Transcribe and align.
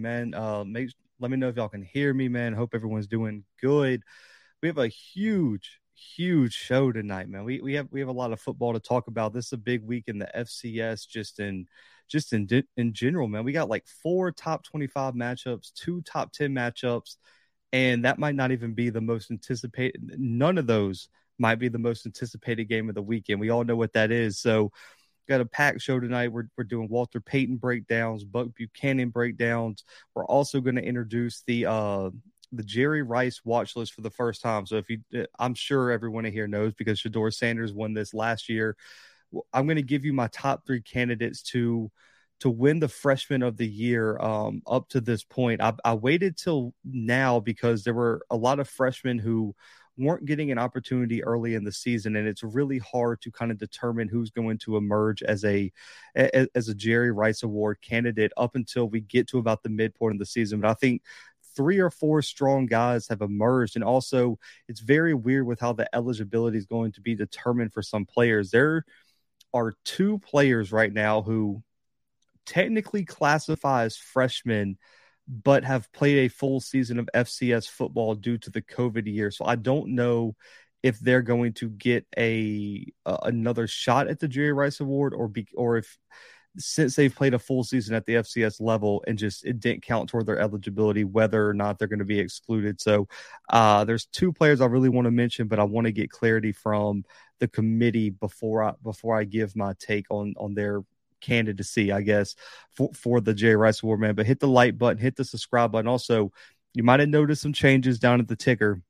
man. 0.00 0.34
Uh, 0.34 0.64
make 0.64 0.90
let 1.20 1.30
me 1.30 1.36
know 1.36 1.48
if 1.48 1.56
y'all 1.56 1.68
can 1.68 1.82
hear 1.82 2.12
me, 2.14 2.28
man. 2.28 2.54
Hope 2.54 2.74
everyone's 2.74 3.06
doing 3.06 3.44
good. 3.60 4.02
We 4.62 4.68
have 4.68 4.78
a 4.78 4.88
huge, 4.88 5.80
huge 5.94 6.54
show 6.54 6.92
tonight, 6.92 7.28
man. 7.28 7.44
We 7.44 7.60
we 7.60 7.74
have 7.74 7.88
we 7.90 8.00
have 8.00 8.08
a 8.08 8.12
lot 8.12 8.32
of 8.32 8.40
football 8.40 8.72
to 8.72 8.80
talk 8.80 9.06
about. 9.06 9.32
This 9.32 9.46
is 9.46 9.52
a 9.52 9.58
big 9.58 9.84
week 9.84 10.04
in 10.06 10.18
the 10.18 10.30
FCS, 10.34 11.06
just 11.08 11.40
in 11.40 11.66
just 12.08 12.32
in 12.32 12.48
in 12.76 12.92
general, 12.92 13.28
man. 13.28 13.44
We 13.44 13.52
got 13.52 13.68
like 13.68 13.86
four 14.02 14.32
top 14.32 14.64
twenty 14.64 14.86
five 14.86 15.14
matchups, 15.14 15.72
two 15.74 16.02
top 16.02 16.32
ten 16.32 16.54
matchups, 16.54 17.16
and 17.72 18.04
that 18.04 18.18
might 18.18 18.34
not 18.34 18.52
even 18.52 18.74
be 18.74 18.90
the 18.90 19.00
most 19.00 19.30
anticipated. 19.30 20.16
None 20.18 20.58
of 20.58 20.66
those 20.66 21.08
might 21.38 21.58
be 21.58 21.68
the 21.68 21.78
most 21.78 22.04
anticipated 22.06 22.64
game 22.64 22.88
of 22.88 22.94
the 22.94 23.02
weekend. 23.02 23.40
We 23.40 23.50
all 23.50 23.64
know 23.64 23.76
what 23.76 23.94
that 23.94 24.10
is. 24.10 24.38
So 24.38 24.72
got 25.28 25.40
a 25.40 25.46
packed 25.46 25.80
show 25.80 26.00
tonight. 26.00 26.32
We're, 26.32 26.48
we're 26.56 26.64
doing 26.64 26.88
Walter 26.88 27.20
Payton 27.20 27.56
breakdowns, 27.56 28.24
Buck 28.24 28.48
Buchanan 28.54 29.10
breakdowns. 29.10 29.84
We're 30.14 30.26
also 30.26 30.60
going 30.60 30.76
to 30.76 30.84
introduce 30.84 31.42
the 31.46 31.66
uh, 31.66 32.10
the 32.52 32.64
Jerry 32.64 33.02
Rice 33.02 33.40
watch 33.44 33.76
list 33.76 33.94
for 33.94 34.00
the 34.00 34.10
first 34.10 34.42
time. 34.42 34.66
So 34.66 34.76
if 34.76 34.90
you, 34.90 35.00
I'm 35.38 35.54
sure 35.54 35.90
everyone 35.90 36.26
in 36.26 36.32
here 36.32 36.48
knows 36.48 36.74
because 36.74 37.00
Shedeur 37.00 37.32
Sanders 37.32 37.72
won 37.72 37.94
this 37.94 38.12
last 38.12 38.48
year. 38.48 38.76
I'm 39.52 39.66
going 39.66 39.76
to 39.76 39.82
give 39.82 40.04
you 40.04 40.12
my 40.12 40.26
top 40.28 40.66
three 40.66 40.82
candidates 40.82 41.42
to 41.52 41.90
to 42.40 42.50
win 42.50 42.80
the 42.80 42.88
freshman 42.88 43.42
of 43.42 43.58
the 43.58 43.68
year 43.68 44.18
um, 44.18 44.62
up 44.66 44.88
to 44.88 45.00
this 45.00 45.22
point. 45.22 45.60
I, 45.60 45.74
I 45.84 45.94
waited 45.94 46.38
till 46.38 46.72
now 46.84 47.38
because 47.38 47.84
there 47.84 47.94
were 47.94 48.22
a 48.30 48.36
lot 48.36 48.60
of 48.60 48.68
freshmen 48.68 49.18
who 49.18 49.54
weren't 49.96 50.24
getting 50.24 50.50
an 50.50 50.58
opportunity 50.58 51.22
early 51.22 51.54
in 51.54 51.64
the 51.64 51.72
season 51.72 52.16
and 52.16 52.26
it's 52.26 52.42
really 52.42 52.78
hard 52.78 53.20
to 53.20 53.30
kind 53.30 53.50
of 53.50 53.58
determine 53.58 54.08
who's 54.08 54.30
going 54.30 54.56
to 54.56 54.76
emerge 54.76 55.22
as 55.22 55.44
a 55.44 55.70
as 56.14 56.68
a 56.68 56.74
Jerry 56.74 57.10
Rice 57.10 57.42
award 57.42 57.78
candidate 57.82 58.32
up 58.36 58.54
until 58.54 58.88
we 58.88 59.00
get 59.00 59.28
to 59.28 59.38
about 59.38 59.62
the 59.62 59.68
midpoint 59.68 60.14
of 60.14 60.18
the 60.18 60.26
season. 60.26 60.60
But 60.60 60.70
I 60.70 60.74
think 60.74 61.02
three 61.56 61.78
or 61.78 61.90
four 61.90 62.22
strong 62.22 62.66
guys 62.66 63.08
have 63.08 63.20
emerged 63.20 63.76
and 63.76 63.84
also 63.84 64.38
it's 64.68 64.80
very 64.80 65.14
weird 65.14 65.46
with 65.46 65.60
how 65.60 65.72
the 65.72 65.92
eligibility 65.94 66.56
is 66.56 66.66
going 66.66 66.92
to 66.92 67.00
be 67.00 67.14
determined 67.14 67.72
for 67.72 67.82
some 67.82 68.06
players. 68.06 68.50
There 68.50 68.84
are 69.52 69.74
two 69.84 70.18
players 70.20 70.72
right 70.72 70.92
now 70.92 71.22
who 71.22 71.62
technically 72.46 73.04
classify 73.04 73.84
as 73.84 73.96
freshmen 73.96 74.78
but 75.30 75.64
have 75.64 75.92
played 75.92 76.26
a 76.26 76.28
full 76.28 76.60
season 76.60 76.98
of 76.98 77.08
FCS 77.14 77.68
football 77.68 78.16
due 78.16 78.36
to 78.38 78.50
the 78.50 78.62
COVID 78.62 79.06
year. 79.06 79.30
So 79.30 79.44
I 79.44 79.54
don't 79.54 79.94
know 79.94 80.34
if 80.82 80.98
they're 80.98 81.22
going 81.22 81.52
to 81.52 81.68
get 81.68 82.04
a 82.18 82.86
uh, 83.06 83.18
another 83.22 83.66
shot 83.66 84.08
at 84.08 84.18
the 84.18 84.28
Jerry 84.28 84.52
Rice 84.52 84.80
Award 84.80 85.14
or 85.14 85.28
be 85.28 85.46
or 85.54 85.76
if 85.76 85.98
since 86.58 86.96
they've 86.96 87.14
played 87.14 87.34
a 87.34 87.38
full 87.38 87.62
season 87.62 87.94
at 87.94 88.06
the 88.06 88.14
FCS 88.14 88.60
level 88.60 89.04
and 89.06 89.16
just 89.16 89.44
it 89.44 89.60
didn't 89.60 89.84
count 89.84 90.08
toward 90.08 90.26
their 90.26 90.40
eligibility, 90.40 91.04
whether 91.04 91.48
or 91.48 91.54
not 91.54 91.78
they're 91.78 91.86
going 91.86 92.00
to 92.00 92.04
be 92.04 92.18
excluded. 92.18 92.80
So 92.80 93.06
uh, 93.50 93.84
there's 93.84 94.06
two 94.06 94.32
players 94.32 94.60
I 94.60 94.66
really 94.66 94.88
want 94.88 95.04
to 95.04 95.12
mention, 95.12 95.46
but 95.46 95.60
I 95.60 95.64
want 95.64 95.86
to 95.86 95.92
get 95.92 96.10
clarity 96.10 96.50
from 96.50 97.04
the 97.38 97.46
committee 97.46 98.10
before 98.10 98.64
I 98.64 98.72
before 98.82 99.16
I 99.16 99.24
give 99.24 99.54
my 99.54 99.74
take 99.78 100.06
on 100.10 100.34
on 100.38 100.54
their 100.54 100.82
candidacy, 101.20 101.92
I 101.92 102.02
guess, 102.02 102.34
for, 102.70 102.90
for 102.94 103.20
the 103.20 103.34
Jerry 103.34 103.56
Rice 103.56 103.82
Award, 103.82 104.00
man. 104.00 104.14
But 104.14 104.26
hit 104.26 104.40
the 104.40 104.48
like 104.48 104.78
button, 104.78 104.98
hit 104.98 105.16
the 105.16 105.24
subscribe 105.24 105.72
button. 105.72 105.88
Also, 105.88 106.32
you 106.74 106.82
might 106.82 107.00
have 107.00 107.08
noticed 107.08 107.42
some 107.42 107.52
changes 107.52 107.98
down 107.98 108.20
at 108.20 108.28
the 108.28 108.36
ticker. 108.36 108.82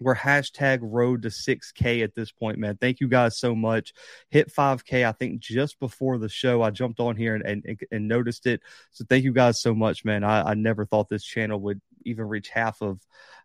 We're 0.00 0.14
hashtag 0.14 0.78
road 0.80 1.22
to 1.22 1.28
6K 1.28 2.04
at 2.04 2.14
this 2.14 2.30
point, 2.30 2.58
man. 2.58 2.76
Thank 2.76 3.00
you 3.00 3.08
guys 3.08 3.36
so 3.36 3.54
much. 3.54 3.92
Hit 4.30 4.52
5K, 4.52 5.04
I 5.04 5.10
think, 5.10 5.40
just 5.40 5.80
before 5.80 6.18
the 6.18 6.28
show. 6.28 6.62
I 6.62 6.70
jumped 6.70 7.00
on 7.00 7.16
here 7.16 7.34
and, 7.34 7.64
and, 7.66 7.80
and 7.90 8.06
noticed 8.06 8.46
it. 8.46 8.60
So 8.92 9.04
thank 9.08 9.24
you 9.24 9.32
guys 9.32 9.60
so 9.60 9.74
much, 9.74 10.04
man. 10.04 10.22
I, 10.22 10.50
I 10.50 10.54
never 10.54 10.84
thought 10.84 11.08
this 11.08 11.24
channel 11.24 11.58
would 11.60 11.80
even 12.04 12.28
reach 12.28 12.48
half 12.48 12.80
of, 12.80 13.00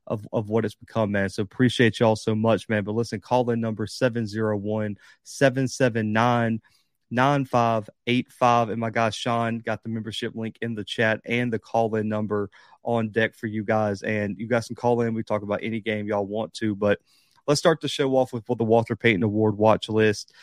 of, 0.06 0.28
of 0.32 0.50
what 0.50 0.64
it's 0.64 0.76
become, 0.76 1.12
man. 1.12 1.30
So 1.30 1.42
appreciate 1.42 2.00
y'all 2.00 2.16
so 2.16 2.36
much, 2.36 2.70
man. 2.70 2.84
But 2.84 2.96
listen, 2.96 3.20
call 3.20 3.50
in 3.50 3.60
number 3.60 3.88
701 3.88 4.98
779 5.24 6.62
9585. 7.14 8.70
And 8.70 8.80
my 8.80 8.90
guy 8.90 9.10
Sean 9.12 9.60
got 9.60 9.84
the 9.84 9.90
membership 9.90 10.36
link 10.36 10.58
in 10.62 10.76
the 10.76 10.84
chat 10.84 11.22
and 11.26 11.54
the 11.54 11.60
call 11.60 11.96
in 11.96 12.10
number 12.10 12.50
on 12.84 13.10
deck 13.10 13.36
for 13.36 13.48
you 13.48 13.64
guys. 13.64 14.02
And 14.02 14.38
you 14.38 14.48
guys 14.48 14.68
can 14.68 14.76
call 14.76 15.02
in. 15.02 15.14
We 15.14 15.24
talk 15.24 15.44
about 15.44 15.60
any 15.62 15.80
game 15.80 16.08
y'all 16.08 16.26
want 16.26 16.54
to. 16.56 16.76
But 16.76 17.00
let's 17.48 17.60
start 17.60 17.82
the 17.82 17.88
show 17.88 18.16
off 18.16 18.34
with, 18.34 18.46
the 18.46 18.64
Walter 18.64 18.96
Payton 18.96 19.24
Award 19.24 19.58
watch 19.58 19.90
list. 19.90 20.34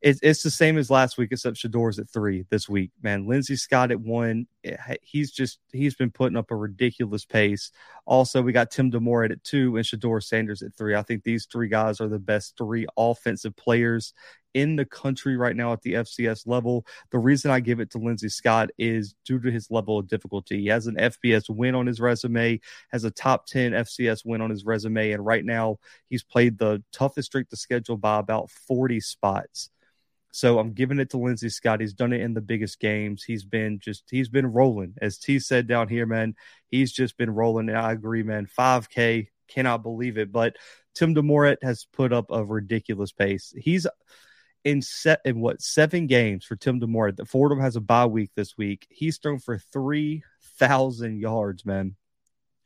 It's, 0.00 0.20
it's 0.22 0.44
the 0.44 0.50
same 0.50 0.78
as 0.78 0.90
last 0.90 1.18
week, 1.18 1.32
except 1.32 1.56
Shedeur's 1.56 1.98
at 1.98 2.08
three 2.08 2.44
this 2.50 2.68
week. 2.68 2.92
Man, 3.02 3.26
Lindsey 3.26 3.56
Scott 3.56 3.90
at 3.90 4.00
one. 4.00 4.46
Eh, 4.62 4.76
he's 5.02 5.32
just 5.32 5.58
he's 5.72 5.96
been 5.96 6.12
putting 6.12 6.36
up 6.36 6.52
a 6.52 6.56
ridiculous 6.56 7.24
pace. 7.24 7.72
Also, 8.06 8.40
we 8.40 8.52
got 8.52 8.70
Tim 8.70 8.92
DeMorat 8.92 9.32
at 9.32 9.42
two 9.42 9.76
and 9.76 9.84
Shedeur 9.84 10.22
Sanders 10.22 10.62
at 10.62 10.74
three. 10.76 10.94
I 10.94 11.02
think 11.02 11.24
these 11.24 11.46
three 11.50 11.68
guys 11.68 12.00
are 12.00 12.08
the 12.08 12.20
best 12.20 12.56
three 12.56 12.86
offensive 12.96 13.56
players 13.56 14.14
in 14.54 14.76
the 14.76 14.84
country 14.84 15.36
right 15.36 15.56
now 15.56 15.72
at 15.72 15.82
the 15.82 15.94
FCS 15.94 16.46
level. 16.46 16.86
The 17.10 17.18
reason 17.18 17.50
I 17.50 17.60
give 17.60 17.80
it 17.80 17.90
to 17.90 17.98
Lindsey 17.98 18.28
Scott 18.28 18.70
is 18.78 19.14
due 19.24 19.40
to 19.40 19.50
his 19.50 19.70
level 19.70 19.98
of 19.98 20.08
difficulty. 20.08 20.60
He 20.60 20.66
has 20.68 20.86
an 20.86 20.96
FBS 20.96 21.50
win 21.50 21.74
on 21.74 21.86
his 21.86 22.00
resume, 22.00 22.60
has 22.90 23.04
a 23.04 23.10
top 23.10 23.46
10 23.46 23.72
FCS 23.72 24.24
win 24.24 24.40
on 24.40 24.50
his 24.50 24.64
resume, 24.64 25.12
and 25.12 25.24
right 25.24 25.44
now 25.44 25.78
he's 26.08 26.22
played 26.22 26.58
the 26.58 26.82
toughest 26.92 27.26
streak 27.26 27.48
to 27.50 27.56
schedule 27.56 27.96
by 27.96 28.18
about 28.18 28.50
40 28.50 29.00
spots. 29.00 29.70
So 30.30 30.58
I'm 30.58 30.72
giving 30.72 30.98
it 30.98 31.10
to 31.10 31.18
Lindsey 31.18 31.48
Scott. 31.48 31.80
He's 31.80 31.94
done 31.94 32.12
it 32.12 32.20
in 32.20 32.34
the 32.34 32.40
biggest 32.40 32.80
games. 32.80 33.24
He's 33.24 33.44
been 33.44 33.78
just 33.78 34.04
he's 34.10 34.28
been 34.28 34.46
rolling. 34.46 34.94
As 35.00 35.18
T 35.18 35.38
said 35.38 35.66
down 35.66 35.88
here, 35.88 36.06
man, 36.06 36.34
he's 36.68 36.92
just 36.92 37.16
been 37.16 37.30
rolling. 37.30 37.68
And 37.68 37.78
I 37.78 37.92
agree, 37.92 38.22
man. 38.22 38.46
5K, 38.46 39.28
cannot 39.48 39.82
believe 39.82 40.18
it. 40.18 40.30
But 40.30 40.56
Tim 40.94 41.14
DeMorat 41.14 41.58
has 41.62 41.86
put 41.92 42.12
up 42.12 42.26
a 42.30 42.44
ridiculous 42.44 43.12
pace. 43.12 43.52
He's 43.56 43.86
in 44.64 44.82
set 44.82 45.20
in 45.24 45.40
what 45.40 45.62
seven 45.62 46.06
games 46.06 46.44
for 46.44 46.56
Tim 46.56 46.80
DeMorat. 46.80 47.16
The 47.16 47.24
Fordham 47.24 47.60
has 47.60 47.76
a 47.76 47.80
bye 47.80 48.06
week 48.06 48.30
this 48.34 48.56
week. 48.56 48.86
He's 48.90 49.18
thrown 49.18 49.38
for 49.38 49.58
three 49.58 50.22
thousand 50.58 51.20
yards, 51.20 51.64
man. 51.64 51.96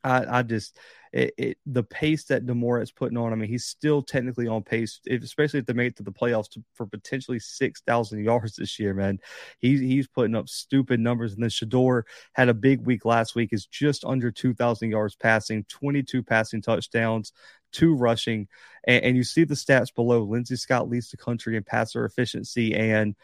I, 0.04 0.38
I 0.38 0.42
just 0.42 0.78
it, 1.12 1.34
it, 1.36 1.58
the 1.66 1.82
pace 1.82 2.24
that 2.24 2.46
DeMorat 2.46 2.82
is 2.82 2.90
putting 2.90 3.18
on. 3.18 3.32
I 3.32 3.36
mean, 3.36 3.50
he's 3.50 3.66
still 3.66 4.02
technically 4.02 4.48
on 4.48 4.62
pace, 4.62 4.98
especially 5.08 5.60
if 5.60 5.66
they 5.66 5.74
make 5.74 5.88
it 5.88 5.96
to 5.96 6.02
the 6.02 6.10
playoffs 6.10 6.48
to, 6.50 6.64
for 6.74 6.86
potentially 6.86 7.38
six 7.38 7.82
thousand 7.82 8.24
yards 8.24 8.56
this 8.56 8.78
year. 8.78 8.94
Man, 8.94 9.18
he's 9.58 9.80
he's 9.80 10.08
putting 10.08 10.34
up 10.34 10.48
stupid 10.48 11.00
numbers. 11.00 11.34
And 11.34 11.42
then 11.42 11.50
Shedeur 11.50 12.02
had 12.32 12.48
a 12.48 12.54
big 12.54 12.80
week 12.86 13.04
last 13.04 13.34
week. 13.34 13.52
Is 13.52 13.66
just 13.66 14.04
under 14.04 14.30
two 14.30 14.54
thousand 14.54 14.90
yards 14.90 15.14
passing, 15.14 15.64
twenty 15.68 16.02
two 16.02 16.22
passing 16.22 16.62
touchdowns, 16.62 17.32
two 17.72 17.94
rushing, 17.94 18.48
and, 18.84 19.04
and 19.04 19.16
you 19.16 19.24
see 19.24 19.44
the 19.44 19.54
stats 19.54 19.94
below. 19.94 20.22
Lindsey 20.22 20.56
Scott 20.56 20.88
leads 20.88 21.10
the 21.10 21.18
country 21.18 21.56
in 21.56 21.62
passer 21.62 22.06
efficiency, 22.06 22.74
and 22.74 23.14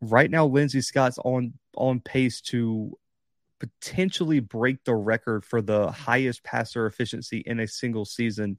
right 0.00 0.30
now 0.30 0.46
Lindsey 0.46 0.80
Scott's 0.80 1.18
on 1.24 1.54
on 1.76 2.00
pace 2.00 2.40
to 2.40 2.96
potentially 3.58 4.40
break 4.40 4.84
the 4.84 4.94
record 4.94 5.44
for 5.44 5.62
the 5.62 5.90
highest 5.90 6.42
passer 6.42 6.86
efficiency 6.86 7.38
in 7.46 7.60
a 7.60 7.68
single 7.68 8.04
season 8.04 8.58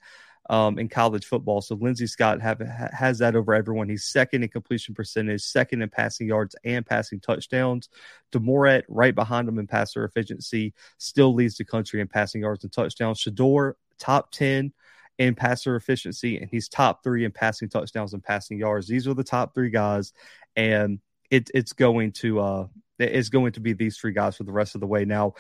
um, 0.49 0.79
in 0.79 0.87
college 0.87 1.25
football. 1.25 1.61
So 1.61 1.75
Lindsey 1.75 2.07
Scott 2.07 2.41
have, 2.41 2.59
has 2.59 3.19
that 3.19 3.35
over 3.35 3.53
everyone. 3.53 3.89
He's 3.89 4.05
second 4.05 4.43
in 4.43 4.49
completion 4.49 4.95
percentage, 4.95 5.41
second 5.41 5.81
in 5.81 5.89
passing 5.89 6.27
yards 6.27 6.55
and 6.63 6.85
passing 6.85 7.19
touchdowns. 7.19 7.89
DeMorat 8.31 8.83
right 8.87 9.13
behind 9.13 9.47
him 9.47 9.59
in 9.59 9.67
passer 9.67 10.05
efficiency 10.05 10.73
still 10.97 11.33
leads 11.33 11.57
the 11.57 11.65
country 11.65 12.01
in 12.01 12.07
passing 12.07 12.41
yards 12.41 12.63
and 12.63 12.71
touchdowns. 12.71 13.21
Shedeur 13.21 13.73
top 13.99 14.31
10 14.31 14.71
in 15.17 15.35
passer 15.35 15.75
efficiency, 15.75 16.37
and 16.37 16.49
he's 16.49 16.69
top 16.69 17.03
three 17.03 17.25
in 17.25 17.31
passing 17.31 17.69
touchdowns 17.69 18.13
and 18.13 18.23
passing 18.23 18.59
yards. 18.59 18.87
These 18.87 19.07
are 19.07 19.15
the 19.15 19.23
top 19.23 19.53
three 19.53 19.71
guys, 19.71 20.13
and 20.55 20.99
it, 21.29 21.49
it's 21.53 21.73
going 21.73 22.11
to 22.13 22.39
uh, 22.39 22.67
it's 22.99 23.29
going 23.29 23.51
to 23.53 23.59
be 23.59 23.73
these 23.73 23.97
three 23.97 24.13
guys 24.13 24.35
for 24.35 24.43
the 24.43 24.51
rest 24.51 24.75
of 24.75 24.81
the 24.81 24.87
way. 24.87 25.05
Now, 25.05 25.33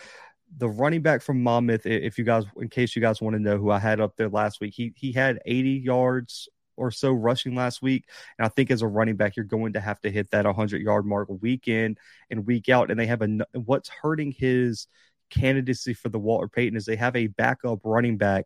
the 0.57 0.69
running 0.69 1.01
back 1.01 1.21
from 1.21 1.43
Monmouth, 1.43 1.85
if 1.85 2.17
you 2.17 2.23
guys, 2.23 2.45
in 2.57 2.69
case 2.69 2.95
you 2.95 3.01
guys 3.01 3.21
want 3.21 3.35
to 3.35 3.41
know 3.41 3.57
who 3.57 3.69
I 3.69 3.79
had 3.79 3.99
up 3.99 4.15
there 4.15 4.29
last 4.29 4.61
week, 4.61 4.73
he 4.75 4.93
he 4.95 5.11
had 5.11 5.39
80 5.45 5.71
yards 5.71 6.47
or 6.77 6.91
so 6.91 7.11
rushing 7.11 7.55
last 7.55 7.81
week. 7.81 8.05
And 8.37 8.45
I 8.45 8.49
think 8.49 8.71
as 8.71 8.81
a 8.81 8.87
running 8.87 9.15
back, 9.15 9.35
you're 9.35 9.45
going 9.45 9.73
to 9.73 9.81
have 9.81 9.99
to 10.01 10.11
hit 10.11 10.31
that 10.31 10.45
100 10.45 10.81
yard 10.81 11.05
mark 11.05 11.27
week 11.41 11.67
in 11.67 11.97
and 12.29 12.45
week 12.45 12.69
out. 12.69 12.89
And 12.89 12.99
they 12.99 13.07
have 13.07 13.21
a 13.21 13.39
what's 13.53 13.89
hurting 13.89 14.31
his 14.31 14.87
candidacy 15.29 15.93
for 15.93 16.09
the 16.09 16.19
Walter 16.19 16.47
Payton 16.47 16.77
is 16.77 16.85
they 16.85 16.95
have 16.95 17.15
a 17.15 17.27
backup 17.27 17.79
running 17.83 18.17
back 18.17 18.45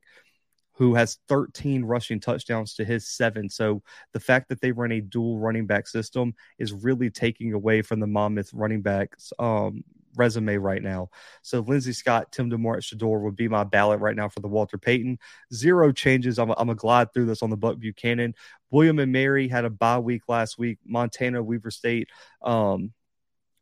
who 0.82 0.96
has 0.96 1.20
13 1.28 1.86
rushing 1.86 2.20
touchdowns 2.20 2.74
to 2.74 2.84
his 2.84 3.08
seven. 3.08 3.48
So 3.52 3.84
the 4.14 4.20
fact 4.20 4.50
that 4.50 4.62
they 4.62 4.72
run 4.72 4.92
a 4.92 5.00
dual 5.00 5.38
running 5.38 5.68
back 5.68 5.88
system 5.88 6.34
is 6.58 6.74
really 6.74 7.12
taking 7.12 7.54
away 7.54 7.84
from 7.84 8.00
the 8.00 8.08
Monmouth 8.08 8.52
running 8.52 8.82
backs 8.82 9.32
um, 9.38 9.84
resume 10.16 10.58
right 10.58 10.82
now. 10.82 11.12
So 11.44 11.60
Lindsey 11.60 11.94
Scott, 11.94 12.32
Tim 12.32 12.50
DeMorat, 12.50 12.82
Shedeur 12.82 13.22
would 13.22 13.36
be 13.36 13.48
my 13.48 13.64
ballot 13.64 14.00
right 14.00 14.16
now 14.16 14.28
for 14.28 14.40
the 14.40 14.48
Walter 14.48 14.80
Payton. 14.80 15.20
Zero 15.54 15.92
changes. 15.92 16.40
I'm, 16.40 16.50
I'm 16.58 16.72
a 16.72 16.76
glide 16.76 17.14
through 17.14 17.28
this 17.28 17.44
on 17.44 17.52
the 17.52 17.58
Buck 17.58 17.78
Buchanan. 17.78 18.34
William 18.72 18.98
and 18.98 19.12
Mary 19.12 19.48
had 19.48 19.66
a 19.66 19.70
bye 19.70 20.00
week 20.00 20.24
last 20.28 20.58
week. 20.58 20.80
Montana, 20.84 21.44
Weber 21.44 21.70
State. 21.70 22.10
Um, 22.42 22.92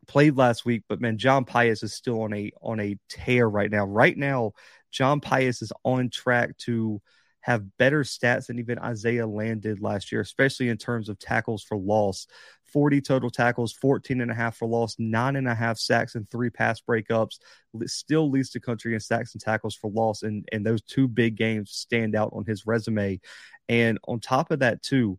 played 0.08 0.36
last 0.36 0.66
week, 0.66 0.84
but 0.90 1.00
man, 1.00 1.18
John 1.18 1.46
Pius 1.46 1.84
is 1.84 1.94
still 1.94 2.24
on 2.24 2.34
a 2.34 2.52
on 2.62 2.80
a 2.80 2.98
tear 3.10 3.48
right 3.48 3.70
now. 3.70 3.86
Right 3.86 4.18
now, 4.18 4.54
John 4.92 5.20
Pius 5.20 5.62
is 5.62 5.72
on 5.84 6.10
track 6.10 6.58
to 6.60 7.02
have 7.42 7.78
better 7.78 8.04
stats 8.04 8.48
than 8.48 8.60
even 8.60 8.80
Isaiah 8.80 9.26
Land 9.26 9.62
did 9.62 9.82
last 9.82 10.12
year, 10.12 10.22
especially 10.22 10.70
in 10.70 10.78
terms 10.78 11.10
of 11.10 11.20
tackles 11.20 11.64
for 11.64 11.78
loss. 11.78 12.28
40 12.66 13.02
total 13.02 13.30
tackles, 13.32 13.74
14 13.74 14.22
and 14.22 14.30
a 14.30 14.36
half 14.36 14.58
for 14.58 14.68
loss, 14.68 14.96
nine 15.00 15.36
and 15.36 15.48
a 15.48 15.56
half 15.56 15.78
sacks, 15.80 16.16
and 16.16 16.30
three 16.30 16.50
pass 16.50 16.82
breakups. 16.82 17.40
Still 17.86 18.30
leads 18.30 18.52
the 18.52 18.60
country 18.60 18.94
in 18.94 19.00
sacks 19.00 19.34
and 19.34 19.42
tackles 19.42 19.76
for 19.76 19.90
loss. 19.90 20.22
And, 20.22 20.48
and 20.52 20.66
those 20.66 20.82
two 20.84 21.08
big 21.08 21.36
games 21.36 21.72
stand 21.72 22.16
out 22.16 22.32
on 22.34 22.46
his 22.46 22.68
resume. 22.68 23.20
And 23.68 23.98
on 24.08 24.20
top 24.20 24.52
of 24.52 24.60
that, 24.60 24.84
too, 24.84 25.18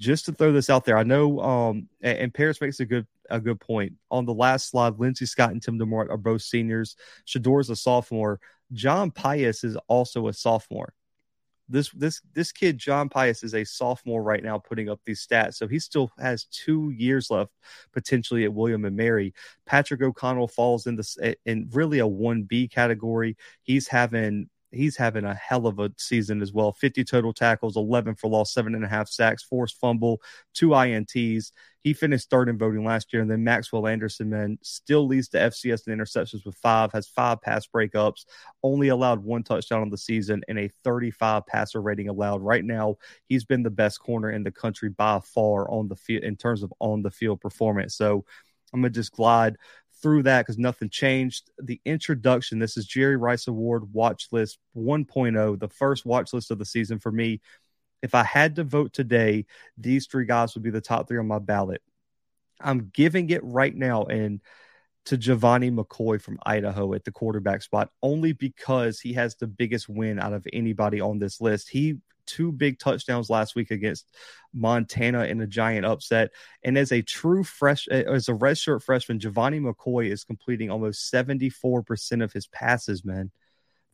just 0.00 0.26
to 0.26 0.32
throw 0.32 0.52
this 0.52 0.70
out 0.70 0.84
there, 0.84 0.96
I 0.96 1.02
know, 1.02 1.40
um, 1.40 1.88
and, 2.00 2.32
Paris 2.32 2.60
makes 2.60 2.80
a 2.80 2.86
good 2.86 3.06
a 3.30 3.40
good 3.40 3.60
point. 3.60 3.92
On 4.10 4.24
the 4.24 4.34
last 4.34 4.70
slide, 4.70 4.98
Lindsey 4.98 5.26
Scott 5.26 5.50
and 5.50 5.62
Tim 5.62 5.78
DeMorat 5.78 6.10
are 6.10 6.16
both 6.16 6.42
seniors. 6.42 6.96
Shedeur's 7.24 7.68
a 7.68 7.76
sophomore. 7.76 8.40
John 8.72 9.10
Pius 9.10 9.64
is 9.64 9.76
also 9.88 10.28
a 10.28 10.32
sophomore. 10.32 10.94
This 11.70 11.90
this 11.90 12.22
this 12.32 12.50
kid 12.50 12.78
John 12.78 13.10
Pius 13.10 13.42
is 13.42 13.54
a 13.54 13.64
sophomore 13.64 14.22
right 14.22 14.42
now 14.42 14.58
putting 14.58 14.88
up 14.88 15.00
these 15.04 15.26
stats. 15.26 15.54
So 15.54 15.68
he 15.68 15.78
still 15.78 16.10
has 16.18 16.44
two 16.44 16.90
years 16.90 17.30
left 17.30 17.52
potentially 17.92 18.44
at 18.44 18.52
William 18.52 18.86
and 18.86 18.96
Mary. 18.96 19.34
Patrick 19.66 20.00
O'Connell 20.00 20.48
falls 20.48 20.86
in 20.86 20.96
this 20.96 21.18
in 21.44 21.68
really 21.72 21.98
a 21.98 22.06
1B 22.06 22.70
category. 22.70 23.36
He's 23.62 23.86
having 23.86 24.48
he's 24.70 24.96
having 24.96 25.24
a 25.24 25.34
hell 25.34 25.66
of 25.66 25.78
a 25.78 25.90
season 25.96 26.42
as 26.42 26.52
well. 26.52 26.72
50 26.72 27.04
total 27.04 27.32
tackles 27.32 27.76
11 27.76 28.16
for 28.16 28.28
loss 28.28 28.52
seven 28.52 28.74
and 28.74 28.84
a 28.84 28.88
half 28.88 29.08
sacks 29.08 29.42
forced 29.42 29.78
fumble 29.80 30.20
two 30.54 30.70
ints 30.70 31.52
he 31.84 31.92
finished 31.94 32.28
third 32.28 32.48
in 32.48 32.58
voting 32.58 32.84
last 32.84 33.12
year. 33.12 33.22
And 33.22 33.30
then 33.30 33.44
maxwell 33.44 33.86
anderson 33.86 34.30
man 34.30 34.58
still 34.62 35.06
leads 35.06 35.28
the 35.28 35.38
fcs 35.38 35.86
in 35.86 35.96
interceptions 35.96 36.44
with 36.44 36.56
five 36.56 36.92
has 36.92 37.08
five 37.08 37.40
pass 37.40 37.66
breakups 37.66 38.26
only 38.62 38.88
allowed 38.88 39.22
one 39.24 39.42
touchdown 39.42 39.82
on 39.82 39.90
the 39.90 39.98
season 39.98 40.42
and 40.48 40.58
a 40.58 40.70
35 40.84 41.46
passer 41.46 41.80
rating 41.80 42.08
allowed. 42.08 42.42
Right 42.42 42.64
now 42.64 42.96
he's 43.26 43.44
been 43.44 43.62
the 43.62 43.70
best 43.70 44.00
corner 44.00 44.30
in 44.30 44.42
the 44.42 44.52
country 44.52 44.90
by 44.90 45.20
far 45.20 45.70
on 45.70 45.88
the 45.88 45.96
field 45.96 46.24
in 46.24 46.36
terms 46.36 46.62
of 46.62 46.72
on 46.80 47.02
the 47.02 47.10
field 47.10 47.40
performance. 47.40 47.94
So 47.94 48.24
I'm 48.72 48.80
gonna 48.80 48.90
just 48.90 49.12
glide 49.12 49.56
through 50.02 50.24
that 50.24 50.42
because 50.42 50.58
nothing 50.58 50.90
changed. 50.90 51.50
The 51.58 51.80
introduction, 51.84 52.58
this 52.58 52.76
is 52.76 52.86
Jerry 52.86 53.16
Rice 53.16 53.48
Award 53.48 53.92
watch 53.92 54.28
list 54.32 54.58
1.0, 54.76 55.58
the 55.58 55.68
first 55.68 56.06
watch 56.06 56.32
list 56.32 56.50
of 56.50 56.58
the 56.58 56.64
season 56.64 56.98
for 56.98 57.12
me. 57.12 57.40
If 58.02 58.14
I 58.14 58.22
had 58.22 58.56
to 58.56 58.64
vote 58.64 58.92
today, 58.92 59.46
these 59.76 60.06
three 60.06 60.24
guys 60.24 60.54
would 60.54 60.62
be 60.62 60.70
the 60.70 60.80
top 60.80 61.08
three 61.08 61.18
on 61.18 61.26
my 61.26 61.40
ballot. 61.40 61.82
I'm 62.60 62.90
giving 62.92 63.30
it 63.30 63.42
right 63.44 63.74
now 63.74 64.04
and 64.04 64.40
to 65.08 65.16
Gevani 65.16 65.74
McCoy 65.74 66.20
from 66.20 66.38
Idaho 66.44 66.92
at 66.92 67.02
the 67.02 67.10
quarterback 67.10 67.62
spot 67.62 67.90
only 68.02 68.34
because 68.34 69.00
he 69.00 69.14
has 69.14 69.34
the 69.34 69.46
biggest 69.46 69.88
win 69.88 70.18
out 70.18 70.34
of 70.34 70.46
anybody 70.52 71.00
on 71.00 71.18
this 71.18 71.40
list. 71.40 71.70
He 71.70 71.96
two 72.26 72.52
big 72.52 72.78
touchdowns 72.78 73.30
last 73.30 73.54
week 73.54 73.70
against 73.70 74.06
Montana 74.52 75.24
in 75.24 75.40
a 75.40 75.46
giant 75.46 75.86
upset. 75.86 76.30
And 76.62 76.76
as 76.76 76.92
a 76.92 77.00
true 77.00 77.42
fresh, 77.42 77.88
uh, 77.90 77.94
as 77.94 78.28
a 78.28 78.34
redshirt 78.34 78.82
freshman, 78.82 79.18
Gevani 79.18 79.62
McCoy 79.62 80.12
is 80.12 80.24
completing 80.24 80.70
almost 80.70 81.10
74% 81.10 82.22
of 82.22 82.30
his 82.34 82.46
passes, 82.46 83.02
man. 83.02 83.30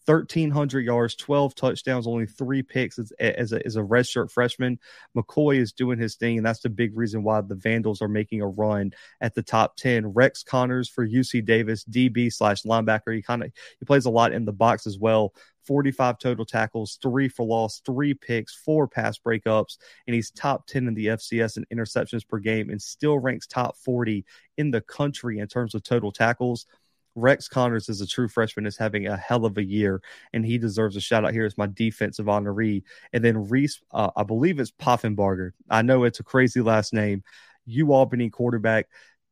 1,300 0.07 0.85
yards, 0.85 1.15
12 1.15 1.55
touchdowns, 1.55 2.07
only 2.07 2.27
three 2.27 2.63
picks 2.63 2.99
as, 2.99 3.13
as, 3.19 3.53
a, 3.53 3.65
as 3.65 3.77
a 3.77 3.81
redshirt 3.81 4.31
freshman. 4.31 4.79
McCoy 5.17 5.57
is 5.57 5.73
doing 5.73 5.99
his 5.99 6.17
thing, 6.17 6.37
and 6.37 6.47
that's 6.47 6.61
the 6.61 6.69
big 6.69 6.97
reason 6.97 7.23
why 7.23 7.41
the 7.41 7.55
Vandals 7.55 8.03
are 8.03 8.09
making 8.09 8.41
a 8.41 8.47
run 8.47 8.93
at 9.21 9.35
the 9.35 9.43
top 9.43 9.77
10. 9.77 10.09
Rex 10.09 10.43
Connors 10.43 10.89
for 10.89 11.07
UC 11.07 11.45
Davis, 11.45 11.85
DB 11.85 12.33
slash 12.33 12.63
linebacker. 12.63 13.15
He 13.15 13.23
kind 13.23 13.43
of 13.43 13.53
he 13.79 13.87
plays 13.87 14.05
a 14.05 14.11
lot 14.11 14.33
in 14.33 14.45
the 14.45 14.53
box 14.53 14.87
as 14.87 14.99
well. 14.99 15.33
45 15.65 16.19
total 16.19 16.45
tackles, 16.45 16.99
three 17.03 17.29
for 17.29 17.45
loss, 17.45 17.81
three 17.85 18.15
picks, 18.15 18.55
four 18.55 18.87
pass 18.87 19.19
breakups, 19.19 19.79
and 20.07 20.15
he's 20.15 20.31
top 20.31 20.67
10 20.67 20.89
in 20.89 20.95
the 20.95 21.07
FCS 21.07 21.57
in 21.57 21.65
interceptions 21.77 22.27
per 22.27 22.39
game 22.39 22.71
and 22.71 22.81
still 22.81 23.19
ranks 23.19 23.47
top 23.47 23.77
40 23.79 24.25
in 24.59 24.71
the 24.71 24.81
country 24.83 25.39
in 25.39 25.49
terms 25.49 25.75
of 25.75 25.83
total 25.83 26.13
tackles. 26.13 26.67
Rex 27.15 27.49
Connors 27.49 27.89
is 27.89 28.01
a 28.01 28.07
true 28.07 28.29
freshman, 28.29 28.67
is 28.67 28.77
having 28.77 29.07
a 29.07 29.17
hell 29.17 29.45
of 29.45 29.57
a 29.59 29.65
year, 29.65 30.03
and 30.33 30.45
he 30.45 30.59
deserves 30.59 30.97
a 30.97 31.01
shout 31.01 31.25
out 31.25 31.33
here 31.33 31.47
as 31.47 31.59
my 31.59 31.67
defensive 31.67 32.27
honoree. 32.27 32.83
And 33.13 33.25
then 33.25 33.49
Reese, 33.49 33.81
uh, 33.93 34.11
I 34.17 34.25
believe 34.25 34.59
it's 34.59 34.71
Poffenbarger. 34.71 35.53
I 35.71 35.83
know 35.83 36.05
it's 36.05 36.21
a 36.21 36.25
crazy 36.25 36.61
last 36.61 36.93
name. 36.93 37.23
U 37.67 37.93
Albany 37.93 38.31
quarterback 38.31 38.89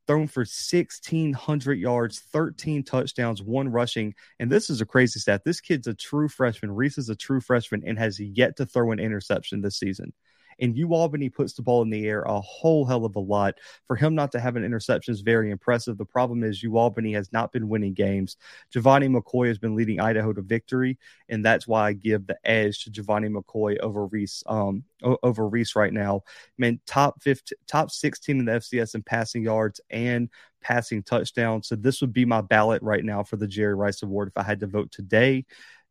thrown 0.06 0.26
for 0.26 0.40
1,600 0.40 1.79
yards, 1.79 2.20
13 2.20 2.82
touchdowns, 2.82 3.43
one 3.43 3.69
rushing. 3.69 4.14
And 4.38 4.50
this 4.50 4.70
is 4.70 4.81
a 4.81 4.87
crazy 4.87 5.20
stat. 5.20 5.43
This 5.44 5.61
kid's 5.61 5.87
a 5.87 5.94
true 5.94 6.29
freshman. 6.29 6.73
Reese 6.73 6.99
is 6.99 7.08
a 7.08 7.17
true 7.17 7.40
freshman 7.40 7.82
and 7.87 7.99
has 7.99 8.19
yet 8.19 8.56
to 8.56 8.67
throw 8.67 8.93
an 8.93 8.99
interception 8.99 9.61
this 9.61 9.79
season. 9.79 10.12
And 10.60 10.76
U 10.76 10.94
Albany 10.94 11.28
puts 11.28 11.52
the 11.52 11.62
ball 11.62 11.82
in 11.82 11.90
the 11.90 12.06
air 12.06 12.22
a 12.22 12.40
whole 12.40 12.84
hell 12.84 13.04
of 13.04 13.16
a 13.16 13.20
lot. 13.20 13.58
For 13.87 13.96
him 13.96 14.14
not 14.14 14.32
to 14.32 14.40
have 14.40 14.56
an 14.56 14.64
interception 14.64 15.12
is 15.12 15.20
very 15.20 15.50
impressive. 15.50 15.99
The 15.99 16.04
problem 16.04 16.44
is 16.44 16.62
U 16.62 16.78
Albany 16.78 17.12
has 17.14 17.32
not 17.32 17.52
been 17.52 17.69
winning 17.69 17.94
games. 17.94 18.37
Gevani 18.75 19.14
McCoy 19.14 19.49
has 19.49 19.58
been 19.58 19.75
leading 19.75 20.00
Idaho 20.00 20.32
to 20.32 20.43
victory, 20.43 20.99
and 21.28 21.44
that's 21.44 21.66
why 21.66 21.88
I 21.88 21.93
give 21.93 22.26
the 22.26 22.38
edge 22.44 22.84
to 22.84 22.90
Gevani 22.90 23.31
McCoy 23.31 23.78
over 23.78 24.06
Reese. 24.06 24.43
Um, 24.46 24.84
over 25.22 25.49
Reese 25.49 25.75
right 25.75 25.93
now. 25.93 26.22
I 26.26 26.31
mean, 26.58 26.81
top 26.87 27.22
15, 27.22 27.58
top 27.66 27.90
16 27.90 28.38
in 28.38 28.44
the 28.44 28.52
FCS 28.52 28.94
in 28.94 29.02
passing 29.02 29.43
yards 29.43 29.81
and 29.90 30.28
passing 30.60 31.02
touchdowns. 31.02 31.69
So 31.69 31.76
this 31.76 32.00
would 32.00 32.12
be 32.12 32.25
my 32.25 32.40
ballot 32.40 32.82
right 32.82 33.05
now 33.05 33.22
for 33.22 33.37
the 33.37 33.46
Jerry 33.46 33.75
Rice 33.75 34.02
Award 34.02 34.28
if 34.28 34.37
I 34.37 34.43
had 34.43 34.60
to 34.60 34.66
vote 34.66 34.93
today. 34.93 35.44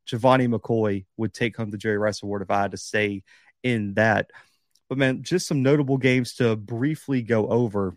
Gevani 0.07 0.51
McCoy 0.53 1.05
would 1.17 1.33
take 1.33 1.57
home 1.57 1.69
the 1.69 1.77
Jerry 1.77 1.97
Rice 1.97 2.23
Award 2.23 2.41
if 2.41 2.49
I 2.49 2.61
had 2.61 2.71
to 2.71 2.77
say 2.77 3.23
in 3.63 3.93
that. 3.95 4.31
But 4.91 4.97
man, 4.97 5.23
just 5.23 5.47
some 5.47 5.63
notable 5.63 5.97
games 5.97 6.33
to 6.33 6.57
briefly 6.57 7.21
go 7.21 7.47
over. 7.47 7.95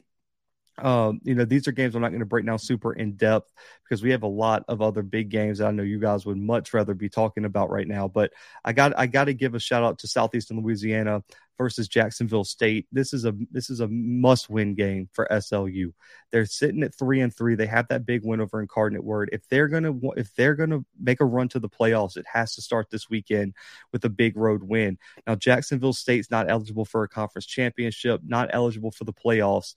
Um, 0.78 1.20
you 1.24 1.34
know, 1.34 1.44
these 1.44 1.66
are 1.66 1.72
games 1.72 1.96
I'm 1.96 2.02
not 2.02 2.10
going 2.10 2.20
to 2.20 2.24
break 2.24 2.46
down 2.46 2.60
super 2.60 2.92
in 2.92 3.16
depth 3.16 3.50
because 3.82 4.00
we 4.00 4.12
have 4.12 4.22
a 4.22 4.28
lot 4.28 4.64
of 4.68 4.80
other 4.80 5.02
big 5.02 5.28
games 5.28 5.58
that 5.58 5.66
I 5.66 5.72
know 5.72 5.82
you 5.82 5.98
guys 5.98 6.24
would 6.24 6.36
much 6.36 6.72
rather 6.72 6.94
be 6.94 7.08
talking 7.08 7.46
about 7.46 7.68
right 7.68 7.88
now. 7.88 8.06
But 8.06 8.30
I 8.64 8.74
got 8.74 8.96
I 8.96 9.06
got 9.06 9.24
to 9.24 9.34
give 9.34 9.56
a 9.56 9.58
shout 9.58 9.82
out 9.82 9.98
to 9.98 10.06
Southeastern 10.06 10.62
Louisiana 10.62 11.24
versus 11.58 11.88
Jacksonville 11.88 12.44
State. 12.44 12.86
This 12.92 13.12
is 13.12 13.24
a 13.24 13.34
this 13.50 13.70
is 13.70 13.80
a 13.80 13.88
must 13.88 14.50
win 14.50 14.74
game 14.74 15.08
for 15.12 15.28
SLU. 15.30 15.92
They're 16.30 16.46
sitting 16.46 16.82
at 16.82 16.94
three 16.94 17.20
and 17.20 17.34
three. 17.34 17.54
They 17.54 17.66
have 17.66 17.88
that 17.88 18.06
big 18.06 18.24
win 18.24 18.40
over 18.40 18.60
Incarnate 18.60 19.04
Word. 19.04 19.30
If 19.32 19.46
they're 19.48 19.68
gonna 19.68 19.94
if 20.16 20.34
they're 20.34 20.54
gonna 20.54 20.84
make 21.00 21.20
a 21.20 21.24
run 21.24 21.48
to 21.50 21.58
the 21.58 21.68
playoffs, 21.68 22.16
it 22.16 22.26
has 22.32 22.54
to 22.54 22.62
start 22.62 22.90
this 22.90 23.08
weekend 23.08 23.54
with 23.92 24.04
a 24.04 24.10
big 24.10 24.36
road 24.36 24.62
win. 24.62 24.98
Now 25.26 25.34
Jacksonville 25.34 25.92
State's 25.92 26.30
not 26.30 26.50
eligible 26.50 26.84
for 26.84 27.02
a 27.04 27.08
conference 27.08 27.46
championship, 27.46 28.20
not 28.24 28.50
eligible 28.52 28.90
for 28.90 29.04
the 29.04 29.12
playoffs. 29.12 29.74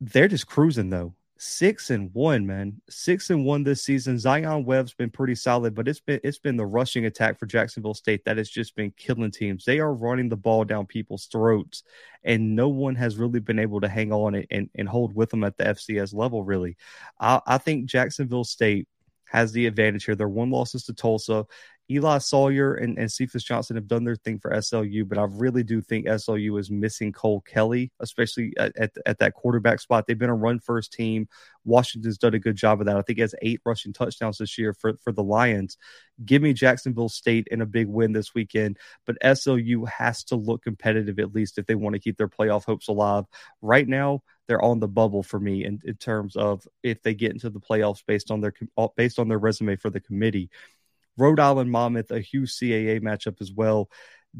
They're 0.00 0.28
just 0.28 0.46
cruising 0.46 0.90
though 0.90 1.14
six 1.38 1.90
and 1.90 2.12
one, 2.12 2.44
man. 2.46 2.80
Six 2.90 3.30
and 3.30 3.44
one 3.44 3.62
this 3.62 3.82
season. 3.82 4.18
Zion 4.18 4.64
Webb's 4.64 4.92
been 4.92 5.10
pretty 5.10 5.36
solid, 5.36 5.74
but 5.74 5.88
it's 5.88 6.00
been 6.00 6.20
it's 6.24 6.38
been 6.38 6.56
the 6.56 6.66
rushing 6.66 7.06
attack 7.06 7.38
for 7.38 7.46
Jacksonville 7.46 7.94
State 7.94 8.24
that 8.24 8.36
has 8.36 8.50
just 8.50 8.74
been 8.74 8.92
killing 8.96 9.30
teams. 9.30 9.64
They 9.64 9.78
are 9.78 9.94
running 9.94 10.28
the 10.28 10.36
ball 10.36 10.64
down 10.64 10.86
people's 10.86 11.26
throats, 11.26 11.84
and 12.24 12.56
no 12.56 12.68
one 12.68 12.96
has 12.96 13.16
really 13.16 13.40
been 13.40 13.58
able 13.58 13.80
to 13.80 13.88
hang 13.88 14.12
on 14.12 14.44
and, 14.50 14.68
and 14.74 14.88
hold 14.88 15.14
with 15.14 15.30
them 15.30 15.44
at 15.44 15.56
the 15.56 15.64
FCS 15.64 16.12
level. 16.12 16.42
Really, 16.44 16.76
I, 17.20 17.40
I 17.46 17.58
think 17.58 17.86
Jacksonville 17.86 18.44
State 18.44 18.88
has 19.26 19.52
the 19.52 19.66
advantage 19.66 20.04
here. 20.04 20.16
Their 20.16 20.28
one 20.28 20.50
losses 20.50 20.84
to 20.84 20.94
Tulsa. 20.94 21.46
Eli 21.90 22.18
Sawyer 22.18 22.74
and, 22.74 22.98
and 22.98 23.10
Cephus 23.10 23.42
Johnson 23.42 23.76
have 23.76 23.88
done 23.88 24.04
their 24.04 24.16
thing 24.16 24.38
for 24.38 24.50
SLU, 24.50 25.08
but 25.08 25.16
I 25.16 25.24
really 25.24 25.62
do 25.62 25.80
think 25.80 26.06
SLU 26.06 26.60
is 26.60 26.70
missing 26.70 27.12
Cole 27.12 27.40
Kelly, 27.40 27.92
especially 28.00 28.52
at, 28.58 28.76
at, 28.76 28.92
at, 29.06 29.18
that 29.18 29.32
quarterback 29.32 29.80
spot. 29.80 30.06
They've 30.06 30.18
been 30.18 30.28
a 30.28 30.34
run 30.34 30.60
first 30.60 30.92
team. 30.92 31.28
Washington's 31.64 32.18
done 32.18 32.34
a 32.34 32.38
good 32.38 32.56
job 32.56 32.80
of 32.80 32.86
that. 32.86 32.96
I 32.96 33.02
think 33.02 33.16
he 33.16 33.22
has 33.22 33.34
eight 33.40 33.62
rushing 33.64 33.94
touchdowns 33.94 34.36
this 34.36 34.58
year 34.58 34.74
for, 34.74 34.98
for 34.98 35.12
the 35.12 35.22
Lions. 35.22 35.78
Give 36.22 36.42
me 36.42 36.52
Jacksonville 36.52 37.08
State 37.08 37.48
in 37.50 37.62
a 37.62 37.66
big 37.66 37.86
win 37.86 38.12
this 38.12 38.34
weekend, 38.34 38.76
but 39.06 39.16
SLU 39.22 39.88
has 39.88 40.24
to 40.24 40.36
look 40.36 40.62
competitive 40.62 41.18
at 41.18 41.34
least 41.34 41.56
if 41.56 41.64
they 41.64 41.74
want 41.74 41.94
to 41.94 42.00
keep 42.00 42.18
their 42.18 42.28
playoff 42.28 42.64
hopes 42.64 42.88
alive. 42.88 43.24
Right 43.62 43.88
now, 43.88 44.22
they're 44.48 44.64
on 44.64 44.80
the 44.80 44.88
bubble 44.88 45.22
for 45.22 45.38
me 45.38 45.64
in, 45.64 45.78
in 45.84 45.94
terms 45.94 46.34
of 46.34 46.66
if 46.82 47.02
they 47.02 47.14
get 47.14 47.32
into 47.32 47.50
the 47.50 47.60
playoffs 47.60 48.02
based 48.04 48.30
on 48.30 48.40
their 48.40 48.52
based 48.96 49.18
on 49.18 49.28
their 49.28 49.38
resume 49.38 49.76
for 49.76 49.90
the 49.90 50.00
committee. 50.00 50.50
Rhode 51.18 51.40
Island 51.40 51.70
Monmouth, 51.70 52.10
a 52.10 52.20
huge 52.20 52.52
CAA 52.52 53.00
matchup 53.00 53.40
as 53.40 53.52
well. 53.52 53.90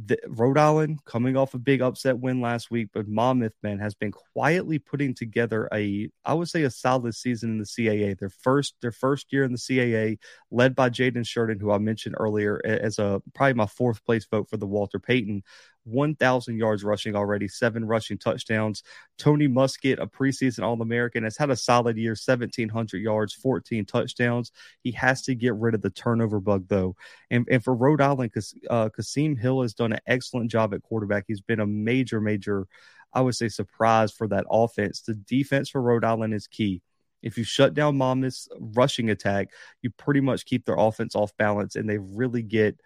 The, 0.06 0.18
Rhode 0.28 0.58
Island 0.58 1.00
coming 1.06 1.36
off 1.36 1.54
a 1.54 1.58
big 1.58 1.80
upset 1.80 2.18
win 2.18 2.40
last 2.40 2.70
week, 2.70 2.90
but 2.92 3.08
Monmouth 3.08 3.54
man 3.62 3.78
has 3.78 3.94
been 3.94 4.12
quietly 4.12 4.78
putting 4.78 5.14
together 5.14 5.68
a, 5.72 6.10
I 6.24 6.34
would 6.34 6.48
say, 6.48 6.62
a 6.62 6.70
solid 6.70 7.14
season 7.14 7.50
in 7.52 7.58
the 7.58 7.64
CAA. 7.64 8.18
Their 8.18 8.28
first, 8.28 8.74
their 8.82 8.92
first 8.92 9.32
year 9.32 9.44
in 9.44 9.52
the 9.52 9.58
CAA, 9.58 10.18
led 10.50 10.76
by 10.76 10.90
Jaden 10.90 11.24
Shirden, 11.24 11.60
who 11.60 11.72
I 11.72 11.78
mentioned 11.78 12.16
earlier 12.18 12.60
as 12.64 12.98
a 12.98 13.22
probably 13.34 13.54
my 13.54 13.66
fourth 13.66 14.04
place 14.04 14.26
vote 14.30 14.48
for 14.48 14.58
the 14.58 14.66
Walter 14.66 14.98
Payton 14.98 15.42
1,000 15.88 16.56
yards 16.56 16.84
rushing 16.84 17.16
already, 17.16 17.48
seven 17.48 17.84
rushing 17.84 18.18
touchdowns. 18.18 18.82
Tony 19.16 19.48
Muskett, 19.48 20.00
a 20.00 20.06
preseason 20.06 20.62
All 20.62 20.80
American, 20.80 21.24
has 21.24 21.36
had 21.36 21.50
a 21.50 21.56
solid 21.56 21.96
year 21.96 22.12
1,700 22.12 22.98
yards, 22.98 23.34
14 23.34 23.84
touchdowns. 23.84 24.52
He 24.82 24.92
has 24.92 25.22
to 25.22 25.34
get 25.34 25.54
rid 25.54 25.74
of 25.74 25.82
the 25.82 25.90
turnover 25.90 26.40
bug, 26.40 26.66
though. 26.68 26.96
And, 27.30 27.46
and 27.50 27.62
for 27.62 27.74
Rhode 27.74 28.00
Island, 28.00 28.32
uh, 28.70 28.90
Kasim 28.90 29.36
Hill 29.36 29.62
has 29.62 29.74
done 29.74 29.92
an 29.92 30.00
excellent 30.06 30.50
job 30.50 30.74
at 30.74 30.82
quarterback. 30.82 31.24
He's 31.26 31.40
been 31.40 31.60
a 31.60 31.66
major, 31.66 32.20
major, 32.20 32.66
I 33.12 33.20
would 33.22 33.34
say, 33.34 33.48
surprise 33.48 34.12
for 34.12 34.28
that 34.28 34.44
offense. 34.50 35.02
The 35.02 35.14
defense 35.14 35.70
for 35.70 35.82
Rhode 35.82 36.04
Island 36.04 36.34
is 36.34 36.46
key. 36.46 36.82
If 37.22 37.36
you 37.36 37.44
shut 37.44 37.74
down 37.74 37.98
Monmouth's 37.98 38.48
rushing 38.58 39.10
attack, 39.10 39.48
you 39.82 39.90
pretty 39.90 40.20
much 40.20 40.46
keep 40.46 40.64
their 40.64 40.76
offense 40.78 41.16
off 41.16 41.36
balance 41.36 41.74
and 41.74 41.88
they 41.88 41.98
really 41.98 42.42
get 42.42 42.78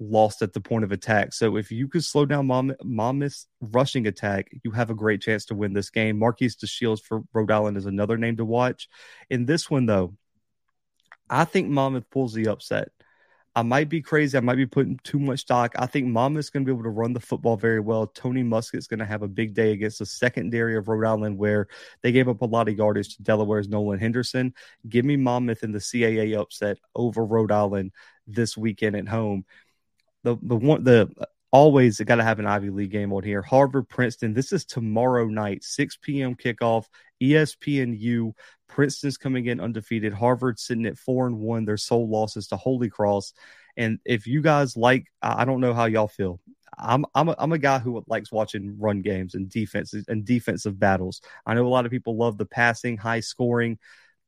lost 0.00 0.42
at 0.42 0.52
the 0.52 0.60
point 0.60 0.84
of 0.84 0.92
attack. 0.92 1.32
So 1.32 1.56
if 1.56 1.70
you 1.70 1.88
could 1.88 2.04
slow 2.04 2.24
down 2.24 2.46
Monmouth's 2.84 3.46
rushing 3.60 4.06
attack, 4.06 4.48
you 4.62 4.70
have 4.70 4.90
a 4.90 4.94
great 4.94 5.20
chance 5.20 5.46
to 5.46 5.54
win 5.54 5.72
this 5.72 5.90
game. 5.90 6.18
Marquise 6.18 6.56
DeShields 6.56 7.02
for 7.02 7.22
Rhode 7.32 7.50
Island 7.50 7.76
is 7.76 7.86
another 7.86 8.16
name 8.16 8.36
to 8.36 8.44
watch. 8.44 8.88
In 9.28 9.46
this 9.46 9.70
one, 9.70 9.86
though, 9.86 10.14
I 11.28 11.44
think 11.44 11.68
Monmouth 11.68 12.08
pulls 12.10 12.32
the 12.32 12.48
upset. 12.48 12.90
I 13.56 13.62
might 13.62 13.88
be 13.88 14.02
crazy. 14.02 14.38
I 14.38 14.40
might 14.40 14.54
be 14.54 14.66
putting 14.66 15.00
too 15.02 15.18
much 15.18 15.40
stock. 15.40 15.74
I 15.76 15.86
think 15.86 16.06
Monmouth's 16.06 16.48
going 16.48 16.64
to 16.64 16.68
be 16.68 16.72
able 16.72 16.84
to 16.84 16.90
run 16.90 17.12
the 17.12 17.18
football 17.18 17.56
very 17.56 17.80
well. 17.80 18.06
Tony 18.06 18.44
Muskett's 18.44 18.86
going 18.86 19.00
to 19.00 19.04
have 19.04 19.22
a 19.22 19.28
big 19.28 19.52
day 19.52 19.72
against 19.72 19.98
the 19.98 20.06
secondary 20.06 20.76
of 20.76 20.86
Rhode 20.86 21.04
Island, 21.04 21.38
where 21.38 21.66
they 22.02 22.12
gave 22.12 22.28
up 22.28 22.42
a 22.42 22.46
lot 22.46 22.68
of 22.68 22.76
yardage 22.76 23.16
to 23.16 23.22
Delaware's 23.24 23.68
Nolan 23.68 23.98
Henderson. 23.98 24.54
Give 24.88 25.04
me 25.04 25.16
Monmouth 25.16 25.64
in 25.64 25.72
the 25.72 25.80
CAA 25.80 26.40
upset 26.40 26.78
over 26.94 27.24
Rhode 27.24 27.50
Island 27.50 27.90
this 28.28 28.56
weekend 28.56 28.94
at 28.94 29.08
home. 29.08 29.44
The 30.24 30.36
the 30.42 30.56
one 30.56 30.84
the 30.84 31.10
always 31.50 32.00
got 32.00 32.16
to 32.16 32.24
have 32.24 32.38
an 32.38 32.46
Ivy 32.46 32.70
League 32.70 32.90
game 32.90 33.12
on 33.12 33.22
here. 33.22 33.42
Harvard 33.42 33.88
Princeton. 33.88 34.34
This 34.34 34.52
is 34.52 34.64
tomorrow 34.64 35.26
night, 35.26 35.64
6 35.64 35.98
p.m. 36.02 36.34
kickoff. 36.34 36.86
ESPNU. 37.22 38.32
Princeton's 38.68 39.16
coming 39.16 39.46
in 39.46 39.60
undefeated. 39.60 40.12
Harvard 40.12 40.58
sitting 40.58 40.86
at 40.86 40.98
four 40.98 41.26
and 41.26 41.38
one. 41.38 41.64
Their 41.64 41.76
sole 41.76 42.08
losses 42.08 42.48
to 42.48 42.56
Holy 42.56 42.90
Cross. 42.90 43.32
And 43.76 43.98
if 44.04 44.26
you 44.26 44.42
guys 44.42 44.76
like, 44.76 45.06
I 45.22 45.44
don't 45.44 45.60
know 45.60 45.72
how 45.72 45.86
y'all 45.86 46.08
feel. 46.08 46.40
I'm 46.76 47.06
I'm 47.14 47.30
a, 47.30 47.34
I'm 47.38 47.52
a 47.52 47.58
guy 47.58 47.78
who 47.78 48.04
likes 48.06 48.30
watching 48.30 48.76
run 48.78 49.00
games 49.00 49.34
and 49.34 49.48
defenses 49.48 50.04
and 50.06 50.24
defensive 50.24 50.78
battles. 50.78 51.22
I 51.46 51.54
know 51.54 51.66
a 51.66 51.68
lot 51.68 51.86
of 51.86 51.90
people 51.90 52.16
love 52.16 52.36
the 52.36 52.46
passing, 52.46 52.98
high 52.98 53.20
scoring 53.20 53.78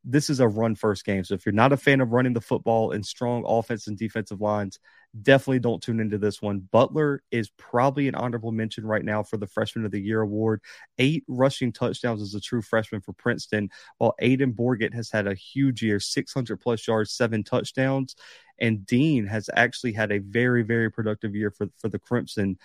this 0.05 0.31
is 0.31 0.41
a 0.41 0.49
run 0.49 0.75
first 0.75 1.05
game. 1.05 1.25
So 1.25 1.35
if 1.35 1.45
you're 1.45 1.53
not 1.53 1.73
a 1.73 1.77
fan 1.77 2.01
of 2.01 2.13
running 2.13 2.33
the 2.33 2.41
football 2.41 2.93
and 2.93 3.05
strong 3.05 3.45
offense 3.47 3.87
and 3.87 3.99
defensive 3.99 4.41
lines, 4.41 4.79
definitely 5.23 5.59
don't 5.59 5.83
tune 5.83 6.01
into 6.01 6.19
this 6.19 6.41
one. 6.41 6.61
Butler 6.71 7.23
is 7.31 7.51
probably 7.57 8.09
an 8.09 8.15
honorable 8.15 8.53
mention 8.53 8.87
right 8.87 9.05
now 9.05 9.23
for 9.23 9.37
the 9.37 9.47
Freshman 9.47 9.85
of 9.85 9.91
the 9.91 10.01
Year 10.01 10.21
award. 10.21 10.61
Eight 10.99 11.25
rushing 11.27 11.73
touchdowns 11.73 12.23
as 12.23 12.35
a 12.35 12.41
true 12.41 12.63
freshman 12.63 13.01
for 13.01 13.13
Princeton, 13.15 13.71
while 13.99 14.15
Aiden 14.23 14.55
Borguet 14.55 14.95
has 14.95 15.11
had 15.11 15.27
a 15.27 15.35
huge 15.35 15.83
year 15.83 16.01
600 16.01 16.57
plus 16.59 16.87
yards, 16.87 17.13
seven 17.13 17.43
touchdowns. 17.43 18.15
And 18.59 18.87
Dean 18.87 19.27
has 19.27 19.49
actually 19.55 19.93
had 19.93 20.13
a 20.13 20.19
very, 20.19 20.63
very 20.63 20.91
productive 20.91 21.35
year 21.35 21.51
for, 21.51 21.69
for 21.79 21.89
the 21.89 21.99
Crimson. 21.99 22.59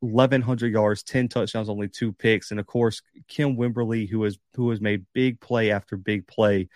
1100 0.00 0.72
yards, 0.72 1.02
10 1.02 1.28
touchdowns, 1.28 1.70
only 1.70 1.88
two 1.88 2.12
picks. 2.12 2.50
And 2.50 2.60
of 2.60 2.66
course, 2.66 3.00
Kym 3.28 3.56
Wimberly, 3.56 4.08
who 4.08 4.24
has 4.24 4.38
who 4.54 4.68
has 4.70 4.80
made 4.80 5.06
big 5.14 5.40
play 5.40 5.70
after 5.70 5.96
big 5.96 6.26
play 6.26 6.68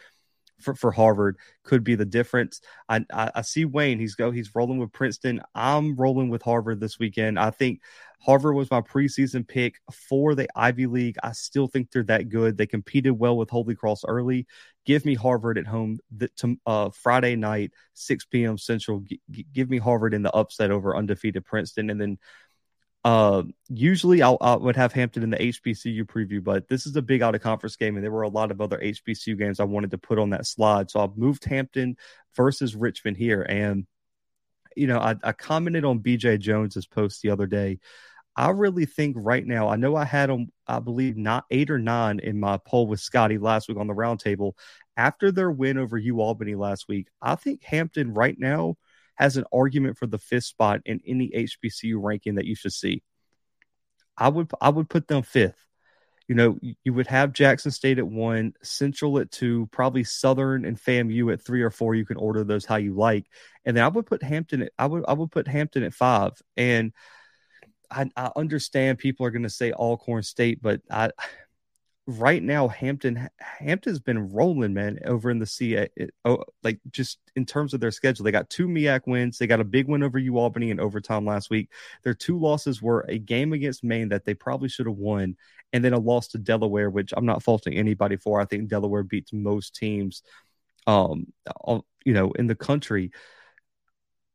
for, 0.62 0.74
for 0.74 0.90
Harvard, 0.90 1.36
could 1.64 1.84
be 1.84 1.94
the 1.94 2.04
difference. 2.04 2.60
I, 2.88 3.04
I, 3.12 3.30
I 3.36 3.42
see 3.42 3.64
Wayne. 3.64 3.98
He's 3.98 4.14
go 4.14 4.30
he's 4.30 4.54
rolling 4.54 4.78
with 4.78 4.92
Princeton. 4.92 5.42
I'm 5.54 5.96
rolling 5.96 6.28
with 6.28 6.42
Harvard 6.42 6.80
this 6.80 6.98
weekend. 6.98 7.38
I 7.38 7.50
think 7.50 7.80
Harvard 8.20 8.54
was 8.54 8.70
my 8.70 8.82
preseason 8.82 9.46
pick 9.48 9.80
for 9.90 10.34
the 10.34 10.48
Ivy 10.54 10.86
League. 10.86 11.16
I 11.22 11.32
still 11.32 11.66
think 11.66 11.90
they're 11.90 12.02
that 12.04 12.28
good. 12.28 12.56
They 12.56 12.66
competed 12.66 13.12
well 13.12 13.36
with 13.36 13.48
Holy 13.48 13.74
Cross 13.74 14.04
early. 14.06 14.46
Give 14.84 15.04
me 15.04 15.14
Harvard 15.14 15.56
at 15.56 15.66
home 15.66 15.98
to, 16.36 16.56
uh, 16.66 16.90
Friday 16.90 17.36
night, 17.36 17.72
6 17.94 18.26
p.m. 18.26 18.58
Central. 18.58 19.00
G- 19.00 19.20
give 19.52 19.70
me 19.70 19.78
Harvard 19.78 20.12
in 20.12 20.22
the 20.22 20.34
upset 20.34 20.70
over 20.70 20.96
undefeated 20.96 21.44
Princeton. 21.46 21.88
And 21.88 22.00
then 22.00 22.18
uh, 23.04 23.42
usually 23.68 24.22
I'll, 24.22 24.36
I 24.40 24.56
would 24.56 24.76
have 24.76 24.92
Hampton 24.92 25.22
in 25.22 25.30
the 25.30 25.38
HBCU 25.38 26.04
preview, 26.04 26.42
but 26.42 26.68
this 26.68 26.86
is 26.86 26.96
a 26.96 27.02
big 27.02 27.22
out 27.22 27.34
of 27.34 27.40
conference 27.40 27.76
game, 27.76 27.96
and 27.96 28.04
there 28.04 28.10
were 28.10 28.22
a 28.22 28.28
lot 28.28 28.50
of 28.50 28.60
other 28.60 28.78
HBCU 28.78 29.38
games 29.38 29.58
I 29.58 29.64
wanted 29.64 29.90
to 29.92 29.98
put 29.98 30.18
on 30.18 30.30
that 30.30 30.46
slide. 30.46 30.90
So 30.90 31.00
I've 31.00 31.16
moved 31.16 31.44
Hampton 31.46 31.96
versus 32.36 32.76
Richmond 32.76 33.16
here, 33.16 33.42
and 33.42 33.86
you 34.76 34.86
know 34.86 34.98
I, 34.98 35.16
I 35.22 35.32
commented 35.32 35.84
on 35.84 36.00
BJ 36.00 36.38
Jones's 36.38 36.86
post 36.86 37.22
the 37.22 37.30
other 37.30 37.46
day. 37.46 37.78
I 38.36 38.50
really 38.50 38.86
think 38.86 39.16
right 39.18 39.44
now, 39.44 39.68
I 39.68 39.76
know 39.76 39.96
I 39.96 40.04
had 40.04 40.30
them, 40.30 40.48
I 40.66 40.78
believe, 40.78 41.16
not 41.16 41.44
eight 41.50 41.70
or 41.70 41.78
nine 41.78 42.20
in 42.20 42.38
my 42.38 42.58
poll 42.58 42.86
with 42.86 43.00
Scotty 43.00 43.38
last 43.38 43.68
week 43.68 43.78
on 43.78 43.86
the 43.86 43.94
roundtable. 43.94 44.52
After 44.96 45.32
their 45.32 45.50
win 45.50 45.78
over 45.78 45.98
U 45.98 46.20
Albany 46.20 46.54
last 46.54 46.86
week, 46.86 47.08
I 47.20 47.34
think 47.34 47.62
Hampton 47.64 48.14
right 48.14 48.38
now 48.38 48.76
has 49.20 49.36
an 49.36 49.44
argument 49.52 49.98
for 49.98 50.06
the 50.06 50.18
fifth 50.18 50.44
spot 50.44 50.80
in 50.86 51.00
any 51.06 51.28
HBCU 51.28 51.96
ranking 51.96 52.36
that 52.36 52.46
you 52.46 52.54
should 52.54 52.72
see. 52.72 53.02
I 54.16 54.28
would 54.30 54.50
I 54.60 54.70
would 54.70 54.88
put 54.88 55.08
them 55.08 55.22
fifth. 55.22 55.66
You 56.26 56.36
know, 56.36 56.58
you 56.62 56.92
would 56.92 57.08
have 57.08 57.32
Jackson 57.32 57.70
State 57.70 57.98
at 57.98 58.06
one, 58.06 58.54
Central 58.62 59.18
at 59.18 59.30
two, 59.30 59.68
probably 59.72 60.04
Southern 60.04 60.64
and 60.64 60.78
FAMU 60.78 61.32
at 61.32 61.42
three 61.42 61.62
or 61.62 61.70
four. 61.70 61.94
You 61.94 62.06
can 62.06 62.16
order 62.16 62.44
those 62.44 62.64
how 62.64 62.76
you 62.76 62.94
like, 62.94 63.26
and 63.64 63.76
then 63.76 63.84
I 63.84 63.88
would 63.88 64.06
put 64.06 64.22
Hampton. 64.22 64.62
At, 64.62 64.72
I 64.78 64.86
would 64.86 65.04
I 65.06 65.12
would 65.12 65.30
put 65.30 65.48
Hampton 65.48 65.82
at 65.82 65.92
five. 65.92 66.32
And 66.56 66.92
I, 67.90 68.08
I 68.16 68.30
understand 68.36 68.98
people 68.98 69.26
are 69.26 69.30
going 69.30 69.42
to 69.42 69.50
say 69.50 69.72
Alcorn 69.72 70.22
State, 70.22 70.62
but 70.62 70.80
I 70.90 71.10
right 72.18 72.42
now 72.42 72.68
Hampton 72.68 73.28
Hampton's 73.38 74.00
been 74.00 74.32
rolling, 74.32 74.74
man, 74.74 74.98
over 75.04 75.30
in 75.30 75.38
the 75.38 75.46
CA. 75.46 75.88
Oh, 76.24 76.44
like 76.62 76.80
just 76.90 77.18
in 77.36 77.46
terms 77.46 77.74
of 77.74 77.80
their 77.80 77.90
schedule, 77.90 78.24
they 78.24 78.32
got 78.32 78.50
two 78.50 78.66
MEAC 78.66 79.06
wins. 79.06 79.38
They 79.38 79.46
got 79.46 79.60
a 79.60 79.64
big 79.64 79.88
win 79.88 80.02
over 80.02 80.18
U 80.18 80.38
Albany 80.38 80.70
in 80.70 80.80
overtime 80.80 81.24
last 81.24 81.50
week. 81.50 81.70
Their 82.02 82.14
two 82.14 82.38
losses 82.38 82.82
were 82.82 83.04
a 83.08 83.18
game 83.18 83.52
against 83.52 83.84
Maine 83.84 84.08
that 84.10 84.24
they 84.24 84.34
probably 84.34 84.68
should 84.68 84.86
have 84.86 84.96
won, 84.96 85.36
and 85.72 85.84
then 85.84 85.92
a 85.92 85.98
loss 85.98 86.28
to 86.28 86.38
Delaware, 86.38 86.90
which 86.90 87.12
I'm 87.16 87.26
not 87.26 87.42
faulting 87.42 87.74
anybody 87.74 88.16
for. 88.16 88.40
I 88.40 88.44
think 88.44 88.68
Delaware 88.68 89.02
beats 89.02 89.32
most 89.32 89.74
teams, 89.74 90.22
um, 90.86 91.32
you 92.04 92.12
know, 92.12 92.32
in 92.32 92.46
the 92.46 92.54
country. 92.54 93.12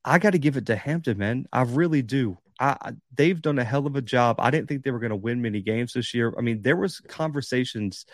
I 0.04 0.20
got 0.20 0.32
to 0.32 0.40
give 0.40 0.56
it 0.56 0.68
to 0.68 0.76
Hampton, 0.76 1.18
man. 1.18 1.48
I 1.52 1.64
really 1.64 2.04
do. 2.04 2.38
I, 2.60 2.94
they've 3.14 3.42
done 3.42 3.60
a 3.60 3.64
hell 3.64 3.86
of 3.86 3.96
a 3.96 4.02
job. 4.02 4.38
I 4.40 4.50
didn't 4.50 4.68
think 4.68 4.84
they 4.84 4.92
were 4.92 5.00
going 5.00 5.10
to 5.10 5.16
win 5.16 5.42
many 5.42 5.62
games 5.62 5.94
this 5.94 6.14
year. 6.14 6.34
I 6.38 6.42
mean, 6.42 6.62
there 6.62 6.78
was 6.78 7.00
conversations 7.02 8.06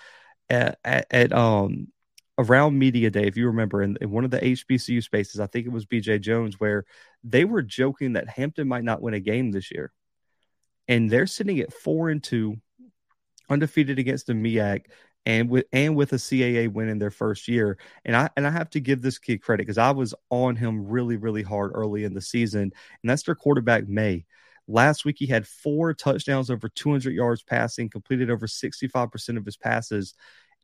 at, 0.50 0.80
at, 0.84 1.08
at 1.12 1.34
um 1.34 1.88
around 2.38 2.80
media 2.80 3.12
day, 3.12 3.28
if 3.28 3.38
you 3.38 3.48
remember, 3.48 3.84
in, 3.84 3.98
in, 4.02 4.10
one 4.10 4.26
of 4.26 4.32
the 4.32 4.40
HBCU 4.40 5.04
spaces, 5.04 5.40
I 5.40 5.48
think 5.48 5.66
it 5.66 5.72
was 5.72 5.86
BJ 5.86 6.20
Jones, 6.20 6.60
where 6.60 6.86
they 7.24 7.46
were 7.46 7.62
joking 7.62 8.14
that 8.14 8.30
Hampton 8.30 8.68
might 8.68 8.84
not 8.84 9.02
win 9.02 9.14
a 9.14 9.20
game 9.20 9.52
this 9.52 9.72
year, 9.72 9.92
and 10.88 11.10
they're 11.10 11.28
sitting 11.28 11.60
at 11.60 11.74
four 11.74 12.10
and 12.10 12.24
two, 12.24 12.58
undefeated 13.50 14.00
against 14.00 14.28
the 14.28 14.34
MEAC, 14.34 14.86
and 15.26 15.50
with 15.50 15.66
and 15.72 15.96
with 15.96 16.14
a 16.14 16.18
CAA 16.18 16.72
win 16.72 16.90
in 16.90 17.00
their 17.00 17.12
first 17.12 17.48
year. 17.48 17.78
And 18.06 18.16
I 18.16 18.30
and 18.36 18.48
I 18.48 18.52
have 18.52 18.70
to 18.72 18.80
give 18.80 19.02
this 19.02 19.20
kid 19.20 19.42
credit 19.42 19.64
because 19.64 19.78
I 19.78 19.92
was 19.92 20.14
on 20.30 20.56
him 20.56 20.88
really 20.88 21.18
really 21.18 21.44
hard 21.44 21.72
early 21.74 22.04
in 22.04 22.14
the 22.14 22.22
season, 22.22 22.62
and 22.62 23.10
that's 23.10 23.24
their 23.24 23.36
quarterback 23.36 23.88
May. 23.88 24.26
Last 24.68 25.06
week 25.06 25.18
he 25.20 25.26
had 25.28 25.48
four 25.48 25.94
touchdowns 25.94 26.50
over 26.50 26.70
200 26.70 27.14
yards 27.14 27.44
passing, 27.44 27.90
completed 27.90 28.30
over 28.30 28.48
65% 28.48 29.38
of 29.38 29.46
his 29.46 29.58
passes. 29.58 30.14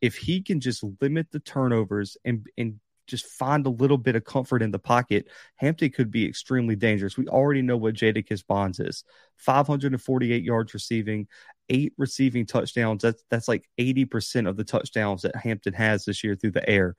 If 0.00 0.16
he 0.16 0.40
can 0.40 0.60
just 0.60 0.84
limit 1.00 1.28
the 1.30 1.40
turnovers 1.40 2.16
and 2.24 2.46
and 2.56 2.80
just 3.08 3.26
find 3.26 3.66
a 3.66 3.70
little 3.70 3.98
bit 3.98 4.14
of 4.14 4.24
comfort 4.24 4.62
in 4.62 4.70
the 4.70 4.78
pocket, 4.78 5.26
Hampton 5.56 5.90
could 5.90 6.10
be 6.10 6.26
extremely 6.26 6.76
dangerous. 6.76 7.16
We 7.16 7.26
already 7.26 7.62
know 7.62 7.76
what 7.76 7.94
Jadakiss 7.94 8.46
Bonds 8.46 8.78
is 8.78 9.02
548 9.36 10.44
yards 10.44 10.74
receiving, 10.74 11.26
eight 11.68 11.92
receiving 11.98 12.46
touchdowns. 12.46 13.02
That's, 13.02 13.22
that's 13.30 13.48
like 13.48 13.68
80% 13.78 14.48
of 14.48 14.56
the 14.56 14.64
touchdowns 14.64 15.22
that 15.22 15.36
Hampton 15.36 15.74
has 15.74 16.04
this 16.04 16.22
year 16.24 16.34
through 16.34 16.52
the 16.52 16.68
air. 16.68 16.96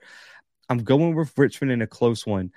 I'm 0.70 0.84
going 0.84 1.16
with 1.16 1.38
Richmond 1.38 1.72
in 1.72 1.82
a 1.82 1.88
close 1.88 2.26
one. 2.26 2.52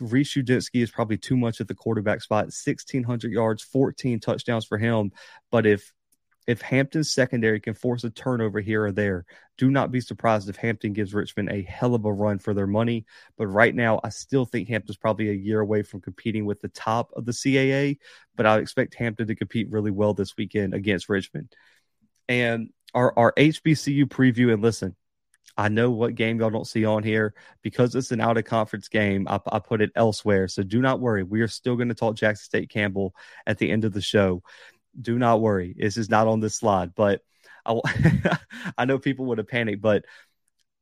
Reese 0.00 0.34
Udinski 0.34 0.82
is 0.82 0.90
probably 0.90 1.18
too 1.18 1.36
much 1.36 1.60
at 1.60 1.68
the 1.68 1.74
quarterback 1.74 2.22
spot. 2.22 2.44
1,600 2.44 3.32
yards, 3.32 3.62
14 3.62 4.20
touchdowns 4.20 4.64
for 4.64 4.78
him. 4.78 5.12
But 5.50 5.66
if 5.66 5.92
if 6.50 6.60
Hampton's 6.60 7.12
secondary 7.12 7.60
can 7.60 7.74
force 7.74 8.02
a 8.02 8.10
turnover 8.10 8.58
here 8.58 8.84
or 8.84 8.90
there, 8.90 9.24
do 9.56 9.70
not 9.70 9.92
be 9.92 10.00
surprised 10.00 10.48
if 10.48 10.56
Hampton 10.56 10.92
gives 10.92 11.14
Richmond 11.14 11.48
a 11.50 11.62
hell 11.62 11.94
of 11.94 12.04
a 12.04 12.12
run 12.12 12.40
for 12.40 12.54
their 12.54 12.66
money. 12.66 13.06
But 13.38 13.46
right 13.46 13.72
now, 13.72 14.00
I 14.02 14.08
still 14.08 14.44
think 14.44 14.68
Hampton's 14.68 14.96
probably 14.96 15.30
a 15.30 15.34
year 15.34 15.60
away 15.60 15.82
from 15.82 16.00
competing 16.00 16.46
with 16.46 16.60
the 16.60 16.68
top 16.68 17.12
of 17.14 17.24
the 17.24 17.30
CAA. 17.30 17.98
But 18.34 18.46
I 18.46 18.58
expect 18.58 18.96
Hampton 18.96 19.28
to 19.28 19.36
compete 19.36 19.70
really 19.70 19.92
well 19.92 20.12
this 20.12 20.36
weekend 20.36 20.74
against 20.74 21.08
Richmond. 21.08 21.54
And 22.28 22.70
our, 22.94 23.16
our 23.16 23.32
HBCU 23.34 24.06
preview, 24.06 24.52
and 24.52 24.60
listen, 24.60 24.96
I 25.56 25.68
know 25.68 25.92
what 25.92 26.16
game 26.16 26.40
y'all 26.40 26.50
don't 26.50 26.66
see 26.66 26.84
on 26.84 27.04
here 27.04 27.34
because 27.62 27.94
it's 27.94 28.10
an 28.10 28.20
out 28.20 28.38
of 28.38 28.44
conference 28.44 28.88
game. 28.88 29.28
I, 29.28 29.38
I 29.52 29.60
put 29.60 29.82
it 29.82 29.92
elsewhere. 29.94 30.48
So 30.48 30.64
do 30.64 30.80
not 30.80 30.98
worry. 30.98 31.22
We 31.22 31.42
are 31.42 31.48
still 31.48 31.76
going 31.76 31.90
to 31.90 31.94
talk 31.94 32.16
Jackson 32.16 32.44
State 32.44 32.70
Campbell 32.70 33.14
at 33.46 33.58
the 33.58 33.70
end 33.70 33.84
of 33.84 33.92
the 33.92 34.00
show. 34.00 34.42
Do 34.98 35.18
not 35.18 35.40
worry. 35.40 35.74
This 35.78 35.96
is 35.96 36.08
not 36.08 36.26
on 36.26 36.40
this 36.40 36.56
slide, 36.56 36.94
but 36.94 37.22
I, 37.64 38.38
I 38.78 38.84
know 38.84 38.98
people 38.98 39.26
would 39.26 39.38
have 39.38 39.48
panicked, 39.48 39.82
but 39.82 40.04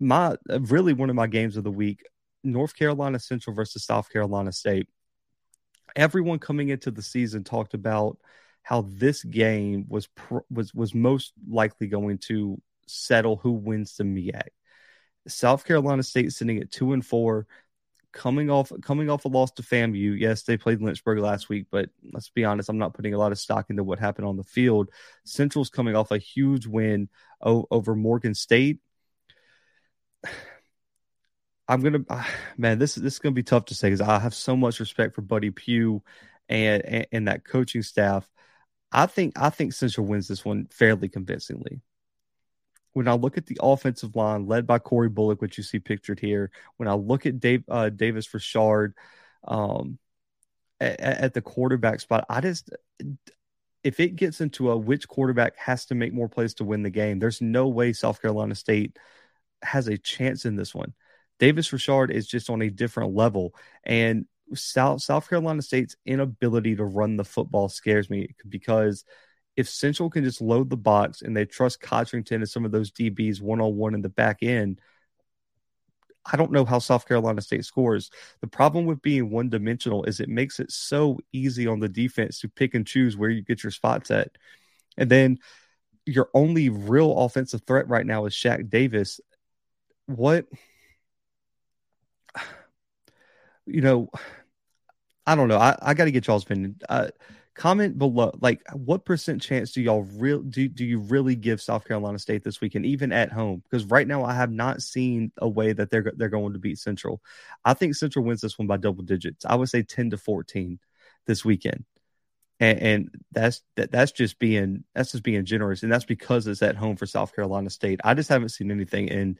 my 0.00 0.36
really 0.48 0.92
one 0.92 1.10
of 1.10 1.16
my 1.16 1.26
games 1.26 1.56
of 1.56 1.64
the 1.64 1.70
week 1.70 2.04
North 2.44 2.74
Carolina 2.76 3.18
Central 3.18 3.54
versus 3.54 3.84
South 3.84 4.10
Carolina 4.10 4.52
State. 4.52 4.88
Everyone 5.96 6.38
coming 6.38 6.68
into 6.68 6.90
the 6.90 7.02
season 7.02 7.44
talked 7.44 7.74
about 7.74 8.18
how 8.62 8.82
this 8.88 9.24
game 9.24 9.86
was 9.88 10.08
was 10.50 10.74
was 10.74 10.94
most 10.94 11.32
likely 11.48 11.86
going 11.86 12.18
to 12.18 12.60
settle 12.86 13.36
who 13.36 13.52
wins 13.52 13.96
the 13.96 14.04
MEAC. 14.04 14.48
South 15.26 15.64
Carolina 15.64 16.02
State 16.02 16.32
sitting 16.32 16.58
at 16.58 16.70
two 16.70 16.92
and 16.92 17.04
four, 17.04 17.46
coming 18.12 18.50
off 18.50 18.72
coming 18.82 19.10
off 19.10 19.24
a 19.24 19.28
loss 19.28 19.50
to 19.52 19.62
FAMU. 19.62 20.18
Yes, 20.18 20.42
they 20.42 20.56
played 20.56 20.80
Lynchburg 20.80 21.18
last 21.18 21.48
week, 21.48 21.66
but 21.70 21.90
let's 22.12 22.30
be 22.30 22.44
honest, 22.44 22.68
I'm 22.68 22.78
not 22.78 22.94
putting 22.94 23.14
a 23.14 23.18
lot 23.18 23.32
of 23.32 23.38
stock 23.38 23.70
into 23.70 23.84
what 23.84 23.98
happened 23.98 24.26
on 24.26 24.36
the 24.36 24.44
field. 24.44 24.90
Central's 25.24 25.70
coming 25.70 25.96
off 25.96 26.10
a 26.10 26.18
huge 26.18 26.66
win 26.66 27.08
o- 27.40 27.66
over 27.70 27.94
Morgan 27.94 28.34
State. 28.34 28.80
I'm 31.70 31.82
gonna, 31.82 32.00
ah, 32.08 32.28
man, 32.56 32.78
this 32.78 32.94
this 32.94 33.14
is 33.14 33.18
gonna 33.18 33.34
be 33.34 33.42
tough 33.42 33.66
to 33.66 33.74
say 33.74 33.88
because 33.88 34.00
I 34.00 34.18
have 34.18 34.34
so 34.34 34.56
much 34.56 34.80
respect 34.80 35.14
for 35.14 35.20
Buddy 35.20 35.50
Pough 35.50 36.02
and, 36.48 36.82
and 36.84 37.06
and 37.12 37.28
that 37.28 37.44
coaching 37.44 37.82
staff. 37.82 38.26
I 38.90 39.04
think 39.04 39.38
I 39.38 39.50
think 39.50 39.74
Central 39.74 40.06
wins 40.06 40.28
this 40.28 40.46
one 40.46 40.68
fairly 40.70 41.10
convincingly 41.10 41.82
when 42.92 43.08
I 43.08 43.14
look 43.14 43.38
at 43.38 43.46
the 43.46 43.58
offensive 43.62 44.16
line 44.16 44.46
led 44.46 44.66
by 44.66 44.78
Corey 44.78 45.08
Bullock, 45.08 45.40
which 45.40 45.58
you 45.58 45.64
see 45.64 45.78
pictured 45.78 46.20
here, 46.20 46.50
when 46.76 46.88
I 46.88 46.94
look 46.94 47.26
at 47.26 47.40
Dave 47.40 47.64
uh, 47.68 47.90
Davis 47.90 48.32
Richard 48.32 48.94
um, 49.46 49.98
at, 50.80 51.00
at, 51.00 51.34
the 51.34 51.42
quarterback 51.42 52.00
spot, 52.00 52.24
I 52.28 52.40
just 52.40 52.70
if 53.84 54.00
it 54.00 54.16
gets 54.16 54.40
into 54.40 54.70
a 54.70 54.76
which 54.76 55.06
quarterback 55.06 55.56
has 55.56 55.86
to 55.86 55.94
make 55.94 56.12
more 56.12 56.28
plays 56.28 56.54
to 56.54 56.64
win 56.64 56.82
the 56.82 56.90
game, 56.90 57.18
there's 57.18 57.40
no 57.40 57.68
way 57.68 57.92
South 57.92 58.20
Carolina 58.20 58.54
State 58.54 58.98
has 59.62 59.88
a 59.88 59.98
chance 59.98 60.44
in 60.44 60.56
this 60.56 60.74
one. 60.74 60.94
Davis 61.38 61.72
Richard 61.72 62.10
is 62.10 62.26
just 62.26 62.50
on 62.50 62.62
a 62.62 62.70
different 62.70 63.14
level, 63.14 63.54
and 63.84 64.26
South 64.54 65.02
South 65.02 65.28
Carolina 65.28 65.62
State's 65.62 65.96
inability 66.04 66.76
to 66.76 66.84
run 66.84 67.16
the 67.16 67.24
football 67.24 67.68
scares 67.68 68.10
me 68.10 68.34
because 68.48 69.04
if 69.58 69.68
Central 69.68 70.08
can 70.08 70.22
just 70.22 70.40
load 70.40 70.70
the 70.70 70.76
box 70.76 71.20
and 71.20 71.36
they 71.36 71.44
trust 71.44 71.80
Cotrington 71.80 72.42
and 72.42 72.48
some 72.48 72.64
of 72.64 72.70
those 72.70 72.92
DBs 72.92 73.40
one 73.40 73.60
on 73.60 73.76
one 73.76 73.92
in 73.92 74.02
the 74.02 74.08
back 74.08 74.38
end, 74.40 74.80
I 76.24 76.36
don't 76.36 76.52
know 76.52 76.64
how 76.64 76.78
South 76.78 77.08
Carolina 77.08 77.40
State 77.40 77.64
scores. 77.64 78.12
The 78.40 78.46
problem 78.46 78.86
with 78.86 79.02
being 79.02 79.30
one 79.30 79.48
dimensional 79.48 80.04
is 80.04 80.20
it 80.20 80.28
makes 80.28 80.60
it 80.60 80.70
so 80.70 81.18
easy 81.32 81.66
on 81.66 81.80
the 81.80 81.88
defense 81.88 82.38
to 82.40 82.48
pick 82.48 82.74
and 82.74 82.86
choose 82.86 83.16
where 83.16 83.30
you 83.30 83.42
get 83.42 83.64
your 83.64 83.72
spots 83.72 84.12
at. 84.12 84.30
And 84.96 85.10
then 85.10 85.40
your 86.06 86.30
only 86.34 86.68
real 86.68 87.18
offensive 87.18 87.62
threat 87.66 87.88
right 87.88 88.06
now 88.06 88.26
is 88.26 88.34
Shaq 88.34 88.70
Davis. 88.70 89.20
What, 90.06 90.46
you 93.66 93.80
know, 93.80 94.08
I 95.26 95.34
don't 95.34 95.48
know. 95.48 95.58
I, 95.58 95.76
I 95.82 95.94
got 95.94 96.04
to 96.04 96.12
get 96.12 96.28
y'all's 96.28 96.44
opinion. 96.44 96.76
Uh, 96.88 97.08
comment 97.58 97.98
below 97.98 98.30
like 98.40 98.62
what 98.72 99.04
percent 99.04 99.42
chance 99.42 99.72
do 99.72 99.82
y'all 99.82 100.04
real 100.14 100.40
do, 100.40 100.68
do 100.68 100.84
you 100.84 101.00
really 101.00 101.34
give 101.34 101.60
south 101.60 101.84
carolina 101.84 102.16
state 102.16 102.44
this 102.44 102.60
weekend 102.60 102.86
even 102.86 103.10
at 103.10 103.32
home? 103.32 103.62
Because 103.68 103.84
right 103.86 104.06
now 104.06 104.24
i 104.24 104.32
have 104.32 104.52
not 104.52 104.80
seen 104.80 105.32
a 105.38 105.48
way 105.48 105.72
that 105.72 105.90
they're 105.90 106.12
they're 106.16 106.28
going 106.28 106.52
to 106.52 106.60
beat 106.60 106.78
central. 106.78 107.20
I 107.64 107.74
think 107.74 107.96
central 107.96 108.24
wins 108.24 108.40
this 108.40 108.58
one 108.58 108.68
by 108.68 108.76
double 108.76 109.02
digits. 109.02 109.44
I 109.44 109.56
would 109.56 109.68
say 109.68 109.82
10 109.82 110.10
to 110.10 110.18
14 110.18 110.78
this 111.26 111.44
weekend. 111.44 111.84
And, 112.60 112.78
and 112.78 113.08
that's 113.32 113.62
that, 113.74 113.90
that's 113.90 114.12
just 114.12 114.38
being 114.38 114.84
that's 114.94 115.10
just 115.10 115.24
being 115.24 115.44
generous 115.44 115.82
and 115.82 115.92
that's 115.92 116.04
because 116.04 116.46
it's 116.46 116.62
at 116.62 116.76
home 116.76 116.96
for 116.96 117.06
south 117.06 117.34
carolina 117.34 117.70
state. 117.70 118.00
I 118.04 118.14
just 118.14 118.28
haven't 118.28 118.50
seen 118.50 118.70
anything 118.70 119.10
and 119.10 119.36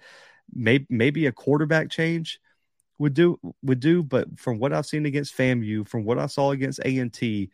maybe 0.52 0.86
maybe 0.90 1.26
a 1.26 1.32
quarterback 1.32 1.88
change 1.88 2.40
would 2.98 3.14
do 3.14 3.38
would 3.62 3.78
do 3.78 4.02
but 4.02 4.40
from 4.40 4.58
what 4.58 4.72
i've 4.72 4.86
seen 4.86 5.06
against 5.06 5.36
famu 5.36 5.86
from 5.86 6.04
what 6.04 6.18
i 6.18 6.26
saw 6.26 6.50
against 6.50 6.80
a&t 6.84 7.48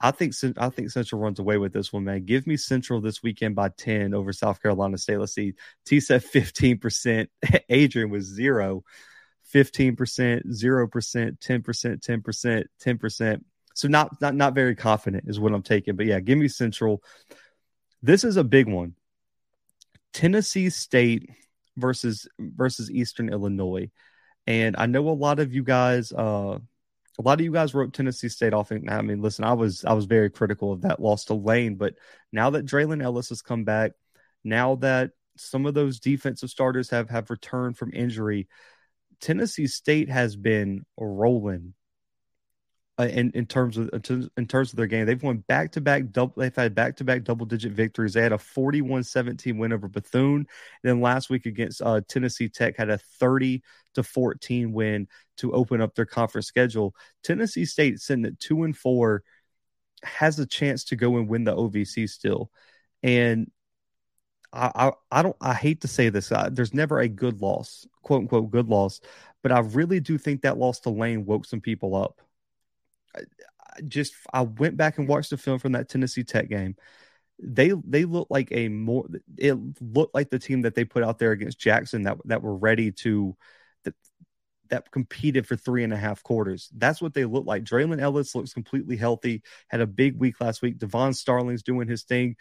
I 0.00 0.10
think 0.10 0.34
I 0.58 0.68
think 0.68 0.90
Central 0.90 1.20
runs 1.20 1.38
away 1.38 1.56
with 1.56 1.72
this 1.72 1.92
one, 1.92 2.04
man. 2.04 2.24
Give 2.24 2.46
me 2.46 2.56
Central 2.56 3.00
this 3.00 3.22
weekend 3.22 3.54
by 3.54 3.70
10 3.70 4.12
over 4.12 4.32
South 4.32 4.60
Carolina 4.60 4.98
State. 4.98 5.18
Let's 5.18 5.34
see. 5.34 5.54
T 5.86 6.00
said 6.00 6.22
15%. 6.22 7.28
Adrian 7.68 8.10
was 8.10 8.24
zero. 8.24 8.84
15%, 9.54 9.96
0%, 10.46 11.38
10%, 11.38 12.00
10%, 12.00 12.64
10%. 12.84 13.44
So 13.74 13.88
not 13.88 14.20
not 14.20 14.34
not 14.34 14.54
very 14.54 14.74
confident 14.74 15.24
is 15.28 15.38
what 15.38 15.52
I'm 15.52 15.62
taking. 15.62 15.96
But 15.96 16.06
yeah, 16.06 16.20
give 16.20 16.38
me 16.38 16.48
Central. 16.48 17.02
This 18.02 18.24
is 18.24 18.36
a 18.36 18.44
big 18.44 18.68
one. 18.68 18.94
Tennessee 20.12 20.70
State 20.70 21.30
versus 21.76 22.26
versus 22.38 22.90
Eastern 22.90 23.28
Illinois. 23.28 23.90
And 24.46 24.76
I 24.78 24.86
know 24.86 25.08
a 25.08 25.10
lot 25.10 25.40
of 25.40 25.52
you 25.52 25.62
guys 25.62 26.10
uh 26.10 26.58
a 27.18 27.22
lot 27.22 27.40
of 27.40 27.44
you 27.44 27.52
guys 27.52 27.74
wrote 27.74 27.92
Tennessee 27.92 28.28
State 28.28 28.52
off. 28.52 28.70
And 28.70 28.90
I 28.90 29.00
mean, 29.02 29.22
listen, 29.22 29.44
I 29.44 29.54
was 29.54 29.84
I 29.84 29.92
was 29.94 30.04
very 30.04 30.30
critical 30.30 30.72
of 30.72 30.82
that 30.82 31.00
loss 31.00 31.24
to 31.26 31.34
Lane, 31.34 31.76
but 31.76 31.94
now 32.32 32.50
that 32.50 32.66
Draylen 32.66 33.02
Ellis 33.02 33.30
has 33.30 33.42
come 33.42 33.64
back, 33.64 33.92
now 34.44 34.76
that 34.76 35.12
some 35.36 35.66
of 35.66 35.74
those 35.74 36.00
defensive 36.00 36.50
starters 36.50 36.90
have 36.90 37.10
have 37.10 37.30
returned 37.30 37.78
from 37.78 37.92
injury, 37.94 38.48
Tennessee 39.20 39.66
State 39.66 40.10
has 40.10 40.36
been 40.36 40.84
rolling 40.98 41.74
uh, 42.98 43.04
in 43.04 43.30
in 43.32 43.46
terms 43.46 43.76
of 43.76 43.90
in 44.36 44.46
terms 44.46 44.72
of 44.72 44.76
their 44.76 44.86
game. 44.86 45.06
They've 45.06 45.22
won 45.22 45.38
back 45.48 45.72
to 45.72 45.80
back 45.80 46.10
double. 46.12 46.34
They've 46.36 46.54
had 46.54 46.74
back 46.74 46.96
to 46.96 47.04
back 47.04 47.24
double 47.24 47.44
digit 47.44 47.72
victories. 47.72 48.14
They 48.14 48.22
had 48.22 48.32
a 48.32 48.38
41-17 48.38 49.58
win 49.58 49.72
over 49.72 49.88
Bethune. 49.88 50.36
And 50.36 50.46
then 50.82 51.00
last 51.00 51.28
week 51.28 51.46
against 51.46 51.82
uh, 51.82 52.00
Tennessee 52.08 52.48
Tech 52.48 52.76
had 52.76 52.88
a 52.88 52.98
30 52.98 53.62
to 53.94 54.02
14 54.02 54.72
win 54.72 55.08
to 55.38 55.52
open 55.52 55.80
up 55.80 55.94
their 55.94 56.06
conference 56.06 56.46
schedule. 56.46 56.94
Tennessee 57.22 57.66
State 57.66 58.00
sitting 58.00 58.24
at 58.24 58.38
two 58.40 58.62
and 58.62 58.76
four 58.76 59.22
has 60.02 60.38
a 60.38 60.46
chance 60.46 60.84
to 60.84 60.96
go 60.96 61.16
and 61.16 61.28
win 61.28 61.44
the 61.44 61.54
OVC 61.54 62.08
still. 62.08 62.50
And 63.02 63.50
I, 64.52 64.70
I, 64.74 64.92
I 65.10 65.22
don't 65.22 65.36
I 65.40 65.52
hate 65.52 65.82
to 65.82 65.88
say 65.88 66.08
this. 66.08 66.32
Uh, 66.32 66.48
there's 66.50 66.72
never 66.72 66.98
a 66.98 67.08
good 67.08 67.42
loss, 67.42 67.86
quote 68.02 68.22
unquote 68.22 68.50
good 68.50 68.68
loss, 68.68 69.00
but 69.42 69.52
I 69.52 69.58
really 69.58 70.00
do 70.00 70.16
think 70.16 70.42
that 70.42 70.56
loss 70.56 70.80
to 70.80 70.90
Lane 70.90 71.26
woke 71.26 71.44
some 71.44 71.60
people 71.60 71.94
up 71.94 72.22
just 73.86 74.14
I 74.32 74.42
went 74.42 74.76
back 74.76 74.98
and 74.98 75.08
watched 75.08 75.30
the 75.30 75.36
film 75.36 75.58
from 75.58 75.72
that 75.72 75.88
Tennessee 75.88 76.24
Tech 76.24 76.48
game. 76.48 76.76
They 77.42 77.72
they 77.84 78.04
looked 78.04 78.30
like 78.30 78.48
a 78.50 78.68
more 78.68 79.06
it 79.36 79.56
looked 79.80 80.14
like 80.14 80.30
the 80.30 80.38
team 80.38 80.62
that 80.62 80.74
they 80.74 80.84
put 80.84 81.02
out 81.02 81.18
there 81.18 81.32
against 81.32 81.58
Jackson 81.58 82.04
that 82.04 82.18
that 82.24 82.42
were 82.42 82.56
ready 82.56 82.92
to 82.92 83.36
that 83.84 83.94
that 84.70 84.90
competed 84.90 85.46
for 85.46 85.56
three 85.56 85.84
and 85.84 85.92
a 85.92 85.98
half 85.98 86.22
quarters. 86.22 86.70
That's 86.74 87.02
what 87.02 87.14
they 87.14 87.24
look 87.24 87.46
like. 87.46 87.64
Draylen 87.64 88.00
Ellis 88.00 88.34
looks 88.34 88.54
completely 88.54 88.96
healthy. 88.96 89.42
Had 89.68 89.80
a 89.80 89.86
big 89.86 90.18
week 90.18 90.40
last 90.40 90.62
week. 90.62 90.78
Devon 90.78 91.12
Starling's 91.12 91.62
doing 91.62 91.88
his 91.88 92.04
thing. 92.04 92.36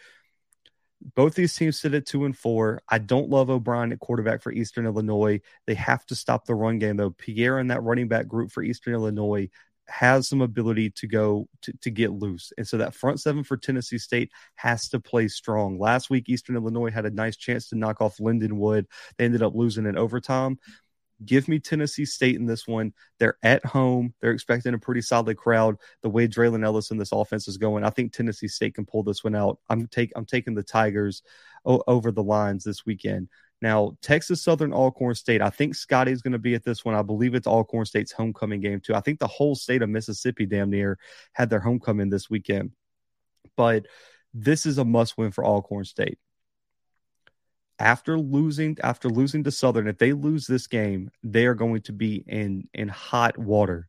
Both 1.13 1.35
these 1.35 1.55
teams 1.55 1.79
sit 1.79 1.93
at 1.93 2.05
two 2.05 2.23
and 2.23 2.35
four. 2.35 2.81
I 2.89 2.99
don't 2.99 3.29
love 3.29 3.49
O'Brien 3.49 3.91
at 3.91 3.99
quarterback 3.99 4.41
for 4.41 4.51
Eastern 4.51 4.85
Illinois. 4.85 5.41
They 5.67 5.75
have 5.75 6.05
to 6.07 6.15
stop 6.15 6.45
the 6.45 6.55
run 6.55 6.79
game 6.79 6.95
though. 6.95 7.11
Pierre 7.11 7.59
and 7.59 7.69
that 7.69 7.83
running 7.83 8.07
back 8.07 8.27
group 8.27 8.49
for 8.49 8.63
Eastern 8.63 8.93
Illinois 8.93 9.49
has 9.87 10.27
some 10.27 10.41
ability 10.41 10.89
to 10.91 11.07
go 11.07 11.47
to, 11.61 11.73
to 11.81 11.91
get 11.91 12.11
loose. 12.11 12.51
And 12.57 12.67
so 12.67 12.77
that 12.77 12.95
front 12.95 13.19
seven 13.19 13.43
for 13.43 13.57
Tennessee 13.57 13.97
State 13.97 14.31
has 14.55 14.89
to 14.89 14.99
play 14.99 15.27
strong. 15.27 15.79
Last 15.79 16.09
week, 16.09 16.27
Eastern 16.27 16.55
Illinois 16.55 16.91
had 16.91 17.05
a 17.05 17.11
nice 17.11 17.37
chance 17.37 17.69
to 17.69 17.77
knock 17.77 18.01
off 18.01 18.17
Lindenwood. 18.17 18.85
They 19.17 19.25
ended 19.25 19.43
up 19.43 19.55
losing 19.55 19.85
in 19.85 19.97
overtime. 19.97 20.59
Give 21.23 21.47
me 21.47 21.59
Tennessee 21.59 22.05
State 22.05 22.35
in 22.35 22.45
this 22.45 22.67
one. 22.67 22.93
They're 23.19 23.37
at 23.41 23.65
home. 23.65 24.13
They're 24.19 24.31
expecting 24.31 24.73
a 24.73 24.79
pretty 24.79 25.01
solid 25.01 25.37
crowd. 25.37 25.77
The 26.01 26.09
way 26.09 26.27
Draylen 26.27 26.65
Ellis 26.65 26.91
in 26.91 26.97
this 26.97 27.13
offense 27.13 27.47
is 27.47 27.57
going, 27.57 27.85
I 27.85 27.89
think 27.89 28.11
Tennessee 28.11 28.49
State 28.49 28.75
can 28.75 28.85
pull 28.85 29.03
this 29.03 29.23
one 29.23 29.35
out. 29.35 29.59
I'm 29.69 29.87
take 29.87 30.11
I'm 30.15 30.25
taking 30.25 30.55
the 30.55 30.63
Tigers 30.63 31.21
o- 31.65 31.83
over 31.87 32.11
the 32.11 32.23
lines 32.23 32.65
this 32.65 32.85
weekend. 32.85 33.29
Now, 33.61 33.97
Texas 34.01 34.43
Southern 34.43 34.73
Alcorn 34.73 35.15
State, 35.15 35.41
I 35.41 35.49
think 35.49 35.75
Scotty's 35.75 36.21
going 36.21 36.33
to 36.33 36.39
be 36.39 36.55
at 36.55 36.63
this 36.63 36.83
one. 36.83 36.93
I 36.93 37.01
believe 37.01 37.35
it's 37.35 37.47
Alcorn 37.47 37.85
State's 37.85 38.11
homecoming 38.11 38.59
game, 38.59 38.81
too. 38.81 38.93
I 38.93 38.99
think 38.99 39.19
the 39.19 39.27
whole 39.27 39.55
state 39.55 39.81
of 39.81 39.89
Mississippi, 39.89 40.45
damn 40.45 40.69
near, 40.69 40.99
had 41.33 41.49
their 41.49 41.61
homecoming 41.61 42.09
this 42.09 42.29
weekend. 42.29 42.71
But 43.55 43.85
this 44.33 44.65
is 44.65 44.77
a 44.77 44.85
must 44.85 45.17
win 45.17 45.31
for 45.31 45.45
Alcorn 45.45 45.85
State. 45.85 46.19
After 47.79 48.19
losing, 48.19 48.77
after 48.83 49.09
losing 49.09 49.43
to 49.45 49.51
Southern, 49.51 49.87
if 49.87 49.97
they 49.97 50.13
lose 50.13 50.47
this 50.47 50.67
game, 50.67 51.09
they 51.23 51.45
are 51.45 51.55
going 51.55 51.81
to 51.83 51.93
be 51.93 52.23
in 52.27 52.69
in 52.73 52.87
hot 52.87 53.37
water, 53.37 53.87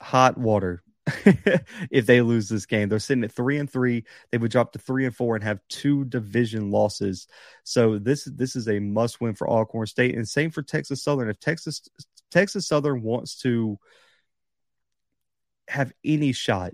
hot 0.00 0.38
water. 0.38 0.82
if 1.90 2.06
they 2.06 2.20
lose 2.20 2.48
this 2.48 2.66
game. 2.66 2.88
They're 2.88 2.98
sitting 3.00 3.24
at 3.24 3.32
three 3.32 3.58
and 3.58 3.68
three. 3.68 4.04
They 4.30 4.38
would 4.38 4.52
drop 4.52 4.72
to 4.72 4.78
three 4.78 5.04
and 5.04 5.14
four 5.14 5.34
and 5.34 5.44
have 5.44 5.60
two 5.68 6.04
division 6.04 6.70
losses. 6.70 7.26
So 7.64 7.98
this 7.98 8.24
this 8.24 8.54
is 8.54 8.68
a 8.68 8.78
must 8.78 9.20
win 9.20 9.34
for 9.34 9.48
Alcorn 9.48 9.86
State, 9.86 10.14
and 10.14 10.28
same 10.28 10.50
for 10.50 10.62
Texas 10.62 11.02
Southern. 11.02 11.28
If 11.28 11.40
Texas 11.40 11.82
Texas 12.30 12.68
Southern 12.68 13.02
wants 13.02 13.40
to 13.40 13.78
have 15.68 15.92
any 16.04 16.32
shot 16.32 16.72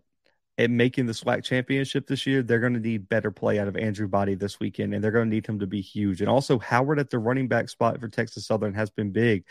at 0.59 0.71
making 0.71 1.07
the 1.07 1.13
SWAC 1.13 1.45
championship 1.45 2.07
this 2.07 2.27
year, 2.27 2.43
they're 2.43 2.59
going 2.59 2.75
to 2.75 2.81
need 2.81 3.09
better 3.09 3.31
play 3.31 3.59
out 3.59 3.69
of 3.69 3.77
Andrew 3.77 4.09
Body 4.09 4.35
this 4.35 4.61
weekend, 4.61 4.93
and 4.93 5.03
they're 5.03 5.13
going 5.13 5.31
to 5.31 5.35
need 5.35 5.47
him 5.47 5.61
to 5.61 5.67
be 5.67 5.81
huge. 5.81 6.21
And 6.21 6.29
also, 6.29 6.59
Howard 6.59 6.99
at 6.99 7.09
the 7.09 7.19
running 7.19 7.49
back 7.49 7.71
spot 7.71 7.99
for 7.99 8.09
Texas 8.09 8.47
Southern 8.47 8.75
has 8.75 8.91
been 8.91 9.11
big. 9.11 9.45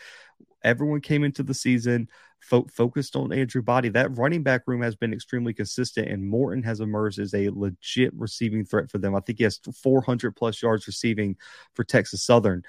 Everyone 0.62 1.00
came 1.00 1.24
into 1.24 1.42
the 1.42 1.54
season 1.54 2.08
fo- 2.40 2.66
focused 2.72 3.16
on 3.16 3.32
Andrew 3.32 3.62
Body. 3.62 3.88
That 3.88 4.16
running 4.16 4.42
back 4.42 4.62
room 4.66 4.82
has 4.82 4.96
been 4.96 5.12
extremely 5.12 5.54
consistent, 5.54 6.08
and 6.08 6.28
Morton 6.28 6.62
has 6.62 6.80
emerged 6.80 7.18
as 7.18 7.34
a 7.34 7.50
legit 7.50 8.12
receiving 8.14 8.64
threat 8.64 8.90
for 8.90 8.98
them. 8.98 9.14
I 9.14 9.20
think 9.20 9.38
he 9.38 9.44
has 9.44 9.58
400 9.82 10.34
plus 10.36 10.62
yards 10.62 10.86
receiving 10.86 11.36
for 11.74 11.84
Texas 11.84 12.22
Southern. 12.22 12.62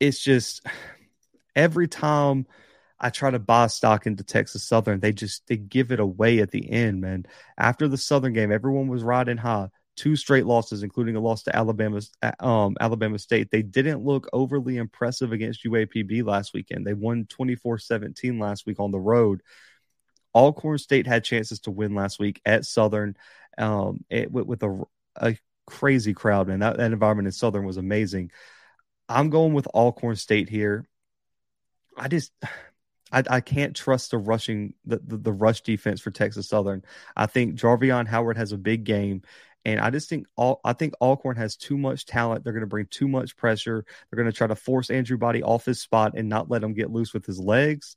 It's 0.00 0.22
just 0.22 0.66
every 1.54 1.88
time– 1.88 2.46
I 3.00 3.10
try 3.10 3.30
to 3.30 3.38
buy 3.38 3.68
stock 3.68 4.06
into 4.06 4.24
Texas 4.24 4.64
Southern. 4.64 5.00
They 5.00 5.12
just 5.12 5.46
they 5.46 5.56
give 5.56 5.92
it 5.92 6.00
away 6.00 6.40
at 6.40 6.50
the 6.50 6.68
end, 6.70 7.00
man. 7.00 7.26
After 7.56 7.86
the 7.86 7.96
Southern 7.96 8.32
game, 8.32 8.50
everyone 8.50 8.88
was 8.88 9.04
riding 9.04 9.36
high. 9.36 9.68
Two 9.98 10.14
straight 10.14 10.46
losses, 10.46 10.84
including 10.84 11.16
a 11.16 11.20
loss 11.20 11.42
to 11.42 11.56
Alabama, 11.56 12.00
um, 12.38 12.76
Alabama 12.80 13.18
State. 13.18 13.50
They 13.50 13.62
didn't 13.62 14.04
look 14.04 14.28
overly 14.32 14.76
impressive 14.76 15.32
against 15.32 15.64
UAPB 15.64 16.24
last 16.24 16.54
weekend. 16.54 16.86
They 16.86 16.94
won 16.94 17.24
24-17 17.24 18.40
last 18.40 18.64
week 18.64 18.78
on 18.78 18.92
the 18.92 19.00
road. 19.00 19.42
Alcorn 20.34 20.78
State 20.78 21.08
had 21.08 21.24
chances 21.24 21.58
to 21.60 21.72
win 21.72 21.96
last 21.96 22.20
week 22.20 22.40
at 22.46 22.64
Southern 22.64 23.16
um, 23.58 24.04
it, 24.08 24.30
with, 24.30 24.46
with 24.46 24.62
a, 24.62 24.84
a 25.16 25.36
crazy 25.66 26.14
crowd, 26.14 26.46
man. 26.46 26.60
That, 26.60 26.76
that 26.76 26.92
environment 26.92 27.26
in 27.26 27.32
Southern 27.32 27.66
was 27.66 27.76
amazing. 27.76 28.30
I'm 29.08 29.30
going 29.30 29.52
with 29.52 29.66
Alcorn 29.66 30.14
State 30.14 30.48
here. 30.48 30.86
I 31.96 32.06
just 32.06 32.30
I, 33.10 33.22
I 33.28 33.40
can't 33.40 33.74
trust 33.74 34.10
the 34.10 34.18
rushing 34.18 34.74
the, 34.84 34.98
the, 34.98 35.16
the 35.16 35.32
rush 35.32 35.62
defense 35.62 36.00
for 36.00 36.10
Texas 36.10 36.48
Southern. 36.48 36.84
I 37.16 37.26
think 37.26 37.58
Jarvion 37.58 38.06
Howard 38.06 38.36
has 38.36 38.52
a 38.52 38.58
big 38.58 38.84
game, 38.84 39.22
and 39.68 39.80
I 39.80 39.90
just 39.90 40.08
think 40.08 40.26
all 40.34 40.62
I 40.64 40.72
think 40.72 40.94
Alcorn 40.98 41.36
has 41.36 41.54
too 41.54 41.76
much 41.76 42.06
talent. 42.06 42.42
They're 42.42 42.54
going 42.54 42.62
to 42.62 42.66
bring 42.66 42.86
too 42.86 43.06
much 43.06 43.36
pressure. 43.36 43.84
They're 44.10 44.16
going 44.16 44.30
to 44.30 44.36
try 44.36 44.46
to 44.46 44.56
force 44.56 44.88
Andrew 44.88 45.18
Body 45.18 45.42
off 45.42 45.66
his 45.66 45.78
spot 45.78 46.12
and 46.16 46.28
not 46.28 46.50
let 46.50 46.62
him 46.62 46.72
get 46.72 46.90
loose 46.90 47.12
with 47.12 47.26
his 47.26 47.38
legs. 47.38 47.96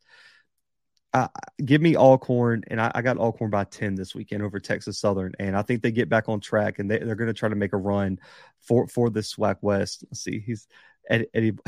Uh, 1.14 1.30
give 1.64 1.82
me 1.82 1.96
Alcorn, 1.96 2.64
and 2.68 2.80
I, 2.80 2.92
I, 2.96 3.02
got 3.02 3.18
Alcorn 3.18 3.52
by 3.52 3.64
ten 3.64 3.96
this 3.96 4.14
weekend 4.14 4.44
over 4.44 4.60
Texas 4.60 5.00
Southern, 5.00 5.34
and 5.40 5.56
I 5.56 5.62
think 5.62 5.82
they 5.82 5.92
get 5.92 6.10
back 6.10 6.28
on 6.28 6.42
track, 6.42 6.80
and 6.80 6.92
they, 6.92 7.00
are 7.00 7.16
going 7.16 7.28
to 7.28 7.34
try 7.34 7.50
to 7.50 7.56
make 7.56 7.74
a 7.74 7.78
run 7.78 8.20
for 8.62 8.88
for 8.88 9.10
this 9.10 9.34
SWAC 9.34 9.58
West. 9.62 10.04
Let's 10.10 10.24
see, 10.24 10.40
he's 10.40 10.68
Eddie. 11.10 11.54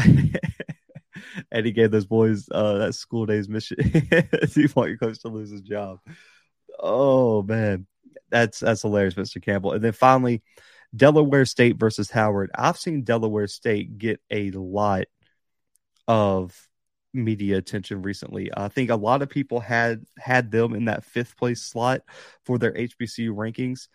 Eddie 1.51 1.69
he 1.69 1.71
gave 1.71 1.91
those 1.91 2.05
boys 2.05 2.47
uh, 2.51 2.77
that 2.79 2.95
school 2.95 3.25
days 3.25 3.47
mission. 3.47 3.77
you 4.55 4.69
want 4.75 4.89
your 4.89 4.97
coach 4.97 5.19
to 5.19 5.29
lose 5.29 5.49
his 5.51 5.61
job? 5.61 5.99
Oh 6.79 7.43
man, 7.43 7.85
that's 8.33 8.59
that's 8.59 8.81
hilarious, 8.81 9.13
Mr. 9.13 9.41
Campbell. 9.41 9.73
And 9.73 9.83
then 9.83 9.93
finally, 9.93 10.41
Delaware 10.95 11.45
State 11.45 11.77
versus 11.77 12.11
Howard. 12.11 12.51
I've 12.53 12.77
seen 12.77 13.03
Delaware 13.03 13.47
State 13.47 13.97
get 13.97 14.19
a 14.29 14.51
lot 14.51 15.05
of 16.07 16.67
media 17.13 17.57
attention 17.57 18.01
recently. 18.01 18.49
I 18.55 18.67
think 18.67 18.89
a 18.89 18.95
lot 18.95 19.21
of 19.21 19.29
people 19.29 19.59
had 19.59 20.03
had 20.17 20.51
them 20.51 20.73
in 20.73 20.85
that 20.85 21.05
fifth 21.05 21.37
place 21.37 21.61
slot 21.61 22.01
for 22.43 22.57
their 22.57 22.73
HBCU 22.73 23.29
rankings 23.29 23.87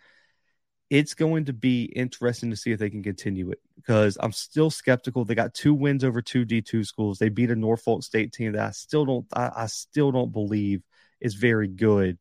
it's 0.89 1.13
going 1.13 1.45
to 1.45 1.53
be 1.53 1.83
interesting 1.83 2.49
to 2.49 2.55
see 2.55 2.71
if 2.71 2.79
they 2.79 2.89
can 2.89 3.03
continue 3.03 3.51
it 3.51 3.59
because 3.75 4.17
I'm 4.19 4.31
still 4.31 4.71
skeptical. 4.71 5.23
They 5.23 5.35
got 5.35 5.53
two 5.53 5.73
wins 5.73 6.03
over 6.03 6.21
two 6.21 6.45
D2 6.45 6.85
schools. 6.85 7.19
They 7.19 7.29
beat 7.29 7.51
a 7.51 7.55
Norfolk 7.55 8.03
State 8.03 8.33
team 8.33 8.53
that 8.53 8.67
I 8.67 8.71
still 8.71 9.05
don't 9.05 9.25
I, 9.33 9.51
I 9.55 9.65
still 9.67 10.11
don't 10.11 10.31
believe 10.31 10.81
is 11.21 11.35
very 11.35 11.67
good. 11.67 12.17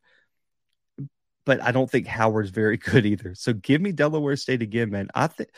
But 1.49 1.63
I 1.63 1.73
don't 1.73 1.91
think 1.91 2.07
Howard's 2.07 2.51
very 2.51 2.77
good 2.91 3.07
either. 3.07 3.35
So 3.35 3.55
give 3.55 3.81
me 3.81 3.91
Delaware 3.91 4.37
State 4.37 4.61
again, 4.61 4.91
man. 4.91 5.09
I 5.15 5.29
think 5.29 5.49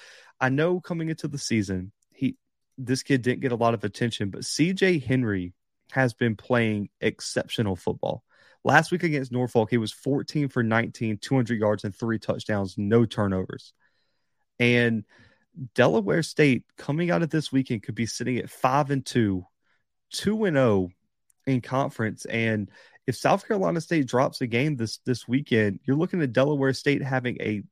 I 0.40 0.48
know 0.48 0.80
coming 0.80 1.08
into 1.08 1.26
the 1.26 1.36
season, 1.36 1.90
he 2.14 2.36
this 2.78 3.02
kid 3.02 3.22
didn't 3.22 3.40
get 3.40 3.50
a 3.50 3.56
lot 3.56 3.74
of 3.74 3.82
attention, 3.82 4.30
but 4.30 4.42
CJ 4.42 5.02
Henry 5.02 5.52
has 5.90 6.14
been 6.14 6.36
playing 6.36 6.90
exceptional 7.00 7.74
football. 7.74 8.22
Last 8.62 8.92
week 8.92 9.02
against 9.02 9.32
Norfolk, 9.32 9.68
he 9.68 9.78
was 9.78 9.90
14 9.90 10.48
for 10.48 10.62
19, 10.62 11.18
200 11.18 11.58
yards 11.58 11.82
and 11.82 11.92
three 11.92 12.20
touchdowns, 12.20 12.78
no 12.78 13.04
turnovers. 13.04 13.72
And 14.60 15.04
Delaware 15.74 16.22
State 16.22 16.62
coming 16.76 17.10
out 17.10 17.22
of 17.22 17.30
this 17.30 17.50
weekend 17.50 17.82
could 17.82 17.96
be 17.96 18.06
sitting 18.06 18.36
at 18.36 18.48
5 18.48 18.92
and 18.92 19.04
2, 19.04 19.44
2 20.12 20.44
and 20.44 20.56
0 20.56 20.90
in 21.46 21.60
conference 21.60 22.24
and 22.26 22.70
if 23.06 23.16
South 23.16 23.46
Carolina 23.46 23.80
State 23.80 24.06
drops 24.06 24.40
a 24.40 24.46
game 24.46 24.76
this 24.76 24.98
this 24.98 25.26
weekend, 25.26 25.80
you're 25.84 25.96
looking 25.96 26.22
at 26.22 26.32
Delaware 26.32 26.72
State 26.72 27.02
having 27.02 27.36
a 27.40 27.62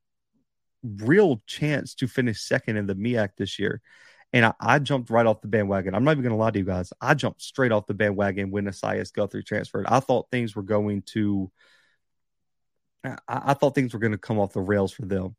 real 0.83 1.41
chance 1.47 1.95
to 1.95 2.07
finish 2.07 2.41
second 2.41 2.75
in 2.75 2.87
the 2.87 2.95
MEAC 2.95 3.29
this 3.37 3.57
year. 3.57 3.81
And 4.33 4.45
I, 4.45 4.53
I, 4.59 4.79
jumped 4.79 5.09
right 5.09 5.25
off 5.25 5.41
the 5.41 5.47
bandwagon. 5.47 5.95
I'm 5.95 6.03
not 6.03 6.11
even 6.11 6.23
going 6.23 6.33
to 6.33 6.37
lie 6.37 6.51
to 6.51 6.59
you 6.59 6.65
guys. 6.65 6.91
I 7.01 7.13
jumped 7.13 7.41
straight 7.41 7.71
off 7.71 7.87
the 7.87 7.93
bandwagon 7.93 8.51
when 8.51 8.67
Esaias 8.67 9.11
Guthrie 9.11 9.43
transferred. 9.43 9.87
I 9.87 10.01
thought 10.01 10.29
things 10.29 10.55
were 10.55 10.61
going 10.61 11.01
to, 11.13 11.49
I, 13.03 13.15
I 13.27 13.53
thought 13.55 13.75
things 13.75 13.93
were 13.93 13.99
going 13.99 14.11
to 14.11 14.19
come 14.19 14.39
off 14.39 14.53
the 14.53 14.61
rails 14.61 14.91
for 14.91 15.05
them. 15.05 15.35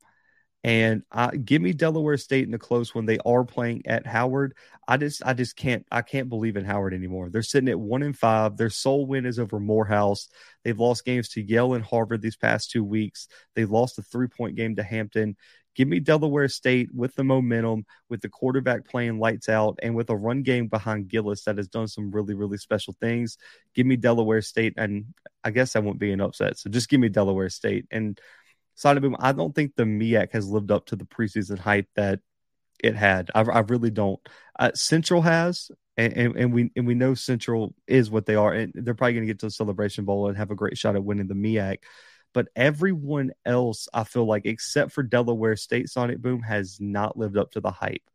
And 0.63 1.03
uh, 1.11 1.31
give 1.43 1.63
me 1.63 1.73
Delaware 1.73 2.19
State 2.19 2.45
in 2.45 2.51
the 2.51 2.59
close 2.59 2.95
when 2.95 3.07
they 3.07 3.19
are 3.25 3.45
playing 3.45 3.83
at 3.87 4.07
Howard. 4.07 4.55
I 4.87 4.99
just, 4.99 5.23
I 5.25 5.33
just 5.33 5.57
can't, 5.57 5.87
I 5.91 6.03
can't 6.03 6.29
believe 6.29 6.57
in 6.57 6.67
Howard 6.67 6.93
anymore. 6.93 7.31
They're 7.31 7.43
sitting 7.43 7.71
at 7.71 7.81
one 7.81 8.03
and 8.03 8.17
five. 8.17 8.59
Their 8.59 8.69
sole 8.69 9.07
win 9.07 9.25
is 9.25 9.39
over 9.39 9.59
Morehouse. 9.59 10.29
They've 10.63 10.79
lost 10.79 11.07
games 11.07 11.31
to 11.31 11.43
Yale 11.43 11.73
and 11.75 11.85
Harvard 11.85 12.21
these 12.21 12.37
past 12.37 12.71
two 12.71 12.85
weeks. 12.85 13.27
They 13.55 13.65
lost 13.65 13.99
a 13.99 14.03
three 14.03 14.29
point 14.29 14.57
game 14.57 14.77
to 14.77 14.83
Hampton. 14.83 15.37
Give 15.77 15.87
me 15.89 16.01
Delaware 16.01 16.49
State 16.49 16.93
with 16.93 17.15
the 17.15 17.25
momentum, 17.25 17.87
with 18.09 18.21
the 18.21 18.29
quarterback 18.29 18.87
playing 18.87 19.19
lights 19.19 19.49
out, 19.49 19.79
and 19.83 19.95
with 19.95 20.11
a 20.11 20.17
run 20.17 20.43
game 20.43 20.67
behind 20.67 21.09
Gillis 21.09 21.45
that 21.45 21.59
has 21.59 21.69
done 21.69 21.87
some 21.87 22.11
really, 22.11 22.35
really 22.35 22.59
special 22.59 22.95
things. 23.01 23.39
Give 23.75 23.87
me 23.87 23.97
Delaware 23.97 24.43
State, 24.43 24.75
and 24.77 25.07
I 25.45 25.53
guess 25.53 25.77
I 25.77 25.79
won't 25.79 26.01
be 26.01 26.13
an 26.13 26.21
upset. 26.21 26.59
So 26.59 26.69
just 26.71 26.89
give 26.89 27.01
me 27.01 27.09
Delaware 27.09 27.49
State. 27.49 27.87
And 27.91 28.21
Sonic 28.81 29.03
Boom, 29.03 29.17
I 29.21 29.33
don't 29.33 29.55
think 29.55 29.77
the 29.77 29.85
MEAC 29.85 30.33
has 30.33 30.49
lived 30.49 30.71
up 30.71 30.87
to 30.87 30.97
the 30.97 31.05
preseason 31.05 31.59
hype 31.59 31.87
that 31.97 32.21
it 32.83 32.97
had. 32.97 33.31
I, 33.35 33.43
I 33.43 33.59
really 33.59 33.91
don't. 33.91 34.19
Uh, 34.59 34.71
Central 34.75 35.21
has, 35.21 35.71
and, 35.99 36.15
and, 36.15 36.37
and, 36.37 36.53
we 36.55 36.71
and 36.75 36.87
we 36.87 36.95
know 36.95 37.13
Central 37.13 37.75
is 37.87 38.11
what 38.11 38.25
they 38.25 38.37
are, 38.37 38.55
and 38.55 38.73
they're 38.75 38.95
probably 38.95 39.13
going 39.13 39.27
to 39.27 39.31
get 39.31 39.41
to 39.41 39.47
the 39.47 39.51
Celebration 39.51 40.07
Bowl 40.07 40.29
and 40.29 40.39
have 40.39 40.51
a 40.51 40.55
great 40.55 40.79
shot 40.79 40.95
at 40.95 41.05
winning 41.05 41.29
the 41.29 41.35
MEAC. 41.35 41.81
But 42.33 42.49
everyone 42.57 43.33
else, 43.45 43.87
I 43.93 44.05
feel 44.05 44.25
like, 44.25 44.47
except 44.47 44.93
for 44.93 45.03
Delaware 45.03 45.57
State, 45.57 45.91
Sonic 45.91 46.23
Boom 46.23 46.41
has 46.41 46.79
not 46.81 47.19
lived 47.19 47.37
up 47.37 47.51
to 47.51 47.61
the 47.61 47.73
hype. 47.73 48.09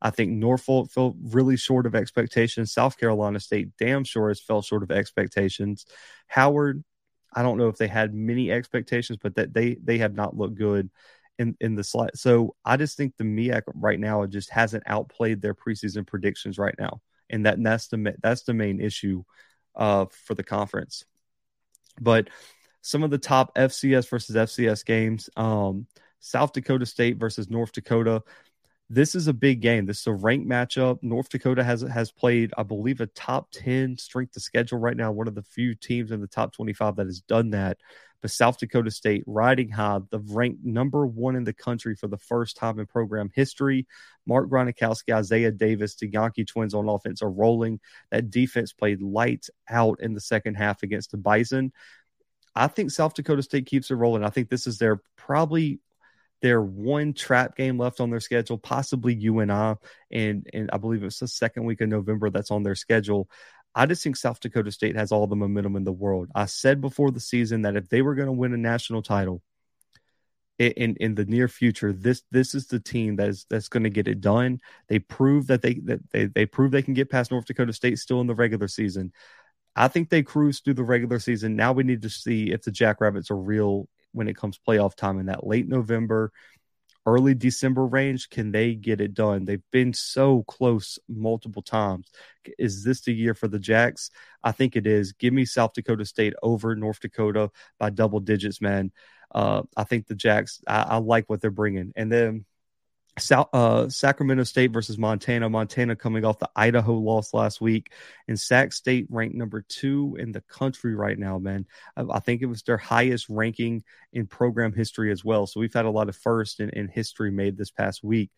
I 0.00 0.10
think 0.10 0.30
Norfolk 0.30 0.92
fell 0.92 1.16
really 1.24 1.56
short 1.56 1.86
of 1.86 1.96
expectations. 1.96 2.72
South 2.72 2.96
Carolina 2.98 3.40
State, 3.40 3.70
damn 3.80 4.04
sure, 4.04 4.28
has 4.28 4.40
fell 4.40 4.62
short 4.62 4.84
of 4.84 4.92
expectations. 4.92 5.86
Howard, 6.28 6.84
I 7.34 7.42
don't 7.42 7.58
know 7.58 7.68
if 7.68 7.76
they 7.76 7.88
had 7.88 8.14
many 8.14 8.50
expectations, 8.50 9.18
but 9.22 9.34
that 9.36 9.52
they 9.52 9.76
they 9.82 9.98
have 9.98 10.14
not 10.14 10.36
looked 10.36 10.56
good 10.56 10.90
in 11.38 11.56
in 11.60 11.74
the 11.74 11.84
slide. 11.84 12.12
So 12.14 12.54
I 12.64 12.76
just 12.76 12.96
think 12.96 13.16
the 13.16 13.24
MEAC 13.24 13.62
right 13.74 13.98
now 13.98 14.24
just 14.26 14.50
hasn't 14.50 14.84
outplayed 14.86 15.42
their 15.42 15.54
preseason 15.54 16.06
predictions 16.06 16.58
right 16.58 16.74
now, 16.78 17.00
and 17.30 17.46
that 17.46 17.56
and 17.56 17.66
that's 17.66 17.88
the 17.88 18.14
that's 18.22 18.42
the 18.42 18.54
main 18.54 18.80
issue 18.80 19.24
uh, 19.76 20.06
for 20.10 20.34
the 20.34 20.44
conference. 20.44 21.04
But 22.00 22.28
some 22.82 23.02
of 23.02 23.10
the 23.10 23.18
top 23.18 23.54
FCS 23.56 24.08
versus 24.08 24.36
FCS 24.36 24.84
games. 24.84 25.30
Um, 25.36 25.86
South 26.24 26.54
Dakota 26.54 26.86
State 26.86 27.18
versus 27.18 27.50
North 27.50 27.72
Dakota. 27.72 28.22
This 28.90 29.14
is 29.14 29.28
a 29.28 29.32
big 29.32 29.60
game. 29.60 29.86
This 29.86 30.00
is 30.00 30.06
a 30.06 30.12
ranked 30.12 30.48
matchup. 30.48 30.98
North 31.02 31.30
Dakota 31.30 31.64
has 31.64 31.80
has 31.80 32.12
played, 32.12 32.52
I 32.58 32.62
believe, 32.64 33.00
a 33.00 33.06
top 33.06 33.50
10 33.52 33.96
strength 33.96 34.36
of 34.36 34.42
schedule 34.42 34.78
right 34.78 34.96
now. 34.96 35.10
One 35.10 35.26
of 35.26 35.34
the 35.34 35.42
few 35.42 35.74
teams 35.74 36.10
in 36.10 36.20
the 36.20 36.26
top 36.26 36.52
25 36.52 36.96
that 36.96 37.06
has 37.06 37.20
done 37.20 37.50
that. 37.50 37.78
But 38.20 38.30
South 38.30 38.58
Dakota 38.58 38.90
State 38.90 39.22
riding 39.26 39.68
high, 39.68 40.00
the 40.10 40.18
ranked 40.18 40.64
number 40.64 41.06
one 41.06 41.36
in 41.36 41.44
the 41.44 41.52
country 41.52 41.94
for 41.94 42.08
the 42.08 42.18
first 42.18 42.56
time 42.56 42.78
in 42.78 42.86
program 42.86 43.30
history. 43.34 43.86
Mark 44.26 44.48
Gronowski, 44.48 45.14
Isaiah 45.14 45.50
Davis, 45.50 45.94
the 45.94 46.10
Janke 46.10 46.46
twins 46.46 46.72
on 46.72 46.88
offense 46.88 47.20
are 47.20 47.30
rolling. 47.30 47.80
That 48.10 48.30
defense 48.30 48.72
played 48.72 49.02
lights 49.02 49.50
out 49.68 50.00
in 50.00 50.14
the 50.14 50.22
second 50.22 50.54
half 50.54 50.82
against 50.82 51.10
the 51.10 51.18
Bison. 51.18 51.72
I 52.54 52.68
think 52.68 52.90
South 52.90 53.14
Dakota 53.14 53.42
State 53.42 53.66
keeps 53.66 53.90
it 53.90 53.96
rolling. 53.96 54.24
I 54.24 54.30
think 54.30 54.48
this 54.48 54.66
is 54.66 54.78
their 54.78 55.02
probably 55.16 55.80
their 56.44 56.60
one 56.60 57.14
trap 57.14 57.56
game 57.56 57.78
left 57.78 58.00
on 58.00 58.10
their 58.10 58.20
schedule, 58.20 58.58
possibly 58.58 59.14
UNI, 59.14 59.76
and 60.10 60.46
and 60.52 60.68
I 60.70 60.76
believe 60.76 61.02
it's 61.02 61.20
the 61.20 61.26
second 61.26 61.64
week 61.64 61.80
of 61.80 61.88
November 61.88 62.28
that's 62.28 62.50
on 62.50 62.62
their 62.62 62.74
schedule. 62.74 63.30
I 63.74 63.86
just 63.86 64.04
think 64.04 64.16
South 64.16 64.40
Dakota 64.40 64.70
State 64.70 64.94
has 64.94 65.10
all 65.10 65.26
the 65.26 65.36
momentum 65.36 65.74
in 65.74 65.84
the 65.84 65.90
world. 65.90 66.28
I 66.34 66.44
said 66.44 66.82
before 66.82 67.10
the 67.10 67.18
season 67.18 67.62
that 67.62 67.76
if 67.76 67.88
they 67.88 68.02
were 68.02 68.14
going 68.14 68.26
to 68.26 68.32
win 68.32 68.52
a 68.52 68.58
national 68.58 69.00
title 69.00 69.40
in 70.58 70.96
in 71.00 71.14
the 71.14 71.24
near 71.24 71.48
future, 71.48 71.94
this 71.94 72.22
this 72.30 72.54
is 72.54 72.66
the 72.66 72.78
team 72.78 73.16
that's 73.16 73.46
that's 73.46 73.68
going 73.68 73.84
to 73.84 73.90
get 73.90 74.06
it 74.06 74.20
done. 74.20 74.60
They 74.88 74.98
prove 74.98 75.46
that 75.46 75.62
they 75.62 75.80
that 75.84 76.00
they 76.10 76.26
they 76.26 76.44
prove 76.44 76.72
they 76.72 76.82
can 76.82 76.92
get 76.92 77.08
past 77.08 77.30
North 77.30 77.46
Dakota 77.46 77.72
State 77.72 77.98
still 77.98 78.20
in 78.20 78.26
the 78.26 78.34
regular 78.34 78.68
season. 78.68 79.14
I 79.74 79.88
think 79.88 80.10
they 80.10 80.22
cruise 80.22 80.60
through 80.60 80.74
the 80.74 80.84
regular 80.84 81.20
season. 81.20 81.56
Now 81.56 81.72
we 81.72 81.84
need 81.84 82.02
to 82.02 82.10
see 82.10 82.52
if 82.52 82.64
the 82.64 82.70
Jackrabbits 82.70 83.30
are 83.30 83.36
real 83.36 83.88
when 84.14 84.28
it 84.28 84.36
comes 84.36 84.58
playoff 84.66 84.94
time 84.94 85.18
in 85.18 85.26
that 85.26 85.46
late 85.46 85.68
November, 85.68 86.32
early 87.06 87.34
December 87.34 87.86
range. 87.86 88.30
Can 88.30 88.52
they 88.52 88.74
get 88.74 89.00
it 89.00 89.14
done? 89.14 89.44
They've 89.44 89.62
been 89.70 89.92
so 89.92 90.42
close 90.44 90.98
multiple 91.08 91.62
times. 91.62 92.10
Is 92.58 92.84
this 92.84 93.02
the 93.02 93.12
year 93.12 93.34
for 93.34 93.48
the 93.48 93.58
Jacks? 93.58 94.10
I 94.42 94.52
think 94.52 94.76
it 94.76 94.86
is. 94.86 95.12
Give 95.12 95.34
me 95.34 95.44
South 95.44 95.72
Dakota 95.74 96.04
State 96.04 96.34
over 96.42 96.74
North 96.74 97.00
Dakota 97.00 97.50
by 97.78 97.90
double 97.90 98.20
digits, 98.20 98.60
man. 98.60 98.92
Uh, 99.34 99.62
I 99.76 99.84
think 99.84 100.06
the 100.06 100.14
Jacks, 100.14 100.60
I, 100.66 100.82
I 100.82 100.96
like 100.98 101.28
what 101.28 101.40
they're 101.40 101.50
bringing. 101.50 101.92
And 101.96 102.10
then 102.10 102.44
South, 103.18 103.48
uh, 103.52 103.88
Sacramento 103.88 104.42
State 104.44 104.72
versus 104.72 104.98
Montana. 104.98 105.48
Montana 105.48 105.94
coming 105.94 106.24
off 106.24 106.40
the 106.40 106.50
Idaho 106.56 106.94
loss 106.94 107.32
last 107.32 107.60
week, 107.60 107.92
and 108.26 108.38
Sac 108.38 108.72
State 108.72 109.06
ranked 109.08 109.36
number 109.36 109.64
two 109.68 110.16
in 110.18 110.32
the 110.32 110.40
country 110.42 110.94
right 110.94 111.18
now. 111.18 111.38
Man, 111.38 111.66
I, 111.96 112.04
I, 112.10 112.18
think 112.18 112.42
it 112.42 112.46
was 112.46 112.62
their 112.62 112.76
highest 112.76 113.28
ranking 113.28 113.84
in 114.12 114.26
program 114.26 114.72
history 114.72 115.12
as 115.12 115.24
well. 115.24 115.46
So 115.46 115.60
we've 115.60 115.72
had 115.72 115.84
a 115.84 115.90
lot 115.90 116.08
of 116.08 116.16
first 116.16 116.58
in, 116.58 116.70
in 116.70 116.88
history 116.88 117.30
made 117.30 117.56
this 117.56 117.70
past 117.70 118.02
week. 118.02 118.30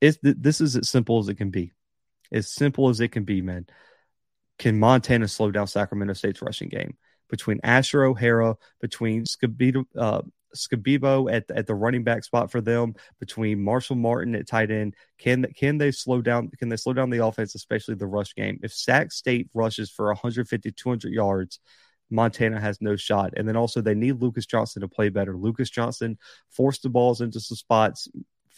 It's 0.00 0.18
this 0.22 0.60
is 0.60 0.76
as 0.76 0.88
simple 0.88 1.18
as 1.18 1.28
it 1.28 1.34
can 1.34 1.50
be, 1.50 1.72
as 2.30 2.48
simple 2.48 2.88
as 2.88 3.00
it 3.00 3.08
can 3.08 3.24
be, 3.24 3.40
man. 3.42 3.66
Can 4.58 4.78
Montana 4.78 5.26
slow 5.26 5.50
down 5.50 5.66
Sacramento 5.66 6.14
State's 6.14 6.42
rushing 6.42 6.68
game? 6.68 6.96
Between 7.28 7.60
Asher 7.64 8.04
O'Hara, 8.04 8.56
between 8.80 9.24
Skattebo, 9.24 9.84
uh, 9.96 10.22
Skattebo 10.56 11.32
at 11.32 11.50
at 11.50 11.66
the 11.66 11.74
running 11.74 12.04
back 12.04 12.24
spot 12.24 12.50
for 12.50 12.60
them 12.60 12.94
between 13.20 13.62
Marshall 13.62 13.96
Martin 13.96 14.34
at 14.34 14.46
tight 14.46 14.70
end. 14.70 14.94
Can 15.18 15.46
can 15.56 15.78
they 15.78 15.90
slow 15.90 16.22
down? 16.22 16.50
Can 16.58 16.68
they 16.68 16.76
slow 16.76 16.92
down 16.92 17.10
the 17.10 17.24
offense, 17.24 17.54
especially 17.54 17.94
the 17.94 18.06
rush 18.06 18.34
game? 18.34 18.58
If 18.62 18.72
Sac 18.72 19.12
State 19.12 19.48
rushes 19.54 19.90
for 19.90 20.06
150, 20.06 20.70
200 20.72 21.12
yards, 21.12 21.60
Montana 22.12 22.60
has 22.60 22.80
no 22.80 22.94
shot. 22.94 23.32
And 23.36 23.48
then 23.48 23.56
also 23.56 23.80
they 23.80 23.94
need 23.94 24.20
Lucas 24.20 24.46
Johnson 24.46 24.82
to 24.82 24.88
play 24.88 25.08
better. 25.08 25.36
Lucas 25.36 25.70
Johnson 25.70 26.18
forced 26.50 26.82
the 26.82 26.90
balls 26.90 27.20
into 27.20 27.40
some 27.40 27.56
spots, 27.56 28.08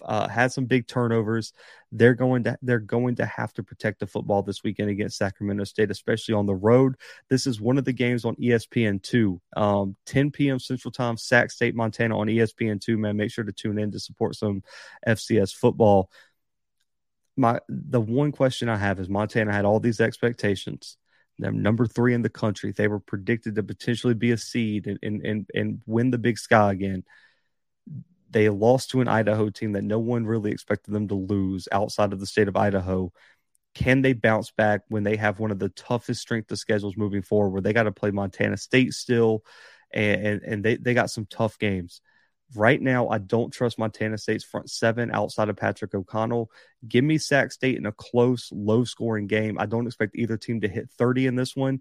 uh, 0.03 0.29
had 0.29 0.53
some 0.53 0.65
big 0.67 0.87
turnovers. 0.87 1.53
They're 1.93 2.15
going 2.15 2.45
to 2.45 2.59
they're 2.63 2.79
going 2.79 3.17
to 3.17 3.27
have 3.27 3.53
to 3.55 3.63
protect 3.63 4.01
the 4.01 4.07
football 4.07 4.43
this 4.43 4.63
weekend 4.63 4.91
against 4.91 5.19
Sacramento 5.19 5.65
State, 5.65 5.91
especially 5.91 6.35
on 6.35 6.47
the 6.47 6.55
road. 6.55 6.97
This 7.29 7.47
is 7.47 7.61
one 7.61 7.79
of 7.79 7.85
the 7.85 7.93
games 7.93 8.25
on 8.25 8.37
ESPN 8.37 9.03
two, 9.03 9.41
um, 9.57 9.97
10 10.07 10.31
p.m. 10.31 10.59
Central 10.59 10.93
Time, 10.93 11.17
Sac 11.17 11.51
State, 11.51 11.75
Montana 11.75 12.19
on 12.19 12.27
ESPN 12.27 12.81
two. 12.81 12.99
Man, 12.99 13.17
make 13.17 13.31
sure 13.31 13.45
to 13.45 13.53
tune 13.53 13.79
in 13.79 13.93
to 13.93 14.01
support 14.01 14.37
some 14.37 14.63
FCS 15.07 15.55
football. 15.55 16.11
My 17.37 17.61
the 17.69 18.01
one 18.01 18.33
question 18.33 18.69
I 18.69 18.77
have 18.77 19.01
is 19.01 19.09
Montana 19.09 19.53
had 19.53 19.65
all 19.65 19.81
these 19.81 20.01
expectations. 20.01 20.97
They're 21.39 21.51
number 21.51 21.87
three 21.87 22.15
in 22.15 22.23
the 22.23 22.29
country. 22.29 22.71
They 22.73 22.87
were 22.87 23.01
predicted 23.01 23.57
to 23.57 23.63
potentially 23.65 24.15
be 24.15 24.31
a 24.31 24.39
seed 24.39 24.87
and 24.87 24.99
and 25.03 25.25
and, 25.25 25.51
and 25.55 25.81
win 25.87 26.11
the 26.11 26.19
Big 26.19 26.39
Sky 26.39 26.73
again 26.73 27.05
they 28.35 28.49
lost 28.49 28.91
to 28.91 29.01
an 29.01 29.07
Idaho 29.07 29.49
team 29.49 29.73
that 29.73 29.85
no 29.85 30.01
one 30.01 30.27
really 30.27 30.51
expected 30.51 30.93
them 30.93 31.07
to 31.09 31.15
lose 31.15 31.69
outside 31.71 32.13
of 32.13 32.19
the 32.19 32.27
state 32.27 32.49
of 32.49 32.57
Idaho. 32.57 33.13
Can 33.77 34.03
they 34.03 34.13
bounce 34.13 34.51
back 34.51 34.83
when 34.89 35.05
they 35.05 35.17
have 35.17 35.39
one 35.39 35.53
of 35.53 35.61
the 35.61 35.69
toughest 35.69 36.21
strength 36.21 36.51
of 36.51 36.59
schedules 36.59 36.97
moving 36.97 37.23
forward, 37.23 37.51
where 37.51 37.63
they 37.63 37.73
got 37.73 37.85
to 37.85 37.93
play 37.93 38.11
Montana 38.11 38.57
State 38.57 38.93
still, 38.93 39.45
and, 39.93 40.27
and, 40.27 40.43
and 40.43 40.65
they, 40.65 40.77
they 40.77 40.95
got 40.95 41.11
some 41.11 41.27
tough 41.31 41.59
games. 41.61 42.01
Right 42.57 42.83
now, 42.83 43.09
I 43.09 43.19
don't 43.19 43.53
trust 43.53 43.79
Montana 43.79 44.19
State's 44.19 44.45
front 44.45 44.69
seven 44.69 45.13
outside 45.13 45.49
of 45.49 45.57
Patrick 45.57 45.95
O'Connell. 45.95 46.51
Give 46.87 47.05
me 47.05 47.19
Sac 47.19 47.53
State 47.53 47.77
in 47.77 47.87
a 47.87 47.93
close, 47.93 48.51
low 48.53 48.83
scoring 48.83 49.29
game. 49.29 49.59
I 49.61 49.67
don't 49.67 49.87
expect 49.87 50.17
either 50.17 50.37
team 50.37 50.61
to 50.63 50.69
hit 50.69 50.91
30 50.99 51.29
in 51.29 51.37
this 51.37 51.55
one. 51.55 51.81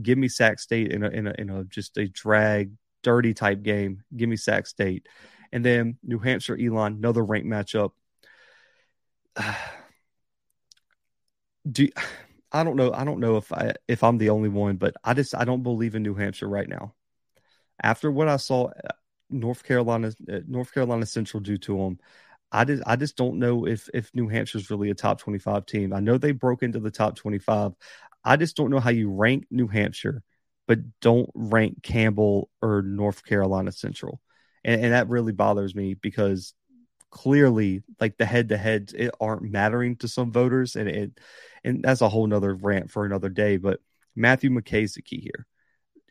Give 0.00 0.18
me 0.18 0.28
Sac 0.28 0.58
State 0.58 0.92
in 0.92 1.02
a, 1.02 1.08
in 1.08 1.26
a, 1.26 1.34
in 1.38 1.48
a 1.48 1.64
just 1.64 1.96
a 1.96 2.06
drag, 2.06 2.72
dirty 3.02 3.32
type 3.32 3.62
game. 3.62 4.04
Give 4.14 4.28
me 4.28 4.36
Sac 4.36 4.66
State. 4.66 5.06
And 5.52 5.64
then 5.64 5.98
New 6.02 6.18
Hampshire, 6.18 6.58
Elon, 6.60 6.94
another 6.94 7.24
ranked 7.24 7.48
matchup. 7.48 7.92
Do 11.70 11.88
I 12.52 12.64
don't 12.64 12.76
know. 12.76 12.92
I 12.92 13.04
don't 13.04 13.20
know 13.20 13.36
if 13.36 13.52
I 13.52 13.74
if 13.88 14.02
I'm 14.04 14.18
the 14.18 14.30
only 14.30 14.48
one, 14.48 14.76
but 14.76 14.94
I 15.04 15.14
just 15.14 15.34
I 15.34 15.44
don't 15.44 15.62
believe 15.62 15.94
in 15.94 16.02
New 16.02 16.14
Hampshire 16.14 16.48
right 16.48 16.68
now. 16.68 16.94
After 17.82 18.10
what 18.10 18.28
I 18.28 18.36
saw, 18.36 18.68
uh, 18.68 18.92
North 19.30 19.64
Carolina, 19.64 20.12
uh, 20.32 20.40
North 20.46 20.72
Carolina 20.72 21.06
Central 21.06 21.40
do 21.40 21.58
to 21.58 21.76
them, 21.76 21.98
I 22.52 22.64
just 22.64 22.82
I 22.86 22.96
just 22.96 23.16
don't 23.16 23.38
know 23.38 23.66
if 23.66 23.88
if 23.92 24.10
New 24.14 24.28
Hampshire's 24.28 24.70
really 24.70 24.90
a 24.90 24.94
top 24.94 25.20
25 25.20 25.66
team. 25.66 25.92
I 25.92 26.00
know 26.00 26.18
they 26.18 26.32
broke 26.32 26.62
into 26.62 26.80
the 26.80 26.90
top 26.90 27.16
25. 27.16 27.72
I 28.24 28.36
just 28.36 28.56
don't 28.56 28.70
know 28.70 28.80
how 28.80 28.90
you 28.90 29.10
rank 29.10 29.46
New 29.50 29.68
Hampshire, 29.68 30.22
but 30.66 30.78
don't 31.00 31.30
rank 31.34 31.82
Campbell 31.82 32.48
or 32.62 32.82
North 32.82 33.24
Carolina 33.24 33.72
Central 33.72 34.20
and, 34.66 34.84
and 34.84 34.92
that 34.92 35.08
really 35.08 35.32
bothers 35.32 35.74
me 35.74 35.94
because 35.94 36.52
clearly 37.10 37.82
like 38.00 38.18
the 38.18 38.26
head 38.26 38.50
to 38.50 38.56
heads 38.58 38.92
it 38.92 39.10
aren't 39.20 39.42
mattering 39.42 39.96
to 39.96 40.08
some 40.08 40.30
voters 40.30 40.76
and 40.76 40.88
it 40.88 41.18
and 41.64 41.82
that's 41.82 42.02
a 42.02 42.08
whole 42.08 42.26
nother 42.26 42.54
rant 42.54 42.90
for 42.90 43.06
another 43.06 43.30
day 43.30 43.56
but 43.56 43.80
matthew 44.14 44.50
mckay's 44.50 44.94
the 44.94 45.02
key 45.02 45.20
here. 45.20 45.46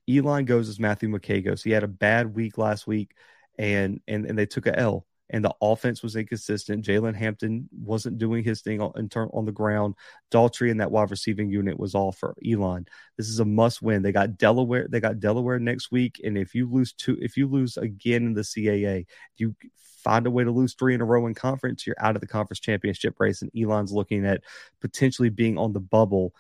Elon 0.09 0.45
goes 0.45 0.69
as 0.69 0.79
matthew 0.79 1.09
mckay 1.09 1.43
goes. 1.43 1.61
He 1.61 1.71
had 1.71 1.83
a 1.83 1.87
bad 1.87 2.33
week 2.33 2.57
last 2.57 2.87
week 2.87 3.11
and 3.57 4.01
and, 4.07 4.25
and 4.25 4.37
they 4.37 4.45
took 4.45 4.65
a 4.65 4.77
l 4.77 5.05
and 5.29 5.43
the 5.43 5.53
offense 5.61 6.03
was 6.03 6.15
inconsistent. 6.15 6.85
Jalen 6.85 7.15
Hampton 7.15 7.67
wasn't 7.71 8.17
doing 8.17 8.43
his 8.43 8.61
thing 8.61 8.81
on, 8.81 9.09
on 9.13 9.45
the 9.45 9.51
ground. 9.51 9.95
Daltrey 10.31 10.69
and 10.69 10.79
that 10.79 10.91
wide 10.91 11.11
receiving 11.11 11.49
unit 11.49 11.79
was 11.79 11.95
all 11.95 12.11
for 12.11 12.35
Elon. 12.47 12.85
This 13.17 13.27
is 13.27 13.39
a 13.39 13.45
must 13.45 13.81
win. 13.81 14.03
They 14.03 14.11
got 14.11 14.37
Delaware. 14.37 14.87
They 14.87 14.99
got 14.99 15.19
Delaware 15.19 15.59
next 15.59 15.91
week, 15.91 16.21
and 16.23 16.37
if 16.37 16.53
you 16.53 16.69
lose 16.69 16.93
two, 16.93 17.17
if 17.21 17.37
you 17.37 17.47
lose 17.47 17.77
again 17.77 18.25
in 18.25 18.33
the 18.33 18.41
CAA, 18.41 19.05
you 19.37 19.55
find 20.03 20.27
a 20.27 20.31
way 20.31 20.43
to 20.43 20.51
lose 20.51 20.75
three 20.75 20.93
in 20.93 21.01
a 21.01 21.05
row 21.05 21.25
in 21.25 21.33
conference. 21.33 21.87
You're 21.87 21.95
out 21.99 22.15
of 22.15 22.21
the 22.21 22.27
conference 22.27 22.59
championship 22.59 23.15
race, 23.19 23.41
and 23.41 23.51
Elon's 23.59 23.91
looking 23.91 24.25
at 24.25 24.41
potentially 24.79 25.29
being 25.29 25.57
on 25.57 25.73
the 25.73 25.79
bubble 25.79 26.33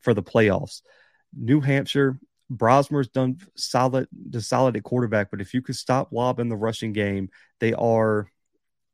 for 0.00 0.14
the 0.14 0.22
playoffs. 0.22 0.82
New 1.36 1.60
Hampshire, 1.60 2.18
Brosmer's 2.50 3.08
done 3.08 3.38
solid, 3.56 4.08
the 4.12 4.40
solid 4.40 4.76
at 4.76 4.82
quarterback, 4.82 5.30
but 5.30 5.40
if 5.40 5.52
you 5.52 5.62
could 5.62 5.76
stop 5.76 6.10
Laube 6.12 6.38
in 6.38 6.48
the 6.48 6.56
rushing 6.56 6.92
game, 6.92 7.30
they 7.60 7.74
are 7.74 8.30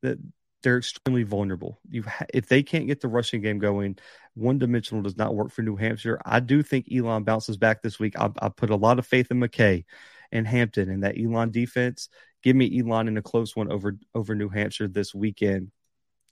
they're 0.02 0.78
extremely 0.78 1.22
vulnerable. 1.22 1.78
You 1.88 2.04
if 2.32 2.48
they 2.48 2.62
can't 2.62 2.86
get 2.86 3.00
the 3.00 3.08
rushing 3.08 3.42
game 3.42 3.58
going, 3.58 3.98
one 4.34 4.58
dimensional 4.58 5.02
does 5.02 5.16
not 5.16 5.34
work 5.34 5.52
for 5.52 5.62
New 5.62 5.76
Hampshire. 5.76 6.20
I 6.24 6.40
do 6.40 6.62
think 6.62 6.88
Elon 6.92 7.22
bounces 7.22 7.56
back 7.56 7.82
this 7.82 8.00
week. 8.00 8.18
I, 8.18 8.30
I 8.40 8.48
put 8.48 8.70
a 8.70 8.76
lot 8.76 8.98
of 8.98 9.06
faith 9.06 9.30
in 9.30 9.38
McKay 9.38 9.84
and 10.32 10.46
Hampton 10.46 10.90
and 10.90 11.04
that 11.04 11.18
Elon 11.18 11.50
defense. 11.50 12.08
Give 12.42 12.56
me 12.56 12.80
Elon 12.80 13.08
in 13.08 13.16
a 13.16 13.22
close 13.22 13.54
one 13.54 13.70
over 13.70 13.96
over 14.14 14.34
New 14.34 14.48
Hampshire 14.48 14.88
this 14.88 15.14
weekend. 15.14 15.70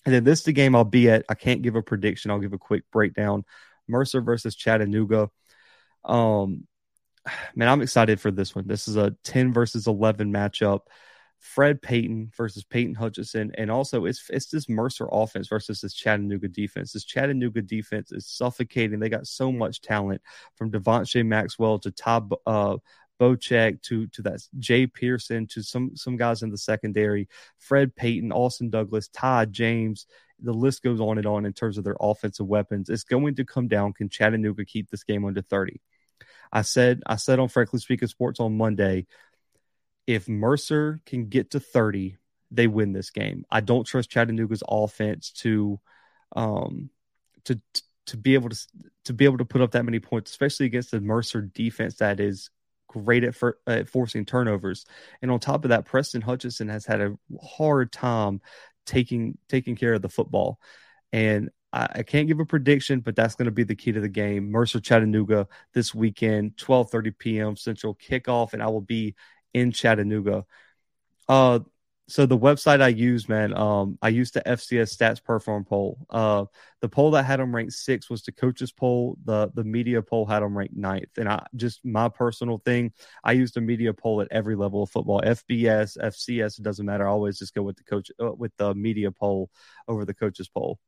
And 0.05 0.15
then 0.15 0.25
this 0.25 0.41
is 0.41 0.45
the 0.47 0.53
game 0.53 0.75
I'll 0.75 0.85
be 0.85 1.09
at. 1.09 1.25
I 1.29 1.35
can't 1.35 1.63
give 1.63 1.77
a 1.77 1.83
prediction. 1.83 2.31
I'll 2.31 2.41
give 2.41 2.55
a 2.55 2.59
quick 2.59 2.85
breakdown. 2.91 3.45
Mercer 3.87 4.21
versus 4.21 4.57
Chattanooga. 4.57 5.31
Um, 6.05 6.67
man, 7.55 7.69
I'm 7.69 7.83
excited 7.83 8.21
for 8.21 8.31
this 8.31 8.55
one. 8.55 8.67
This 8.67 8.89
is 8.89 8.97
a 8.97 9.15
10 9.25 9.53
versus 9.53 9.87
11 9.87 10.33
matchup. 10.33 10.81
Fred 11.43 11.83
Payton 11.83 12.31
versus 12.37 12.63
Peyton 12.63 12.95
Hutchinson, 12.95 13.51
and 13.59 13.69
also 13.69 14.05
it's 14.05 14.31
it's 14.31 14.47
this 14.47 14.69
Mercer 14.69 15.09
offense 15.11 15.49
versus 15.49 15.81
this 15.81 15.93
Chattanooga 15.93 16.47
defense. 16.47 16.93
This 16.93 17.05
Chattanooga 17.05 17.63
defense 17.63 18.13
is 18.13 18.29
suffocating. 18.29 19.01
They 19.01 19.09
got 19.09 19.27
so 19.27 19.51
much 19.51 19.81
talent 19.81 20.23
from 20.55 20.71
Devontae 20.71 21.27
Maxwell 21.27 21.81
to 21.81 21.91
Todd 21.91 22.33
uh, 22.47 22.77
Bocek 23.21 23.83
to 23.83 24.07
to 24.07 24.23
that 24.23 24.41
Jay 24.61 24.87
Pearson 24.87 25.49
to 25.49 25.63
some 25.63 25.97
some 25.97 26.17
guys 26.17 26.43
in 26.43 26.51
the 26.51 26.59
secondary. 26.59 27.29
Fred 27.59 27.95
Payton, 27.97 28.31
Austin 28.31 28.71
Douglas, 28.71 29.09
Todd 29.09 29.53
James. 29.53 30.07
The 30.45 30.53
list 30.53 30.85
goes 30.85 31.01
on 31.01 31.19
and 31.19 31.27
on 31.27 31.45
in 31.45 31.53
terms 31.53 31.77
of 31.77 31.83
their 31.83 31.97
offensive 32.01 32.47
weapons. 32.47 32.89
It's 32.89 33.05
going 33.05 33.35
to 33.35 33.45
come 33.45 33.67
down. 33.67 33.95
Can 33.95 34.09
Chattanooga 34.09 34.65
keep 34.65 34.91
this 34.91 35.03
game 35.03 35.25
under 35.25 35.43
thirty? 35.43 35.81
I 36.53 36.63
said 36.63 37.03
I 37.07 37.17
said 37.17 37.39
on 37.39 37.49
Frankly 37.49 37.81
Speaking 37.81 38.09
Sports 38.09 38.41
on 38.41 38.57
Monday, 38.57 39.07
if 40.07 40.29
Mercer 40.29 41.01
can 41.07 41.29
get 41.29 41.53
to 41.53 41.61
30, 41.61 42.17
they 42.51 42.67
win 42.67 42.93
this 42.93 43.11
game. 43.11 43.45
I 43.51 43.61
don't 43.61 43.87
trust 43.87 44.11
Chattanooga's 44.11 44.63
offense 44.69 45.31
to 45.39 45.81
um 46.37 46.91
to 47.45 47.61
to 48.07 48.17
be 48.17 48.35
able 48.35 48.51
to 48.51 48.67
to 49.05 49.13
be 49.13 49.25
able 49.25 49.39
to 49.39 49.45
put 49.45 49.61
up 49.63 49.73
that 49.73 49.85
many 49.85 50.01
points, 50.01 50.31
especially 50.31 50.67
against 50.67 50.91
the 50.91 51.01
Mercer 51.01 51.41
defense 51.41 51.97
that 51.97 52.21
is 52.21 52.51
great 52.89 53.25
at, 53.25 53.35
for, 53.35 53.59
at 53.67 53.89
forcing 53.89 54.25
turnovers. 54.25 54.85
And 55.23 55.31
on 55.31 55.41
top 55.41 55.65
of 55.65 55.71
that, 55.71 55.87
Preston 55.87 56.21
Hutchinson 56.21 56.69
has 56.69 56.85
had 56.85 57.01
a 57.01 57.17
hard 57.43 57.91
time 57.91 58.41
taking 58.85 59.39
taking 59.49 59.77
care 59.77 59.95
of 59.95 60.03
the 60.03 60.09
football. 60.09 60.59
And 61.13 61.51
I 61.73 62.03
can't 62.03 62.29
give 62.29 62.39
a 62.39 62.45
prediction, 62.45 63.01
but 63.01 63.17
that's 63.17 63.35
going 63.35 63.47
to 63.47 63.53
be 63.53 63.65
the 63.65 63.75
key 63.75 63.93
to 63.93 64.01
the 64.01 64.09
game. 64.09 64.51
Mercer 64.51 64.81
Chattanooga 64.81 65.49
this 65.73 65.95
weekend, 65.95 66.57
12:30 66.57 67.19
p.m. 67.19 67.57
Central 67.57 67.95
kickoff, 67.95 68.53
and 68.53 68.63
I 68.63 68.67
will 68.67 68.83
be 68.83 69.15
in 69.55 69.73
Chattanooga. 69.73 70.45
Uh, 71.29 71.61
so 72.09 72.27
the 72.27 72.37
website 72.37 72.83
I 72.83 72.89
use, 72.89 73.27
man, 73.27 73.57
um, 73.57 73.97
I 74.03 74.09
used 74.09 74.35
the 74.35 74.43
FCS 74.43 74.95
stats 74.95 75.25
perform 75.25 75.65
poll. 75.65 76.07
Uh, 76.11 76.45
the 76.83 76.89
poll 76.89 77.13
that 77.13 77.23
had 77.23 77.41
them 77.41 77.55
ranked 77.55 77.73
six 77.73 78.11
was 78.11 78.23
the 78.23 78.33
coaches 78.33 78.71
poll. 78.71 79.17
The 79.25 79.51
the 79.55 79.65
media 79.65 80.03
poll 80.03 80.27
had 80.27 80.41
them 80.41 80.59
ranked 80.59 80.77
ninth. 80.77 81.17
And 81.17 81.27
I 81.27 81.47
just 81.57 81.83
my 81.87 82.11
personal 82.11 82.59
thing, 82.59 82.93
I 83.25 83.33
used 83.33 83.57
a 83.57 83.63
media 83.63 83.95
poll 83.95 84.21
at 84.21 84.29
every 84.31 84.57
level 84.57 84.83
of 84.83 84.91
football, 84.91 85.23
FBS, 85.23 85.97
FCS, 85.97 86.59
it 86.59 86.63
doesn't 86.63 86.85
matter. 86.85 87.09
I 87.09 87.11
always 87.11 87.39
just 87.39 87.55
go 87.55 87.63
with 87.63 87.77
the 87.77 87.85
coach 87.85 88.11
uh, 88.21 88.33
with 88.33 88.53
the 88.59 88.75
media 88.75 89.11
poll 89.11 89.49
over 89.89 90.05
the 90.05 90.13
coaches 90.15 90.49
poll. 90.49 90.79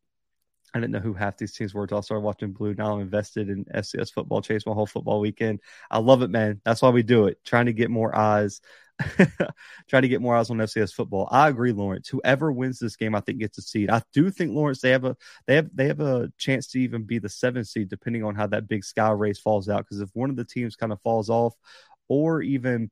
I 0.74 0.80
didn't 0.80 0.92
know 0.92 0.98
who 0.98 1.14
half 1.14 1.36
these 1.36 1.52
teams 1.52 1.72
were 1.72 1.82
until 1.82 1.98
I 1.98 2.00
started 2.00 2.24
watching 2.24 2.52
Blue. 2.52 2.74
Now 2.74 2.94
I'm 2.94 3.00
invested 3.00 3.48
in 3.48 3.64
FCS 3.66 4.12
football, 4.12 4.42
chase 4.42 4.66
my 4.66 4.72
whole 4.72 4.86
football 4.86 5.20
weekend. 5.20 5.60
I 5.90 5.98
love 5.98 6.22
it, 6.22 6.30
man. 6.30 6.60
That's 6.64 6.82
why 6.82 6.90
we 6.90 7.02
do 7.02 7.26
it, 7.26 7.38
trying 7.44 7.66
to 7.66 7.72
get 7.72 7.90
more 7.90 8.14
eyes 8.14 8.60
try 9.88 10.00
to 10.00 10.08
get 10.08 10.20
more 10.20 10.36
eyes 10.36 10.50
on 10.50 10.58
FCS 10.58 10.92
football. 10.92 11.28
I 11.30 11.48
agree, 11.48 11.72
Lawrence. 11.72 12.08
Whoever 12.08 12.52
wins 12.52 12.78
this 12.78 12.96
game, 12.96 13.14
I 13.14 13.20
think 13.20 13.38
gets 13.38 13.58
a 13.58 13.62
seed. 13.62 13.90
I 13.90 14.02
do 14.12 14.30
think 14.30 14.52
Lawrence 14.52 14.80
they 14.80 14.90
have 14.90 15.04
a 15.04 15.16
they 15.46 15.56
have 15.56 15.68
they 15.74 15.86
have 15.88 16.00
a 16.00 16.32
chance 16.38 16.68
to 16.68 16.80
even 16.80 17.02
be 17.02 17.18
the 17.18 17.28
seventh 17.28 17.66
seed, 17.66 17.88
depending 17.88 18.22
on 18.24 18.34
how 18.34 18.46
that 18.48 18.68
big 18.68 18.84
sky 18.84 19.10
race 19.10 19.38
falls 19.38 19.68
out. 19.68 19.84
Because 19.84 20.00
if 20.00 20.10
one 20.14 20.30
of 20.30 20.36
the 20.36 20.44
teams 20.44 20.76
kind 20.76 20.92
of 20.92 21.00
falls 21.02 21.28
off, 21.28 21.54
or 22.08 22.42
even 22.42 22.90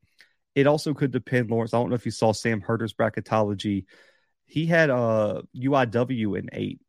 it 0.55 0.66
also 0.66 0.92
could 0.92 1.12
depend, 1.12 1.51
Lawrence. 1.51 1.73
I 1.73 1.79
don't 1.79 1.88
know 1.88 1.95
if 1.95 2.05
you 2.07 2.12
saw 2.12 2.33
Sam 2.33 2.61
Herder's 2.61 2.95
bracketology. 2.95 3.85
He 4.47 4.66
had 4.66 4.90
a 4.90 4.97
uh, 4.97 5.42
UIW 5.57 6.38
in 6.38 6.49
eight. 6.53 6.81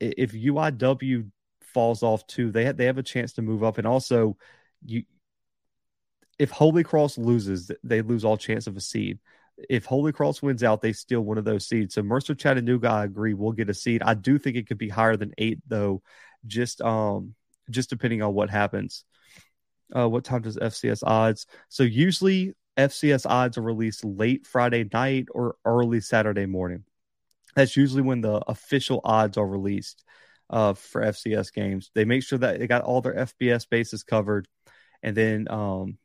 If 0.00 0.32
UIW 0.32 1.30
falls 1.60 2.02
off 2.02 2.26
too, 2.26 2.50
they 2.50 2.64
have, 2.64 2.76
they 2.76 2.86
have 2.86 2.98
a 2.98 3.02
chance 3.02 3.34
to 3.34 3.42
move 3.42 3.62
up. 3.62 3.78
And 3.78 3.86
also, 3.86 4.36
you 4.84 5.04
if 6.38 6.50
Holy 6.50 6.82
Cross 6.82 7.18
loses, 7.18 7.70
they 7.82 8.02
lose 8.02 8.24
all 8.24 8.36
chance 8.36 8.66
of 8.66 8.76
a 8.76 8.80
seed. 8.80 9.18
If 9.68 9.84
Holy 9.84 10.12
Cross 10.12 10.42
wins 10.42 10.64
out, 10.64 10.82
they 10.82 10.92
steal 10.92 11.20
one 11.20 11.38
of 11.38 11.44
those 11.44 11.66
seeds. 11.66 11.94
So 11.94 12.02
Mercer 12.02 12.34
Chattanooga, 12.34 12.88
I 12.88 13.04
agree, 13.04 13.34
will 13.34 13.52
get 13.52 13.70
a 13.70 13.74
seed. 13.74 14.02
I 14.02 14.14
do 14.14 14.36
think 14.38 14.56
it 14.56 14.66
could 14.66 14.78
be 14.78 14.88
higher 14.88 15.16
than 15.16 15.32
eight, 15.38 15.60
though, 15.68 16.02
just 16.46 16.80
um 16.82 17.34
just 17.70 17.88
depending 17.90 18.22
on 18.22 18.34
what 18.34 18.50
happens. 18.50 19.04
Uh, 19.94 20.08
what 20.08 20.24
time 20.24 20.42
does 20.42 20.56
FCS 20.56 21.02
odds? 21.06 21.46
So 21.68 21.82
usually 21.82 22.54
FCS 22.76 23.26
odds 23.26 23.56
are 23.56 23.62
released 23.62 24.04
late 24.04 24.46
Friday 24.46 24.88
night 24.92 25.28
or 25.32 25.56
early 25.64 26.00
Saturday 26.00 26.46
morning. 26.46 26.84
That's 27.54 27.76
usually 27.76 28.02
when 28.02 28.20
the 28.20 28.42
official 28.48 29.00
odds 29.04 29.36
are 29.36 29.46
released 29.46 30.04
uh, 30.50 30.74
for 30.74 31.02
FCS 31.02 31.52
games. 31.52 31.90
They 31.94 32.04
make 32.04 32.22
sure 32.22 32.38
that 32.38 32.58
they 32.58 32.66
got 32.66 32.82
all 32.82 33.00
their 33.00 33.14
FBS 33.14 33.68
bases 33.68 34.02
covered, 34.02 34.48
and 35.02 35.16
then 35.16 35.46
um, 35.50 35.98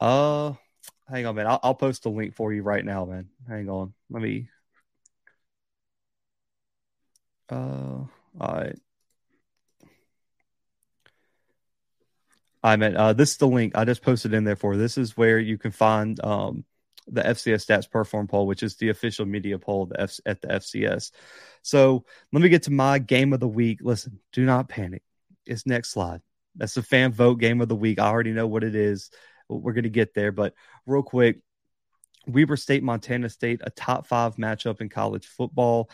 uh, 0.00 0.52
hang 1.08 1.26
on, 1.26 1.34
man. 1.34 1.46
I'll, 1.46 1.60
I'll 1.62 1.74
post 1.74 2.06
a 2.06 2.10
link 2.10 2.34
for 2.34 2.52
you 2.52 2.62
right 2.62 2.84
now, 2.84 3.04
man. 3.04 3.28
Hang 3.48 3.68
on. 3.68 3.94
Let 4.10 4.22
me. 4.22 4.48
Uh, 7.48 7.54
all 7.54 8.08
right. 8.40 8.78
I 12.62 12.76
meant 12.76 12.96
uh, 12.96 13.12
this 13.12 13.32
is 13.32 13.36
the 13.36 13.46
link 13.46 13.76
I 13.76 13.84
just 13.84 14.02
posted 14.02 14.32
in 14.32 14.44
there 14.44 14.56
for. 14.56 14.76
This 14.76 14.96
is 14.96 15.16
where 15.16 15.38
you 15.38 15.58
can 15.58 15.70
find 15.70 16.18
um, 16.24 16.64
the 17.06 17.22
FCS 17.22 17.66
stats 17.66 17.90
perform 17.90 18.26
poll, 18.26 18.46
which 18.46 18.62
is 18.62 18.76
the 18.76 18.88
official 18.88 19.26
media 19.26 19.58
poll 19.58 19.86
the 19.86 20.00
F- 20.00 20.20
at 20.26 20.40
the 20.40 20.48
FCS. 20.48 21.10
So 21.62 22.04
let 22.32 22.42
me 22.42 22.48
get 22.48 22.64
to 22.64 22.70
my 22.70 22.98
game 22.98 23.32
of 23.32 23.40
the 23.40 23.48
week. 23.48 23.80
Listen, 23.82 24.20
do 24.32 24.44
not 24.44 24.68
panic. 24.68 25.02
It's 25.46 25.66
next 25.66 25.90
slide. 25.90 26.22
That's 26.56 26.74
the 26.74 26.82
fan 26.82 27.12
vote 27.12 27.40
game 27.40 27.60
of 27.60 27.68
the 27.68 27.76
week. 27.76 27.98
I 27.98 28.06
already 28.06 28.32
know 28.32 28.46
what 28.46 28.64
it 28.64 28.74
is. 28.74 29.10
We're 29.48 29.72
going 29.72 29.84
to 29.84 29.90
get 29.90 30.14
there, 30.14 30.32
but 30.32 30.54
real 30.86 31.02
quick, 31.02 31.40
Weber 32.26 32.56
State, 32.56 32.82
Montana 32.82 33.28
State, 33.28 33.60
a 33.64 33.70
top 33.70 34.06
five 34.06 34.36
matchup 34.36 34.80
in 34.80 34.88
college 34.88 35.26
football, 35.26 35.90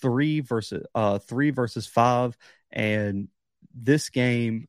three 0.00 0.40
versus 0.40 0.84
uh, 0.94 1.18
three 1.18 1.50
versus 1.50 1.86
five, 1.86 2.36
and 2.70 3.28
this 3.74 4.10
game 4.10 4.68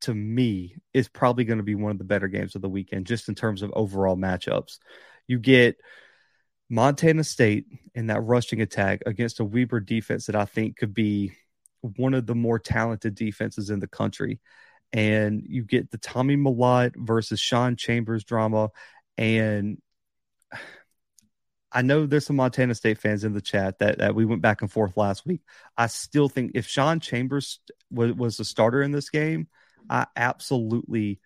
to 0.00 0.14
me 0.14 0.76
is 0.94 1.08
probably 1.08 1.44
going 1.44 1.58
to 1.58 1.64
be 1.64 1.74
one 1.74 1.92
of 1.92 1.98
the 1.98 2.04
better 2.04 2.28
games 2.28 2.54
of 2.54 2.62
the 2.62 2.68
weekend, 2.68 3.06
just 3.06 3.28
in 3.28 3.34
terms 3.34 3.62
of 3.62 3.72
overall 3.74 4.16
matchups. 4.16 4.78
You 5.30 5.38
get 5.38 5.76
Montana 6.68 7.22
State 7.22 7.66
in 7.94 8.08
that 8.08 8.20
rushing 8.20 8.60
attack 8.60 9.02
against 9.06 9.38
a 9.38 9.44
Weber 9.44 9.78
defense 9.78 10.26
that 10.26 10.34
I 10.34 10.44
think 10.44 10.76
could 10.76 10.92
be 10.92 11.30
one 11.82 12.14
of 12.14 12.26
the 12.26 12.34
more 12.34 12.58
talented 12.58 13.14
defenses 13.14 13.70
in 13.70 13.78
the 13.78 13.86
country 13.86 14.40
and 14.92 15.44
you 15.46 15.62
get 15.62 15.92
the 15.92 15.98
Tommy 15.98 16.36
Mellott 16.36 16.96
versus 16.96 17.38
Sean 17.38 17.76
Chambers 17.76 18.24
drama. 18.24 18.70
And 19.16 19.80
I 21.70 21.82
know 21.82 22.06
there's 22.06 22.26
some 22.26 22.34
Montana 22.34 22.74
State 22.74 22.98
fans 22.98 23.22
in 23.22 23.32
the 23.32 23.40
chat 23.40 23.78
that, 23.78 23.98
that 23.98 24.16
we 24.16 24.24
went 24.24 24.42
back 24.42 24.62
and 24.62 24.72
forth 24.72 24.96
last 24.96 25.24
week. 25.24 25.42
I 25.76 25.86
still 25.86 26.28
think 26.28 26.52
if 26.56 26.66
Sean 26.66 26.98
Chambers 26.98 27.60
was, 27.88 28.14
was 28.14 28.36
the 28.36 28.44
starter 28.44 28.82
in 28.82 28.90
this 28.90 29.10
game, 29.10 29.46
I 29.88 30.06
absolutely 30.16 31.20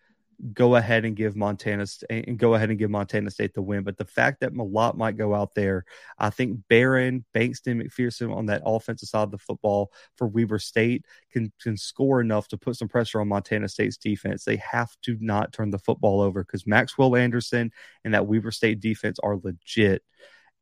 go 0.52 0.76
ahead 0.76 1.04
and 1.04 1.16
give 1.16 1.36
Montana 1.36 1.86
eh, 2.10 2.22
and 2.26 2.38
go 2.38 2.54
ahead 2.54 2.70
and 2.70 2.78
give 2.78 2.90
Montana 2.90 3.30
State 3.30 3.54
the 3.54 3.62
win. 3.62 3.84
But 3.84 3.96
the 3.96 4.04
fact 4.04 4.40
that 4.40 4.52
Mellott 4.52 4.96
might 4.96 5.16
go 5.16 5.34
out 5.34 5.54
there, 5.54 5.84
I 6.18 6.30
think 6.30 6.60
Barron, 6.68 7.24
Bankston, 7.34 7.82
McPherson 7.82 8.34
on 8.34 8.46
that 8.46 8.62
offensive 8.64 9.08
side 9.08 9.22
of 9.22 9.30
the 9.30 9.38
football 9.38 9.92
for 10.16 10.26
Weber 10.26 10.58
State 10.58 11.04
can 11.30 11.52
can 11.60 11.76
score 11.76 12.20
enough 12.20 12.48
to 12.48 12.58
put 12.58 12.76
some 12.76 12.88
pressure 12.88 13.20
on 13.20 13.28
Montana 13.28 13.68
State's 13.68 13.96
defense. 13.96 14.44
They 14.44 14.56
have 14.56 14.90
to 15.02 15.16
not 15.20 15.52
turn 15.52 15.70
the 15.70 15.78
football 15.78 16.20
over 16.20 16.44
because 16.44 16.66
Maxwell 16.66 17.16
Anderson 17.16 17.72
and 18.04 18.14
that 18.14 18.26
Weber 18.26 18.50
State 18.50 18.80
defense 18.80 19.18
are 19.22 19.38
legit. 19.42 20.02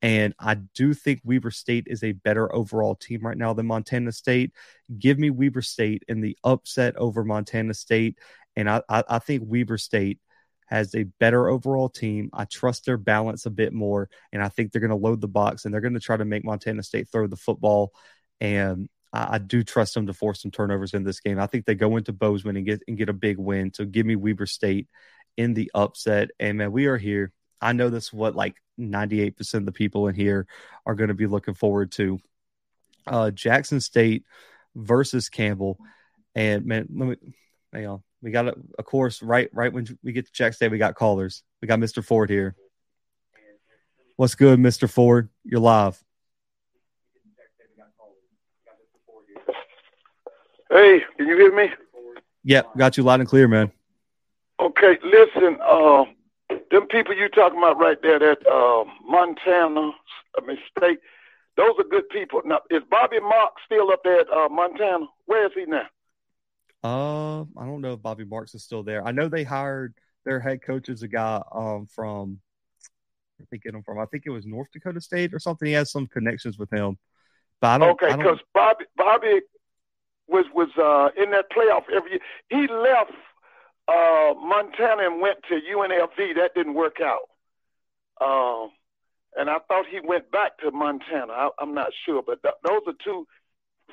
And 0.02 0.34
I 0.40 0.54
do 0.54 0.94
think 0.94 1.20
Weber 1.24 1.52
State 1.52 1.86
is 1.86 2.02
a 2.02 2.10
better 2.10 2.52
overall 2.52 2.96
team 2.96 3.20
right 3.20 3.38
now 3.38 3.52
than 3.52 3.66
Montana 3.66 4.10
State. 4.10 4.52
Give 4.98 5.16
me 5.16 5.30
Weber 5.30 5.62
State 5.62 6.02
in 6.08 6.20
the 6.20 6.36
upset 6.42 6.96
over 6.96 7.24
Montana 7.24 7.72
State. 7.72 8.18
And 8.56 8.68
I, 8.68 8.82
I, 8.88 9.04
I 9.08 9.18
think 9.18 9.42
Weber 9.46 9.78
State 9.78 10.18
has 10.66 10.94
a 10.94 11.04
better 11.04 11.48
overall 11.48 11.88
team. 11.88 12.30
I 12.32 12.44
trust 12.44 12.86
their 12.86 12.96
balance 12.96 13.46
a 13.46 13.50
bit 13.50 13.72
more, 13.72 14.08
and 14.32 14.42
I 14.42 14.48
think 14.48 14.72
they're 14.72 14.80
going 14.80 14.90
to 14.90 14.96
load 14.96 15.20
the 15.20 15.28
box 15.28 15.64
and 15.64 15.72
they're 15.72 15.80
going 15.80 15.94
to 15.94 16.00
try 16.00 16.16
to 16.16 16.24
make 16.24 16.44
Montana 16.44 16.82
State 16.82 17.08
throw 17.10 17.26
the 17.26 17.36
football. 17.36 17.92
And 18.40 18.88
I, 19.12 19.34
I, 19.34 19.38
do 19.38 19.62
trust 19.62 19.94
them 19.94 20.06
to 20.06 20.14
force 20.14 20.42
some 20.42 20.50
turnovers 20.50 20.94
in 20.94 21.04
this 21.04 21.20
game. 21.20 21.38
I 21.38 21.46
think 21.46 21.66
they 21.66 21.74
go 21.74 21.96
into 21.96 22.12
Bozeman 22.12 22.56
and 22.56 22.66
get 22.66 22.82
and 22.88 22.96
get 22.96 23.08
a 23.08 23.14
big 23.14 23.38
win. 23.38 23.72
So 23.74 23.84
give 23.84 24.06
me 24.06 24.16
Weber 24.16 24.46
State 24.46 24.88
in 25.36 25.54
the 25.54 25.70
upset. 25.74 26.30
And 26.40 26.58
man, 26.58 26.72
we 26.72 26.86
are 26.86 26.98
here. 26.98 27.32
I 27.60 27.72
know 27.72 27.90
this 27.90 28.06
is 28.06 28.12
what 28.12 28.34
like 28.34 28.56
98% 28.80 29.54
of 29.54 29.66
the 29.66 29.72
people 29.72 30.08
in 30.08 30.14
here 30.14 30.46
are 30.86 30.94
going 30.94 31.08
to 31.08 31.14
be 31.14 31.26
looking 31.26 31.54
forward 31.54 31.92
to. 31.92 32.18
Uh, 33.06 33.30
Jackson 33.30 33.80
State 33.80 34.24
versus 34.74 35.28
Campbell. 35.28 35.78
And 36.34 36.64
man, 36.64 36.88
let 36.94 37.08
me 37.08 37.16
hang 37.72 37.86
on. 37.86 38.02
We 38.22 38.30
got 38.30 38.48
a, 38.48 38.54
of 38.78 38.84
course 38.84 39.20
right 39.20 39.50
right 39.52 39.72
when 39.72 39.86
we 40.02 40.12
get 40.12 40.26
to 40.26 40.32
Jack 40.32 40.54
State, 40.54 40.70
we 40.70 40.78
got 40.78 40.94
callers. 40.94 41.42
We 41.60 41.68
got 41.68 41.80
Mr. 41.80 42.04
Ford 42.04 42.30
here. 42.30 42.54
What's 44.16 44.34
good, 44.34 44.58
Mr. 44.58 44.88
Ford? 44.88 45.28
You're 45.44 45.60
live. 45.60 46.02
Hey, 50.70 51.02
can 51.18 51.26
you 51.26 51.36
hear 51.36 51.54
me? 51.54 51.70
Yeah, 52.44 52.62
got 52.76 52.96
you 52.96 53.02
loud 53.02 53.20
and 53.20 53.28
clear, 53.28 53.46
man. 53.46 53.70
Okay, 54.58 54.98
listen, 55.04 55.58
uh, 55.60 56.04
them 56.70 56.86
people 56.86 57.14
you 57.14 57.28
talking 57.28 57.58
about 57.58 57.78
right 57.78 58.00
there, 58.00 58.18
that 58.18 58.46
uh, 58.46 58.84
Montana, 59.04 59.90
I 60.38 60.46
mean 60.46 60.58
state, 60.76 61.00
those 61.56 61.72
are 61.78 61.84
good 61.84 62.08
people. 62.08 62.40
Now, 62.44 62.60
is 62.70 62.82
Bobby 62.90 63.20
Mark 63.20 63.54
still 63.66 63.90
up 63.90 64.02
there 64.04 64.20
at 64.20 64.30
uh, 64.30 64.48
Montana? 64.48 65.06
Where 65.26 65.46
is 65.46 65.52
he 65.54 65.64
now? 65.66 65.86
Uh, 66.84 67.42
I 67.42 67.64
don't 67.64 67.80
know 67.80 67.92
if 67.92 68.02
Bobby 68.02 68.24
Marks 68.24 68.54
is 68.54 68.64
still 68.64 68.82
there. 68.82 69.06
I 69.06 69.12
know 69.12 69.28
they 69.28 69.44
hired 69.44 69.94
their 70.24 70.40
head 70.40 70.62
coach 70.62 70.88
as 70.88 71.02
a 71.02 71.08
guy 71.08 71.42
um 71.52 71.86
from 71.86 72.40
I 73.40 73.44
think 73.50 73.66
him 73.66 73.82
from 73.82 73.98
I 73.98 74.06
think 74.06 74.24
it 74.26 74.30
was 74.30 74.46
North 74.46 74.68
Dakota 74.72 75.00
State 75.00 75.34
or 75.34 75.38
something. 75.38 75.66
He 75.66 75.74
has 75.74 75.90
some 75.90 76.06
connections 76.06 76.58
with 76.58 76.72
him. 76.72 76.98
But 77.60 77.68
I 77.68 77.78
don't 77.78 78.02
Okay, 78.02 78.16
because 78.16 78.38
Bobby 78.54 78.84
Bobby 78.96 79.40
was 80.28 80.46
was 80.54 80.68
uh 80.76 81.10
in 81.20 81.30
that 81.32 81.50
playoff 81.50 81.84
every 81.94 82.12
year. 82.12 82.20
He 82.48 82.66
left 82.72 83.12
uh 83.88 84.34
Montana 84.34 85.06
and 85.06 85.20
went 85.20 85.38
to 85.48 85.54
UNLV. 85.54 86.36
That 86.36 86.50
didn't 86.54 86.74
work 86.74 86.98
out. 87.00 87.28
Um 88.20 88.70
and 89.36 89.48
I 89.48 89.58
thought 89.66 89.86
he 89.90 89.98
went 90.00 90.30
back 90.30 90.58
to 90.58 90.70
Montana. 90.70 91.32
I, 91.32 91.48
am 91.60 91.74
not 91.74 91.90
sure, 92.04 92.22
but 92.22 92.42
th- 92.42 92.54
those 92.62 92.82
are 92.86 92.92
two 93.02 93.26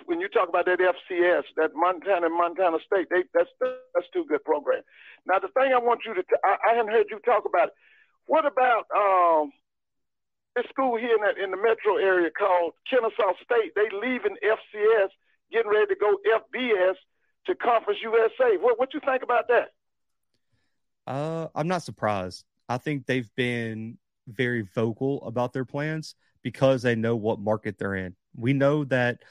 when 0.06 0.20
you 0.20 0.28
talk 0.30 0.50
about 0.50 0.66
that 0.66 0.80
FCS, 0.80 1.44
that 1.58 1.72
Montana 1.76 2.28
and 2.28 2.38
Montana 2.38 2.78
State, 2.86 3.08
they, 3.10 3.24
that's 3.34 3.50
that's 3.60 4.08
two 4.14 4.26
good 4.26 4.44
programs. 4.44 4.86
Now, 5.26 5.40
the 5.40 5.50
thing 5.50 5.74
I 5.74 5.80
want 5.80 6.02
you 6.06 6.14
to, 6.14 6.24
t- 6.24 6.44
I, 6.44 6.72
I 6.72 6.76
haven't 6.76 6.92
heard 6.92 7.08
you 7.10 7.20
talk 7.20 7.44
about. 7.46 7.70
What 8.26 8.46
about 8.46 8.86
um, 8.96 9.52
this 10.56 10.66
school 10.70 10.98
here 10.98 11.16
in, 11.16 11.22
that, 11.22 11.42
in 11.42 11.50
the 11.52 11.58
metro 11.58 11.98
area 11.98 12.30
called 12.30 12.74
Kennesaw 12.90 13.34
State? 13.44 13.74
They 13.76 13.90
leaving 13.92 14.38
FCS 14.44 15.10
getting 15.52 15.72
ready 15.72 15.88
to 15.88 15.96
go 15.96 16.18
FBS 16.26 16.96
to 17.48 17.56
Conference 17.56 18.00
USA. 18.04 18.58
What 18.60 18.80
what 18.80 18.94
you 18.94 19.00
think 19.06 19.24
about 19.24 19.48
that? 19.48 19.70
Uh, 21.08 21.48
I'm 21.56 21.68
not 21.68 21.84
surprised. 21.84 22.46
I 22.68 22.78
think 22.78 23.06
they've 23.06 23.30
been 23.36 23.98
very 24.28 24.62
vocal 24.62 25.24
about 25.26 25.54
their 25.54 25.66
plans 25.66 26.16
because 26.44 26.84
they 26.84 26.96
know 26.96 27.16
what 27.16 27.40
market 27.40 27.78
they're 27.78 27.96
in. 27.96 28.16
We 28.36 28.54
know 28.54 28.84
that 28.86 29.24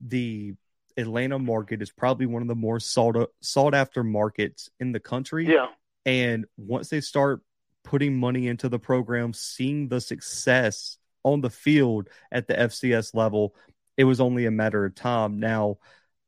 the 0.00 0.54
Atlanta 0.96 1.38
market 1.38 1.80
is 1.80 1.90
probably 1.90 2.26
one 2.26 2.42
of 2.42 2.48
the 2.48 2.54
more 2.54 2.80
sought 2.80 3.30
sought 3.40 3.74
after 3.74 4.02
markets 4.02 4.68
in 4.80 4.92
the 4.92 5.00
country. 5.00 5.46
Yeah. 5.46 5.66
And 6.04 6.46
once 6.56 6.88
they 6.88 7.00
start 7.00 7.40
putting 7.84 8.16
money 8.16 8.48
into 8.48 8.68
the 8.68 8.78
program, 8.78 9.32
seeing 9.32 9.88
the 9.88 10.00
success 10.00 10.98
on 11.22 11.40
the 11.40 11.50
field 11.50 12.08
at 12.32 12.48
the 12.48 12.54
FCS 12.54 13.14
level, 13.14 13.54
it 13.96 14.04
was 14.04 14.20
only 14.20 14.46
a 14.46 14.50
matter 14.50 14.84
of 14.84 14.94
time. 14.94 15.38
Now, 15.38 15.78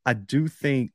I 0.07 0.15
do 0.15 0.49
think 0.49 0.93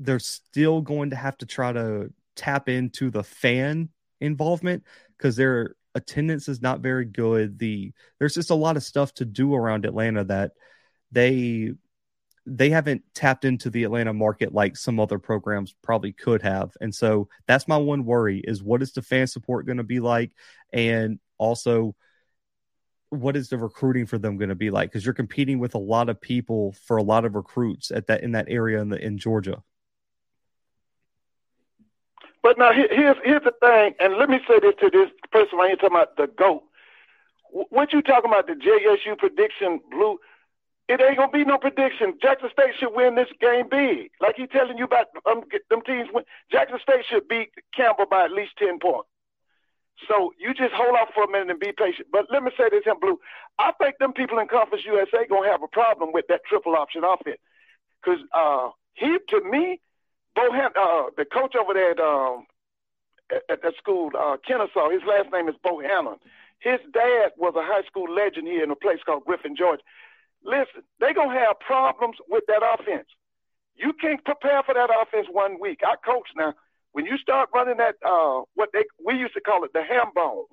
they're 0.00 0.18
still 0.18 0.80
going 0.80 1.10
to 1.10 1.16
have 1.16 1.36
to 1.38 1.46
try 1.46 1.72
to 1.72 2.12
tap 2.36 2.68
into 2.68 3.10
the 3.10 3.22
fan 3.22 3.90
involvement 4.20 4.84
because 5.16 5.36
their 5.36 5.76
attendance 5.94 6.48
is 6.48 6.60
not 6.60 6.80
very 6.80 7.04
good. 7.04 7.58
The 7.58 7.92
there's 8.18 8.34
just 8.34 8.50
a 8.50 8.54
lot 8.54 8.76
of 8.76 8.82
stuff 8.82 9.14
to 9.14 9.24
do 9.24 9.54
around 9.54 9.84
Atlanta 9.84 10.24
that 10.24 10.52
they 11.12 11.72
they 12.46 12.70
haven't 12.70 13.02
tapped 13.14 13.44
into 13.44 13.70
the 13.70 13.84
Atlanta 13.84 14.12
market 14.12 14.52
like 14.52 14.76
some 14.76 15.00
other 15.00 15.18
programs 15.18 15.74
probably 15.82 16.12
could 16.12 16.42
have. 16.42 16.72
And 16.80 16.94
so 16.94 17.28
that's 17.46 17.66
my 17.66 17.76
one 17.76 18.04
worry 18.04 18.40
is 18.40 18.62
what 18.62 18.82
is 18.82 18.92
the 18.92 19.02
fan 19.02 19.26
support 19.26 19.66
going 19.66 19.78
to 19.78 19.84
be 19.84 20.00
like 20.00 20.32
and 20.72 21.18
also 21.38 21.94
what 23.10 23.36
is 23.36 23.48
the 23.48 23.58
recruiting 23.58 24.06
for 24.06 24.18
them 24.18 24.36
going 24.36 24.48
to 24.48 24.54
be 24.54 24.70
like 24.70 24.90
because 24.90 25.04
you're 25.04 25.14
competing 25.14 25.58
with 25.58 25.74
a 25.74 25.78
lot 25.78 26.08
of 26.08 26.20
people 26.20 26.74
for 26.84 26.96
a 26.96 27.02
lot 27.02 27.24
of 27.24 27.34
recruits 27.34 27.90
at 27.90 28.08
that 28.08 28.22
in 28.22 28.32
that 28.32 28.46
area 28.48 28.80
in 28.80 28.88
the 28.88 29.02
in 29.02 29.18
Georgia. 29.18 29.62
But 32.42 32.58
now 32.58 32.72
here's 32.72 33.16
here's 33.24 33.42
the 33.42 33.54
thing, 33.60 33.94
and 34.00 34.16
let 34.16 34.28
me 34.28 34.38
say 34.46 34.60
this 34.60 34.74
to 34.80 34.90
this 34.90 35.08
person 35.32 35.58
right 35.58 35.68
here 35.68 35.76
talking 35.76 35.96
about 35.96 36.16
the 36.16 36.26
goat. 36.26 36.62
What 37.50 37.92
you 37.92 38.02
talking 38.02 38.30
about 38.30 38.46
the 38.46 38.54
JSU 38.54 39.16
prediction, 39.16 39.80
Blue? 39.90 40.18
It 40.86 41.00
ain't 41.00 41.16
gonna 41.16 41.32
be 41.32 41.44
no 41.44 41.56
prediction. 41.56 42.14
Jackson 42.20 42.50
State 42.52 42.74
should 42.78 42.94
win 42.94 43.14
this 43.14 43.32
game 43.40 43.68
big. 43.70 44.10
Like 44.20 44.36
he 44.36 44.46
telling 44.46 44.76
you 44.76 44.84
about 44.84 45.06
um, 45.24 45.42
them 45.70 45.80
teams. 45.80 46.08
Win. 46.12 46.24
Jackson 46.52 46.78
State 46.82 47.06
should 47.08 47.26
beat 47.26 47.50
Campbell 47.74 48.04
by 48.10 48.24
at 48.24 48.32
least 48.32 48.52
ten 48.58 48.78
points. 48.78 49.08
So 50.08 50.32
you 50.38 50.52
just 50.52 50.74
hold 50.74 50.96
off 50.96 51.08
for 51.14 51.24
a 51.24 51.30
minute 51.30 51.50
and 51.50 51.60
be 51.60 51.72
patient. 51.72 52.08
But 52.12 52.26
let 52.30 52.42
me 52.42 52.50
say 52.58 52.68
this 52.68 52.82
in 52.84 53.00
blue. 53.00 53.18
I 53.58 53.72
think 53.80 53.96
them 53.98 54.12
people 54.12 54.38
in 54.38 54.48
Conference 54.48 54.84
USA 54.84 55.26
gonna 55.26 55.48
have 55.48 55.62
a 55.62 55.68
problem 55.68 56.12
with 56.12 56.26
that 56.28 56.44
triple 56.46 56.76
option 56.76 57.02
offense. 57.04 57.40
Cause 58.04 58.18
uh, 58.34 58.68
he 58.92 59.16
to 59.30 59.40
me, 59.40 59.80
Bohan, 60.36 60.76
uh, 60.76 61.10
the 61.16 61.24
coach 61.24 61.54
over 61.56 61.72
there 61.72 61.92
at, 61.92 62.00
um, 62.00 62.44
at, 63.48 63.62
that 63.62 63.74
school, 63.78 64.10
uh, 64.18 64.36
Kennesaw, 64.46 64.90
his 64.90 65.02
last 65.08 65.32
name 65.32 65.48
is 65.48 65.54
Bohannon. 65.64 66.18
His 66.58 66.80
dad 66.92 67.32
was 67.38 67.54
a 67.56 67.62
high 67.62 67.86
school 67.86 68.12
legend 68.12 68.48
here 68.48 68.64
in 68.64 68.70
a 68.70 68.76
place 68.76 68.98
called 69.06 69.24
Griffin, 69.24 69.56
Georgia. 69.56 69.82
Listen, 70.44 70.82
they're 71.00 71.14
going 71.14 71.30
to 71.30 71.40
have 71.40 71.58
problems 71.60 72.16
with 72.28 72.44
that 72.48 72.62
offense. 72.62 73.08
You 73.76 73.92
can't 73.94 74.24
prepare 74.24 74.62
for 74.62 74.74
that 74.74 74.90
offense 74.90 75.26
one 75.30 75.58
week. 75.60 75.80
I 75.84 75.96
coach 76.04 76.28
now. 76.36 76.54
When 76.92 77.06
you 77.06 77.18
start 77.18 77.48
running 77.52 77.78
that, 77.78 77.96
uh, 78.06 78.42
what 78.54 78.70
they 78.72 78.84
we 79.04 79.14
used 79.14 79.34
to 79.34 79.40
call 79.40 79.64
it 79.64 79.72
the 79.72 79.82
ham 79.82 80.12
bone. 80.14 80.44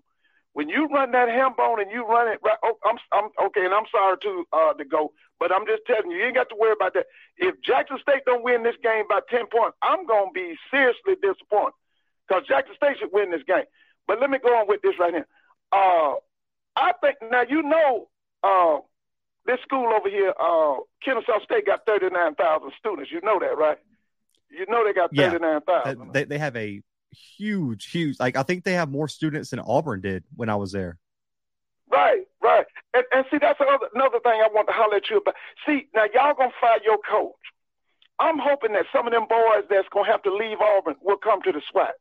When 0.54 0.70
you 0.70 0.88
run 0.88 1.12
that 1.12 1.30
ham 1.30 1.54
bone 1.56 1.80
and 1.80 1.92
you 1.92 2.06
run 2.06 2.28
it 2.28 2.40
right, 2.44 2.58
oh, 2.64 2.78
I'm, 2.84 2.98
I'm 3.14 3.30
okay, 3.46 3.64
and 3.64 3.74
I'm 3.74 3.86
sorry 3.92 4.18
to 4.24 4.46
uh, 4.52 4.74
to 4.74 4.84
go, 4.84 5.14
but 5.40 5.54
I'm 5.54 5.68
just 5.68 5.84
telling 5.86 6.10
you, 6.10 6.18
you 6.18 6.26
ain't 6.26 6.36
got 6.36 6.50
to 6.50 6.56
worry 6.60 6.74
about 6.74 6.96
that. 6.96 7.06
If 7.38 7.56
Jackson 7.64 8.00
State 8.02 8.26
don't 8.26 8.44
win 8.44 8.64
this 8.64 8.76
game 8.84 9.06
by 9.08 9.20
ten 9.30 9.46
points, 9.48 9.78
I'm 9.84 10.06
gonna 10.08 10.32
be 10.34 10.56
seriously 10.72 11.16
disappointed 11.22 11.78
because 12.28 12.48
Jackson 12.48 12.76
State 12.76 12.98
should 13.00 13.14
win 13.14 13.30
this 13.30 13.44
game. 13.48 13.66
But 14.08 14.20
let 14.20 14.30
me 14.32 14.40
go 14.40 14.50
on 14.50 14.68
with 14.68 14.82
this 14.82 14.96
right 15.00 15.14
here. 15.14 15.28
Uh, 15.72 16.16
I 16.76 16.94
think 17.02 17.18
now 17.30 17.44
you 17.48 17.62
know 17.62 18.10
uh, 18.44 18.80
this 19.46 19.60
school 19.62 19.92
over 19.94 20.10
here, 20.10 20.34
uh, 20.40 20.76
Kennesaw 21.04 21.40
State, 21.44 21.66
got 21.66 21.86
39,000 21.86 22.72
students. 22.78 23.12
You 23.12 23.22
know 23.24 23.40
that, 23.40 23.58
right? 23.58 23.78
You 24.50 24.66
know 24.68 24.86
they 24.86 24.94
got 24.94 25.16
39,000. 25.16 26.00
Yeah, 26.00 26.06
they, 26.12 26.24
they 26.26 26.38
have 26.38 26.56
a 26.56 26.82
huge, 27.38 27.90
huge, 27.90 28.20
like, 28.20 28.36
I 28.36 28.44
think 28.44 28.64
they 28.64 28.74
have 28.74 28.90
more 28.90 29.08
students 29.08 29.50
than 29.50 29.60
Auburn 29.60 30.02
did 30.02 30.24
when 30.36 30.50
I 30.50 30.56
was 30.56 30.72
there. 30.72 30.98
Right, 31.90 32.22
right. 32.42 32.66
And, 32.94 33.04
and 33.14 33.26
see, 33.32 33.38
that's 33.40 33.60
another, 33.60 33.88
another 33.94 34.20
thing 34.20 34.42
I 34.42 34.48
want 34.54 34.68
to 34.68 34.74
holler 34.74 34.98
at 34.98 35.10
you 35.10 35.18
about. 35.18 35.36
See, 35.66 35.88
now 35.96 36.06
y'all 36.14 36.36
going 36.36 36.52
to 36.52 36.56
fire 36.60 36.80
your 36.84 37.00
coach. 37.00 37.36
I'm 38.20 38.38
hoping 38.38 38.74
that 38.74 38.86
some 38.94 39.08
of 39.08 39.14
them 39.14 39.26
boys 39.28 39.66
that's 39.70 39.90
going 39.90 40.06
to 40.06 40.12
have 40.12 40.22
to 40.24 40.34
leave 40.34 40.62
Auburn 40.62 40.96
will 41.02 41.18
come 41.18 41.42
to 41.42 41.52
the 41.52 41.62
SWAC. 41.74 41.98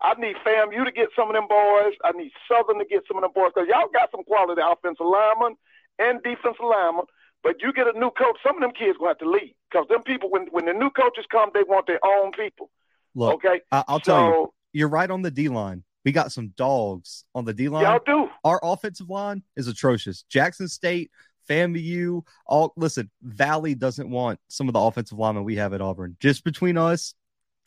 I 0.00 0.14
need 0.14 0.36
FAMU 0.46 0.84
to 0.84 0.92
get 0.92 1.08
some 1.14 1.28
of 1.28 1.34
them 1.34 1.46
boys. 1.48 1.94
I 2.04 2.12
need 2.12 2.30
Southern 2.46 2.78
to 2.78 2.86
get 2.86 3.02
some 3.06 3.18
of 3.18 3.22
them 3.22 3.32
boys 3.34 3.50
because 3.54 3.68
y'all 3.68 3.90
got 3.92 4.10
some 4.10 4.24
quality 4.24 4.62
offensive 4.62 5.04
linemen 5.04 5.58
and 5.98 6.22
defensive 6.22 6.60
linemen. 6.62 7.04
But 7.42 7.62
you 7.62 7.72
get 7.72 7.86
a 7.86 7.98
new 7.98 8.10
coach, 8.10 8.36
some 8.44 8.56
of 8.56 8.62
them 8.62 8.72
kids 8.72 8.98
gonna 8.98 9.10
have 9.10 9.18
to 9.18 9.30
leave 9.30 9.54
because 9.70 9.86
them 9.88 10.02
people, 10.02 10.30
when 10.30 10.46
when 10.50 10.66
the 10.66 10.72
new 10.72 10.90
coaches 10.90 11.24
come, 11.30 11.50
they 11.54 11.62
want 11.62 11.86
their 11.86 12.00
own 12.04 12.32
people. 12.32 12.70
Look, 13.14 13.34
okay, 13.34 13.60
I- 13.70 13.84
will 13.88 14.00
so, 14.00 14.12
tell 14.12 14.24
you, 14.24 14.52
you're 14.72 14.88
right 14.88 15.10
on 15.10 15.22
the 15.22 15.30
D 15.30 15.48
line. 15.48 15.84
We 16.04 16.12
got 16.12 16.32
some 16.32 16.48
dogs 16.56 17.24
on 17.34 17.44
the 17.44 17.54
D 17.54 17.68
line. 17.68 17.84
Y'all 17.84 18.00
do. 18.04 18.28
Our 18.44 18.60
offensive 18.62 19.08
line 19.08 19.42
is 19.56 19.68
atrocious. 19.68 20.22
Jackson 20.24 20.68
State, 20.68 21.10
FAMU, 21.48 22.22
all 22.46 22.72
listen. 22.76 23.10
Valley 23.22 23.74
doesn't 23.74 24.10
want 24.10 24.40
some 24.48 24.68
of 24.68 24.74
the 24.74 24.80
offensive 24.80 25.18
linemen 25.18 25.44
we 25.44 25.56
have 25.56 25.72
at 25.72 25.80
Auburn. 25.80 26.16
Just 26.20 26.44
between 26.44 26.76
us, 26.76 27.14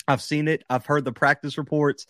I've 0.08 0.22
seen 0.22 0.48
it. 0.48 0.64
I've 0.70 0.86
heard 0.86 1.06
the 1.06 1.12
practice 1.12 1.58
reports. 1.58 2.08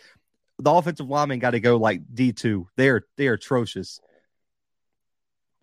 The 0.57 0.71
offensive 0.71 1.09
linemen 1.09 1.39
got 1.39 1.51
to 1.51 1.59
go 1.59 1.77
like 1.77 2.01
D 2.13 2.33
two. 2.33 2.67
They're 2.75 3.03
they're 3.17 3.33
atrocious. 3.33 3.99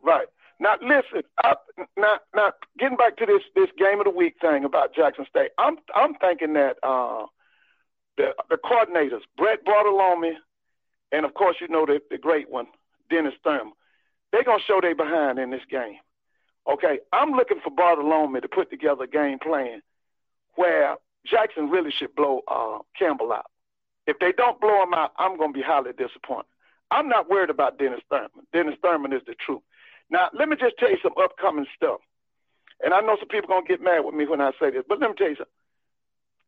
Right. 0.03 0.27
Now 0.61 0.75
listen, 0.83 1.23
I, 1.43 1.55
now 1.97 2.19
now 2.35 2.53
getting 2.79 2.97
back 2.97 3.17
to 3.19 3.27
this 3.27 3.43
this 3.55 3.69
game 3.79 4.01
of 4.01 4.05
the 4.05 4.11
week 4.11 4.37
thing 4.41 4.65
about 4.65 4.95
Jackson 4.95 5.25
State, 5.29 5.51
I'm 5.57 5.77
I'm 5.95 6.15
thinking 6.15 6.55
that 6.55 6.77
uh, 6.83 7.27
the 8.17 8.35
the 8.51 8.57
coordinators 8.57 9.23
Brett 9.37 9.65
Bartolone, 9.65 10.35
and 11.13 11.25
of 11.25 11.35
course 11.35 11.57
you 11.61 11.69
know 11.69 11.87
the 11.87 12.01
the 12.11 12.19
great 12.19 12.51
one 12.51 12.67
Dennis 13.09 13.35
Thurman, 13.45 13.73
they're 14.33 14.43
gonna 14.43 14.63
show 14.67 14.81
they 14.83 14.95
behind 14.95 15.39
in 15.39 15.51
this 15.51 15.63
game. 15.71 15.99
Okay, 16.69 16.99
I'm 17.13 17.31
looking 17.31 17.61
for 17.63 17.71
Bartolone 17.71 18.43
to 18.43 18.49
put 18.49 18.71
together 18.71 19.05
a 19.05 19.09
game 19.09 19.39
plan 19.39 19.81
where 20.57 20.97
Jackson 21.25 21.71
really 21.71 21.93
should 21.93 22.15
blow 22.17 22.43
uh, 22.49 22.79
Campbell 22.99 23.33
out. 23.33 23.47
If 24.07 24.19
they 24.19 24.33
don't 24.33 24.61
blow 24.61 24.83
him 24.83 24.93
out, 24.93 25.13
I'm 25.19 25.39
gonna 25.39 25.53
be 25.53 25.63
highly 25.63 25.93
disappointed. 25.93 26.47
I'm 26.91 27.09
not 27.09 27.31
worried 27.31 27.51
about 27.51 27.79
Dennis 27.79 28.01
Thurman. 28.11 28.47
Dennis 28.53 28.75
Thurman 28.83 29.13
is 29.13 29.23
the 29.27 29.35
truth. 29.35 29.61
Now, 30.11 30.31
let 30.33 30.49
me 30.49 30.57
just 30.57 30.77
tell 30.79 30.91
you 30.91 30.99
some 31.03 31.13
upcoming 31.21 31.67
stuff. 31.77 32.01
And 32.83 32.95
I 32.95 33.01
know 33.01 33.17
some 33.19 33.29
people 33.29 33.51
are 33.51 33.57
going 33.57 33.67
to 33.67 33.73
get 33.73 33.83
mad 33.83 34.05
with 34.05 34.15
me 34.15 34.27
when 34.27 34.41
I 34.41 34.53
say 34.61 34.71
this, 34.71 34.85
but 34.89 35.01
let 35.01 35.11
me 35.11 35.17
tell 35.17 35.29
you 35.29 35.37
something. 35.37 35.53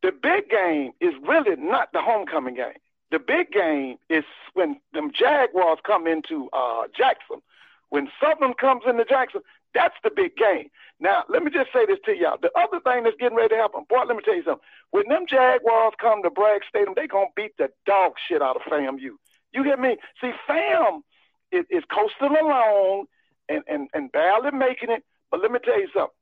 The 0.01 0.11
big 0.11 0.49
game 0.49 0.93
is 0.99 1.13
really 1.27 1.55
not 1.57 1.91
the 1.93 2.01
homecoming 2.01 2.55
game. 2.55 2.79
The 3.11 3.19
big 3.19 3.51
game 3.51 3.97
is 4.09 4.23
when 4.53 4.79
them 4.93 5.11
Jaguars 5.13 5.79
come 5.85 6.07
into 6.07 6.49
uh, 6.53 6.83
Jackson. 6.95 7.41
When 7.89 8.09
Southern 8.23 8.53
comes 8.53 8.83
into 8.87 9.03
Jackson, 9.03 9.41
that's 9.73 9.95
the 10.03 10.09
big 10.09 10.35
game. 10.37 10.69
Now, 10.99 11.23
let 11.29 11.43
me 11.43 11.51
just 11.51 11.71
say 11.73 11.85
this 11.85 11.99
to 12.05 12.15
y'all. 12.15 12.37
The 12.41 12.51
other 12.57 12.79
thing 12.79 13.03
that's 13.03 13.17
getting 13.19 13.37
ready 13.37 13.55
to 13.55 13.61
happen, 13.61 13.85
boy, 13.89 14.03
let 14.07 14.15
me 14.15 14.23
tell 14.23 14.35
you 14.35 14.43
something. 14.43 14.63
When 14.91 15.07
them 15.09 15.25
Jaguars 15.27 15.93
come 15.99 16.23
to 16.23 16.29
Bragg 16.29 16.61
Stadium, 16.67 16.93
they 16.95 17.07
going 17.07 17.27
to 17.27 17.33
beat 17.35 17.57
the 17.57 17.69
dog 17.85 18.13
shit 18.27 18.41
out 18.41 18.55
of 18.55 18.61
FAMU. 18.63 19.17
You 19.51 19.63
hear 19.63 19.77
me? 19.77 19.97
See, 20.21 20.31
FAM 20.47 21.03
is, 21.51 21.65
is 21.69 21.83
coasting 21.91 22.37
along 22.37 23.05
and, 23.51 23.63
and, 23.67 23.89
and 23.93 24.11
barely 24.11 24.51
making 24.51 24.91
it. 24.91 25.03
But 25.29 25.41
let 25.41 25.51
me 25.51 25.59
tell 25.63 25.79
you 25.79 25.87
something. 25.93 26.15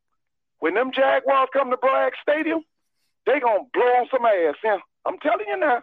When 0.60 0.74
them 0.74 0.92
Jaguars 0.94 1.50
come 1.54 1.70
to 1.72 1.78
Bragg 1.78 2.14
Stadium, 2.22 2.64
they 3.26 3.40
going 3.40 3.66
to 3.66 3.70
blow 3.74 3.86
on 3.86 4.08
some 4.12 4.26
ass. 4.26 4.56
Yeah? 4.64 4.78
I'm 5.06 5.18
telling 5.20 5.46
you 5.48 5.58
now. 5.58 5.82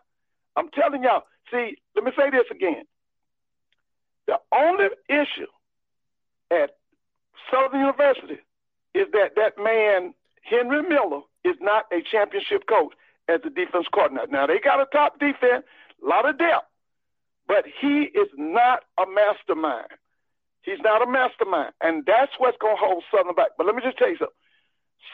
I'm 0.57 0.69
telling 0.71 1.03
y'all. 1.03 1.23
See, 1.51 1.77
let 1.95 2.05
me 2.05 2.13
say 2.17 2.31
this 2.31 2.47
again. 2.51 2.85
The 4.27 4.39
only 4.55 4.87
issue 5.09 5.47
at 6.51 6.77
Southern 7.51 7.81
University 7.81 8.39
is 8.95 9.07
that 9.13 9.33
that 9.37 9.53
man, 9.59 10.15
Henry 10.43 10.83
Miller, 10.83 11.21
is 11.45 11.57
not 11.61 11.85
a 11.93 12.03
championship 12.03 12.67
coach 12.67 12.93
as 13.29 13.41
the 13.43 13.51
defense 13.51 13.87
coordinator. 13.93 14.29
Now, 14.31 14.47
they 14.47 14.59
got 14.59 14.81
a 14.81 14.87
top 14.87 15.19
defense, 15.19 15.65
a 16.03 16.07
lot 16.07 16.29
of 16.29 16.39
depth, 16.39 16.67
but 17.47 17.65
he 17.81 18.03
is 18.03 18.29
not 18.37 18.85
a 18.99 19.05
mastermind. 19.07 19.89
He's 20.67 20.83
not 20.83 21.01
a 21.01 21.07
mastermind, 21.07 21.73
and 21.81 22.05
that's 22.05 22.33
what's 22.39 22.59
going 22.59 22.75
to 22.75 22.83
hold 22.85 23.05
Southern 23.15 23.37
back. 23.37 23.55
But 23.57 23.67
let 23.67 23.77
me 23.77 23.83
just 23.83 23.99
tell 23.99 24.11
you 24.11 24.19
something. 24.19 24.35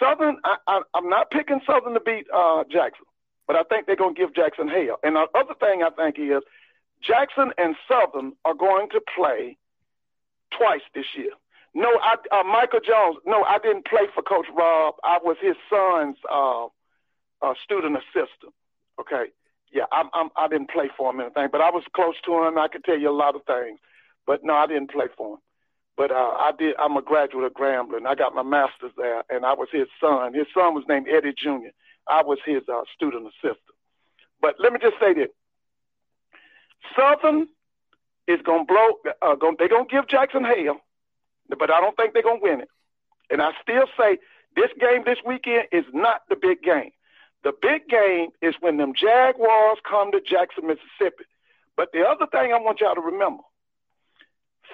Southern, 0.01 0.37
I, 0.45 0.81
am 0.97 1.11
not 1.11 1.31
picking 1.31 1.61
Southern 1.67 1.93
to 1.93 2.01
beat 2.01 2.27
uh, 2.35 2.65
Jackson, 2.73 3.05
but 3.47 3.57
I 3.57 3.63
think 3.65 3.87
they're 3.87 3.95
going 3.95 4.15
to 4.15 4.21
give 4.21 4.35
Jackson 4.35 4.67
hell. 4.67 4.97
And 5.03 5.15
the 5.15 5.27
other 5.35 5.53
thing 5.61 5.83
I 5.85 5.91
think 5.91 6.19
is 6.19 6.43
Jackson 7.03 7.53
and 7.59 7.77
Southern 7.87 8.33
are 8.47 8.55
going 8.55 8.89
to 8.91 9.01
play 9.15 9.59
twice 10.57 10.81
this 10.95 11.05
year. 11.15 11.33
No, 11.75 11.89
I 12.01 12.17
uh, 12.33 12.45
Michael 12.45 12.81
Jones. 12.81 13.19
No, 13.27 13.45
I 13.45 13.59
didn't 13.59 13.87
play 13.87 14.09
for 14.15 14.23
Coach 14.23 14.47
Rob. 14.57 14.95
I 15.05 15.19
was 15.23 15.37
his 15.41 15.57
son's 15.69 16.17
uh, 16.33 16.67
uh, 17.43 17.55
student 17.63 17.97
assistant. 17.97 18.53
Okay, 19.01 19.33
yeah, 19.73 19.85
I'm, 19.93 20.09
I'm 20.15 20.31
I 20.37 20.49
didn't 20.49 20.71
play 20.71 20.91
for 20.97 21.11
him 21.11 21.21
anything, 21.21 21.49
but 21.53 21.61
I 21.61 21.71
was 21.71 21.85
close 21.95 22.17
to 22.25 22.45
him. 22.45 22.59
I 22.59 22.69
could 22.69 22.85
tell 22.85 22.99
you 22.99 23.11
a 23.11 23.13
lot 23.13 23.35
of 23.35 23.45
things, 23.45 23.79
but 24.27 24.45
no, 24.45 24.55
I 24.55 24.67
didn't 24.67 24.91
play 24.91 25.07
for 25.17 25.35
him. 25.35 25.39
But 25.97 26.11
uh, 26.11 26.15
I 26.15 26.53
did. 26.59 26.75
I'm 26.79 26.97
a 26.97 27.03
graduate 27.03 27.45
of 27.45 27.53
Grambling. 27.53 28.07
I 28.07 28.15
got 28.15 28.35
my 28.35 28.43
master's 28.43 28.93
there, 28.97 29.23
and 29.29 29.45
I 29.45 29.53
was 29.53 29.69
his 29.71 29.89
son. 30.01 30.33
His 30.33 30.47
son 30.55 30.75
was 30.75 30.85
named 30.89 31.07
Eddie 31.09 31.35
Jr. 31.37 31.71
I 32.09 32.23
was 32.23 32.39
his 32.45 32.63
uh, 32.73 32.83
student 32.95 33.27
assistant. 33.27 33.77
But 34.41 34.57
let 34.59 34.73
me 34.73 34.79
just 34.81 34.97
say 34.99 35.13
this: 35.13 35.29
Southern 36.97 37.49
is 38.27 38.41
gonna 38.43 38.65
blow. 38.65 38.99
Uh, 39.21 39.35
gonna, 39.35 39.57
they're 39.59 39.69
gonna 39.69 39.87
give 39.87 40.09
Jackson 40.09 40.45
hell, 40.45 40.81
but 41.59 41.71
I 41.73 41.81
don't 41.81 41.97
think 41.97 42.15
they're 42.15 42.23
gonna 42.23 42.41
win 42.41 42.63
it. 42.63 42.69
And 43.31 43.43
I 43.43 43.51
still 43.63 43.87
say 43.99 44.19
this 44.57 44.71
game 44.81 45.03
this 45.05 45.19
weekend 45.27 45.69
is 45.73 45.85
not 45.93 46.23
the 46.29 46.37
big 46.37 46.63
game. 46.63 46.91
The 47.45 47.53
big 47.61 47.89
game 47.89 48.31
is 48.41 48.55
when 48.61 48.77
them 48.77 48.93
Jaguars 48.95 49.79
come 49.89 50.13
to 50.13 50.21
Jackson, 50.21 50.67
Mississippi. 50.67 51.25
But 51.77 51.89
the 51.93 52.03
other 52.03 52.27
thing 52.27 52.53
I 52.53 52.59
want 52.59 52.81
y'all 52.81 52.95
to 52.95 53.01
remember, 53.01 53.43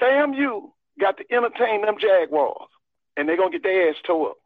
FAMU 0.00 0.70
got 1.00 1.16
to 1.18 1.24
entertain 1.32 1.82
them 1.82 1.96
Jaguars, 2.00 2.68
and 3.16 3.28
they're 3.28 3.36
gonna 3.36 3.50
get 3.50 3.62
their 3.62 3.90
ass 3.90 3.96
tore 4.04 4.30
up. 4.30 4.36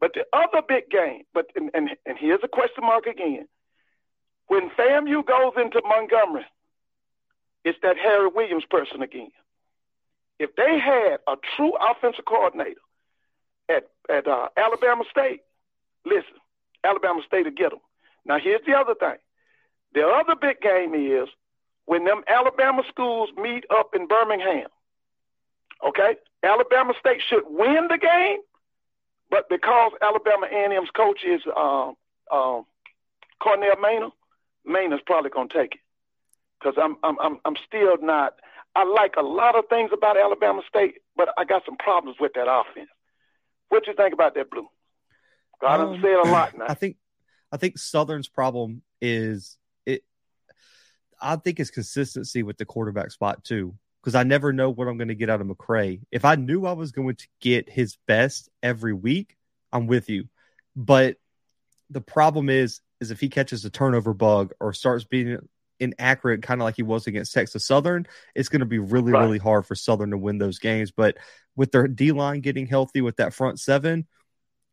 But 0.00 0.12
the 0.14 0.26
other 0.32 0.62
big 0.66 0.90
game, 0.90 1.22
but 1.32 1.46
and, 1.56 1.70
and, 1.74 1.90
and 2.04 2.18
here's 2.18 2.40
a 2.42 2.48
question 2.48 2.84
mark 2.84 3.06
again. 3.06 3.46
When 4.48 4.70
FAMU 4.70 5.24
goes 5.24 5.52
into 5.56 5.80
Montgomery, 5.84 6.44
it's 7.64 7.78
that 7.82 7.96
Harry 7.96 8.28
Williams 8.28 8.64
person 8.68 9.02
again. 9.02 9.30
If 10.38 10.54
they 10.56 10.78
had 10.78 11.18
a 11.26 11.36
true 11.56 11.72
offensive 11.80 12.24
coordinator 12.26 12.80
at 13.68 13.88
at 14.10 14.26
uh, 14.26 14.48
Alabama 14.56 15.04
State, 15.10 15.40
listen, 16.04 16.34
Alabama 16.82 17.20
State 17.26 17.44
will 17.44 17.52
get 17.52 17.70
them. 17.70 17.80
Now 18.26 18.38
here's 18.38 18.64
the 18.66 18.74
other 18.74 18.94
thing. 18.94 19.16
The 19.94 20.06
other 20.06 20.34
big 20.34 20.60
game 20.60 20.94
is 20.94 21.28
when 21.86 22.04
them 22.04 22.22
Alabama 22.26 22.82
schools 22.88 23.30
meet 23.36 23.64
up 23.70 23.94
in 23.94 24.08
Birmingham. 24.08 24.68
Okay, 25.86 26.16
Alabama 26.42 26.94
State 26.98 27.20
should 27.28 27.44
win 27.46 27.88
the 27.88 27.98
game, 27.98 28.38
but 29.30 29.48
because 29.48 29.92
Alabama 30.00 30.46
A&M's 30.46 30.90
coach 30.90 31.24
is 31.24 31.40
um, 31.56 31.94
um, 32.30 32.64
Connell 33.42 33.76
Maynor, 33.82 34.10
Maynor's 34.66 35.02
probably 35.04 35.30
gonna 35.30 35.48
take 35.48 35.74
it 35.74 35.80
because 36.58 36.74
I'm 36.82 36.96
I'm 37.02 37.18
I'm 37.20 37.38
I'm 37.44 37.56
still 37.66 37.96
not. 38.00 38.34
I 38.76 38.84
like 38.84 39.14
a 39.16 39.22
lot 39.22 39.56
of 39.56 39.64
things 39.68 39.90
about 39.92 40.16
Alabama 40.16 40.62
State, 40.68 40.96
but 41.16 41.28
I 41.38 41.44
got 41.44 41.64
some 41.64 41.76
problems 41.76 42.16
with 42.18 42.32
that 42.34 42.50
offense. 42.50 42.88
What 43.68 43.86
you 43.86 43.94
think 43.94 44.12
about 44.12 44.34
that, 44.34 44.50
Blue? 44.50 44.68
I 45.62 45.76
um, 45.76 46.00
say 46.02 46.08
it 46.08 46.26
a 46.26 46.30
lot 46.30 46.56
now. 46.58 46.66
I 46.68 46.74
think 46.74 46.96
I 47.52 47.56
think 47.56 47.78
Southern's 47.78 48.28
problem 48.28 48.82
is 49.00 49.58
it. 49.86 50.02
I 51.20 51.36
think 51.36 51.60
it's 51.60 51.70
consistency 51.70 52.42
with 52.42 52.58
the 52.58 52.64
quarterback 52.64 53.10
spot 53.10 53.44
too, 53.44 53.74
because 54.04 54.14
I 54.14 54.22
never 54.22 54.52
know 54.52 54.68
what 54.68 54.86
I'm 54.86 54.98
going 54.98 55.08
to 55.08 55.14
get 55.14 55.30
out 55.30 55.40
of 55.40 55.46
McCray. 55.46 56.02
If 56.12 56.26
I 56.26 56.34
knew 56.34 56.66
I 56.66 56.72
was 56.72 56.92
going 56.92 57.16
to 57.16 57.26
get 57.40 57.70
his 57.70 57.96
best 58.06 58.50
every 58.62 58.92
week, 58.92 59.38
I'm 59.72 59.86
with 59.86 60.10
you. 60.10 60.28
But 60.76 61.16
the 61.88 62.02
problem 62.02 62.50
is, 62.50 62.82
is 63.00 63.10
if 63.10 63.18
he 63.18 63.30
catches 63.30 63.64
a 63.64 63.70
turnover 63.70 64.12
bug 64.12 64.52
or 64.60 64.74
starts 64.74 65.04
being 65.04 65.38
inaccurate, 65.80 66.42
kind 66.42 66.60
of 66.60 66.66
like 66.66 66.76
he 66.76 66.82
was 66.82 67.06
against 67.06 67.32
Texas 67.32 67.64
Southern, 67.64 68.06
it's 68.34 68.50
going 68.50 68.60
to 68.60 68.66
be 68.66 68.78
really, 68.78 69.12
right. 69.12 69.22
really 69.22 69.38
hard 69.38 69.64
for 69.64 69.74
Southern 69.74 70.10
to 70.10 70.18
win 70.18 70.36
those 70.36 70.58
games. 70.58 70.90
But 70.90 71.16
with 71.56 71.72
their 71.72 71.88
D 71.88 72.12
line 72.12 72.42
getting 72.42 72.66
healthy 72.66 73.00
with 73.00 73.16
that 73.16 73.32
front 73.32 73.58
seven, 73.58 74.06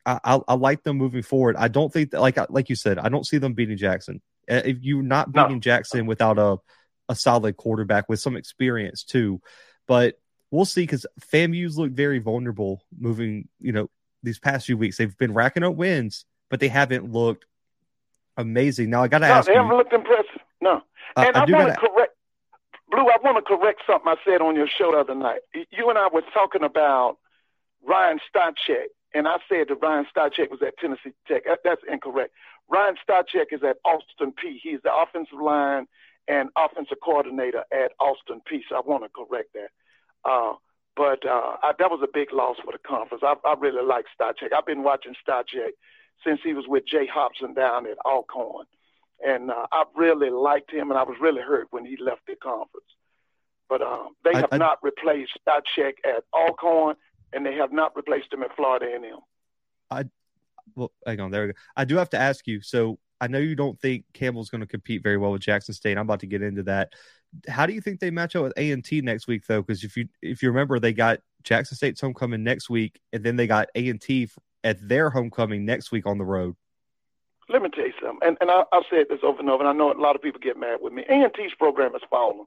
I, 0.06 0.20
I, 0.26 0.40
I, 0.46 0.54
like 0.56 0.84
them 0.84 0.98
moving 0.98 1.24
forward. 1.24 1.56
I 1.56 1.70
don't 1.70 1.94
think 1.94 2.12
that, 2.12 2.20
like 2.20 2.38
like 2.50 2.68
you 2.68 2.76
said, 2.76 3.00
I 3.00 3.08
don't 3.08 3.26
see 3.26 3.38
them 3.38 3.54
beating 3.54 3.78
Jackson. 3.78 4.22
Uh, 4.50 4.62
if 4.66 4.80
you're 4.82 5.04
not 5.04 5.32
beating 5.32 5.54
no. 5.54 5.60
Jackson 5.60 6.06
without 6.06 6.38
a 6.38 6.58
a 7.12 7.16
solid 7.16 7.58
quarterback 7.58 8.10
with 8.10 8.20
some 8.20 8.36
experience 8.36 9.04
too, 9.04 9.42
but 9.88 10.20
we'll 10.50 10.66
see 10.66 10.82
because 10.82 11.06
FAMU's 11.20 11.78
look 11.78 11.92
very 11.92 12.20
vulnerable 12.20 12.84
moving. 12.98 13.48
You 13.60 13.74
know, 13.74 13.90
these 14.24 14.40
past 14.40 14.66
few 14.66 14.78
weeks 14.78 14.98
they've 14.98 15.18
been 15.18 15.34
racking 15.34 15.64
up 15.64 15.76
wins, 15.76 16.26
but 16.50 16.60
they 16.60 16.70
haven't 16.70 17.12
looked 17.12 17.46
amazing. 18.38 18.90
Now 18.90 19.04
I 19.04 19.08
got 19.08 19.20
to 19.20 19.28
no, 19.28 19.34
ask. 19.34 19.48
They 19.48 19.56
haven't 19.56 19.76
looked 19.76 19.94
impressive. 19.94 20.42
No, 20.62 20.82
uh, 21.16 21.26
and 21.28 21.36
I, 21.36 21.44
I 21.44 21.52
want 21.52 21.74
to 21.74 21.80
correct. 21.80 22.16
Blue, 22.90 23.08
I 23.08 23.18
want 23.24 23.38
to 23.38 23.42
correct 23.44 23.82
something 23.88 24.08
I 24.08 24.16
said 24.26 24.42
on 24.42 24.56
your 24.56 24.68
show 24.68 24.92
the 24.92 24.98
other 24.98 25.16
night. 25.16 25.42
You 25.54 25.90
and 25.90 25.98
I 25.98 26.10
were 26.12 26.24
talking 26.34 26.64
about 26.64 27.18
Ryan 27.86 28.20
Stanchek 28.30 28.88
and 29.14 29.28
I 29.28 29.38
said 29.50 29.68
that 29.70 29.76
Ryan 29.82 30.06
Stanchek 30.16 30.50
was 30.50 30.62
at 30.62 30.78
Tennessee 30.78 31.14
Tech. 31.28 31.44
That's 31.64 31.82
incorrect. 31.90 32.34
Ryan 32.70 32.96
Stanchek 33.08 33.48
is 33.52 33.62
at 33.64 33.78
Austin 33.84 34.32
Peay. 34.32 34.58
He's 34.62 34.80
the 34.84 34.94
offensive 34.94 35.40
line 35.42 35.88
and 36.32 36.50
offensive 36.56 36.98
coordinator 37.04 37.66
at 37.74 37.92
Austin 38.00 38.42
Peay. 38.50 38.62
So 38.70 38.78
I 38.78 38.82
want 38.86 39.04
to 39.04 39.10
correct 39.10 39.50
that. 39.54 39.70
Uh, 40.24 40.54
but 40.96 41.26
uh, 41.28 41.58
I, 41.62 41.74
that 41.78 41.92
was 41.92 42.00
a 42.02 42.08
big 42.12 42.32
loss 42.32 42.56
for 42.64 42.72
the 42.72 42.80
conference. 42.80 43.22
I, 43.26 43.34
I 43.46 43.56
really 43.60 43.84
like 43.86 44.06
Stanchek. 44.18 44.54
I've 44.56 44.66
been 44.66 44.84
watching 44.84 45.14
Stanchek 45.28 45.72
since 46.26 46.40
he 46.42 46.54
was 46.54 46.66
with 46.68 46.86
Jay 46.88 47.06
Hopson 47.06 47.54
down 47.54 47.86
at 47.86 47.98
Alcorn. 48.06 48.66
And 49.26 49.52
uh, 49.52 49.68
I 49.72 49.84
really 49.96 50.30
liked 50.30 50.72
him, 50.72 50.90
and 50.90 50.98
I 50.98 51.04
was 51.04 51.18
really 51.20 51.42
hurt 51.42 51.68
when 51.72 51.86
he 51.86 51.98
left 51.98 52.22
the 52.28 52.36
conference. 52.36 52.88
But 53.68 53.82
um, 53.82 54.16
they 54.24 54.34
have 54.34 54.50
I, 54.52 54.58
not 54.58 54.80
replaced 54.82 55.38
Stanchek 55.46 55.96
at 56.06 56.24
Alcorn, 56.34 56.96
and 57.34 57.46
they 57.46 57.56
have 57.56 57.74
not 57.74 57.96
replaced 57.96 58.32
him 58.32 58.44
at 58.44 58.56
Florida 58.56 58.86
A&M. 58.86 59.20
I 59.90 60.06
well, 60.76 60.92
hang 61.06 61.20
on, 61.20 61.32
there 61.32 61.48
we 61.48 61.54
go. 61.54 61.60
I 61.76 61.84
do 61.84 61.98
have 61.98 62.10
to 62.12 62.18
ask 62.18 62.48
you. 62.48 62.62
So 62.62 62.98
I 63.22 63.28
know 63.28 63.40
you 63.40 63.56
don't 63.56 63.80
think 63.80 64.06
Campbell's 64.14 64.50
going 64.50 64.62
to 64.62 64.68
compete 64.68 65.04
very 65.04 65.18
well 65.18 65.32
with 65.32 65.42
Jackson 65.42 65.74
State. 65.74 65.98
I'm 65.98 66.06
about 66.06 66.20
to 66.22 66.28
get 66.28 66.42
into 66.42 66.64
that. 66.64 66.94
How 67.48 67.66
do 67.66 67.74
you 67.74 67.80
think 67.80 68.00
they 68.00 68.12
match 68.12 68.36
up 68.36 68.44
with 68.44 68.54
A 68.58 68.72
and 68.72 68.84
T 68.84 69.02
next 69.02 69.28
week, 69.28 69.46
though? 69.48 69.62
Because 69.62 69.84
if 69.84 69.96
you 69.96 70.08
if 70.22 70.44
you 70.44 70.50
remember, 70.50 70.80
they 70.80 70.92
got 70.92 71.20
Jackson 71.44 71.78
State's 71.78 72.02
homecoming 72.02 72.44
next 72.44 72.70
week, 72.70 73.00
and 73.14 73.24
then 73.24 73.38
they 73.38 73.48
got 73.48 73.70
A 73.76 73.88
and 73.88 74.02
T 74.02 74.28
at 74.64 74.86
their 74.86 75.10
homecoming 75.10 75.64
next 75.64 75.92
week 75.92 76.06
on 76.06 76.18
the 76.18 76.26
road. 76.26 76.56
Let 77.48 77.62
me 77.62 77.70
tell 77.70 77.86
you 77.86 77.94
something, 78.02 78.28
and, 78.28 78.38
and 78.42 78.52
I, 78.52 78.64
have 78.74 78.84
said 78.90 79.06
this 79.10 79.20
over 79.24 79.40
and 79.40 79.50
over, 79.50 79.64
and 79.64 79.70
I 79.70 79.74
know 79.74 79.92
a 79.92 80.00
lot 80.00 80.16
of 80.16 80.22
people 80.22 80.40
get 80.40 80.58
mad 80.58 80.80
with 80.82 80.94
me. 80.94 81.04
A 81.10 81.14
and 81.14 81.34
T's 81.34 81.52
program 81.58 81.96
is 81.96 82.02
falling. 82.10 82.46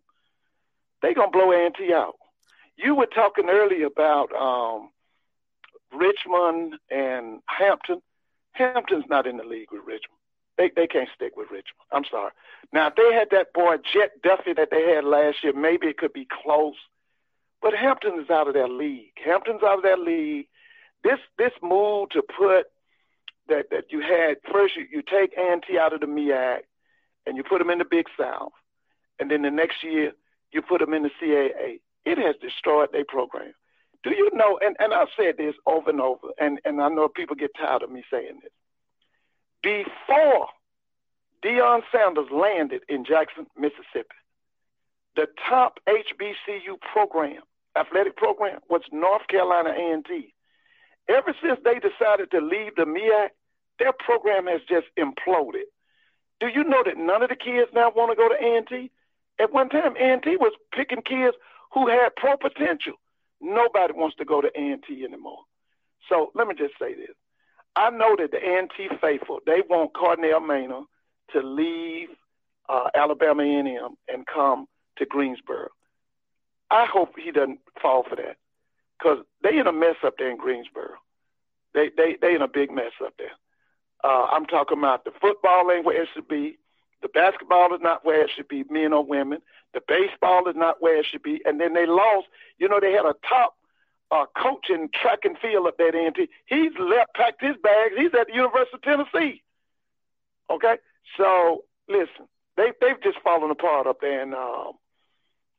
They're 1.03 1.15
gonna 1.15 1.31
blow 1.31 1.53
A 1.53 1.67
and 1.67 1.75
T 1.75 1.93
out 1.93 2.15
you 2.77 2.95
were 2.95 3.07
talking 3.07 3.49
earlier 3.49 3.87
about 3.87 4.33
um, 4.35 4.91
Richmond 5.93 6.75
and 6.91 7.41
Hampton. 7.47 8.01
Hampton's 8.53 9.05
not 9.09 9.27
in 9.27 9.37
the 9.37 9.45
league 9.45 9.71
with 9.71 9.83
Richmond. 9.87 10.14
They 10.57 10.71
they 10.75 10.87
can't 10.87 11.09
stick 11.15 11.37
with 11.37 11.51
Richmond. 11.51 11.89
I'm 11.93 12.05
sorry. 12.11 12.31
Now 12.73 12.89
if 12.89 12.95
they 12.97 13.13
had 13.13 13.29
that 13.31 13.53
boy 13.53 13.77
Jett 13.93 14.23
Duffey 14.23 14.57
that 14.57 14.69
they 14.71 14.95
had 14.95 15.05
last 15.05 15.43
year, 15.43 15.53
maybe 15.53 15.89
it 15.89 15.99
could 15.99 16.13
be 16.13 16.27
close. 16.43 16.77
But 17.61 17.75
Hampton 17.75 18.21
is 18.21 18.31
out 18.31 18.49
of 18.49 18.55
their 18.55 18.69
league. 18.69 19.15
Hampton's 19.25 19.63
out 19.63 19.79
of 19.79 19.83
their 19.83 19.97
league. 19.97 20.47
This 21.03 21.19
this 21.39 21.53
move 21.63 22.11
to 22.11 22.23
put 22.23 22.67
that 23.49 23.71
that 23.71 23.91
you 23.91 24.01
had 24.01 24.37
first 24.53 24.77
you, 24.77 24.87
you 24.91 25.03
take 25.03 25.33
A&T 25.37 25.79
out 25.79 25.93
of 25.93 26.01
the 26.01 26.07
MEAC 26.07 26.61
and 27.27 27.37
you 27.37 27.43
put 27.43 27.59
them 27.59 27.71
in 27.71 27.79
the 27.79 27.85
Big 27.85 28.07
South, 28.19 28.53
and 29.19 29.31
then 29.31 29.43
the 29.43 29.51
next 29.51 29.83
year 29.83 30.13
you 30.53 30.63
put 30.63 30.81
them 30.81 30.95
in 30.95 31.03
the 31.03 31.11
CAA. 31.21 31.81
It 32.05 32.19
has 32.19 32.37
destroyed 32.41 32.91
their 32.93 33.05
program. 33.05 33.53
Do 34.03 34.11
you 34.11 34.31
know, 34.35 34.59
and, 34.63 34.77
and 34.79 34.93
I've 34.93 35.09
said 35.17 35.37
this 35.39 35.55
over 35.67 35.91
and 35.91 36.01
over, 36.01 36.29
and, 36.39 36.61
and 36.65 36.81
I 36.81 36.89
know 36.89 37.09
people 37.09 37.35
get 37.35 37.51
tired 37.59 37.83
of 37.83 37.91
me 37.91 38.05
saying 38.11 38.41
this. 38.43 38.53
Before 39.65 40.49
Deion 41.43 41.81
Sanders 41.91 42.29
landed 42.31 42.83
in 42.87 43.03
Jackson, 43.03 43.47
Mississippi, 43.57 44.15
the 45.17 45.27
top 45.49 45.81
HBCU 45.89 46.79
program, 46.93 47.41
athletic 47.75 48.15
program, 48.15 48.61
was 48.69 48.83
North 48.93 49.27
Carolina 49.29 49.71
A&T. 49.71 50.35
Ever 51.09 51.35
since 51.43 51.59
they 51.65 51.81
decided 51.81 52.31
to 52.33 52.41
leave 52.41 52.77
the 52.77 52.85
MEAC, 52.85 53.29
their 53.79 53.95
program 53.95 54.47
has 54.47 54.61
just 54.69 54.87
imploded. 54.99 55.65
Do 56.41 56.49
you 56.49 56.63
know 56.63 56.83
that 56.85 56.99
none 56.99 57.23
of 57.23 57.31
the 57.31 57.37
kids 57.37 57.71
now 57.75 57.91
want 57.91 58.13
to 58.13 58.17
go 58.17 58.29
to 58.29 58.35
A&T? 58.35 58.91
At 59.41 59.53
one 59.53 59.71
time, 59.71 59.97
A&T 59.97 60.37
was 60.37 60.53
picking 60.75 61.01
kids 61.01 61.37
who 61.73 61.89
had 61.89 62.15
pro 62.17 62.37
potential. 62.37 62.95
Nobody 63.41 63.95
wants 63.95 64.17
to 64.17 64.27
go 64.27 64.43
to 64.43 64.49
A&T 64.49 65.05
anymore. 65.05 65.41
So 66.11 66.33
let 66.35 66.49
me 66.49 66.55
just 66.55 66.75
say 66.79 66.95
this. 66.95 67.17
I 67.77 67.91
know 67.91 68.17
that 68.17 68.31
the 68.31 68.39
A&T 68.39 68.89
faithful, 69.01 69.41
they 69.47 69.63
want 69.69 69.95
Connell 69.95 70.41
Maynor 70.41 70.85
to 71.33 71.43
leave 71.43 72.09
uh, 72.69 72.91
Alabama 72.95 73.43
A&M 73.43 73.97
and 74.09 74.27
come 74.27 74.67
to 74.97 75.07
Greensboro. 75.07 75.69
I 76.71 76.87
hope 76.87 77.15
he 77.19 77.31
doesn't 77.31 77.61
fall 77.81 78.05
for 78.09 78.17
that 78.17 78.37
because 78.99 79.19
they 79.43 79.59
in 79.59 79.67
a 79.67 79.73
mess 79.73 79.97
up 80.05 80.15
there 80.19 80.31
in 80.31 80.37
Greensboro. 80.37 80.95
They 81.75 81.91
they 81.97 82.17
they 82.21 82.35
in 82.35 82.43
a 82.43 82.49
big 82.49 82.71
mess 82.71 82.93
up 83.05 83.15
there. 83.19 83.33
Uh, 84.03 84.27
I'm 84.31 84.47
talking 84.47 84.79
about 84.79 85.05
the 85.05 85.13
football 85.21 85.71
ain't 85.71 85.85
where 85.85 86.01
it 86.03 86.09
should 86.15 86.29
be. 86.29 86.59
The 87.03 87.09
basketball 87.09 87.75
is 87.75 87.81
not 87.83 88.05
where 88.05 88.23
it 88.23 88.31
should 88.35 88.49
be, 88.49 88.65
men 88.71 88.93
or 88.93 89.05
women. 89.05 89.41
The 89.75 89.83
baseball 89.87 90.49
is 90.49 90.57
not 90.57 90.81
where 90.81 90.99
it 90.99 91.07
should 91.11 91.23
be. 91.23 91.43
And 91.45 91.61
then 91.61 91.75
they 91.75 91.87
lost. 91.87 92.29
You 92.59 92.69
know, 92.69 92.81
they 92.81 92.93
had 92.93 93.05
a 93.05 93.15
top 93.29 93.57
uh, 94.11 94.27
coaching 94.37 94.89
track 94.93 95.21
and 95.25 95.39
field 95.39 95.67
up 95.67 95.79
there 95.79 95.89
at 95.89 95.95
A&T. 95.95 96.29
He's 96.47 96.73
left, 96.79 97.15
packed 97.15 97.43
his 97.43 97.57
bags. 97.63 97.95
He's 97.97 98.15
at 98.19 98.29
the 98.29 98.35
University 98.35 98.77
of 98.77 98.83
Tennessee. 98.83 99.43
Okay, 100.51 100.77
so 101.17 101.65
listen, 101.89 102.29
they 102.57 102.73
they've 102.81 103.03
just 103.03 103.19
fallen 103.25 103.51
apart 103.51 103.87
up 103.87 104.01
there 104.01 104.23
in 104.23 104.35
um, 104.35 104.73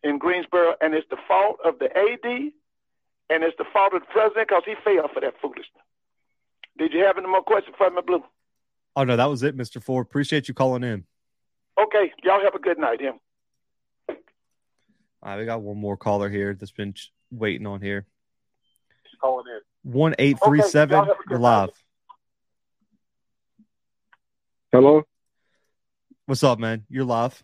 in 0.04 0.20
Greensboro, 0.20 0.76
and 0.80 0.93
it's 0.93 1.08
the 1.10 1.18
fault 1.28 1.58
of 1.66 1.80
the 1.80 1.86
AD, 1.86 2.52
and 3.30 3.43
it's 3.43 3.58
the 3.58 3.66
fault 3.74 3.93
of 3.93 4.02
the 4.02 4.08
president 4.08 4.48
because 4.48 4.64
he 4.66 4.76
failed 4.84 5.10
for 5.12 5.22
that 5.22 5.34
foolishness. 5.41 5.66
Did 6.78 6.93
you 6.93 7.04
have 7.04 7.18
any 7.18 7.28
more 7.28 7.41
questions 7.41 7.76
for 7.78 7.89
me, 7.89 8.02
Blue? 8.06 8.24
Oh 8.96 9.04
no, 9.04 9.18
that 9.18 9.26
was 9.26 9.43
it, 9.43 9.58
Mr. 9.58 9.82
Ford. 9.82 10.06
Appreciate 10.06 10.48
you 10.48 10.54
calling 10.54 10.84
in. 10.84 11.06
Okay, 11.82 12.14
y'all 12.24 12.41
have 12.41 12.56
a 12.56 12.60
good 12.60 12.78
night, 12.78 13.02
him. 13.02 13.16
All 14.08 14.16
right, 15.24 15.39
we 15.39 15.46
got 15.46 15.62
one 15.62 15.78
more 15.78 15.98
caller 15.98 16.30
here 16.30 16.54
that's 16.54 16.72
been 16.72 16.93
waiting 17.32 17.66
on 17.66 17.82
here. 17.82 18.06
Calling 19.26 19.45
in. 19.47 19.91
One 19.91 20.15
eight 20.19 20.38
three 20.43 20.61
seven. 20.61 21.05
You're 21.30 21.39
live. 21.39 21.69
Hello. 24.71 25.03
What's 26.26 26.43
up, 26.43 26.59
man? 26.59 26.86
You're 26.89 27.05
live. 27.05 27.43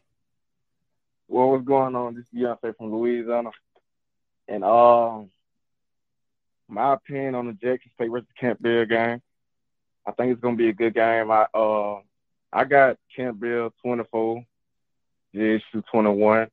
Well, 1.27 1.51
what's 1.51 1.65
going 1.65 1.95
on? 1.95 2.15
This 2.15 2.25
is 2.25 2.39
Beyonce 2.39 2.75
from 2.75 2.91
Louisiana, 2.91 3.51
and 4.47 4.63
um, 4.63 5.29
my 6.67 6.93
opinion 6.93 7.35
on 7.35 7.47
the 7.47 7.53
Jackson 7.53 7.91
State 7.95 8.09
versus 8.09 8.27
Campbell 8.39 8.85
game. 8.85 9.21
I 10.05 10.11
think 10.11 10.31
it's 10.31 10.41
gonna 10.41 10.55
be 10.55 10.69
a 10.69 10.73
good 10.73 10.93
game. 10.93 11.31
I 11.31 11.45
uh, 11.53 11.99
I 12.51 12.65
got 12.65 12.97
Campbell 13.15 13.73
twenty 13.81 14.03
four, 14.11 14.43
JSU 15.33 15.83
twenty 15.91 16.09
one. 16.09 16.47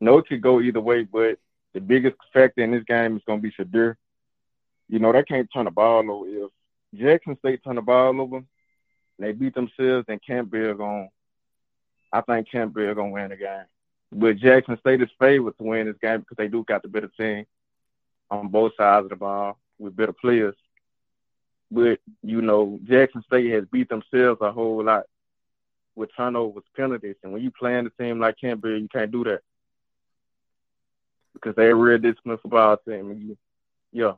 No, 0.00 0.18
it 0.18 0.26
could 0.26 0.42
go 0.42 0.60
either 0.60 0.80
way, 0.80 1.04
but 1.04 1.38
the 1.74 1.80
biggest 1.80 2.16
factor 2.32 2.62
in 2.62 2.72
this 2.72 2.84
game 2.84 3.16
is 3.16 3.22
gonna 3.26 3.40
be 3.40 3.52
Shedeur. 3.52 3.96
You 4.92 4.98
know 4.98 5.10
they 5.10 5.22
can't 5.22 5.48
turn 5.50 5.64
the 5.64 5.70
ball 5.70 6.10
over. 6.10 6.26
If 6.28 6.50
Jackson 6.94 7.38
State 7.38 7.64
turn 7.64 7.76
the 7.76 7.80
ball 7.80 8.20
over, 8.20 8.36
and 8.36 8.46
they 9.18 9.32
beat 9.32 9.54
themselves, 9.54 10.04
then 10.06 10.20
Campbell 10.24 10.74
gonna. 10.74 11.08
I 12.12 12.20
think 12.20 12.50
Campbell 12.50 12.94
gonna 12.94 13.08
win 13.08 13.30
the 13.30 13.36
game. 13.36 13.64
But 14.12 14.36
Jackson 14.36 14.76
State 14.80 15.00
is 15.00 15.08
favored 15.18 15.56
to 15.56 15.64
win 15.64 15.86
this 15.86 15.96
game 16.02 16.20
because 16.20 16.36
they 16.36 16.48
do 16.48 16.62
got 16.62 16.82
the 16.82 16.88
better 16.88 17.10
team 17.18 17.46
on 18.30 18.48
both 18.48 18.72
sides 18.76 19.04
of 19.04 19.08
the 19.08 19.16
ball 19.16 19.58
with 19.78 19.96
better 19.96 20.12
players. 20.12 20.56
But 21.70 21.98
you 22.22 22.42
know, 22.42 22.78
Jackson 22.84 23.22
State 23.26 23.50
has 23.50 23.64
beat 23.72 23.88
themselves 23.88 24.42
a 24.42 24.52
whole 24.52 24.84
lot 24.84 25.06
with 25.96 26.14
turnovers, 26.14 26.64
penalties, 26.76 27.16
and 27.22 27.32
when 27.32 27.40
you 27.40 27.50
playing 27.50 27.86
a 27.86 28.02
team 28.02 28.20
like 28.20 28.38
Campbell, 28.38 28.78
you 28.78 28.88
can't 28.88 29.10
do 29.10 29.24
that 29.24 29.40
because 31.32 31.56
they're 31.56 31.70
a 31.70 31.74
real 31.74 31.96
disciplined 31.96 32.40
football 32.42 32.76
team. 32.76 33.38
Yeah. 33.90 34.12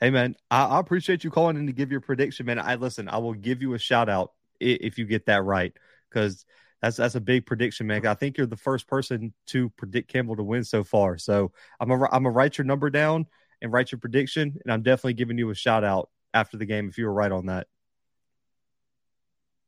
Hey 0.00 0.08
man, 0.08 0.34
I, 0.50 0.64
I, 0.64 0.80
appreciate 0.80 1.24
you 1.24 1.30
calling 1.30 1.58
in 1.58 1.66
to 1.66 1.74
give 1.74 1.90
your 1.90 2.00
prediction, 2.00 2.46
man. 2.46 2.58
I 2.58 2.76
listen. 2.76 3.06
I 3.06 3.18
will 3.18 3.34
give 3.34 3.60
you 3.60 3.74
a 3.74 3.78
shout 3.78 4.08
out 4.08 4.32
if 4.58 4.96
you 4.96 5.04
get 5.04 5.26
that 5.26 5.44
right 5.44 5.74
because 6.08 6.46
that's 6.80 6.96
that's 6.96 7.16
a 7.16 7.20
big 7.20 7.44
prediction, 7.44 7.86
man. 7.86 8.06
I 8.06 8.14
think 8.14 8.38
you're 8.38 8.46
the 8.46 8.56
first 8.56 8.86
person 8.86 9.34
to 9.48 9.68
predict 9.70 10.10
Campbell 10.10 10.36
to 10.36 10.42
win 10.42 10.64
so 10.64 10.84
far. 10.84 11.18
So 11.18 11.52
I'm 11.78 11.90
a, 11.90 11.94
I'm 12.04 12.22
gonna 12.22 12.30
write 12.30 12.56
your 12.56 12.64
number 12.64 12.88
down 12.88 13.26
and 13.60 13.70
write 13.70 13.92
your 13.92 13.98
prediction, 13.98 14.58
and 14.64 14.72
I'm 14.72 14.82
definitely 14.82 15.14
giving 15.14 15.36
you 15.36 15.50
a 15.50 15.54
shout 15.54 15.84
out 15.84 16.08
after 16.32 16.56
the 16.56 16.64
game 16.64 16.88
if 16.88 16.96
you 16.96 17.04
were 17.04 17.12
right 17.12 17.30
on 17.30 17.46
that. 17.46 17.66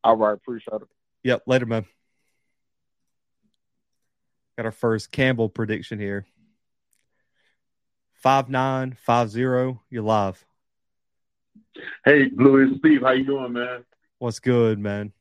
All 0.02 0.16
right, 0.16 0.32
appreciate 0.32 0.80
it. 0.80 0.88
Yep, 1.24 1.42
later, 1.46 1.66
man. 1.66 1.84
Got 4.56 4.64
our 4.64 4.72
first 4.72 5.12
Campbell 5.12 5.50
prediction 5.50 5.98
here. 5.98 6.26
Five 8.22 8.48
nine 8.48 8.96
five 9.04 9.30
zero. 9.30 9.82
You're 9.90 10.04
live. 10.04 10.44
Hey, 12.04 12.30
Louis, 12.32 12.78
Steve, 12.78 13.00
how 13.02 13.10
you 13.10 13.24
doing, 13.24 13.52
man? 13.52 13.84
What's 14.20 14.38
good, 14.38 14.78
man? 14.78 15.12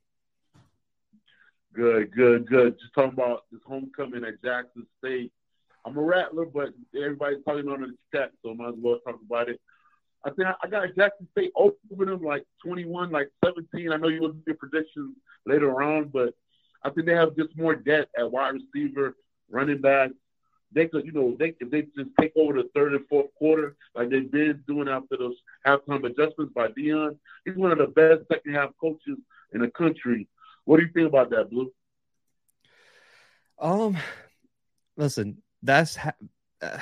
Good, 1.73 2.11
good, 2.11 2.45
good. 2.45 2.77
Just 2.79 2.93
talking 2.93 3.13
about 3.13 3.45
this 3.51 3.61
homecoming 3.65 4.23
at 4.23 4.39
Jackson 4.43 4.85
State. 4.99 5.31
I'm 5.83 5.97
a 5.97 6.01
rattler, 6.01 6.45
but 6.45 6.75
everybody's 6.95 7.43
talking 7.43 7.67
on 7.69 7.81
the 7.81 7.95
chat, 8.15 8.33
so 8.43 8.51
I 8.51 8.53
might 8.53 8.69
as 8.69 8.75
well 8.77 8.99
talk 8.99 9.19
about 9.25 9.49
it. 9.49 9.59
I 10.23 10.29
think 10.29 10.49
I 10.63 10.67
got 10.67 10.95
Jackson 10.95 11.27
State 11.31 11.53
over 11.55 12.05
them 12.05 12.21
like 12.21 12.45
21, 12.63 13.09
like 13.09 13.31
17. 13.43 13.91
I 13.91 13.97
know 13.97 14.09
you 14.09 14.21
will 14.21 14.33
do 14.33 14.43
your 14.45 14.57
predictions 14.57 15.15
later 15.47 15.81
on, 15.81 16.09
but 16.09 16.35
I 16.83 16.91
think 16.91 17.07
they 17.07 17.15
have 17.15 17.35
just 17.35 17.57
more 17.57 17.73
depth 17.73 18.11
at 18.15 18.31
wide 18.31 18.53
receiver, 18.53 19.15
running 19.49 19.81
back. 19.81 20.11
They 20.73 20.87
could, 20.87 21.05
you 21.05 21.11
know, 21.11 21.35
they 21.37 21.53
if 21.59 21.69
they 21.69 21.81
just 21.81 22.11
take 22.19 22.31
over 22.35 22.53
the 22.53 22.69
third 22.73 22.93
and 22.93 23.05
fourth 23.07 23.33
quarter 23.35 23.75
like 23.93 24.09
they've 24.09 24.31
been 24.31 24.63
doing 24.67 24.87
after 24.87 25.17
those 25.17 25.35
halftime 25.67 26.05
adjustments 26.05 26.53
by 26.53 26.67
Deion. 26.67 27.17
He's 27.45 27.55
one 27.55 27.71
of 27.71 27.77
the 27.77 27.87
best 27.87 28.27
second 28.31 28.53
half 28.53 28.71
coaches 28.79 29.17
in 29.53 29.61
the 29.61 29.69
country. 29.69 30.27
What 30.65 30.77
do 30.77 30.83
you 30.83 30.91
think 30.93 31.07
about 31.07 31.29
that, 31.31 31.49
Blue? 31.49 31.71
Um, 33.59 33.97
listen, 34.95 35.41
that's 35.61 35.95
ha- 35.95 36.13
uh, 36.61 36.77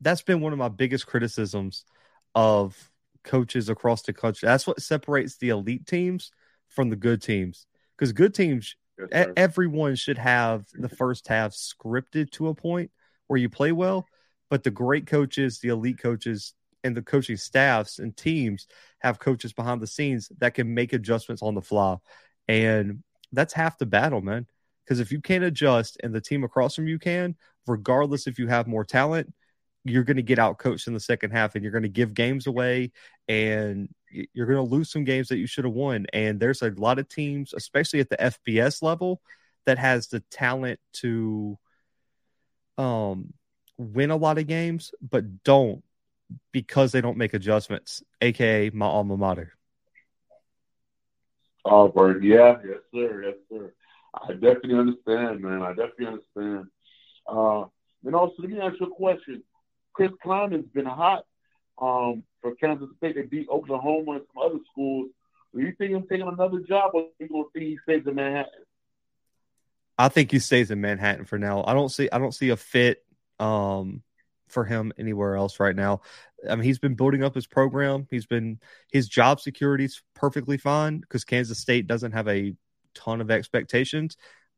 that's 0.00 0.22
been 0.22 0.40
one 0.40 0.52
of 0.52 0.58
my 0.58 0.68
biggest 0.68 1.06
criticisms 1.06 1.84
of 2.34 2.90
coaches 3.24 3.68
across 3.68 4.02
the 4.02 4.12
country. 4.12 4.46
That's 4.46 4.66
what 4.66 4.80
separates 4.80 5.36
the 5.36 5.50
elite 5.50 5.86
teams 5.86 6.30
from 6.68 6.90
the 6.90 6.96
good 6.96 7.22
teams. 7.22 7.66
Because 7.96 8.12
good 8.12 8.34
teams, 8.34 8.76
yes, 9.10 9.28
everyone 9.36 9.96
should 9.96 10.18
have 10.18 10.64
the 10.72 10.88
first 10.88 11.28
half 11.28 11.52
scripted 11.52 12.30
to 12.32 12.48
a 12.48 12.54
point 12.54 12.90
where 13.30 13.38
you 13.38 13.48
play 13.48 13.70
well. 13.70 14.08
But 14.50 14.64
the 14.64 14.72
great 14.72 15.06
coaches, 15.06 15.60
the 15.60 15.68
elite 15.68 15.98
coaches, 15.98 16.52
and 16.82 16.96
the 16.96 17.02
coaching 17.02 17.36
staffs 17.36 18.00
and 18.00 18.16
teams 18.16 18.66
have 18.98 19.20
coaches 19.20 19.52
behind 19.52 19.80
the 19.80 19.86
scenes 19.86 20.32
that 20.38 20.54
can 20.54 20.74
make 20.74 20.92
adjustments 20.92 21.40
on 21.40 21.54
the 21.54 21.62
fly. 21.62 21.98
And 22.48 23.04
that's 23.30 23.52
half 23.52 23.78
the 23.78 23.86
battle, 23.86 24.20
man. 24.20 24.48
Because 24.84 24.98
if 24.98 25.12
you 25.12 25.20
can't 25.20 25.44
adjust 25.44 25.96
and 26.02 26.12
the 26.12 26.20
team 26.20 26.42
across 26.42 26.74
from 26.74 26.88
you 26.88 26.98
can, 26.98 27.36
regardless 27.68 28.26
if 28.26 28.36
you 28.36 28.48
have 28.48 28.66
more 28.66 28.84
talent, 28.84 29.32
you're 29.84 30.02
going 30.02 30.16
to 30.16 30.24
get 30.24 30.40
out 30.40 30.58
coached 30.58 30.88
in 30.88 30.94
the 30.94 30.98
second 30.98 31.30
half 31.30 31.54
and 31.54 31.62
you're 31.62 31.70
going 31.70 31.84
to 31.84 31.88
give 31.88 32.14
games 32.14 32.48
away 32.48 32.90
and 33.28 33.88
you're 34.10 34.46
going 34.46 34.56
to 34.56 34.74
lose 34.74 34.90
some 34.90 35.04
games 35.04 35.28
that 35.28 35.38
you 35.38 35.46
should 35.46 35.64
have 35.64 35.72
won. 35.72 36.06
And 36.12 36.40
there's 36.40 36.62
a 36.62 36.70
lot 36.70 36.98
of 36.98 37.08
teams, 37.08 37.54
especially 37.54 38.00
at 38.00 38.10
the 38.10 38.16
FBS 38.16 38.82
level, 38.82 39.20
that 39.66 39.78
has 39.78 40.08
the 40.08 40.20
talent 40.32 40.80
to 40.94 41.56
um, 42.80 43.32
win 43.76 44.10
a 44.10 44.16
lot 44.16 44.38
of 44.38 44.46
games, 44.46 44.92
but 45.00 45.42
don't 45.44 45.82
because 46.52 46.92
they 46.92 47.00
don't 47.00 47.18
make 47.18 47.34
adjustments, 47.34 48.02
aka 48.20 48.70
my 48.70 48.86
alma 48.86 49.16
mater. 49.16 49.52
Auburn, 51.64 52.22
yeah, 52.22 52.56
yes, 52.64 52.78
sir, 52.94 53.22
yes, 53.24 53.34
sir. 53.50 53.74
I 54.14 54.32
definitely 54.32 54.78
understand, 54.78 55.40
man. 55.40 55.62
I 55.62 55.70
definitely 55.70 56.06
understand. 56.06 56.66
Uh, 57.26 57.64
and 58.04 58.14
also, 58.14 58.34
let 58.38 58.50
me 58.50 58.60
ask 58.60 58.80
you 58.80 58.86
a 58.86 58.90
question. 58.90 59.42
Chris 59.92 60.10
Klieman's 60.24 60.68
been 60.72 60.86
hot 60.86 61.24
um, 61.80 62.24
for 62.40 62.54
Kansas 62.54 62.88
State. 62.96 63.16
They 63.16 63.22
beat 63.22 63.48
Oklahoma 63.50 64.12
and 64.12 64.22
some 64.32 64.42
other 64.42 64.58
schools. 64.72 65.10
Do 65.54 65.60
you 65.60 65.74
think 65.76 65.94
he's 65.94 66.08
taking 66.08 66.28
another 66.28 66.60
job, 66.60 66.92
or 66.94 67.08
you 67.18 67.28
going 67.28 67.44
think 67.52 67.66
he 67.66 67.78
stays 67.82 68.06
in 68.06 68.14
Manhattan? 68.14 68.64
I 70.00 70.08
think 70.08 70.30
he 70.30 70.38
stays 70.38 70.70
in 70.70 70.80
Manhattan 70.80 71.26
for 71.26 71.38
now. 71.38 71.62
I 71.66 71.74
don't 71.74 71.90
see. 71.90 72.08
I 72.10 72.18
don't 72.18 72.32
see 72.32 72.48
a 72.48 72.56
fit 72.56 73.04
um, 73.38 74.02
for 74.48 74.64
him 74.64 74.94
anywhere 74.96 75.36
else 75.36 75.60
right 75.60 75.76
now. 75.76 76.00
I 76.48 76.56
mean, 76.56 76.64
he's 76.64 76.78
been 76.78 76.94
building 76.94 77.22
up 77.22 77.34
his 77.34 77.46
program. 77.46 78.06
He's 78.10 78.24
been 78.24 78.60
his 78.90 79.08
job 79.08 79.40
security 79.40 79.84
is 79.84 80.00
perfectly 80.14 80.56
fine 80.56 81.00
because 81.00 81.24
Kansas 81.24 81.58
State 81.58 81.86
doesn't 81.86 82.12
have 82.12 82.28
a 82.28 82.54
ton 82.94 83.20
of 83.20 83.30
expectations. 83.30 84.16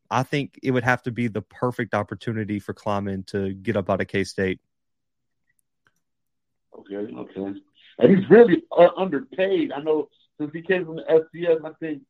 I 0.09 0.22
think 0.22 0.61
it 0.62 0.70
would 0.70 0.84
have 0.84 1.03
to 1.03 1.11
be 1.11 1.26
the 1.26 1.43
perfect 1.43 1.93
opportunity 1.93 2.61
for 2.61 2.72
Klieman 2.72 3.26
to 3.28 3.53
get 3.53 3.76
up 3.76 3.90
out 3.90 4.01
of 4.01 4.07
K 4.07 4.22
State. 4.22 4.61
Okay, 6.78 6.95
okay. 6.95 7.61
And 7.99 8.16
he's 8.16 8.30
really 8.30 8.62
uh, 8.70 8.90
underpaid. 8.97 9.72
I 9.72 9.80
know 9.80 10.09
since 10.38 10.53
he 10.53 10.62
came 10.62 10.84
from 10.84 10.97
the 10.97 11.26
FCS, 11.34 11.64
I 11.64 11.72
think 11.80 12.03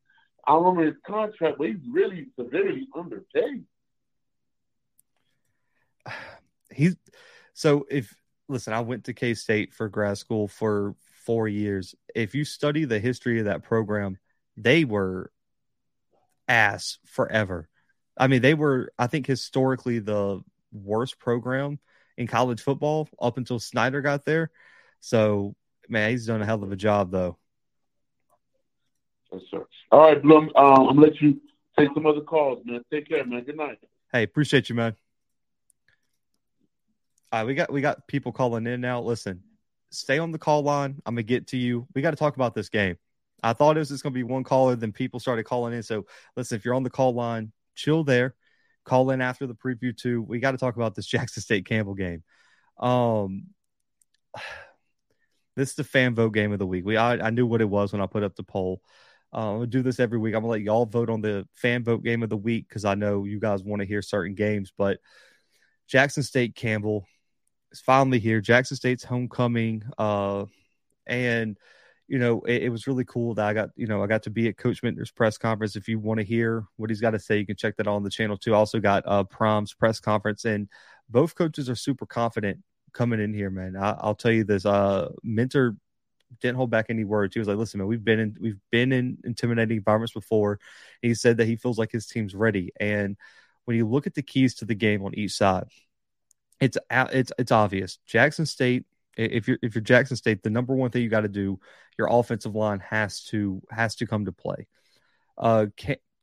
I 0.47 0.55
remember 0.55 0.84
his 0.84 0.97
contract, 1.07 1.59
but 1.59 1.68
he's 1.68 1.76
really 1.90 2.26
severely 2.38 2.88
underpaid. 2.97 3.64
He's 6.72 6.97
so 7.53 7.86
if 7.90 8.14
listen, 8.49 8.72
I 8.72 8.80
went 8.80 9.05
to 9.05 9.12
K 9.12 9.34
State 9.34 9.74
for 9.74 9.88
grad 9.88 10.16
school 10.18 10.49
for 10.49 10.95
four 11.24 11.49
years. 11.49 11.95
If 12.14 12.34
you 12.34 12.45
study 12.45 12.84
the 12.84 12.99
history 12.99 13.38
of 13.38 13.45
that 13.45 13.62
program, 13.62 14.18
they 14.57 14.84
were 14.84 15.30
ass 16.49 16.99
forever. 17.05 17.68
I 18.16 18.26
mean, 18.26 18.43
they 18.43 18.55
were, 18.55 18.93
I 18.99 19.07
think, 19.07 19.26
historically 19.26 19.99
the 19.99 20.43
worst 20.72 21.18
program 21.18 21.78
in 22.16 22.26
college 22.26 22.61
football 22.61 23.09
up 23.20 23.38
until 23.38 23.59
Snyder 23.59 24.03
got 24.03 24.24
there. 24.24 24.51
So, 25.01 25.55
man, 25.88 26.11
he's 26.11 26.26
done 26.26 26.43
a 26.43 26.47
hell 26.47 26.62
of 26.62 26.72
a 26.72 26.76
job, 26.76 27.11
though. 27.11 27.38
Yes, 29.33 29.43
sir. 29.51 29.64
All 29.91 30.01
right, 30.01 30.20
Bloom. 30.20 30.51
Um, 30.57 30.89
I'm 30.89 30.97
gonna 30.97 31.01
let 31.01 31.20
you 31.20 31.41
take 31.78 31.89
some 31.95 32.07
other 32.07 32.20
calls, 32.20 32.62
man. 32.64 32.83
Take 32.91 33.09
care, 33.09 33.24
man. 33.24 33.45
Good 33.45 33.57
night. 33.57 33.78
Hey, 34.12 34.24
appreciate 34.24 34.68
you, 34.68 34.74
man. 34.74 34.95
All 37.30 37.41
right, 37.41 37.47
we 37.47 37.55
got 37.55 37.72
we 37.72 37.80
got 37.80 38.07
people 38.07 38.33
calling 38.33 38.66
in 38.66 38.80
now. 38.80 39.01
Listen, 39.01 39.43
stay 39.91 40.18
on 40.18 40.33
the 40.33 40.39
call 40.39 40.62
line. 40.62 41.01
I'm 41.07 41.14
gonna 41.14 41.22
get 41.22 41.49
to 41.49 41.57
you. 41.57 41.87
We 41.95 42.03
got 42.03 42.11
to 42.11 42.16
talk 42.16 42.37
about 42.37 42.55
this 42.55 42.68
game. 42.68 42.97
I 43.43 43.55
thought 43.55 43.76
it 43.76 43.80
was 43.80 43.89
just 43.89 44.03
gonna 44.03 44.12
be 44.12 44.22
one 44.22 44.45
caller, 44.45 44.76
then 44.76 44.93
people 44.93 45.18
started 45.18 45.45
calling 45.45 45.72
in. 45.72 45.83
So 45.83 46.07
listen, 46.37 46.57
if 46.57 46.64
you're 46.64 46.74
on 46.74 46.83
the 46.83 46.91
call 46.91 47.14
line, 47.14 47.53
chill 47.74 48.05
there. 48.05 48.35
Call 48.85 49.11
in 49.11 49.20
after 49.20 49.47
the 49.47 49.55
preview 49.55 49.97
too. 49.97 50.22
We 50.22 50.41
got 50.41 50.53
to 50.53 50.59
talk 50.59 50.76
about 50.76 50.95
this 50.95 51.07
Jackson 51.09 51.43
State 51.43 51.66
Campbell 51.66 51.95
game. 51.95 52.22
Um, 52.78 53.47
this 55.57 55.70
is 55.70 55.76
the 55.76 55.85
fan 55.85 56.14
vote 56.14 56.35
game 56.35 56.53
of 56.53 56.59
the 56.59 56.66
week. 56.66 56.85
We 56.85 56.97
I, 56.97 57.14
I 57.14 57.30
knew 57.30 57.47
what 57.47 57.61
it 57.61 57.68
was 57.68 57.93
when 57.93 58.03
I 58.03 58.07
put 58.07 58.22
up 58.22 58.37
the 58.37 58.43
poll. 58.43 58.83
Uh, 59.33 59.53
gonna 59.55 59.66
do 59.66 59.83
this 59.83 59.99
every 59.99 60.18
week. 60.18 60.35
I'm 60.35 60.43
gonna 60.43 60.53
let 60.53 60.61
y'all 60.61 60.85
vote 60.85 61.09
on 61.09 61.22
the 61.22 61.47
fan 61.55 61.85
vote 61.85 62.05
game 62.05 62.22
of 62.22 62.28
the 62.28 62.37
week 62.37 62.68
because 62.68 62.85
I 62.85 62.95
know 62.95 63.24
you 63.24 63.41
guys 63.41 63.62
want 63.62 63.80
to 63.80 63.89
hear 63.89 64.03
certain 64.03 64.35
games. 64.35 64.72
But 64.76 64.99
Jackson 65.89 66.22
State 66.22 66.55
Campbell 66.55 67.07
is 67.72 67.80
finally 67.80 68.18
here. 68.18 68.41
Jackson 68.41 68.76
State's 68.76 69.05
homecoming, 69.05 69.83
uh, 69.97 70.45
and 71.07 71.57
you 72.09 72.18
know 72.18 72.43
it, 72.43 72.64
it, 72.64 72.68
was 72.68 72.87
really 72.87 73.07
cool 73.07 73.35
that 73.35 73.47
I 73.47 73.55
got 73.55 73.70
you 73.74 73.87
know 73.87 74.03
I 74.03 74.07
got 74.07 74.24
to 74.24 74.30
be 74.30 74.49
at 74.49 74.59
Coach 74.59 74.83
Minter's 74.83 75.11
press 75.11 75.39
conference. 75.39 75.76
If 75.76 75.89
you 75.89 75.99
want 75.99 76.18
to 76.18 76.24
hear 76.24 76.64
what 76.76 76.91
he's 76.91 77.01
got 77.01 77.12
to 77.12 77.18
say, 77.18 77.39
you 77.39 77.47
can 77.47 77.57
check 77.57 77.76
that 77.78 77.87
on 77.87 78.03
the 78.03 78.11
channel 78.11 78.37
too. 78.37 78.55
I 78.55 78.59
also 78.59 78.80
got 78.80 79.03
uh, 79.07 79.24
Prom's 79.24 79.72
press 79.72 79.99
conference, 79.99 80.45
and 80.45 80.68
both 81.09 81.35
coaches 81.35 81.70
are 81.70 81.74
super 81.74 82.05
confident 82.05 82.59
coming 82.93 83.20
in 83.20 83.33
here, 83.33 83.49
man. 83.49 83.76
I, 83.76 83.97
will 84.05 84.14
tell 84.14 84.33
you 84.33 84.45
this: 84.45 84.66
uh, 84.66 85.09
Minter 85.22 85.76
didn't 86.41 86.57
hold 86.57 86.70
back 86.70 86.87
any 86.89 87.05
words. 87.05 87.35
He 87.35 87.39
was 87.39 87.49
like, 87.49 87.57
"Listen, 87.57 87.78
man, 87.78 87.87
we've 87.87 88.05
been 88.05 88.18
in 88.18 88.37
we've 88.41 88.61
been 88.70 88.93
in 88.93 89.18
intimidating 89.24 89.78
environments 89.78 90.12
before." 90.12 90.59
he 91.01 91.14
said 91.14 91.39
that 91.39 91.47
he 91.47 91.57
feels 91.57 91.78
like 91.78 91.93
his 91.93 92.07
team's 92.07 92.35
ready. 92.35 92.72
And 92.78 93.16
when 93.64 93.76
you 93.76 93.87
look 93.87 94.07
at 94.07 94.14
the 94.14 94.22
keys 94.22 94.55
to 94.57 94.64
the 94.64 94.74
game 94.74 95.05
on 95.05 95.14
each 95.14 95.33
side, 95.33 95.64
it's 96.61 96.78
it's 96.91 97.33
it's 97.39 97.53
obvious. 97.53 97.99
Jackson 98.07 98.47
State, 98.47 98.85
if 99.16 99.49
you're 99.49 99.59
if 99.62 99.74
you're 99.74 99.83
Jackson 99.83 100.16
State, 100.16 100.43
the 100.43 100.51
number 100.51 100.74
one 100.74 100.91
thing 100.91 101.03
you 101.03 101.09
got 101.09 101.22
to 101.22 101.28
do, 101.28 101.59
your 101.99 102.09
offensive 102.11 102.55
line 102.55 102.80
has 102.80 103.24
to 103.26 103.62
has 103.70 103.97
to 103.97 104.07
come 104.07 104.24
to 104.26 104.33
play. 104.33 104.66
Uh, 105.37 105.66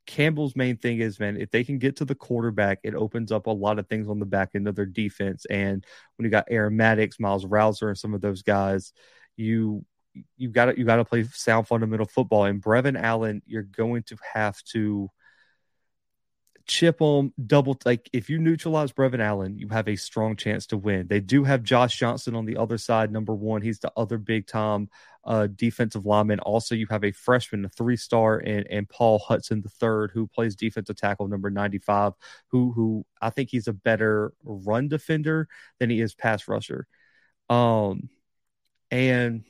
Campbell's 0.10 0.56
main 0.56 0.76
thing 0.76 1.02
is, 1.02 1.20
man, 1.20 1.38
if 1.38 1.52
they 1.52 1.64
can 1.64 1.78
get 1.78 1.98
to 1.98 2.06
the 2.06 2.16
quarterback, 2.16 2.80
it 2.84 2.96
opens 2.96 3.32
up 3.32 3.46
a 3.46 3.52
lot 3.52 3.78
of 3.78 3.88
things 3.88 4.10
on 4.10 4.18
the 4.18 4.26
back 4.26 4.50
end 4.56 4.68
of 4.68 4.76
their 4.76 4.88
defense. 4.88 5.46
And 5.46 5.86
when 6.16 6.26
you 6.26 6.32
got 6.32 6.48
Aaron 6.50 6.76
Maddox, 6.76 7.20
Miles 7.20 7.46
Rouser, 7.46 7.90
and 7.90 7.98
some 7.98 8.16
of 8.16 8.22
those 8.22 8.42
guys, 8.42 8.92
you 9.38 9.86
you 10.38 10.50
got 10.50 10.66
to 10.66 10.78
you 10.78 10.86
got 10.86 10.98
to 10.98 11.06
play 11.06 11.24
sound 11.24 11.68
fundamental 11.68 12.06
football. 12.06 12.46
And 12.46 12.62
Brevin 12.62 13.00
Allen, 13.00 13.42
you're 13.46 13.64
going 13.64 14.04
to 14.04 14.18
have 14.34 14.62
to 14.66 15.10
chip 16.70 17.00
them 17.00 17.34
double. 17.48 17.78
Like 17.84 18.10
if 18.14 18.30
you 18.30 18.38
neutralize 18.38 18.94
Brevin 18.94 19.20
Allen, 19.20 19.58
you 19.58 19.68
have 19.70 19.88
a 19.88 19.96
strong 19.96 20.36
chance 20.36 20.68
to 20.68 20.78
win. 20.78 21.08
They 21.08 21.20
do 21.20 21.44
have 21.44 21.64
Josh 21.64 21.98
Johnson 21.98 22.36
on 22.36 22.46
the 22.46 22.58
other 22.58 22.78
side, 22.78 23.12
number 23.12 23.34
one. 23.34 23.62
He's 23.62 23.80
the 23.80 23.92
other 23.98 24.18
big 24.18 24.48
time 24.48 24.88
uh, 25.26 25.48
defensive 25.48 26.06
lineman. 26.06 26.40
Also, 26.40 26.76
you 26.76 26.88
have 26.90 27.04
a 27.04 27.12
freshman, 27.12 27.66
a 27.66 27.70
three 27.70 27.98
star, 27.98 28.38
and 28.38 28.68
and 28.70 28.88
Paul 28.88 29.20
Hudson 29.20 29.62
the 29.62 29.70
third, 29.70 30.12
who 30.14 30.28
plays 30.28 30.56
defensive 30.56 30.96
tackle 30.96 31.28
number 31.28 31.50
ninety 31.50 31.80
five. 31.80 32.14
Who 32.50 32.72
who 32.72 33.06
I 33.22 33.32
think 33.32 33.50
he's 33.50 33.68
a 33.68 33.74
better 33.74 34.34
run 34.44 34.88
defender 34.88 35.48
than 35.80 35.90
he 35.90 36.00
is 36.00 36.14
pass 36.14 36.48
rusher. 36.48 36.88
Um, 37.50 38.10
and 38.92 39.44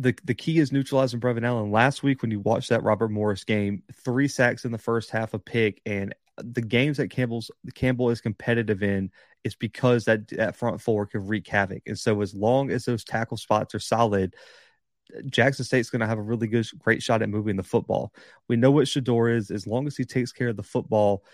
the 0.00 0.18
the 0.24 0.34
key 0.34 0.58
is 0.58 0.72
neutralizing 0.72 1.20
Brevin 1.20 1.44
Allen. 1.44 1.70
Last 1.70 2.02
week, 2.02 2.22
when 2.22 2.30
you 2.30 2.40
watched 2.40 2.70
that 2.70 2.82
Robert 2.82 3.10
Morris 3.10 3.44
game, 3.44 3.82
three 4.04 4.28
sacks 4.28 4.64
in 4.64 4.72
the 4.72 4.78
first 4.78 5.10
half, 5.10 5.34
a 5.34 5.38
pick, 5.38 5.80
and 5.84 6.14
the 6.38 6.62
games 6.62 6.96
that 6.96 7.08
Campbell's 7.08 7.50
Campbell 7.74 8.10
is 8.10 8.20
competitive 8.20 8.82
in 8.82 9.10
is 9.44 9.54
because 9.54 10.06
that 10.06 10.28
that 10.28 10.56
front 10.56 10.80
four 10.80 11.06
can 11.06 11.26
wreak 11.26 11.46
havoc. 11.46 11.82
And 11.86 11.98
so, 11.98 12.22
as 12.22 12.34
long 12.34 12.70
as 12.70 12.84
those 12.84 13.04
tackle 13.04 13.36
spots 13.36 13.74
are 13.74 13.80
solid, 13.80 14.34
Jackson 15.26 15.66
State's 15.66 15.90
going 15.90 16.00
to 16.00 16.06
have 16.06 16.18
a 16.18 16.22
really 16.22 16.46
good, 16.46 16.66
great 16.78 17.02
shot 17.02 17.20
at 17.20 17.28
moving 17.28 17.56
the 17.56 17.62
football. 17.62 18.12
We 18.48 18.56
know 18.56 18.70
what 18.70 18.86
Shedeur 18.86 19.36
is. 19.36 19.50
As 19.50 19.66
long 19.66 19.86
as 19.86 19.96
he 19.96 20.04
takes 20.04 20.32
care 20.32 20.48
of 20.48 20.56
the 20.56 20.62
football, 20.62 21.24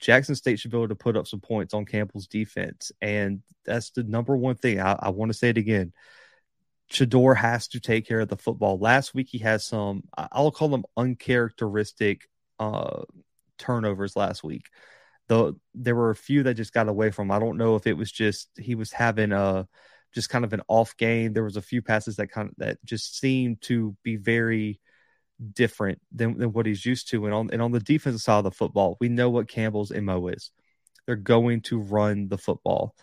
Jackson 0.00 0.34
State 0.34 0.58
should 0.58 0.70
be 0.70 0.78
able 0.78 0.88
to 0.88 0.94
put 0.94 1.16
up 1.16 1.26
some 1.26 1.40
points 1.40 1.74
on 1.74 1.84
Campbell's 1.84 2.26
defense, 2.26 2.92
and 3.02 3.42
that's 3.66 3.90
the 3.90 4.04
number 4.04 4.36
one 4.36 4.56
thing. 4.56 4.80
I, 4.80 4.96
I 5.00 5.10
want 5.10 5.30
to 5.30 5.38
say 5.38 5.50
it 5.50 5.58
again. 5.58 5.92
Shedeur 6.90 7.36
has 7.36 7.68
to 7.68 7.80
take 7.80 8.06
care 8.06 8.20
of 8.20 8.28
the 8.28 8.36
football. 8.36 8.78
Last 8.78 9.14
week 9.14 9.28
he 9.30 9.38
had 9.38 9.60
some, 9.60 10.04
I'll 10.16 10.50
call 10.50 10.68
them 10.68 10.84
uncharacteristic 10.96 12.28
uh, 12.58 13.02
turnovers 13.58 14.16
last 14.16 14.44
week. 14.44 14.66
Though 15.28 15.56
there 15.74 15.96
were 15.96 16.10
a 16.10 16.16
few 16.16 16.44
that 16.44 16.54
just 16.54 16.72
got 16.72 16.88
away 16.88 17.10
from. 17.10 17.26
Him. 17.26 17.32
I 17.32 17.38
don't 17.40 17.58
know 17.58 17.74
if 17.74 17.86
it 17.88 17.96
was 17.96 18.12
just 18.12 18.48
he 18.56 18.76
was 18.76 18.92
having 18.92 19.32
a 19.32 19.66
just 20.14 20.30
kind 20.30 20.44
of 20.44 20.52
an 20.52 20.62
off 20.68 20.96
game. 20.96 21.32
There 21.32 21.42
was 21.42 21.56
a 21.56 21.62
few 21.62 21.82
passes 21.82 22.16
that 22.16 22.28
kind 22.28 22.48
of 22.48 22.54
that 22.58 22.78
just 22.84 23.18
seemed 23.18 23.60
to 23.62 23.96
be 24.04 24.16
very 24.16 24.80
different 25.52 26.00
than, 26.12 26.38
than 26.38 26.52
what 26.52 26.66
he's 26.66 26.86
used 26.86 27.10
to. 27.10 27.24
And 27.26 27.34
on 27.34 27.50
and 27.52 27.60
on 27.60 27.72
the 27.72 27.80
defensive 27.80 28.22
side 28.22 28.38
of 28.38 28.44
the 28.44 28.50
football, 28.52 28.96
we 29.00 29.08
know 29.08 29.28
what 29.30 29.48
Campbell's 29.48 29.90
mo 29.90 30.28
is. 30.28 30.52
They're 31.06 31.16
going 31.16 31.62
to 31.62 31.80
run 31.80 32.28
the 32.28 32.38
football. 32.38 32.94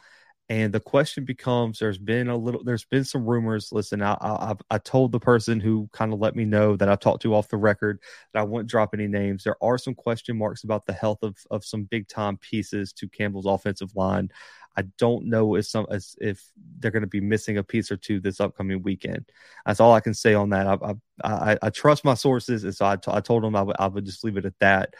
And 0.53 0.71
the 0.71 0.79
question 0.79 1.25
becomes: 1.25 1.79
There's 1.79 1.97
been 1.97 2.29
a 2.29 2.37
little, 2.37 2.63
there's 2.63 2.85
been 2.85 3.03
some 3.03 3.25
rumors. 3.25 3.71
Listen, 3.71 4.03
I, 4.03 4.15
I, 4.21 4.53
I 4.69 4.77
told 4.77 5.11
the 5.11 5.19
person 5.19 5.59
who 5.59 5.89
kind 5.93 6.13
of 6.13 6.19
let 6.19 6.35
me 6.35 6.45
know 6.45 6.75
that 6.75 6.87
I 6.87 6.95
talked 6.95 7.23
to 7.23 7.33
off 7.33 7.49
the 7.49 7.57
record 7.57 7.99
that 8.31 8.39
I 8.39 8.43
wouldn't 8.43 8.69
drop 8.69 8.93
any 8.93 9.07
names. 9.07 9.43
There 9.43 9.55
are 9.63 9.79
some 9.79 9.95
question 9.95 10.37
marks 10.37 10.63
about 10.63 10.85
the 10.85 10.93
health 10.93 11.23
of 11.23 11.37
of 11.49 11.65
some 11.65 11.85
big 11.85 12.07
time 12.07 12.37
pieces 12.37 12.93
to 12.93 13.09
Campbell's 13.09 13.47
offensive 13.47 13.95
line. 13.95 14.29
I 14.77 14.83
don't 14.99 15.25
know 15.25 15.55
if 15.55 15.65
some 15.65 15.87
as 15.89 16.15
if 16.21 16.45
they're 16.77 16.91
going 16.91 17.01
to 17.01 17.07
be 17.07 17.19
missing 17.19 17.57
a 17.57 17.63
piece 17.63 17.91
or 17.91 17.97
two 17.97 18.19
this 18.19 18.39
upcoming 18.39 18.83
weekend. 18.83 19.31
That's 19.65 19.79
all 19.79 19.93
I 19.93 20.01
can 20.01 20.13
say 20.13 20.35
on 20.35 20.51
that. 20.51 20.67
I 20.67 20.77
I, 21.23 21.53
I, 21.53 21.57
I 21.63 21.69
trust 21.71 22.05
my 22.05 22.13
sources, 22.13 22.63
and 22.63 22.75
so 22.75 22.85
I, 22.85 22.97
t- 22.97 23.11
I 23.11 23.21
told 23.21 23.43
them 23.43 23.55
I 23.55 23.63
would 23.63 23.77
I 23.79 23.87
would 23.87 24.05
just 24.05 24.23
leave 24.23 24.37
it 24.37 24.45
at 24.45 24.59
that. 24.59 24.93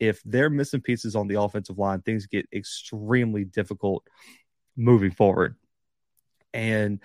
If 0.00 0.20
they're 0.24 0.50
missing 0.50 0.80
pieces 0.80 1.14
on 1.14 1.28
the 1.28 1.40
offensive 1.40 1.78
line, 1.78 2.02
things 2.02 2.26
get 2.26 2.48
extremely 2.52 3.44
difficult 3.44 4.02
moving 4.76 5.10
forward. 5.10 5.56
And 6.52 7.00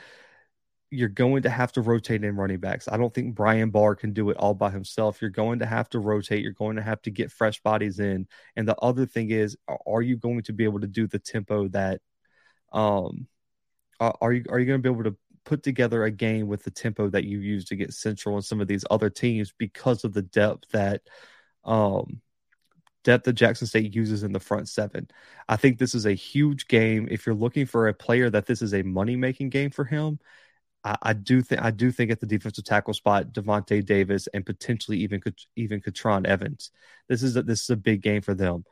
you're 0.93 1.09
going 1.09 1.43
to 1.43 1.49
have 1.49 1.71
to 1.71 1.81
rotate 1.81 2.23
in 2.23 2.35
running 2.35 2.59
backs. 2.59 2.89
I 2.89 2.97
don't 2.97 3.13
think 3.13 3.33
Brian 3.33 3.69
Barr 3.69 3.95
can 3.95 4.11
do 4.11 4.29
it 4.29 4.37
all 4.37 4.53
by 4.53 4.69
himself. 4.69 5.21
You're 5.21 5.29
going 5.31 5.59
to 5.59 5.65
have 5.65 5.89
to 5.89 5.99
rotate. 5.99 6.43
You're 6.43 6.51
going 6.51 6.75
to 6.75 6.81
have 6.81 7.01
to 7.03 7.11
get 7.11 7.31
fresh 7.31 7.61
bodies 7.61 7.99
in. 7.99 8.27
And 8.57 8.67
the 8.67 8.75
other 8.81 9.05
thing 9.05 9.31
is, 9.31 9.57
are 9.87 10.01
you 10.01 10.17
going 10.17 10.41
to 10.43 10.53
be 10.53 10.65
able 10.65 10.81
to 10.81 10.87
do 10.87 11.07
the 11.07 11.19
tempo 11.19 11.69
that, 11.69 12.01
um, 12.73 13.27
are 13.99 14.33
you 14.33 14.43
are 14.49 14.59
you 14.59 14.65
going 14.65 14.81
to 14.81 14.89
be 14.89 14.93
able 14.93 15.09
to 15.09 15.15
put 15.45 15.63
together 15.63 16.03
a 16.03 16.11
game 16.11 16.47
with 16.47 16.63
the 16.63 16.71
tempo 16.71 17.09
that 17.09 17.23
you 17.23 17.39
use 17.39 17.65
to 17.65 17.75
get 17.75 17.93
Central 17.93 18.35
and 18.35 18.43
some 18.43 18.59
of 18.59 18.67
these 18.67 18.83
other 18.91 19.09
teams 19.09 19.53
because 19.57 20.03
of 20.03 20.13
the 20.13 20.23
depth 20.23 20.69
that, 20.71 21.01
um, 21.63 22.19
depth 23.03 23.25
that 23.25 23.33
Jackson 23.33 23.67
State 23.67 23.95
uses 23.95 24.23
in 24.23 24.31
the 24.31 24.39
front 24.39 24.69
seven. 24.69 25.07
I 25.47 25.57
think 25.57 25.77
this 25.77 25.95
is 25.95 26.05
a 26.05 26.13
huge 26.13 26.67
game. 26.67 27.07
If 27.09 27.25
you're 27.25 27.35
looking 27.35 27.65
for 27.65 27.87
a 27.87 27.93
player 27.93 28.29
that 28.29 28.45
this 28.45 28.61
is 28.61 28.73
a 28.73 28.83
money 28.83 29.15
making 29.15 29.49
game 29.49 29.71
for 29.71 29.85
him, 29.85 30.19
I, 30.83 30.97
I, 31.01 31.13
do 31.13 31.41
think 31.41 31.61
I 31.61 31.71
do 31.71 31.91
think 31.91 32.11
at 32.11 32.19
the 32.19 32.25
defensive 32.25 32.63
tackle 32.65 32.93
spot, 32.93 33.33
Devonte 33.33 33.85
Davis 33.85 34.27
and 34.33 34.45
potentially 34.45 34.97
even 34.99 35.21
even 35.55 35.81
Katron 35.81 36.25
Evans. 36.25 36.71
This 37.07 37.23
is 37.23 37.35
a, 37.35 37.43
this 37.43 37.63
is 37.63 37.69
a 37.69 37.75
big 37.75 38.01
game 38.01 38.21
for 38.21 38.33
them. 38.33 38.65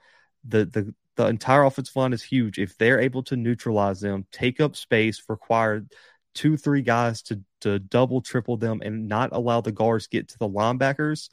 The 0.48 0.66
the 0.66 0.94
the 1.16 1.28
entire 1.28 1.64
offensive 1.64 1.96
line 1.96 2.14
is 2.14 2.24
huge. 2.24 2.60
If 2.60 2.78
they're 2.78 3.00
able 3.00 3.24
to 3.24 3.36
neutralize 3.36 4.00
them, 4.00 4.26
take 4.32 4.62
up 4.62 4.76
space, 4.76 5.22
require 5.28 5.86
two 6.34 6.58
three 6.58 6.82
guys 6.82 7.22
to 7.24 7.42
to 7.62 7.80
double 7.80 8.22
triple 8.22 8.58
them, 8.58 8.82
and 8.84 9.08
not 9.08 9.32
allow 9.34 9.62
the 9.62 9.72
guards 9.72 10.08
get 10.08 10.30
to 10.30 10.40
the 10.40 10.50
linebackers, 10.50 11.30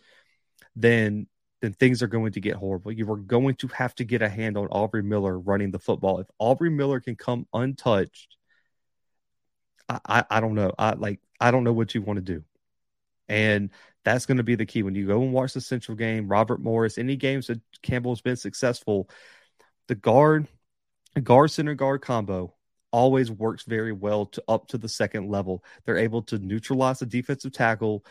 then 0.74 1.26
then 1.60 1.72
things 1.72 2.02
are 2.02 2.08
going 2.08 2.32
to 2.32 2.40
get 2.40 2.56
horrible. 2.56 2.92
You 2.92 3.10
are 3.10 3.16
going 3.16 3.54
to 3.56 3.68
have 3.68 3.94
to 3.96 4.04
get 4.04 4.22
a 4.22 4.28
hand 4.28 4.56
on 4.56 4.66
Aubrey 4.66 5.02
Miller 5.02 5.38
running 5.38 5.70
the 5.70 5.78
football. 5.78 6.20
If 6.20 6.26
Aubrey 6.38 6.70
Miller 6.70 7.00
can 7.00 7.16
come 7.16 7.46
untouched, 7.52 8.36
I, 9.88 10.00
I, 10.06 10.24
I 10.30 10.40
don't 10.40 10.54
know. 10.54 10.72
I 10.78 10.92
like 10.94 11.20
I 11.40 11.50
don't 11.50 11.64
know 11.64 11.72
what 11.72 11.94
you 11.94 12.02
want 12.02 12.18
to 12.18 12.22
do. 12.22 12.44
And 13.28 13.70
that's 14.04 14.26
going 14.26 14.36
to 14.36 14.44
be 14.44 14.54
the 14.54 14.66
key. 14.66 14.82
When 14.82 14.94
you 14.94 15.06
go 15.06 15.22
and 15.22 15.32
watch 15.32 15.52
the 15.52 15.60
Central 15.60 15.96
game, 15.96 16.28
Robert 16.28 16.60
Morris, 16.60 16.98
any 16.98 17.16
games 17.16 17.48
that 17.48 17.60
Campbell's 17.82 18.20
been 18.20 18.36
successful, 18.36 19.10
the 19.88 19.96
guard, 19.96 20.46
guard 21.22 21.50
center 21.50 21.74
guard 21.74 22.02
combo 22.02 22.54
always 22.92 23.30
works 23.30 23.64
very 23.64 23.92
well 23.92 24.26
to 24.26 24.42
up 24.46 24.68
to 24.68 24.78
the 24.78 24.88
second 24.88 25.28
level. 25.28 25.64
They're 25.84 25.98
able 25.98 26.22
to 26.22 26.38
neutralize 26.38 27.00
the 27.00 27.06
defensive 27.06 27.52
tackle, 27.52 28.04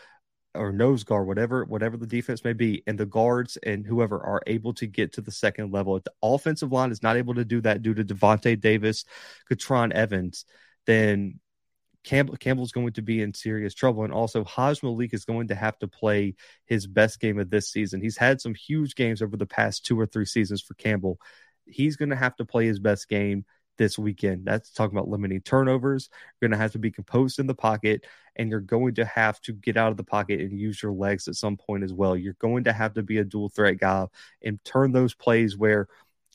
or 0.56 0.72
nose 0.72 1.04
guard, 1.04 1.26
whatever 1.26 1.64
whatever 1.64 1.96
the 1.96 2.06
defense 2.06 2.44
may 2.44 2.52
be, 2.52 2.82
and 2.86 2.98
the 2.98 3.06
guards 3.06 3.56
and 3.58 3.86
whoever 3.86 4.20
are 4.20 4.42
able 4.46 4.74
to 4.74 4.86
get 4.86 5.12
to 5.14 5.20
the 5.20 5.30
second 5.30 5.72
level. 5.72 5.96
If 5.96 6.04
the 6.04 6.12
offensive 6.22 6.72
line 6.72 6.90
is 6.90 7.02
not 7.02 7.16
able 7.16 7.34
to 7.34 7.44
do 7.44 7.60
that 7.62 7.82
due 7.82 7.94
to 7.94 8.04
Devonte 8.04 8.60
Davis, 8.60 9.04
Katron 9.50 9.92
Evans, 9.92 10.44
then 10.86 11.40
Campbell 12.04 12.36
Campbell's 12.36 12.72
going 12.72 12.92
to 12.92 13.02
be 13.02 13.20
in 13.20 13.34
serious 13.34 13.74
trouble. 13.74 14.04
And 14.04 14.12
also 14.12 14.44
Hajj-Malik 14.44 15.12
is 15.12 15.24
going 15.24 15.48
to 15.48 15.54
have 15.54 15.78
to 15.80 15.88
play 15.88 16.36
his 16.64 16.86
best 16.86 17.20
game 17.20 17.38
of 17.38 17.50
this 17.50 17.68
season. 17.70 18.00
He's 18.00 18.16
had 18.16 18.40
some 18.40 18.54
huge 18.54 18.94
games 18.94 19.22
over 19.22 19.36
the 19.36 19.46
past 19.46 19.84
two 19.84 19.98
or 19.98 20.06
three 20.06 20.24
seasons 20.24 20.62
for 20.62 20.74
Campbell. 20.74 21.18
He's 21.66 21.96
going 21.96 22.10
to 22.10 22.16
have 22.16 22.36
to 22.36 22.44
play 22.44 22.66
his 22.66 22.78
best 22.78 23.08
game 23.08 23.44
this 23.76 23.98
weekend. 23.98 24.44
That's 24.44 24.70
talking 24.70 24.96
about 24.96 25.08
limiting 25.08 25.40
turnovers. 25.40 26.08
You're 26.40 26.48
going 26.48 26.56
to 26.56 26.62
have 26.62 26.72
to 26.72 26.78
be 26.78 26.90
composed 26.90 27.38
in 27.38 27.46
the 27.46 27.54
pocket, 27.54 28.06
and 28.36 28.50
you're 28.50 28.60
going 28.60 28.94
to 28.96 29.04
have 29.04 29.40
to 29.42 29.52
get 29.52 29.76
out 29.76 29.90
of 29.90 29.96
the 29.96 30.04
pocket 30.04 30.40
and 30.40 30.58
use 30.58 30.82
your 30.82 30.92
legs 30.92 31.28
at 31.28 31.34
some 31.34 31.56
point 31.56 31.84
as 31.84 31.92
well. 31.92 32.16
You're 32.16 32.36
going 32.40 32.64
to 32.64 32.72
have 32.72 32.94
to 32.94 33.02
be 33.02 33.18
a 33.18 33.24
dual 33.24 33.48
threat 33.48 33.78
guy 33.78 34.06
and 34.42 34.62
turn 34.64 34.92
those 34.92 35.14
plays 35.14 35.56
where 35.56 35.88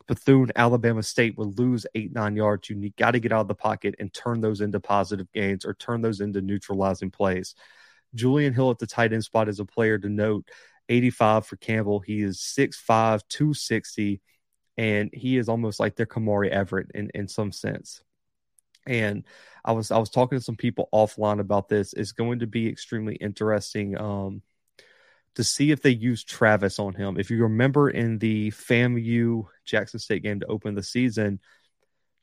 Bethune, 0.08 0.52
Alabama 0.56 1.04
State 1.04 1.38
would 1.38 1.58
lose 1.58 1.86
eight, 1.96 2.14
nine 2.14 2.36
yards. 2.36 2.70
You 2.70 2.92
got 2.98 3.12
to 3.12 3.20
get 3.20 3.32
out 3.32 3.42
of 3.42 3.48
the 3.48 3.56
pocket 3.56 3.96
and 4.00 4.14
turn 4.14 4.42
those 4.42 4.62
into 4.62 4.80
positive 4.80 5.32
gains 5.32 5.66
or 5.66 5.74
turn 5.74 6.02
those 6.02 6.22
into 6.22 6.42
neutralizing 6.42 7.12
plays. 7.12 7.56
Julian 8.14 8.54
Hill 8.54 8.72
at 8.72 8.80
the 8.80 8.88
tight 8.88 9.14
end 9.14 9.24
spot 9.24 9.48
is 9.48 9.60
a 9.60 9.66
player 9.66 9.98
to 9.98 10.10
note. 10.10 10.50
85 10.89 11.46
for 11.46 11.56
Campbell. 11.56 12.02
He 12.02 12.22
is 12.22 12.39
6'5, 12.39 13.22
260 13.30 14.20
and 14.78 15.09
he 15.13 15.38
is 15.38 15.49
almost 15.49 15.80
like 15.80 15.95
their 15.95 16.05
Kamari 16.05 16.49
Everett 16.49 16.91
in, 16.93 17.09
in 17.13 17.28
some 17.28 17.51
sense. 17.51 18.01
And 18.88 19.26
I 19.63 19.74
was 19.74 19.91
I 19.91 19.99
was 19.99 20.09
talking 20.09 20.39
to 20.39 20.43
some 20.43 20.55
people 20.55 20.89
offline 20.91 21.39
about 21.39 21.69
this. 21.69 21.93
It's 21.93 22.13
going 22.13 22.39
to 22.39 22.47
be 22.47 22.67
extremely 22.67 23.15
interesting 23.15 23.95
um, 23.95 24.41
to 25.36 25.43
see 25.43 25.72
if 25.72 25.82
they 25.82 25.91
use 25.91 26.24
Travis 26.24 26.80
on 26.80 26.95
him. 26.95 27.19
If 27.19 27.30
you 27.30 27.43
remember 27.43 27.89
in 27.89 28.17
the 28.17 28.49
FAMU 28.51 29.45
Jackson 29.65 29.99
State 29.99 30.24
game 30.24 30.39
to 30.39 30.47
open 30.47 30.74
the 30.74 30.82
season, 30.82 31.39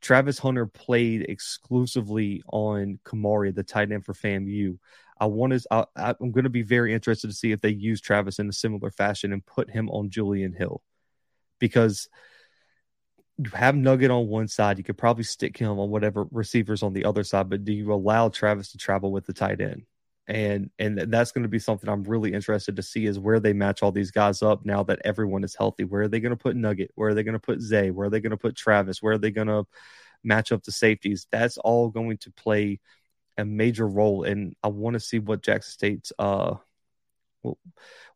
Travis 0.01 0.39
Hunter 0.39 0.67
played 0.67 1.23
exclusively 1.23 2.43
on 2.53 2.99
Kamari, 3.05 3.55
the 3.55 3.63
tight 3.63 3.93
end 3.93 4.05
for 4.05 4.15
FAMU. 4.15 4.79
I 5.21 5.27
want 5.27 5.53
to. 5.53 5.67
I, 5.71 5.85
I'm 6.21 6.33
going 6.33 6.45
to 6.45 6.51
be 6.51 6.63
very 6.63 6.93
interested 6.93 7.29
to 7.29 7.37
see 7.37 7.53
if 7.53 7.61
they 7.61 7.71
use 7.71 8.01
Travis 8.01 8.41
in 8.41 8.49
a 8.49 8.53
similar 8.53 8.91
fashion 8.91 9.33
and 9.33 9.47
put 9.47 9.71
him 9.71 9.89
on 9.91 10.11
Julian 10.11 10.53
Hill, 10.53 10.83
because 11.61 12.09
have 13.55 13.77
Nugget 13.77 14.11
on 14.11 14.29
one 14.29 14.49
side, 14.49 14.79
you 14.79 14.85
could 14.85 14.99
probably 14.99 15.25
stick 15.25 15.57
him 15.57 15.79
on 15.79 15.91
whatever 15.91 16.27
receivers 16.31 16.83
on 16.83 16.93
the 16.93 17.05
other 17.05 17.25
side, 17.25 17.49
but 17.49 17.65
do 17.65 17.73
you 17.73 17.93
allow 17.93 18.29
Travis 18.29 18.73
to 18.73 18.79
travel 18.79 19.13
with 19.13 19.27
the 19.27 19.33
tight 19.33 19.61
end? 19.61 19.85
And 20.27 20.71
and 20.79 20.99
that's 20.99 21.33
going 21.33 21.45
to 21.45 21.49
be 21.49 21.59
something 21.59 21.89
I'm 21.89 22.03
really 22.03 22.35
interested 22.35 22.77
to 22.77 22.83
see 22.83 23.07
is 23.07 23.19
where 23.19 23.41
they 23.41 23.55
match 23.55 23.83
all 23.83 23.93
these 23.93 24.11
guys 24.11 24.43
up 24.43 24.67
now 24.67 24.83
that 24.85 25.01
everyone 25.05 25.43
is 25.43 25.55
healthy. 25.55 25.85
Where 25.85 26.03
are 26.03 26.09
they 26.09 26.21
going 26.21 26.31
to 26.31 26.37
put 26.37 26.57
Nugget? 26.57 26.91
Where 26.97 27.11
are 27.11 27.15
they 27.15 27.23
going 27.23 27.35
to 27.35 27.39
put 27.39 27.63
Zay? 27.63 27.91
Where 27.91 28.09
are 28.09 28.11
they 28.11 28.21
going 28.21 28.33
to 28.33 28.37
put 28.37 28.57
Travis? 28.57 29.01
Where 29.01 29.15
are 29.15 29.19
they 29.19 29.31
going 29.31 29.47
to 29.49 29.65
match 30.23 30.53
up 30.53 30.65
the 30.65 30.73
safeties? 30.73 31.27
That's 31.33 31.57
all 31.57 31.89
going 31.89 32.19
to 32.19 32.33
play 32.33 32.81
a 33.39 33.45
major 33.45 33.87
role. 33.89 34.25
And 34.25 34.55
I 34.63 34.69
want 34.69 34.95
to 34.95 35.01
see 35.01 35.19
what 35.19 35.43
Jackson 35.43 35.73
State's 35.73 36.13
uh 36.19 36.57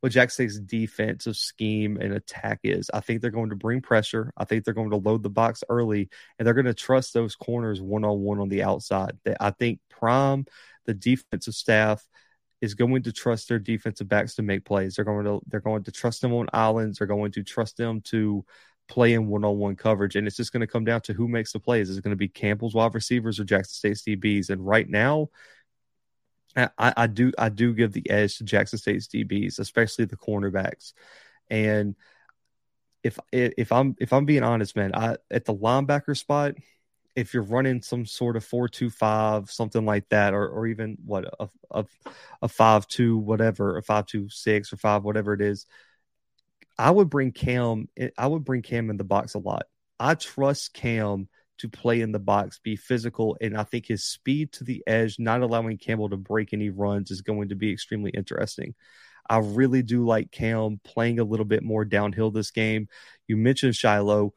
what 0.00 0.12
Jack 0.12 0.30
State's 0.30 0.58
defensive 0.58 1.36
scheme 1.36 1.96
and 1.96 2.12
attack 2.12 2.60
is. 2.64 2.90
I 2.92 3.00
think 3.00 3.20
they're 3.20 3.30
going 3.30 3.50
to 3.50 3.56
bring 3.56 3.80
pressure. 3.80 4.32
I 4.36 4.44
think 4.44 4.64
they're 4.64 4.74
going 4.74 4.90
to 4.90 4.96
load 4.96 5.22
the 5.22 5.30
box 5.30 5.62
early, 5.68 6.08
and 6.38 6.46
they're 6.46 6.54
going 6.54 6.66
to 6.66 6.74
trust 6.74 7.14
those 7.14 7.36
corners 7.36 7.80
one 7.80 8.04
on 8.04 8.20
one 8.20 8.40
on 8.40 8.48
the 8.48 8.62
outside. 8.64 9.16
I 9.40 9.50
think 9.50 9.78
Prime, 9.88 10.46
the 10.86 10.94
defensive 10.94 11.54
staff, 11.54 12.04
is 12.60 12.74
going 12.74 13.02
to 13.02 13.12
trust 13.12 13.48
their 13.48 13.58
defensive 13.58 14.08
backs 14.08 14.36
to 14.36 14.42
make 14.42 14.64
plays. 14.64 14.96
They're 14.96 15.04
going 15.04 15.24
to 15.24 15.40
they're 15.46 15.60
going 15.60 15.84
to 15.84 15.92
trust 15.92 16.20
them 16.20 16.32
on 16.32 16.48
islands. 16.52 16.98
They're 16.98 17.06
going 17.06 17.32
to 17.32 17.42
trust 17.42 17.76
them 17.76 18.00
to 18.02 18.44
play 18.88 19.14
in 19.14 19.28
one 19.28 19.44
on 19.44 19.58
one 19.58 19.76
coverage, 19.76 20.16
and 20.16 20.26
it's 20.26 20.36
just 20.36 20.52
going 20.52 20.60
to 20.60 20.66
come 20.66 20.84
down 20.84 21.00
to 21.02 21.12
who 21.12 21.28
makes 21.28 21.52
the 21.52 21.60
plays. 21.60 21.90
Is 21.90 21.98
it 21.98 22.04
going 22.04 22.10
to 22.10 22.16
be 22.16 22.28
Campbell's 22.28 22.74
wide 22.74 22.94
receivers 22.94 23.40
or 23.40 23.44
Jackson 23.44 23.74
State's 23.74 24.02
DBs? 24.02 24.50
And 24.50 24.66
right 24.66 24.88
now, 24.88 25.28
I, 26.56 26.68
I 26.78 27.06
do 27.06 27.32
I 27.38 27.48
do 27.48 27.74
give 27.74 27.92
the 27.92 28.08
edge 28.10 28.38
to 28.38 28.44
Jackson 28.44 28.78
State's 28.78 29.08
DBs, 29.08 29.58
especially 29.58 30.04
the 30.04 30.16
cornerbacks. 30.16 30.92
And 31.48 31.96
if 33.02 33.18
if 33.32 33.72
I'm 33.72 33.96
if 33.98 34.12
I'm 34.12 34.24
being 34.24 34.42
honest, 34.42 34.76
man, 34.76 34.94
I 34.94 35.16
at 35.30 35.44
the 35.44 35.54
linebacker 35.54 36.16
spot, 36.16 36.54
if 37.16 37.34
you're 37.34 37.42
running 37.42 37.82
some 37.82 38.06
sort 38.06 38.36
of 38.36 38.44
four 38.44 38.68
two 38.68 38.90
five, 38.90 39.50
something 39.50 39.84
like 39.84 40.08
that, 40.10 40.34
or 40.34 40.48
or 40.48 40.66
even 40.66 40.98
what 41.04 41.24
a 41.40 41.48
a, 41.70 41.84
a 42.42 42.48
five 42.48 42.86
two 42.86 43.18
whatever, 43.18 43.76
a 43.76 43.82
five 43.82 44.06
two 44.06 44.28
six 44.28 44.72
or 44.72 44.76
five 44.76 45.04
whatever 45.04 45.32
it 45.32 45.40
is, 45.40 45.66
I 46.78 46.90
would 46.90 47.10
bring 47.10 47.32
Cam. 47.32 47.88
I 48.16 48.26
would 48.26 48.44
bring 48.44 48.62
Cam 48.62 48.90
in 48.90 48.96
the 48.96 49.04
box 49.04 49.34
a 49.34 49.38
lot. 49.38 49.64
I 49.98 50.14
trust 50.14 50.74
Cam 50.74 51.28
to 51.62 51.68
play 51.68 52.00
in 52.00 52.10
the 52.10 52.18
box, 52.18 52.58
be 52.58 52.74
physical, 52.74 53.36
and 53.40 53.56
I 53.56 53.62
think 53.62 53.86
his 53.86 54.04
speed 54.04 54.52
to 54.54 54.64
the 54.64 54.82
edge, 54.84 55.20
not 55.20 55.42
allowing 55.42 55.78
Campbell 55.78 56.10
to 56.10 56.16
break 56.16 56.52
any 56.52 56.70
runs, 56.70 57.12
is 57.12 57.22
going 57.22 57.50
to 57.50 57.54
be 57.54 57.72
extremely 57.72 58.10
interesting. 58.10 58.74
I 59.30 59.38
really 59.38 59.82
do 59.82 60.04
like 60.04 60.32
Cam 60.32 60.80
playing 60.82 61.20
a 61.20 61.24
little 61.24 61.46
bit 61.46 61.62
more 61.62 61.84
downhill 61.84 62.32
this 62.32 62.50
game. 62.50 62.88
You 63.28 63.36
mentioned 63.36 63.74
Shilo. 63.74 64.30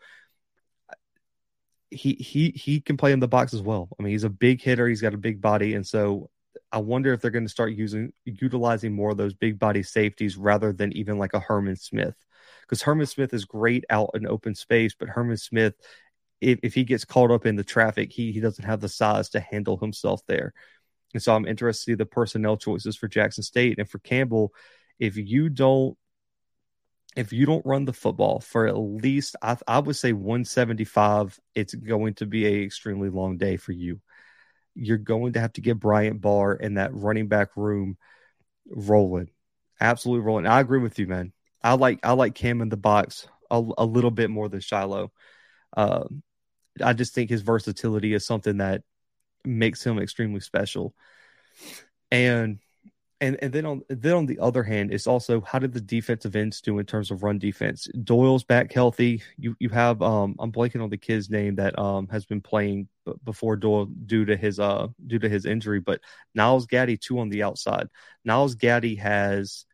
He 1.89 2.13
he 2.13 2.51
he 2.51 2.79
can 2.79 2.95
play 2.95 3.11
in 3.11 3.19
the 3.19 3.27
box 3.27 3.55
as 3.55 3.61
well. 3.61 3.89
I 3.99 4.03
mean, 4.03 4.11
he's 4.11 4.23
a 4.23 4.29
big 4.29 4.61
hitter. 4.61 4.87
He's 4.87 5.01
got 5.01 5.15
a 5.15 5.17
big 5.17 5.41
body, 5.41 5.73
and 5.73 5.85
so 5.85 6.29
I 6.71 6.77
wonder 6.77 7.11
if 7.11 7.21
they're 7.21 7.31
going 7.31 7.45
to 7.45 7.49
start 7.49 7.73
using 7.73 8.13
utilizing 8.25 8.93
more 8.93 9.09
of 9.09 9.17
those 9.17 9.33
big 9.33 9.57
body 9.57 9.81
safeties 9.81 10.37
rather 10.37 10.71
than 10.71 10.93
even 10.93 11.17
like 11.17 11.33
a 11.33 11.39
Herman 11.39 11.77
Smith. 11.77 12.15
Because 12.61 12.83
Herman 12.83 13.07
Smith 13.07 13.33
is 13.33 13.45
great 13.45 13.85
out 13.89 14.11
in 14.13 14.27
open 14.27 14.53
space, 14.53 14.93
but 14.97 15.09
Herman 15.09 15.37
Smith 15.37 15.73
if, 16.45 16.59
if 16.61 16.73
he 16.75 16.83
gets 16.83 17.05
caught 17.05 17.31
up 17.31 17.47
in 17.47 17.55
the 17.55 17.63
traffic, 17.63 18.11
he, 18.11 18.31
he 18.31 18.39
doesn't 18.39 18.65
have 18.65 18.79
the 18.79 18.87
size 18.87 19.29
to 19.29 19.39
handle 19.39 19.77
himself 19.77 20.21
there. 20.27 20.53
And 21.13 21.23
so 21.23 21.35
I'm 21.35 21.47
interested 21.47 21.85
to 21.85 21.91
see 21.91 21.95
the 21.95 22.05
personnel 22.05 22.55
choices 22.55 22.95
for 22.95 23.07
Jackson 23.07 23.43
State 23.43 23.79
and 23.79 23.89
for 23.89 23.97
Campbell. 23.99 24.53
If 24.99 25.17
you 25.17 25.49
don't, 25.49 25.97
if 27.15 27.33
you 27.33 27.47
don't 27.47 27.65
run 27.65 27.85
the 27.85 27.93
football 27.93 28.41
for 28.41 28.67
at 28.67 28.77
least, 28.77 29.35
I, 29.41 29.57
I 29.67 29.79
would 29.79 29.95
say 29.95 30.13
175, 30.13 31.39
it's 31.55 31.73
going 31.73 32.13
to 32.15 32.27
be 32.27 32.45
a 32.45 32.63
extremely 32.63 33.09
long 33.09 33.37
day 33.37 33.57
for 33.57 33.71
you. 33.71 33.99
You're 34.75 34.97
going 34.97 35.33
to 35.33 35.39
have 35.39 35.53
to 35.53 35.61
get 35.61 35.79
Bryant 35.79 36.21
Barr 36.21 36.53
and 36.53 36.77
that 36.77 36.93
running 36.93 37.27
back 37.27 37.55
room 37.55 37.97
rolling, 38.67 39.29
absolutely 39.79 40.25
rolling. 40.25 40.45
I 40.45 40.59
agree 40.59 40.79
with 40.79 40.99
you, 40.99 41.07
man. 41.07 41.33
I 41.63 41.73
like 41.73 42.01
I 42.03 42.11
like 42.11 42.35
Cam 42.35 42.61
in 42.61 42.69
the 42.69 42.77
box 42.77 43.27
a, 43.49 43.63
a 43.77 43.85
little 43.85 44.11
bit 44.11 44.29
more 44.29 44.49
than 44.49 44.59
Shilo. 44.59 45.09
Um, 45.75 46.21
I 46.83 46.93
just 46.93 47.13
think 47.13 47.29
his 47.29 47.41
versatility 47.41 48.13
is 48.13 48.25
something 48.25 48.57
that 48.57 48.81
makes 49.43 49.85
him 49.85 49.99
extremely 49.99 50.39
special. 50.39 50.93
And 52.11 52.59
and 53.21 53.37
and 53.41 53.53
then 53.53 53.65
on 53.65 53.81
then 53.89 54.13
on 54.13 54.25
the 54.25 54.39
other 54.39 54.63
hand, 54.63 54.93
it's 54.93 55.07
also 55.07 55.41
how 55.41 55.59
did 55.59 55.73
the 55.73 55.81
defensive 55.81 56.35
ends 56.35 56.61
do 56.61 56.79
in 56.79 56.85
terms 56.85 57.11
of 57.11 57.23
run 57.23 57.39
defense? 57.39 57.87
Doyle's 58.03 58.43
back 58.43 58.73
healthy. 58.73 59.23
You 59.37 59.55
you 59.59 59.69
have 59.69 60.01
um 60.01 60.35
I'm 60.39 60.51
blanking 60.51 60.83
on 60.83 60.89
the 60.89 60.97
kid's 60.97 61.29
name 61.29 61.55
that 61.55 61.77
um 61.79 62.07
has 62.09 62.25
been 62.25 62.41
playing 62.41 62.87
before 63.23 63.55
Doyle 63.55 63.85
due 63.85 64.25
to 64.25 64.35
his 64.35 64.59
uh 64.59 64.87
due 65.07 65.19
to 65.19 65.29
his 65.29 65.45
injury, 65.45 65.79
but 65.79 66.01
Nyles 66.37 66.67
Gaddy 66.67 66.97
two 66.97 67.19
on 67.19 67.29
the 67.29 67.43
outside. 67.43 67.87
Nyles 68.27 68.57
Gaddy 68.57 68.95
has 68.95 69.65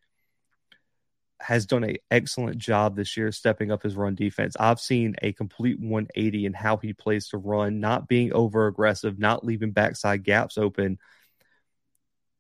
has 1.42 1.66
done 1.66 1.84
an 1.84 1.98
excellent 2.10 2.58
job 2.58 2.96
this 2.96 3.18
year 3.18 3.32
stepping 3.32 3.72
up 3.72 3.84
his 3.84 3.96
run 3.96 4.16
defense. 4.16 4.56
I've 4.60 4.80
seen 4.80 5.16
a 5.22 5.34
complete 5.34 5.80
180 5.80 6.46
in 6.46 6.54
how 6.54 6.78
he 6.78 6.94
plays 6.94 7.30
to 7.30 7.38
run, 7.38 7.80
not 7.80 8.08
being 8.08 8.32
over 8.32 8.68
aggressive, 8.68 9.20
not 9.20 9.46
leaving 9.46 9.72
backside 9.72 10.24
gaps 10.24 10.58
open. 10.58 11.00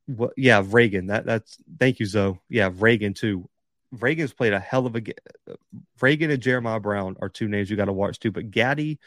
Well, 0.07 0.31
yeah, 0.37 0.63
Reagan. 0.65 1.07
That 1.07 1.25
that's 1.25 1.57
thank 1.79 1.99
you, 1.99 2.05
Zoe. 2.05 2.39
Yeah, 2.49 2.69
Reagan 2.73 3.13
too. 3.13 3.49
Reagan's 3.91 4.33
played 4.33 4.53
a 4.53 4.59
hell 4.59 4.85
of 4.85 4.95
a 4.95 5.01
Reagan 5.99 6.31
and 6.31 6.41
Jeremiah 6.41 6.79
Brown 6.79 7.17
are 7.19 7.29
two 7.29 7.47
names 7.47 7.69
you 7.69 7.77
got 7.77 7.85
to 7.85 7.93
watch 7.93 8.19
too. 8.19 8.31
But 8.31 8.51
Gaddy, 8.51 8.99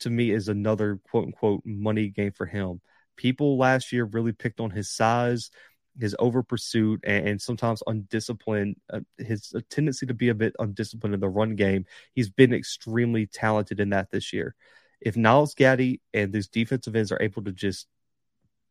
to 0.00 0.10
me, 0.10 0.30
is 0.30 0.48
another 0.48 1.00
quote 1.10 1.26
unquote 1.26 1.62
money 1.64 2.08
game 2.08 2.32
for 2.32 2.46
him. 2.46 2.80
People 3.16 3.58
last 3.58 3.92
year 3.92 4.04
really 4.04 4.32
picked 4.32 4.60
on 4.60 4.70
his 4.70 4.90
size 4.90 5.50
his 5.98 6.14
over 6.18 6.42
pursuit 6.42 7.00
and, 7.04 7.28
and 7.28 7.42
sometimes 7.42 7.82
undisciplined, 7.86 8.76
uh, 8.92 9.00
his 9.18 9.54
tendency 9.70 10.06
to 10.06 10.14
be 10.14 10.28
a 10.28 10.34
bit 10.34 10.54
undisciplined 10.58 11.14
in 11.14 11.20
the 11.20 11.28
run 11.28 11.56
game. 11.56 11.86
He's 12.14 12.30
been 12.30 12.52
extremely 12.52 13.26
talented 13.26 13.80
in 13.80 13.90
that 13.90 14.10
this 14.10 14.32
year. 14.32 14.54
If 15.00 15.14
Nyles 15.14 15.56
Gaddy 15.56 16.00
and 16.12 16.32
these 16.32 16.48
defensive 16.48 16.94
ends 16.94 17.12
are 17.12 17.22
able 17.22 17.42
to 17.44 17.52
just 17.52 17.86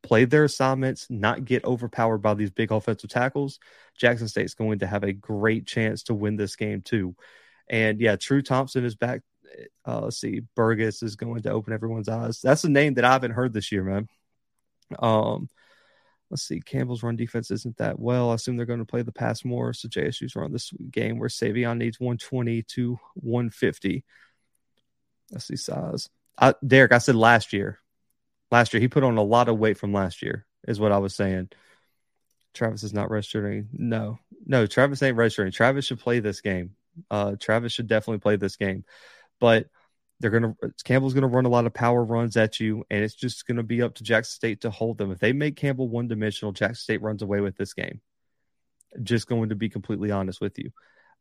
play 0.03 0.25
their 0.25 0.43
assignments, 0.43 1.07
not 1.09 1.43
get 1.43 1.65
overpowered 1.65 2.19
by 2.19 2.33
these 2.35 2.51
big 2.51 2.71
offensive 2.71 3.09
tackles, 3.09 3.59
Jackson 3.97 4.27
State's 4.27 4.53
going 4.53 4.79
to 4.79 4.87
have 4.87 5.03
a 5.03 5.13
great 5.13 5.67
chance 5.67 6.03
to 6.03 6.13
win 6.13 6.35
this 6.35 6.55
game 6.55 6.81
too. 6.81 7.15
And 7.67 7.99
yeah, 7.99 8.15
True 8.15 8.41
Thompson 8.41 8.85
is 8.85 8.95
back. 8.95 9.21
Uh, 9.85 10.01
let's 10.01 10.19
see, 10.19 10.41
Burgess 10.55 11.01
is 11.01 11.15
going 11.15 11.41
to 11.41 11.51
open 11.51 11.73
everyone's 11.73 12.07
eyes. 12.07 12.39
That's 12.41 12.63
a 12.63 12.69
name 12.69 12.93
that 12.95 13.05
I 13.05 13.11
haven't 13.11 13.31
heard 13.31 13.51
this 13.51 13.71
year, 13.71 13.83
man. 13.83 14.07
Um, 14.99 15.49
Let's 16.29 16.43
see. 16.43 16.61
Campbell's 16.61 17.01
run 17.01 17.15
defense 17.15 17.49
isn't 17.49 17.77
that 17.77 17.99
well. 17.99 18.29
I 18.29 18.35
assume 18.35 18.55
they're 18.55 18.65
going 18.65 18.79
to 18.79 18.85
play 18.85 19.01
the 19.01 19.11
pass 19.11 19.43
more. 19.43 19.73
So 19.73 19.87
JSU's 19.87 20.35
run 20.35 20.51
this 20.51 20.71
game 20.91 21.17
where 21.17 21.29
Sy'Veon 21.29 21.77
needs 21.77 21.99
120 21.99 22.61
to 22.63 22.99
150. 23.15 24.03
Let's 25.31 25.45
see 25.45 25.55
size. 25.55 26.09
I, 26.37 26.53
Derek, 26.65 26.91
I 26.91 26.99
said 26.99 27.15
last 27.15 27.53
year. 27.53 27.79
Last 28.51 28.73
year, 28.73 28.81
he 28.81 28.87
put 28.87 29.03
on 29.03 29.17
a 29.17 29.23
lot 29.23 29.47
of 29.47 29.59
weight 29.59 29.77
from 29.77 29.93
last 29.93 30.21
year, 30.21 30.45
is 30.67 30.79
what 30.79 30.91
I 30.91 30.97
was 30.97 31.15
saying. 31.15 31.49
Travis 32.53 32.83
is 32.83 32.93
not 32.93 33.11
registering. 33.11 33.69
No, 33.73 34.17
no, 34.45 34.65
Travis 34.65 35.03
ain't 35.03 35.17
registering. 35.17 35.51
Travis 35.51 35.85
should 35.85 35.99
play 35.99 36.19
this 36.19 36.41
game. 36.41 36.75
Uh, 37.11 37.35
Travis 37.39 37.73
should 37.73 37.87
definitely 37.87 38.19
play 38.19 38.37
this 38.37 38.55
game. 38.55 38.85
But 39.39 39.67
they're 40.19 40.31
gonna 40.31 40.55
Campbell's 40.83 41.13
gonna 41.13 41.27
run 41.27 41.45
a 41.45 41.49
lot 41.49 41.65
of 41.65 41.73
power 41.73 42.03
runs 42.03 42.37
at 42.37 42.59
you, 42.59 42.83
and 42.89 43.03
it's 43.03 43.15
just 43.15 43.47
gonna 43.47 43.63
be 43.63 43.81
up 43.81 43.95
to 43.95 44.03
Jackson 44.03 44.31
State 44.31 44.61
to 44.61 44.69
hold 44.69 44.97
them. 44.97 45.11
If 45.11 45.19
they 45.19 45.33
make 45.33 45.55
Campbell 45.55 45.89
one 45.89 46.07
dimensional, 46.07 46.51
Jackson 46.51 46.75
State 46.75 47.01
runs 47.01 47.21
away 47.21 47.41
with 47.41 47.55
this 47.55 47.73
game. 47.73 48.01
Just 49.03 49.27
going 49.27 49.49
to 49.49 49.55
be 49.55 49.69
completely 49.69 50.11
honest 50.11 50.41
with 50.41 50.57
you. 50.57 50.71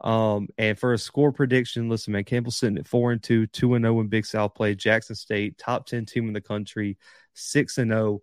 Um, 0.00 0.48
and 0.56 0.78
for 0.78 0.92
a 0.92 0.98
score 0.98 1.32
prediction, 1.32 1.88
listen, 1.88 2.12
man, 2.12 2.24
Campbell's 2.24 2.56
sitting 2.56 2.78
at 2.78 2.86
four 2.86 3.12
and 3.12 3.22
two, 3.22 3.46
two 3.48 3.74
and 3.74 3.84
zero 3.84 3.96
oh 3.96 4.00
in 4.00 4.08
Big 4.08 4.26
South 4.26 4.54
play. 4.54 4.74
Jackson 4.74 5.16
State, 5.16 5.58
top 5.58 5.86
ten 5.86 6.06
team 6.06 6.28
in 6.28 6.32
the 6.32 6.40
country, 6.40 6.96
six 7.34 7.78
and 7.78 7.90
zero. 7.90 8.20
Oh. 8.20 8.22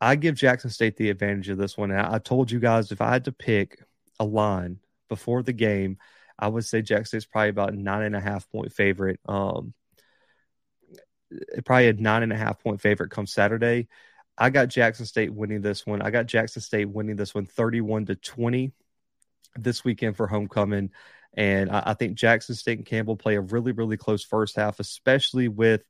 I 0.00 0.16
give 0.16 0.34
Jackson 0.34 0.70
State 0.70 0.96
the 0.96 1.10
advantage 1.10 1.50
of 1.50 1.58
this 1.58 1.76
one. 1.76 1.92
I, 1.92 2.14
I 2.14 2.18
told 2.18 2.50
you 2.50 2.58
guys 2.58 2.90
if 2.90 3.00
I 3.00 3.10
had 3.10 3.26
to 3.26 3.32
pick 3.32 3.82
a 4.18 4.24
line 4.24 4.78
before 5.08 5.42
the 5.42 5.52
game, 5.52 5.98
I 6.38 6.48
would 6.48 6.64
say 6.64 6.80
Jackson 6.80 7.20
State's 7.20 7.26
probably 7.26 7.50
about 7.50 7.74
nine 7.74 8.02
and 8.02 8.16
a 8.16 8.20
half 8.20 8.50
point 8.50 8.72
favorite. 8.72 9.20
Um, 9.28 9.74
Uh, 11.32 11.60
probably 11.64 11.88
a 11.88 11.92
nine 11.92 12.22
and 12.22 12.32
a 12.32 12.36
half 12.36 12.60
point 12.60 12.80
favorite 12.80 13.10
come 13.10 13.26
Saturday. 13.26 13.88
I 14.36 14.50
got 14.50 14.68
Jackson 14.68 15.06
State 15.06 15.32
winning 15.32 15.60
this 15.60 15.86
one. 15.86 16.02
I 16.02 16.10
got 16.10 16.26
Jackson 16.26 16.62
State 16.62 16.88
winning 16.88 17.16
this 17.16 17.34
one 17.34 17.46
31 17.46 18.06
to 18.06 18.14
20 18.14 18.72
this 19.56 19.84
weekend 19.84 20.16
for 20.16 20.26
homecoming. 20.26 20.90
And 21.34 21.70
I, 21.70 21.82
I 21.86 21.94
think 21.94 22.14
Jackson 22.14 22.54
State 22.54 22.78
and 22.78 22.86
Campbell 22.86 23.16
play 23.16 23.36
a 23.36 23.40
really, 23.40 23.72
really 23.72 23.96
close 23.96 24.24
first 24.24 24.56
half, 24.56 24.80
especially 24.80 25.48
with 25.48 25.82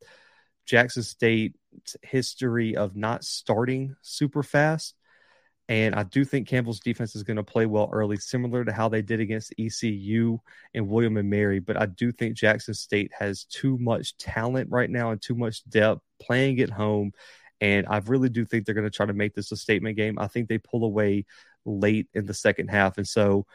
Jackson 0.66 1.02
State's 1.02 1.96
history 2.02 2.76
of 2.76 2.96
not 2.96 3.24
starting 3.24 3.96
super 4.02 4.42
fast. 4.42 4.94
And 5.70 5.94
I 5.94 6.02
do 6.02 6.24
think 6.24 6.48
Campbell's 6.48 6.80
defense 6.80 7.14
is 7.14 7.22
going 7.22 7.36
to 7.36 7.44
play 7.44 7.64
well 7.64 7.88
early, 7.92 8.16
similar 8.16 8.64
to 8.64 8.72
how 8.72 8.88
they 8.88 9.02
did 9.02 9.20
against 9.20 9.54
ECU 9.56 10.36
and 10.74 10.88
William 10.88 11.16
and 11.16 11.30
Mary. 11.30 11.60
But 11.60 11.80
I 11.80 11.86
do 11.86 12.10
think 12.10 12.34
Jackson 12.34 12.74
State 12.74 13.12
has 13.16 13.44
too 13.44 13.78
much 13.78 14.16
talent 14.16 14.68
right 14.68 14.90
now 14.90 15.12
and 15.12 15.22
too 15.22 15.36
much 15.36 15.62
depth 15.68 16.00
playing 16.20 16.58
at 16.58 16.70
home. 16.70 17.12
And 17.60 17.86
I 17.88 17.98
really 17.98 18.28
do 18.28 18.44
think 18.44 18.66
they're 18.66 18.74
going 18.74 18.82
to 18.82 18.90
try 18.90 19.06
to 19.06 19.12
make 19.12 19.32
this 19.32 19.52
a 19.52 19.56
statement 19.56 19.96
game. 19.96 20.18
I 20.18 20.26
think 20.26 20.48
they 20.48 20.58
pull 20.58 20.84
away 20.84 21.24
late 21.64 22.08
in 22.14 22.26
the 22.26 22.34
second 22.34 22.66
half. 22.66 22.98
And 22.98 23.06
so 23.06 23.46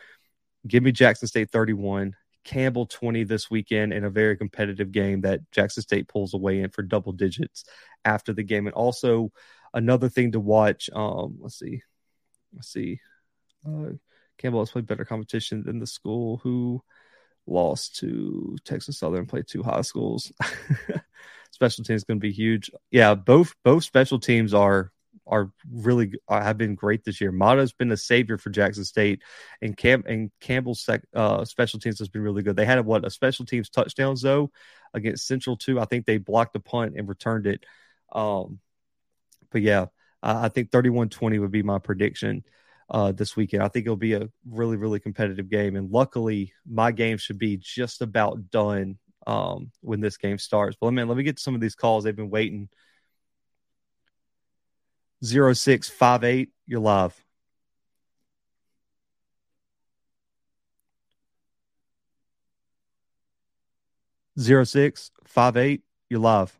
give 0.65 0.83
me 0.83 0.93
Jackson 0.93 1.27
State 1.27 1.51
31, 1.51 2.15
Campbell 2.45 2.85
20 2.85 3.25
this 3.25 3.51
weekend 3.51 3.91
in 3.91 4.05
a 4.05 4.09
very 4.09 4.37
competitive 4.37 4.93
game 4.93 5.19
that 5.21 5.41
Jackson 5.51 5.83
State 5.83 6.07
pulls 6.07 6.33
away 6.33 6.61
in 6.61 6.69
for 6.69 6.81
double 6.81 7.11
digits 7.11 7.65
after 8.05 8.31
the 8.31 8.43
game. 8.43 8.67
And 8.67 8.73
also 8.73 9.33
another 9.73 10.07
thing 10.07 10.31
to 10.31 10.39
watch. 10.39 10.89
Um, 10.93 11.39
let's 11.41 11.59
see. 11.59 11.81
Let's 12.55 12.71
see. 12.71 12.99
Uh, 13.67 13.91
Campbell 14.37 14.61
has 14.61 14.71
played 14.71 14.87
better 14.87 15.05
competition 15.05 15.63
than 15.63 15.79
the 15.79 15.87
school 15.87 16.37
who 16.37 16.81
lost 17.47 17.97
to 17.97 18.57
Texas 18.65 18.99
Southern, 18.99 19.25
played 19.25 19.47
two 19.47 19.63
high 19.63 19.81
schools. 19.81 20.31
special 21.51 21.83
teams 21.83 22.03
going 22.03 22.19
to 22.19 22.27
be 22.27 22.31
huge. 22.31 22.69
Yeah, 22.91 23.15
both 23.15 23.53
both 23.63 23.83
special 23.83 24.19
teams 24.19 24.53
are 24.53 24.91
are 25.27 25.51
really 25.71 26.13
have 26.29 26.57
been 26.57 26.75
great 26.75 27.03
this 27.03 27.19
year. 27.19 27.31
Mata's 27.31 27.73
been 27.73 27.91
a 27.91 27.97
savior 27.97 28.37
for 28.37 28.49
Jackson 28.49 28.83
State, 28.83 29.21
and 29.61 29.75
Cam 29.75 30.03
and 30.05 30.31
Campbell's 30.39 30.81
sec, 30.81 31.01
uh, 31.15 31.45
special 31.45 31.79
teams 31.79 31.99
has 31.99 32.09
been 32.09 32.21
really 32.21 32.43
good. 32.43 32.55
They 32.55 32.65
had 32.65 32.85
what 32.85 33.05
a 33.05 33.09
special 33.09 33.45
teams 33.45 33.69
touchdowns 33.69 34.21
though 34.21 34.51
against 34.93 35.27
Central 35.27 35.57
too. 35.57 35.79
I 35.79 35.85
think 35.85 36.05
they 36.05 36.17
blocked 36.17 36.55
a 36.55 36.59
punt 36.59 36.95
and 36.97 37.07
returned 37.07 37.47
it. 37.47 37.65
Um, 38.11 38.59
but 39.51 39.61
yeah, 39.61 39.87
I 40.25 40.49
think 40.49 40.71
31-20 40.71 41.39
would 41.39 41.51
be 41.51 41.63
my 41.63 41.79
prediction 41.79 42.43
uh, 42.89 43.11
this 43.11 43.35
weekend. 43.35 43.63
I 43.63 43.67
think 43.67 43.85
it'll 43.85 43.95
be 43.95 44.13
a 44.13 44.29
really, 44.49 44.77
really 44.77 44.99
competitive 44.99 45.49
game. 45.49 45.75
And 45.75 45.91
luckily, 45.91 46.53
my 46.65 46.91
game 46.91 47.17
should 47.17 47.37
be 47.37 47.57
just 47.57 48.01
about 48.01 48.49
done 48.49 48.97
um, 49.27 49.71
when 49.81 50.01
this 50.01 50.17
game 50.17 50.37
starts. 50.37 50.77
But 50.79 50.91
man, 50.91 51.07
let 51.07 51.17
me 51.17 51.23
get 51.23 51.39
some 51.39 51.55
of 51.55 51.61
these 51.61 51.75
calls. 51.75 52.03
They've 52.03 52.15
been 52.15 52.29
waiting. 52.29 52.69
0658, 55.23 56.49
you're 56.67 56.79
live. 56.79 57.25
Zero 64.37 64.65
six 64.65 65.11
five 65.23 65.55
eight. 65.55 65.83
You're 66.09 66.19
live. 66.19 66.59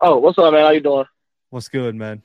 Oh, 0.00 0.18
what's 0.18 0.38
up, 0.38 0.52
man? 0.52 0.62
How 0.62 0.70
you 0.70 0.80
doing? 0.80 1.04
What's 1.50 1.68
good, 1.68 1.94
man? 1.94 2.22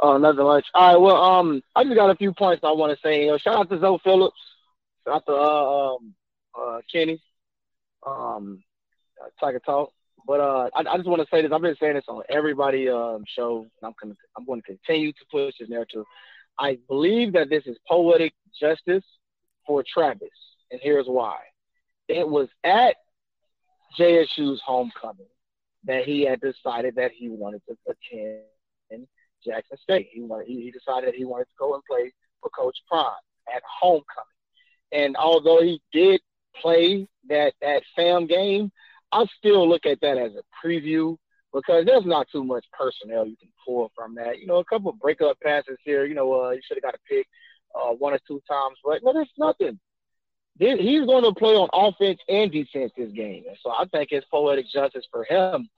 Oh, 0.00 0.16
nothing 0.16 0.44
much. 0.44 0.64
All 0.74 0.92
right, 0.92 1.00
well, 1.00 1.16
um, 1.16 1.60
I 1.74 1.82
just 1.82 1.96
got 1.96 2.10
a 2.10 2.14
few 2.14 2.32
points 2.32 2.62
I 2.62 2.70
want 2.70 2.96
to 2.96 2.98
say. 3.02 3.22
You 3.22 3.26
know, 3.28 3.38
shout 3.38 3.58
out 3.58 3.70
to 3.70 3.80
Zoe 3.80 3.98
Phillips, 4.04 4.36
shout 5.04 5.16
out 5.16 5.26
to 5.26 5.32
uh, 5.32 5.94
um, 5.94 6.14
uh, 6.58 6.80
Kenny, 6.90 7.20
um, 8.06 8.62
Tiger 9.40 9.58
Talk. 9.58 9.90
But 10.24 10.40
uh, 10.40 10.70
I, 10.74 10.80
I 10.88 10.96
just 10.98 11.08
want 11.08 11.20
to 11.20 11.28
say 11.32 11.42
this. 11.42 11.50
I've 11.52 11.62
been 11.62 11.74
saying 11.80 11.94
this 11.94 12.04
on 12.06 12.22
everybody 12.28 12.88
um 12.88 13.24
show, 13.26 13.66
and 13.82 13.88
I'm 13.88 13.94
gonna 14.00 14.14
I'm 14.36 14.44
going 14.44 14.60
to 14.60 14.66
continue 14.66 15.12
to 15.12 15.24
push 15.30 15.54
this 15.58 15.68
narrative. 15.68 16.04
I 16.60 16.78
believe 16.86 17.32
that 17.32 17.50
this 17.50 17.64
is 17.66 17.76
poetic 17.88 18.34
justice 18.60 19.04
for 19.66 19.82
Travis, 19.82 20.28
and 20.70 20.80
here's 20.82 21.06
why. 21.06 21.38
It 22.06 22.28
was 22.28 22.48
at 22.62 22.96
JSU's 23.98 24.60
homecoming 24.64 25.26
that 25.84 26.04
he 26.04 26.22
had 26.24 26.40
decided 26.40 26.94
that 26.96 27.12
he 27.12 27.28
wanted 27.28 27.62
to 27.68 27.76
attend 27.88 29.06
Jackson 29.44 29.76
State. 29.78 30.08
He 30.12 30.20
wanted, 30.20 30.46
he, 30.46 30.70
decided 30.70 31.14
he 31.14 31.24
wanted 31.24 31.44
to 31.44 31.50
go 31.58 31.74
and 31.74 31.82
play 31.88 32.12
for 32.40 32.50
Coach 32.50 32.76
Prime 32.88 33.12
at 33.54 33.62
homecoming. 33.80 34.26
And 34.92 35.16
although 35.16 35.62
he 35.62 35.80
did 35.92 36.20
play 36.60 37.06
that 37.28 37.52
that 37.60 37.82
fam 37.94 38.26
game, 38.26 38.70
I 39.12 39.26
still 39.38 39.68
look 39.68 39.86
at 39.86 40.00
that 40.00 40.18
as 40.18 40.32
a 40.34 40.66
preview 40.66 41.16
because 41.52 41.84
there's 41.86 42.06
not 42.06 42.26
too 42.30 42.44
much 42.44 42.64
personnel 42.72 43.26
you 43.26 43.36
can 43.36 43.50
pull 43.66 43.90
from 43.94 44.14
that. 44.16 44.38
You 44.38 44.46
know, 44.46 44.56
a 44.56 44.64
couple 44.64 44.90
of 44.90 44.98
breakup 44.98 45.38
passes 45.40 45.78
here. 45.84 46.04
You 46.04 46.14
know, 46.14 46.44
uh, 46.44 46.50
you 46.50 46.60
should 46.66 46.76
have 46.76 46.82
got 46.82 46.94
a 46.94 46.98
pick 47.08 47.26
uh, 47.74 47.92
one 47.92 48.14
or 48.14 48.20
two 48.26 48.40
times, 48.48 48.76
but 48.84 49.02
no, 49.02 49.12
there's 49.12 49.28
nothing 49.38 49.78
he's 50.58 51.06
going 51.06 51.24
to 51.24 51.32
play 51.32 51.54
on 51.54 51.68
offense 51.72 52.20
and 52.28 52.50
defense 52.50 52.92
this 52.96 53.12
game. 53.12 53.44
And 53.48 53.56
so 53.62 53.70
I 53.70 53.84
think 53.92 54.08
it's 54.10 54.26
poetic 54.30 54.66
justice 54.72 55.06
for 55.10 55.24
him. 55.24 55.68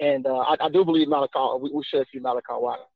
And 0.00 0.26
uh, 0.26 0.38
I, 0.38 0.56
I, 0.60 0.68
do 0.70 0.84
believe 0.84 1.08
Malachi, 1.08 1.60
we, 1.60 1.70
we, 1.72 1.82
should 1.84 2.06
see 2.12 2.20
Malachi 2.20 2.46
Watson 2.50 2.86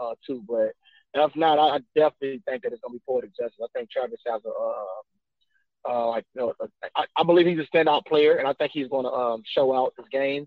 uh, 0.00 0.14
too. 0.24 0.44
But 0.48 0.72
if 1.14 1.34
not, 1.34 1.58
I, 1.58 1.76
I, 1.76 1.78
definitely 1.96 2.40
think 2.46 2.62
that 2.62 2.72
it's 2.72 2.80
going 2.80 2.92
to 2.92 2.98
be 2.98 3.02
poetic 3.06 3.30
justice. 3.36 3.58
I 3.60 3.66
think 3.76 3.90
Travis 3.90 4.20
has 4.26 4.40
a, 4.44 4.48
uh, 4.48 5.92
uh, 5.92 6.08
like, 6.08 6.24
you 6.34 6.40
know, 6.40 6.54
I, 6.94 7.06
I, 7.16 7.24
believe 7.24 7.46
he's 7.46 7.58
a 7.58 7.76
standout 7.76 8.06
player, 8.06 8.36
and 8.36 8.46
I 8.46 8.52
think 8.52 8.70
he's 8.72 8.86
going 8.86 9.04
to 9.04 9.10
um, 9.10 9.42
show 9.44 9.74
out 9.74 9.94
this 9.96 10.06
game. 10.12 10.46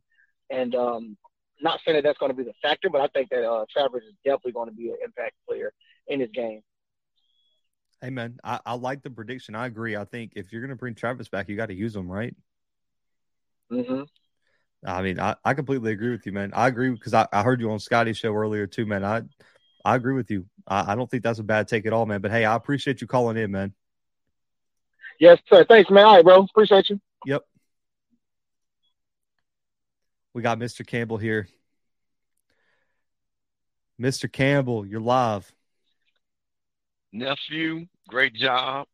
And 0.50 0.74
um, 0.74 1.18
not 1.62 1.82
saying 1.84 1.98
that 1.98 2.04
that's 2.04 2.18
going 2.18 2.32
to 2.32 2.38
be 2.38 2.44
the 2.44 2.54
factor, 2.62 2.90
but 2.90 3.02
I 3.02 3.08
think 3.08 3.30
that 3.30 3.46
uh, 3.46 3.66
Travis 3.72 4.04
is 4.04 4.16
definitely 4.24 4.54
going 4.54 4.70
to 4.70 4.76
be 4.76 4.90
an 4.90 4.98
impact 5.04 5.34
player 5.48 5.74
in 6.08 6.20
this 6.20 6.30
game. 6.34 6.62
Hey 8.06 8.12
man, 8.12 8.38
I, 8.44 8.60
I 8.68 8.74
like 8.76 9.02
the 9.02 9.10
prediction. 9.10 9.56
I 9.56 9.66
agree. 9.66 9.98
I 9.98 10.06
think 10.06 10.34
if 10.36 10.52
you're 10.52 10.62
going 10.62 10.70
to 10.70 10.76
bring 10.76 10.94
Travis 10.94 11.28
back, 11.28 11.50
you 11.50 11.56
got 11.56 11.70
to 11.70 11.74
use 11.74 11.96
him, 11.96 12.08
right? 12.08 12.36
Mm-hmm. 13.72 14.04
I 14.86 15.02
mean, 15.02 15.20
I, 15.20 15.36
I 15.44 15.56
completely 15.56 15.92
agree 15.92 16.12
with 16.12 16.24
you, 16.28 16.32
man. 16.32 16.52
I 16.54 16.68
agree 16.68 16.92
because 16.92 17.16
I, 17.16 17.28
I 17.34 17.42
heard 17.42 17.60
you 17.60 17.72
on 17.72 17.80
Scotty's 17.80 18.20
show 18.20 18.32
earlier 18.32 18.68
too, 18.68 18.86
man. 18.86 19.04
I 19.04 19.24
I 19.84 19.96
agree 19.96 20.14
with 20.14 20.30
you. 20.30 20.46
I, 20.68 20.92
I 20.92 20.96
don't 20.96 21.10
think 21.10 21.24
that's 21.24 21.40
a 21.40 21.44
bad 21.44 21.68
take 21.68 21.88
at 21.88 21.94
all, 21.94 22.06
man. 22.06 22.22
But 22.22 22.30
hey, 22.30 22.46
I 22.46 22.56
appreciate 22.56 23.02
you 23.02 23.08
calling 23.08 23.38
in, 23.38 23.50
man. 23.50 23.74
Yes, 25.20 25.40
sir. 25.50 25.66
Thanks, 25.68 25.90
man. 25.90 26.06
All 26.06 26.16
right, 26.18 26.24
bro. 26.24 26.44
Appreciate 26.44 26.92
you. 26.92 27.02
Yep. 27.26 27.42
We 30.36 30.44
got 30.44 30.60
Mr. 30.60 30.86
Campbell 30.86 31.18
here. 31.18 31.48
Mr. 34.00 34.32
Campbell, 34.32 34.86
you're 34.86 35.02
live. 35.02 35.55
Nephew, 37.16 37.88
great 38.08 38.34
job. 38.34 38.88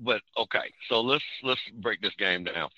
But 0.00 0.22
okay, 0.36 0.72
so 0.88 1.00
let's 1.00 1.24
let's 1.42 1.60
break 1.74 2.00
this 2.00 2.14
game 2.18 2.44
down. 2.44 2.68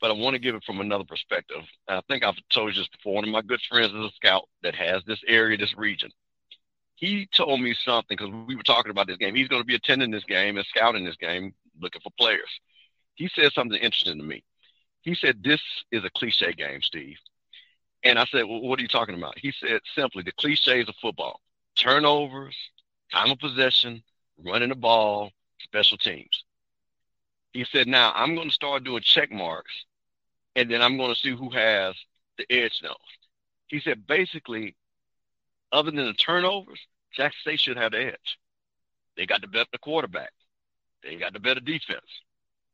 But 0.00 0.10
I 0.10 0.14
want 0.14 0.34
to 0.34 0.38
give 0.38 0.54
it 0.54 0.64
from 0.64 0.80
another 0.80 1.04
perspective. 1.04 1.62
I 1.88 2.00
think 2.08 2.24
I've 2.24 2.36
told 2.50 2.74
you 2.74 2.80
this 2.80 2.88
before. 2.88 3.14
One 3.14 3.24
of 3.24 3.30
my 3.30 3.42
good 3.42 3.60
friends 3.68 3.92
is 3.92 4.04
a 4.04 4.10
scout 4.14 4.48
that 4.62 4.74
has 4.74 5.02
this 5.04 5.20
area, 5.26 5.56
this 5.56 5.76
region. 5.76 6.10
He 6.94 7.28
told 7.34 7.60
me 7.60 7.74
something 7.84 8.16
because 8.16 8.32
we 8.46 8.56
were 8.56 8.62
talking 8.62 8.90
about 8.90 9.06
this 9.06 9.16
game. 9.16 9.34
He's 9.34 9.48
going 9.48 9.62
to 9.62 9.66
be 9.66 9.74
attending 9.74 10.10
this 10.10 10.24
game 10.24 10.56
and 10.56 10.66
scouting 10.66 11.04
this 11.04 11.16
game, 11.16 11.54
looking 11.80 12.00
for 12.00 12.10
players. 12.18 12.48
He 13.14 13.28
said 13.34 13.52
something 13.52 13.78
interesting 13.78 14.18
to 14.18 14.24
me. 14.24 14.44
He 15.02 15.14
said, 15.14 15.42
This 15.42 15.60
is 15.90 16.04
a 16.04 16.10
cliche 16.10 16.52
game, 16.52 16.82
Steve. 16.82 17.18
And 18.04 18.18
I 18.18 18.24
said, 18.26 18.44
Well, 18.44 18.60
what 18.60 18.78
are 18.78 18.82
you 18.82 18.88
talking 18.88 19.16
about? 19.16 19.38
He 19.38 19.52
said, 19.52 19.80
Simply, 19.96 20.22
the 20.22 20.32
cliches 20.32 20.88
of 20.88 20.94
football 21.00 21.40
turnovers, 21.76 22.56
time 23.12 23.30
of 23.30 23.38
possession, 23.38 24.02
running 24.44 24.68
the 24.68 24.74
ball, 24.74 25.30
special 25.60 25.98
teams. 25.98 26.44
He 27.52 27.64
said, 27.64 27.86
now 27.86 28.12
I'm 28.14 28.34
going 28.34 28.48
to 28.48 28.54
start 28.54 28.84
doing 28.84 29.02
check 29.02 29.30
marks 29.32 29.72
and 30.54 30.70
then 30.70 30.82
I'm 30.82 30.96
going 30.96 31.14
to 31.14 31.20
see 31.20 31.30
who 31.30 31.50
has 31.50 31.94
the 32.36 32.46
edge 32.50 32.80
now. 32.82 32.96
He 33.68 33.80
said, 33.80 34.06
basically, 34.06 34.74
other 35.72 35.90
than 35.90 36.06
the 36.06 36.14
turnovers, 36.14 36.80
Jackson 37.12 37.40
State 37.42 37.60
should 37.60 37.76
have 37.76 37.92
the 37.92 38.06
edge. 38.06 38.38
They 39.16 39.26
got 39.26 39.40
the 39.40 39.46
better 39.46 39.66
quarterback. 39.80 40.32
They 41.02 41.16
got 41.16 41.32
the 41.32 41.40
better 41.40 41.60
defense. 41.60 42.00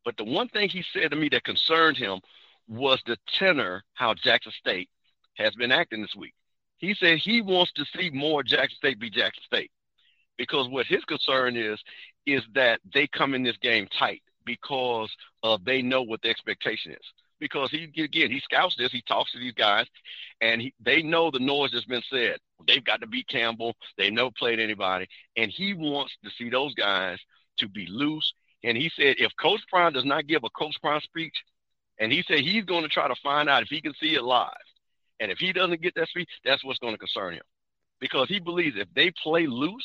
But 0.05 0.17
the 0.17 0.25
one 0.25 0.49
thing 0.49 0.69
he 0.69 0.85
said 0.93 1.11
to 1.11 1.17
me 1.17 1.29
that 1.31 1.45
concerned 1.45 1.97
him 1.97 2.21
was 2.69 3.03
the 3.07 3.17
tenor 3.39 3.83
how 3.95 4.15
Jackson 4.15 4.53
State 4.53 4.89
has 5.35 5.55
been 5.55 5.73
acting 5.73 6.03
this 6.03 6.17
week. 6.17 6.35
He 6.79 6.95
said 6.95 7.19
he 7.19 7.43
wants 7.43 7.73
to 7.73 7.85
see 7.97 8.11
more 8.11 8.43
Jackson 8.43 8.77
State 8.77 8.99
be 8.99 9.11
Jackson 9.11 9.43
State 9.45 9.71
because 10.37 10.69
what 10.69 10.87
his 10.87 11.05
concern 11.05 11.57
is 11.57 11.79
is 12.27 12.43
that 12.55 12.81
they 12.93 13.07
come 13.07 13.35
in 13.35 13.43
this 13.43 13.57
game 13.59 13.87
tight 13.99 14.23
because 14.45 15.11
uh, 15.43 15.59
they 15.65 15.83
know 15.83 16.03
what 16.03 16.23
the 16.23 16.29
expectation 16.29 16.93
is. 16.93 17.13
Because 17.41 17.71
he 17.71 17.91
again 18.03 18.31
he 18.31 18.41
scouts 18.41 18.77
this, 18.79 18.93
he 18.93 19.03
talks 19.03 19.33
to 19.33 19.39
these 19.39 19.53
guys, 19.53 19.87
and 20.41 20.63
he, 20.63 20.75
they 20.81 21.03
know 21.03 21.31
the 21.31 21.41
noise 21.41 21.71
that's 21.73 21.85
been 21.85 22.03
said. 22.11 22.39
They've 22.67 22.85
got 22.85 23.01
to 23.01 23.07
beat 23.07 23.29
Campbell. 23.29 23.75
They've 23.99 24.13
never 24.13 24.31
played 24.39 24.61
anybody, 24.61 25.09
and 25.37 25.51
he 25.51 25.75
wants 25.75 26.15
to 26.25 26.31
see 26.39 26.49
those 26.49 26.75
guys 26.75 27.19
to 27.59 27.69
be 27.69 27.87
loose. 27.91 28.33
And 28.63 28.79
he 28.79 28.91
said 28.97 29.17
if 29.19 29.33
Coach 29.39 29.61
Prime 29.69 29.93
does 29.93 30.05
not 30.05 30.27
give 30.27 30.45
a 30.45 30.51
Coach 30.51 30.77
Prime 30.81 31.01
speech, 31.03 31.35
and 31.99 32.11
he 32.11 32.25
said 32.27 32.41
he's 32.41 32.65
going 32.65 32.83
to 32.83 32.89
try 32.89 33.09
to 33.09 33.17
find 33.23 33.49
out 33.49 33.63
if 33.63 33.69
he 33.69 33.83
can 33.83 33.95
see 34.01 34.15
it 34.15 34.23
live, 34.23 34.51
and 35.21 35.31
if 35.31 35.39
he 35.39 35.53
doesn't 35.53 35.83
get 35.83 35.95
that 35.97 36.09
speech, 36.09 36.31
that's 36.45 36.65
what's 36.65 36.79
going 36.79 36.95
to 36.95 36.99
concern 36.99 37.35
him, 37.35 37.43
because 38.01 38.29
he 38.29 38.39
believes 38.39 38.77
if 38.79 38.89
they 38.95 39.13
play 39.23 39.47
loose 39.47 39.85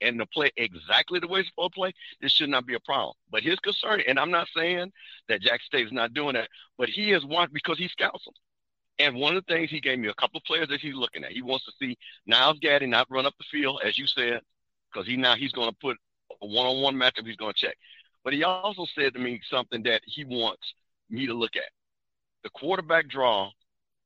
and 0.00 0.18
to 0.18 0.26
play 0.26 0.50
exactly 0.56 1.20
the 1.20 1.28
way 1.28 1.40
it's 1.40 1.48
supposed 1.48 1.74
to 1.74 1.80
play, 1.80 1.92
this 2.20 2.32
should 2.32 2.50
not 2.50 2.66
be 2.66 2.74
a 2.74 2.80
problem. 2.80 3.14
But 3.30 3.42
his 3.42 3.58
concern, 3.58 4.02
and 4.06 4.18
I'm 4.18 4.30
not 4.30 4.48
saying 4.56 4.92
that 5.28 5.40
Jack 5.40 5.62
State 5.62 5.86
is 5.86 5.92
not 5.92 6.14
doing 6.14 6.34
that, 6.34 6.48
but 6.76 6.88
he 6.88 7.12
is 7.12 7.24
watched 7.24 7.52
because 7.52 7.78
he 7.78 7.88
scouts 7.88 8.24
them. 8.24 8.34
And 9.00 9.16
one 9.16 9.36
of 9.36 9.44
the 9.46 9.54
things 9.54 9.70
he 9.70 9.80
gave 9.80 9.98
me 9.98 10.08
a 10.08 10.14
couple 10.14 10.38
of 10.38 10.44
players 10.44 10.68
that 10.68 10.80
he's 10.80 10.94
looking 10.94 11.24
at. 11.24 11.32
He 11.32 11.42
wants 11.42 11.64
to 11.66 11.72
see 11.80 11.96
Nyles 12.28 12.60
Gaddy 12.60 12.86
not 12.86 13.10
run 13.10 13.26
up 13.26 13.34
the 13.38 13.44
field, 13.50 13.80
as 13.84 13.96
you 13.96 14.06
said, 14.06 14.40
because 14.92 15.06
he 15.06 15.16
now 15.16 15.36
he's 15.36 15.52
going 15.52 15.70
to 15.70 15.76
put 15.80 15.96
a 16.42 16.46
one-on-one 16.46 16.94
matchup. 16.94 17.26
He's 17.26 17.36
going 17.36 17.54
to 17.54 17.66
check. 17.66 17.76
But 18.24 18.32
he 18.32 18.42
also 18.42 18.86
said 18.94 19.14
to 19.14 19.20
me 19.20 19.40
something 19.48 19.84
that 19.84 20.02
he 20.04 20.24
wants 20.24 20.74
me 21.08 21.26
to 21.26 21.34
look 21.34 21.54
at: 21.56 21.70
the 22.42 22.50
quarterback 22.50 23.08
draw 23.08 23.50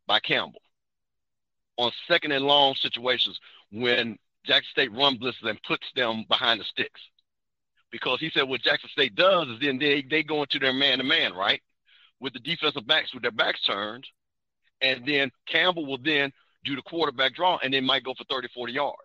by 0.07 0.20
Campbell 0.20 0.61
on 1.78 1.90
second 2.07 2.32
and 2.32 2.45
long 2.45 2.74
situations 2.74 3.40
when 3.70 4.18
Jackson 4.45 4.70
State 4.72 4.93
run 4.93 5.18
blitzes 5.18 5.49
and 5.49 5.62
puts 5.62 5.86
them 5.95 6.24
behind 6.28 6.61
the 6.61 6.64
sticks. 6.64 7.01
Because 7.90 8.20
he 8.20 8.30
said 8.30 8.49
what 8.49 8.62
Jackson 8.62 8.90
State 8.90 9.14
does 9.14 9.49
is 9.49 9.61
then 9.61 9.78
they, 9.78 10.03
they 10.09 10.22
go 10.22 10.43
into 10.43 10.59
their 10.59 10.72
man 10.72 10.99
to 10.99 11.05
man, 11.05 11.34
right? 11.34 11.61
With 12.20 12.32
the 12.32 12.40
defensive 12.40 12.86
backs 12.86 13.12
with 13.12 13.22
their 13.22 13.30
backs 13.30 13.61
turned. 13.66 14.07
And 14.80 15.07
then 15.07 15.30
Campbell 15.47 15.86
will 15.86 15.99
then 15.99 16.32
do 16.64 16.74
the 16.74 16.82
quarterback 16.82 17.34
draw 17.34 17.59
and 17.62 17.72
they 17.72 17.80
might 17.80 18.05
go 18.05 18.14
for 18.14 18.24
30, 18.24 18.49
40 18.55 18.72
yards. 18.72 18.97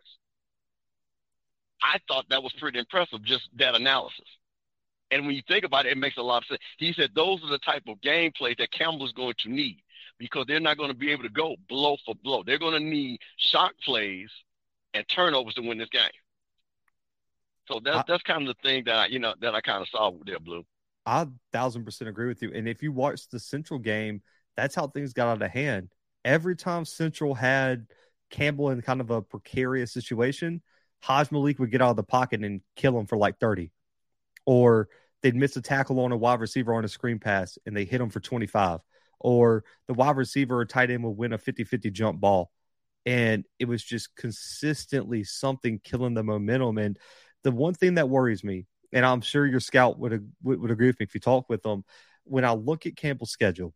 I 1.83 1.99
thought 2.07 2.25
that 2.29 2.41
was 2.41 2.53
pretty 2.59 2.79
impressive, 2.79 3.23
just 3.23 3.49
that 3.57 3.75
analysis. 3.75 4.25
And 5.11 5.25
when 5.25 5.35
you 5.35 5.43
think 5.47 5.63
about 5.63 5.85
it, 5.85 5.91
it 5.91 5.97
makes 5.97 6.17
a 6.17 6.21
lot 6.21 6.43
of 6.43 6.47
sense. 6.47 6.61
He 6.77 6.91
said 6.93 7.11
those 7.13 7.43
are 7.43 7.49
the 7.49 7.59
type 7.59 7.83
of 7.87 8.01
game 8.01 8.31
plays 8.35 8.55
that 8.57 8.71
Campbell 8.71 9.05
is 9.05 9.11
going 9.11 9.35
to 9.39 9.51
need 9.51 9.81
because 10.17 10.45
they're 10.47 10.59
not 10.59 10.77
going 10.77 10.89
to 10.89 10.97
be 10.97 11.11
able 11.11 11.23
to 11.23 11.29
go 11.29 11.55
blow 11.69 11.97
for 12.05 12.15
blow. 12.23 12.41
They're 12.43 12.57
going 12.57 12.73
to 12.73 12.79
need 12.79 13.19
shock 13.37 13.73
plays– 13.83 14.31
and 14.97 15.07
turnovers 15.07 15.53
to 15.55 15.61
win 15.61 15.77
this 15.77 15.89
game. 15.89 16.09
So 17.67 17.79
that's 17.83 17.97
I, 17.97 18.03
that's 18.07 18.23
kind 18.23 18.47
of 18.47 18.55
the 18.55 18.67
thing 18.67 18.83
that 18.85 18.95
I, 18.95 19.05
you 19.07 19.19
know 19.19 19.33
that 19.41 19.53
I 19.55 19.61
kind 19.61 19.81
of 19.81 19.87
saw 19.89 20.11
there, 20.25 20.39
Blue. 20.39 20.65
I 21.05 21.27
thousand 21.53 21.85
percent 21.85 22.09
agree 22.09 22.27
with 22.27 22.41
you. 22.41 22.51
And 22.53 22.67
if 22.67 22.81
you 22.81 22.91
watch 22.91 23.29
the 23.29 23.39
Central 23.39 23.79
game, 23.79 24.21
that's 24.55 24.75
how 24.75 24.87
things 24.87 25.13
got 25.13 25.27
out 25.27 25.41
of 25.41 25.51
hand. 25.51 25.89
Every 26.25 26.55
time 26.55 26.85
Central 26.85 27.33
had 27.33 27.87
Campbell 28.29 28.71
in 28.71 28.81
kind 28.81 29.01
of 29.01 29.11
a 29.11 29.21
precarious 29.21 29.93
situation, 29.93 30.61
Hajj-Malik 31.01 31.59
would 31.59 31.71
get 31.71 31.81
out 31.81 31.91
of 31.91 31.95
the 31.95 32.03
pocket 32.03 32.43
and 32.43 32.61
kill 32.75 32.97
him 32.99 33.05
for 33.05 33.17
like 33.17 33.39
30. 33.39 33.71
Or 34.45 34.89
they'd 35.21 35.35
miss 35.35 35.55
a 35.55 35.61
tackle 35.61 35.99
on 35.99 36.11
a 36.11 36.17
wide 36.17 36.39
receiver 36.39 36.73
on 36.73 36.85
a 36.85 36.89
screen 36.89 37.19
pass 37.19 37.57
and 37.65 37.75
they 37.75 37.85
hit 37.85 38.01
him 38.01 38.09
for 38.09 38.19
25. 38.19 38.79
Or 39.19 39.63
the 39.87 39.93
wide 39.93 40.17
receiver 40.17 40.59
or 40.59 40.65
tight 40.65 40.91
end 40.91 41.03
would 41.03 41.11
win 41.17 41.33
a 41.33 41.37
50 41.37 41.63
50 41.63 41.91
jump 41.91 42.19
ball 42.19 42.51
and 43.07 43.45
it 43.57 43.69
was 43.69 43.81
just 43.81 44.13
consistently 44.17 45.23
something 45.23 45.79
killing 45.81 46.13
the 46.13 46.23
momentum. 46.23 46.77
And 46.77 46.99
the 47.43 47.53
one 47.53 47.73
thing 47.73 47.95
that 47.95 48.09
worries 48.09 48.43
me, 48.43 48.65
and 48.91 49.05
I'm 49.05 49.21
sure 49.21 49.45
your 49.45 49.61
scout 49.61 49.97
would 49.97 50.29
would 50.43 50.71
agree 50.71 50.87
with 50.87 50.99
me 50.99 51.05
if 51.05 51.13
you 51.15 51.21
talk 51.21 51.47
with 51.49 51.63
them, 51.63 51.85
when 52.25 52.43
I 52.43 52.51
look 52.51 52.85
at 52.85 52.97
Campbell's 52.97 53.31
schedule, 53.31 53.73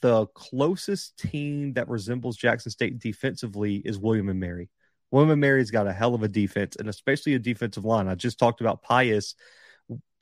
the 0.00 0.26
closest 0.28 1.18
team 1.18 1.74
that 1.74 1.90
resembles 1.90 2.38
Jackson 2.38 2.72
State 2.72 2.98
defensively 2.98 3.76
is 3.76 3.98
William 3.98 4.30
and 4.30 4.40
Mary. 4.40 4.70
William 5.10 5.30
and 5.30 5.40
Mary's 5.40 5.70
got 5.70 5.86
a 5.86 5.92
hell 5.92 6.14
of 6.14 6.22
a 6.22 6.28
defense, 6.28 6.76
and 6.76 6.88
especially 6.88 7.34
a 7.34 7.38
defensive 7.38 7.84
line. 7.84 8.08
I 8.08 8.14
just 8.14 8.38
talked 8.38 8.62
about 8.62 8.80
Pius 8.80 9.34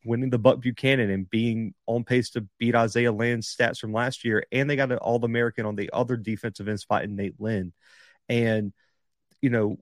winning 0.05 0.31
the 0.31 0.39
Buck 0.39 0.61
Buchanan 0.61 1.11
and 1.11 1.29
being 1.29 1.75
on 1.87 2.05
pace 2.05 2.31
to 2.31 2.47
beat 2.59 2.75
Isaiah 2.75 3.13
Land's 3.13 3.55
stats 3.55 3.79
from 3.79 3.93
last 3.93 4.25
year, 4.25 4.45
and 4.51 4.69
they 4.69 4.77
got 4.77 4.93
an 4.93 4.99
All 4.99 5.25
American 5.25 5.67
on 5.67 5.77
the 5.77 5.91
other 5.93 6.17
defensive 6.17 6.69
end 6.69 6.81
spot 6.81 7.05
in 7.05 7.17
Nate 7.17 7.39
Lynn. 7.39 7.73
And, 8.29 8.73
you 9.43 9.51
know, 9.51 9.79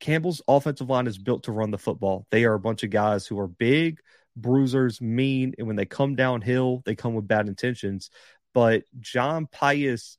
Campbell's 0.00 0.42
offensive 0.46 0.88
line 0.88 1.06
is 1.06 1.18
built 1.18 1.44
to 1.44 1.52
run 1.52 1.70
the 1.70 1.78
football. 1.78 2.26
They 2.30 2.44
are 2.44 2.54
a 2.54 2.60
bunch 2.60 2.84
of 2.84 2.90
guys 2.90 3.26
who 3.26 3.38
are 3.40 3.48
big, 3.48 4.00
bruisers, 4.36 5.00
mean, 5.00 5.54
and 5.58 5.66
when 5.66 5.76
they 5.76 5.86
come 5.86 6.14
downhill, 6.14 6.82
they 6.84 6.94
come 6.94 7.14
with 7.14 7.26
bad 7.26 7.48
intentions. 7.48 8.10
But 8.54 8.84
John 9.00 9.48
Pius, 9.50 10.18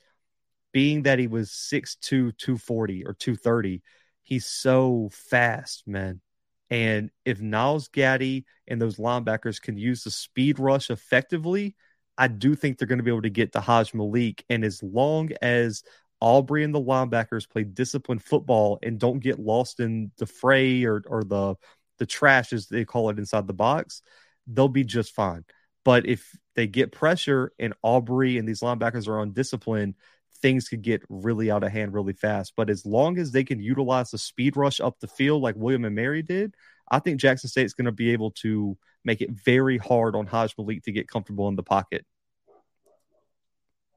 being 0.74 1.04
that 1.04 1.20
he 1.20 1.28
was 1.28 1.50
6'2, 1.50 2.00
240 2.38 3.06
or 3.06 3.14
230, 3.14 3.82
he's 4.24 4.46
so 4.46 5.10
fast, 5.12 5.88
man. 5.88 6.22
And 6.70 7.10
if 7.26 7.40
Nyles 7.40 7.92
Gaddy 7.92 8.46
and 8.68 8.82
those 8.82 8.98
linebackers 8.98 9.62
can 9.62 9.78
use 9.78 10.04
the 10.04 10.12
speed 10.12 10.60
rush 10.60 10.90
effectively, 10.90 11.76
I 12.18 12.28
do 12.28 12.54
think 12.56 12.78
they're 12.78 12.88
going 12.88 13.00
to 13.00 13.04
be 13.04 13.12
able 13.12 13.24
to 13.24 13.30
get 13.30 13.54
to 13.54 13.62
Hajj-Malik. 13.62 14.44
And 14.50 14.64
as 14.64 14.84
long 14.84 15.32
as 15.42 15.84
Aubrey 16.22 16.64
and 16.64 16.76
the 16.76 16.82
linebackers 16.82 17.50
play 17.50 17.64
disciplined 17.64 18.24
football 18.24 18.78
and 18.84 19.00
don't 19.00 19.20
get 19.20 19.40
lost 19.40 19.80
in 19.80 20.12
the 20.18 20.26
fray 20.26 20.84
or, 20.84 21.02
or 21.08 21.24
the 21.24 21.56
the 21.98 22.06
trash 22.06 22.54
as 22.54 22.68
they 22.68 22.86
call 22.86 23.10
it 23.10 23.20
inside 23.20 23.46
the 23.46 23.54
box, 23.54 24.02
they'll 24.48 24.70
be 24.70 24.86
just 24.86 25.14
fine. 25.14 25.44
But 25.84 26.06
if 26.06 26.34
they 26.56 26.68
get 26.68 26.92
pressure 26.92 27.52
and 27.60 27.74
Aubrey 27.82 28.38
and 28.38 28.48
these 28.48 28.62
linebackers 28.62 29.08
are 29.08 29.20
on 29.20 29.34
discipline, 29.34 29.96
things 30.42 30.68
could 30.70 30.82
get 30.82 31.02
really 31.10 31.52
out 31.52 31.64
of 31.64 31.72
hand 31.72 31.94
really 31.94 32.14
fast. 32.14 32.54
But 32.56 32.70
as 32.70 32.86
long 32.86 33.18
as 33.18 33.32
they 33.32 33.44
can 33.44 33.60
utilize 33.60 34.12
the 34.12 34.18
speed 34.18 34.58
rush 34.58 34.80
up 34.80 35.00
the 35.00 35.08
field 35.08 35.42
like 35.42 35.56
William 35.56 35.86
and 35.86 35.96
Mary 35.96 36.22
did, 36.22 36.56
I 36.92 37.00
think 37.00 37.20
Jackson 37.20 37.50
State's 37.50 37.74
going 37.74 37.86
to 37.86 37.92
be 37.92 38.12
able 38.12 38.32
to 38.32 38.78
make 39.04 39.22
it 39.22 39.32
very 39.32 39.78
hard 39.78 40.16
on 40.16 40.26
Hajj-Malik 40.26 40.84
to 40.84 40.92
get 40.92 41.08
comfortable 41.08 41.48
in 41.48 41.56
the 41.56 41.64
pocket. 41.64 42.06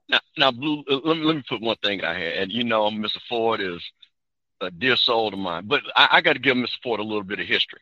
Now, 0.09 0.21
now, 0.37 0.51
Blue, 0.51 0.85
uh, 0.91 1.01
let 1.05 1.17
me, 1.17 1.25
let 1.25 1.37
me 1.37 1.43
put 1.49 1.63
one 1.63 1.77
thing 1.83 2.03
out 2.03 2.17
here. 2.17 2.35
And 2.37 2.53
you 2.53 2.65
know, 2.65 2.91
Mr. 2.91 3.19
Ford 3.29 3.61
is 3.61 3.83
a 4.61 4.71
dear 4.71 4.97
soul 4.97 5.31
to 5.31 5.37
mine, 5.37 5.65
but 5.67 5.83
I, 5.97 6.09
I 6.13 6.21
got 6.21 6.35
to 6.35 6.39
give 6.39 6.57
Mr. 6.57 6.77
Ford 6.83 7.01
a 7.01 7.05
little 7.05 7.25
bit 7.25 7.41
of 7.41 7.47
history. 7.47 7.81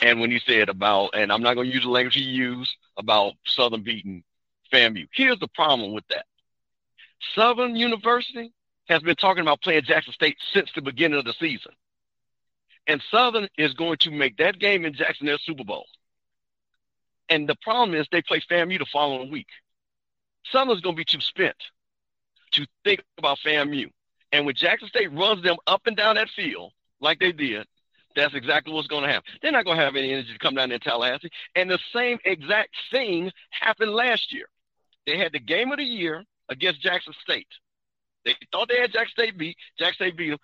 And 0.00 0.20
when 0.20 0.30
he 0.30 0.40
said 0.40 0.68
about, 0.68 1.10
and 1.14 1.30
I'm 1.30 1.42
not 1.42 1.54
going 1.54 1.68
to 1.68 1.74
use 1.74 1.84
the 1.84 1.90
language 1.90 2.14
he 2.14 2.22
used 2.22 2.74
about 2.96 3.34
Southern 3.46 3.82
beating 3.82 4.24
FAMU. 4.72 5.06
Here's 5.12 5.38
the 5.38 5.48
problem 5.48 5.92
with 5.92 6.06
that. 6.08 6.24
Southern 7.34 7.76
University 7.76 8.52
has 8.88 9.02
been 9.02 9.16
talking 9.16 9.42
about 9.42 9.62
playing 9.62 9.82
Jackson 9.82 10.12
State 10.12 10.36
since 10.52 10.70
the 10.74 10.82
beginning 10.82 11.18
of 11.18 11.24
the 11.24 11.34
season. 11.34 11.72
And 12.86 13.02
Southern 13.10 13.48
is 13.56 13.74
going 13.74 13.98
to 13.98 14.10
make 14.10 14.36
that 14.38 14.58
game 14.58 14.84
in 14.84 14.92
Jackson 14.92 15.26
their 15.26 15.38
Super 15.38 15.64
Bowl. 15.64 15.86
And 17.28 17.48
the 17.48 17.56
problem 17.62 17.98
is 17.98 18.06
they 18.10 18.22
play 18.22 18.40
FAMU 18.40 18.78
the 18.78 18.86
following 18.92 19.30
week. 19.30 19.46
Southern's 20.50 20.80
going 20.80 20.96
to 20.96 21.00
be 21.00 21.04
too 21.04 21.20
spent 21.20 21.56
to 22.52 22.66
think 22.84 23.02
about 23.18 23.38
FAMU. 23.44 23.90
And 24.32 24.44
when 24.46 24.54
Jackson 24.54 24.88
State 24.88 25.12
runs 25.12 25.42
them 25.42 25.56
up 25.66 25.82
and 25.86 25.96
down 25.96 26.16
that 26.16 26.28
field 26.30 26.72
like 27.00 27.20
they 27.20 27.32
did, 27.32 27.66
that's 28.14 28.34
exactly 28.34 28.72
what's 28.72 28.88
going 28.88 29.04
to 29.04 29.08
happen. 29.08 29.32
They're 29.40 29.52
not 29.52 29.64
going 29.64 29.78
to 29.78 29.84
have 29.84 29.96
any 29.96 30.12
energy 30.12 30.32
to 30.32 30.38
come 30.38 30.54
down 30.54 30.68
there 30.68 30.76
in 30.76 30.80
Tallahassee. 30.80 31.30
And 31.54 31.70
the 31.70 31.78
same 31.94 32.18
exact 32.24 32.76
thing 32.90 33.30
happened 33.50 33.92
last 33.92 34.32
year. 34.32 34.46
They 35.06 35.16
had 35.16 35.32
the 35.32 35.40
game 35.40 35.72
of 35.72 35.78
the 35.78 35.84
year 35.84 36.24
against 36.48 36.80
Jackson 36.80 37.14
State. 37.22 37.48
They 38.24 38.34
thought 38.52 38.68
they 38.68 38.80
had 38.80 38.92
Jackson 38.92 39.12
State 39.24 39.38
beat. 39.38 39.56
Jackson 39.78 40.06
State 40.06 40.16
beat 40.16 40.30
them. 40.30 40.38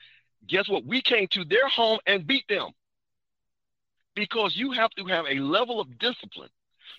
Guess 0.46 0.68
what? 0.68 0.84
We 0.84 1.00
came 1.00 1.26
to 1.32 1.44
their 1.44 1.68
home 1.68 1.98
and 2.06 2.26
beat 2.26 2.46
them 2.48 2.70
because 4.14 4.56
you 4.56 4.72
have 4.72 4.90
to 4.90 5.04
have 5.06 5.26
a 5.26 5.34
level 5.34 5.80
of 5.80 5.98
discipline 5.98 6.50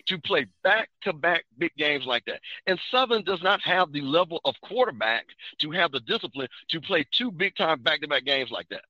to 0.06 0.18
play 0.18 0.46
back 0.62 0.88
to 1.02 1.12
back 1.12 1.44
big 1.58 1.72
games 1.76 2.06
like 2.06 2.24
that. 2.26 2.40
And 2.66 2.78
Southern 2.90 3.24
does 3.24 3.42
not 3.42 3.60
have 3.62 3.92
the 3.92 4.00
level 4.00 4.40
of 4.44 4.54
quarterback 4.62 5.26
to 5.58 5.70
have 5.70 5.92
the 5.92 6.00
discipline 6.00 6.48
to 6.70 6.80
play 6.80 7.04
two 7.12 7.30
big 7.30 7.56
time 7.56 7.82
back 7.82 8.00
to 8.00 8.08
back 8.08 8.24
games 8.24 8.50
like 8.50 8.68
that. 8.70 8.84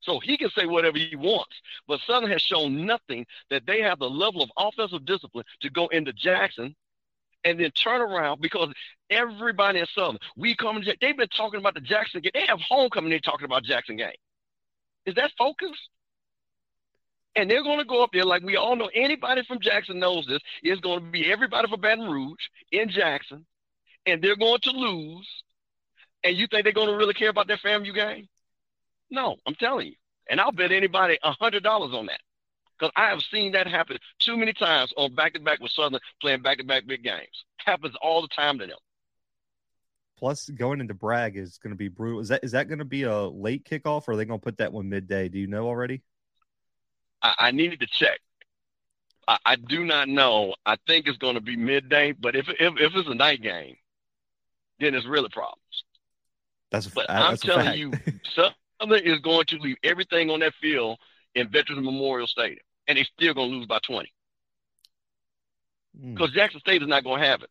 So 0.00 0.18
he 0.18 0.36
can 0.36 0.50
say 0.50 0.66
whatever 0.66 0.98
he 0.98 1.16
wants. 1.16 1.54
But 1.86 2.00
Southern 2.06 2.30
has 2.30 2.42
shown 2.42 2.84
nothing 2.84 3.24
that 3.50 3.66
they 3.66 3.80
have 3.80 3.98
the 3.98 4.10
level 4.10 4.42
of 4.42 4.50
offensive 4.58 5.04
discipline 5.04 5.44
to 5.60 5.70
go 5.70 5.86
into 5.88 6.12
Jackson 6.12 6.74
and 7.44 7.58
then 7.58 7.70
turn 7.72 8.00
around 8.00 8.40
because 8.40 8.72
everybody 9.10 9.80
in 9.80 9.86
Southern, 9.94 10.18
we 10.36 10.54
come, 10.56 10.82
they've 11.00 11.16
been 11.16 11.28
talking 11.28 11.60
about 11.60 11.74
the 11.74 11.80
Jackson 11.80 12.20
game. 12.20 12.32
They 12.34 12.46
have 12.46 12.60
homecoming, 12.60 13.10
they're 13.10 13.20
talking 13.20 13.44
about 13.44 13.64
Jackson 13.64 13.96
game. 13.96 14.12
Is 15.06 15.14
that 15.16 15.32
focus? 15.36 15.76
And 17.34 17.50
they're 17.50 17.62
going 17.62 17.78
to 17.78 17.84
go 17.84 18.02
up 18.02 18.10
there 18.12 18.24
like 18.24 18.42
we 18.42 18.56
all 18.56 18.76
know. 18.76 18.90
Anybody 18.94 19.42
from 19.48 19.58
Jackson 19.60 19.98
knows 19.98 20.26
this. 20.26 20.40
It's 20.62 20.80
going 20.80 21.00
to 21.00 21.10
be 21.10 21.32
everybody 21.32 21.66
from 21.68 21.80
Baton 21.80 22.08
Rouge 22.08 22.42
in 22.70 22.90
Jackson, 22.90 23.46
and 24.06 24.22
they're 24.22 24.36
going 24.36 24.60
to 24.62 24.70
lose. 24.70 25.28
And 26.24 26.36
you 26.36 26.46
think 26.46 26.64
they're 26.64 26.72
going 26.72 26.88
to 26.88 26.96
really 26.96 27.14
care 27.14 27.30
about 27.30 27.48
their 27.48 27.56
FAMU 27.56 27.94
game? 27.94 28.28
No, 29.10 29.36
I'm 29.46 29.54
telling 29.54 29.88
you. 29.88 29.94
And 30.28 30.40
I'll 30.40 30.52
bet 30.52 30.72
anybody 30.72 31.18
a 31.22 31.32
hundred 31.32 31.62
dollars 31.62 31.94
on 31.94 32.06
that. 32.06 32.20
Because 32.78 32.92
I 32.96 33.10
have 33.10 33.22
seen 33.22 33.52
that 33.52 33.66
happen 33.66 33.98
too 34.18 34.36
many 34.36 34.52
times 34.52 34.92
on 34.96 35.14
back 35.14 35.34
to 35.34 35.40
back 35.40 35.60
with 35.60 35.72
Southern 35.72 36.00
playing 36.20 36.42
back 36.42 36.58
to 36.58 36.64
back 36.64 36.86
big 36.86 37.02
games. 37.02 37.44
Happens 37.56 37.94
all 38.02 38.22
the 38.22 38.28
time 38.28 38.58
to 38.58 38.66
them. 38.66 38.78
Plus, 40.18 40.48
going 40.50 40.80
into 40.80 40.94
Bragg 40.94 41.36
is 41.36 41.58
going 41.58 41.72
to 41.72 41.76
be 41.76 41.88
brutal. 41.88 42.20
Is 42.20 42.28
that 42.28 42.44
is 42.44 42.52
that 42.52 42.68
going 42.68 42.78
to 42.78 42.84
be 42.84 43.02
a 43.02 43.22
late 43.22 43.64
kickoff, 43.64 44.06
or 44.06 44.12
are 44.12 44.16
they 44.16 44.24
going 44.24 44.38
to 44.38 44.44
put 44.44 44.58
that 44.58 44.72
one 44.72 44.88
midday? 44.88 45.28
Do 45.28 45.38
you 45.38 45.48
know 45.48 45.66
already? 45.66 46.02
I, 47.22 47.34
I 47.38 47.50
needed 47.50 47.80
to 47.80 47.86
check. 47.86 48.20
I, 49.26 49.38
I, 49.44 49.56
do 49.56 49.84
not 49.84 50.08
know. 50.08 50.54
I 50.66 50.76
think 50.86 51.06
it's 51.06 51.18
going 51.18 51.34
to 51.34 51.40
be 51.40 51.56
midday, 51.56 52.12
but 52.12 52.34
if 52.34 52.48
if, 52.48 52.74
if 52.78 52.92
it's 52.94 53.08
a 53.08 53.14
night 53.14 53.42
game, 53.42 53.76
then 54.80 54.94
it's 54.94 55.06
really 55.06 55.28
problems. 55.28 55.84
That's 56.70 56.86
a, 56.86 56.90
but 56.90 57.06
that's 57.08 57.44
I'm 57.44 57.50
telling 57.50 57.78
you, 57.78 57.92
Southern 58.80 59.04
is 59.04 59.20
going 59.20 59.44
to 59.46 59.58
leave 59.58 59.76
everything 59.82 60.30
on 60.30 60.40
that 60.40 60.54
field 60.60 60.98
in 61.34 61.48
Veterans 61.48 61.84
Memorial 61.84 62.26
Stadium, 62.26 62.60
and 62.86 62.96
they're 62.98 63.04
still 63.04 63.34
going 63.34 63.50
to 63.50 63.56
lose 63.56 63.66
by 63.66 63.78
20 63.86 64.12
Hmm. 65.98 66.14
because 66.14 66.30
Jackson 66.32 66.60
State 66.60 66.82
is 66.82 66.88
not 66.88 67.04
going 67.04 67.20
to 67.20 67.26
have 67.26 67.42
it. 67.42 67.50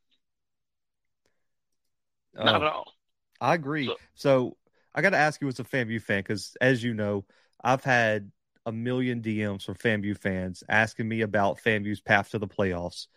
Not 2.33 2.61
Oh, 2.61 2.65
at 2.65 2.73
all. 2.73 2.93
I 3.39 3.53
agree. 3.55 3.85
So- 3.87 3.97
So, 4.13 4.57
I 4.93 5.01
got 5.01 5.11
to 5.11 5.17
ask 5.17 5.41
you 5.41 5.47
as 5.47 5.59
a 5.59 5.63
FAMU 5.63 6.01
fan, 6.01 6.19
because 6.19 6.55
as 6.61 6.83
you 6.83 6.93
know, 6.93 7.25
I've 7.63 7.83
had 7.83 8.31
a 8.65 8.71
million 8.71 9.21
DMs 9.21 9.63
from 9.63 9.75
FAMU 9.75 10.17
fans 10.17 10.63
asking 10.69 11.07
me 11.07 11.21
about 11.21 11.59
FAMU's 11.59 12.01
path 12.01 12.29
to 12.31 12.39
the 12.39 12.47
playoffs 12.47 13.07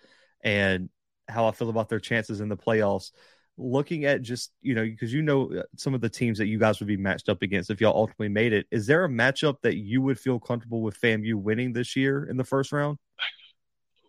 and 0.43 0.89
how 1.29 1.47
I 1.47 1.53
feel 1.53 1.71
about 1.71 1.89
their 1.89 2.01
chances 2.01 2.41
in 2.41 2.49
the 2.49 2.57
playoffs. 2.57 3.13
Looking 3.57 4.05
at 4.05 4.23
just, 4.23 4.51
you 4.63 4.75
know, 4.75 4.83
because 4.83 5.13
you 5.13 5.23
know 5.23 5.53
uh, 5.53 5.63
some 5.77 5.95
of 5.95 6.01
the 6.01 6.09
teams 6.09 6.39
that 6.39 6.47
you 6.47 6.59
guys 6.59 6.81
would 6.81 6.89
be 6.89 6.97
matched 6.97 7.29
up 7.29 7.43
against 7.43 7.71
if 7.71 7.81
y'all 7.81 7.97
ultimately 7.97 8.29
made 8.29 8.53
it. 8.53 8.67
Is 8.73 8.87
there 8.87 9.05
a 9.05 9.09
matchup 9.09 9.61
that 9.63 9.77
you 9.77 10.03
would 10.03 10.19
feel 10.19 10.41
comfortable 10.41 10.83
with 10.83 11.01
FAMU 11.01 11.35
winning 11.35 11.73
this 11.73 11.95
year 11.95 12.25
in 12.25 12.37
the 12.37 12.45
first 12.45 12.73
round? 12.73 12.99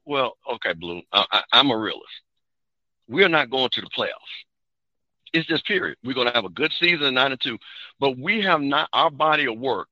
Well, 0.06 0.38
okay, 0.54 0.74
Blue. 0.74 1.02
I, 1.12 1.44
I'm 1.52 1.70
a 1.70 1.78
realist. 1.78 2.04
We're 3.08 3.30
not 3.30 3.50
going 3.50 3.70
to 3.70 3.82
the 3.82 3.90
playoffs. 3.96 4.10
It's 5.34 5.48
just 5.48 5.66
period. 5.66 5.98
We're 6.04 6.14
going 6.14 6.28
to 6.28 6.34
have 6.34 6.46
a 6.46 6.50
good 6.50 6.72
season, 6.80 7.14
nine 7.14 7.32
and 7.32 7.42
two, 7.42 7.58
but 8.00 8.18
we 8.18 8.42
have 8.42 8.62
not. 8.62 8.90
Our 8.94 9.12
body 9.12 9.48
of 9.48 9.60
work 9.60 9.90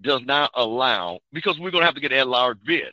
does 0.00 0.22
not 0.24 0.50
allow 0.54 1.20
because 1.32 1.58
we're 1.58 1.70
going 1.70 1.82
to 1.82 1.86
have 1.86 1.94
to 1.94 2.00
get 2.00 2.12
a 2.12 2.24
large 2.24 2.58
bid. 2.64 2.92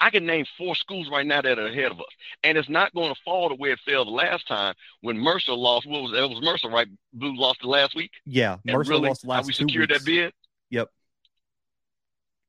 I 0.00 0.10
can 0.10 0.24
name 0.24 0.46
four 0.56 0.74
schools 0.74 1.08
right 1.10 1.26
now 1.26 1.42
that 1.42 1.58
are 1.58 1.66
ahead 1.66 1.92
of 1.92 1.98
us, 2.00 2.06
and 2.42 2.56
it's 2.56 2.70
not 2.70 2.94
going 2.94 3.14
to 3.14 3.20
fall 3.22 3.50
the 3.50 3.54
way 3.54 3.70
it 3.70 3.78
fell 3.84 4.04
the 4.06 4.10
last 4.10 4.48
time 4.48 4.74
when 5.02 5.18
Mercer 5.18 5.52
lost. 5.52 5.86
What 5.86 6.02
was 6.02 6.12
it? 6.12 6.22
It 6.22 6.30
was 6.30 6.42
Mercer, 6.42 6.68
right? 6.68 6.88
Blue 7.12 7.36
lost 7.36 7.60
the 7.60 7.68
last 7.68 7.94
week. 7.94 8.10
Yeah, 8.24 8.56
Mercer 8.64 8.90
really, 8.92 9.08
lost 9.08 9.22
how 9.24 9.28
last 9.28 9.46
we 9.46 9.52
two 9.52 9.64
secured 9.68 9.90
that 9.90 10.04
bid. 10.04 10.32
Yep. 10.70 10.88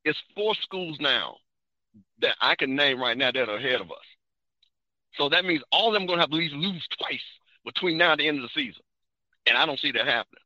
It's 0.06 0.22
four 0.34 0.56
schools 0.56 0.98
now 1.00 1.36
that 2.22 2.36
I 2.40 2.56
can 2.56 2.76
name 2.76 3.02
right 3.02 3.18
now 3.18 3.32
that 3.32 3.50
are 3.50 3.58
ahead 3.58 3.82
of 3.82 3.92
us. 3.92 3.98
So 5.16 5.28
that 5.30 5.44
means 5.44 5.62
all 5.72 5.90
of 5.90 5.94
them 5.94 6.04
are 6.04 6.08
going 6.08 6.18
to 6.20 6.22
have 6.24 6.30
to 6.30 6.38
at 6.38 6.40
least 6.40 6.56
lose 6.56 6.88
twice 6.98 7.20
between 7.66 7.98
now 7.98 8.12
and 8.12 8.20
the 8.20 8.28
end 8.28 8.38
of 8.38 8.44
the 8.44 8.50
season, 8.56 8.82
and 9.46 9.58
I 9.58 9.66
don't 9.66 9.80
see 9.80 9.92
that 9.92 10.06
happening. 10.08 10.42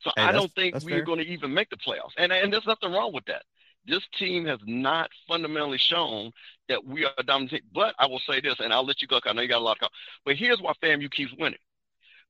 So 0.00 0.10
Hey, 0.16 0.24
I 0.24 0.32
don't 0.32 0.52
think 0.54 0.74
we're 0.82 0.96
fair. 0.96 1.02
going 1.02 1.18
to 1.20 1.26
even 1.26 1.54
make 1.54 1.70
the 1.70 1.76
playoffs, 1.76 2.12
and 2.18 2.32
and 2.32 2.52
there's 2.52 2.66
nothing 2.66 2.92
wrong 2.92 3.12
with 3.12 3.24
that. 3.26 3.42
This 3.86 4.02
team 4.18 4.44
has 4.46 4.58
not 4.66 5.10
fundamentally 5.28 5.78
shown 5.78 6.32
that 6.68 6.84
we 6.84 7.04
are 7.04 7.12
dominant. 7.24 7.62
But 7.72 7.94
I 7.98 8.06
will 8.06 8.20
say 8.28 8.40
this, 8.40 8.56
and 8.58 8.72
I'll 8.72 8.84
let 8.84 9.00
you 9.00 9.08
go. 9.08 9.20
I 9.24 9.32
know 9.32 9.42
you 9.42 9.48
got 9.48 9.60
a 9.60 9.64
lot 9.64 9.76
of. 9.76 9.80
Call. 9.80 9.90
But 10.24 10.36
here's 10.36 10.60
why 10.60 10.72
FAMU 10.82 11.10
keeps 11.10 11.32
winning, 11.38 11.58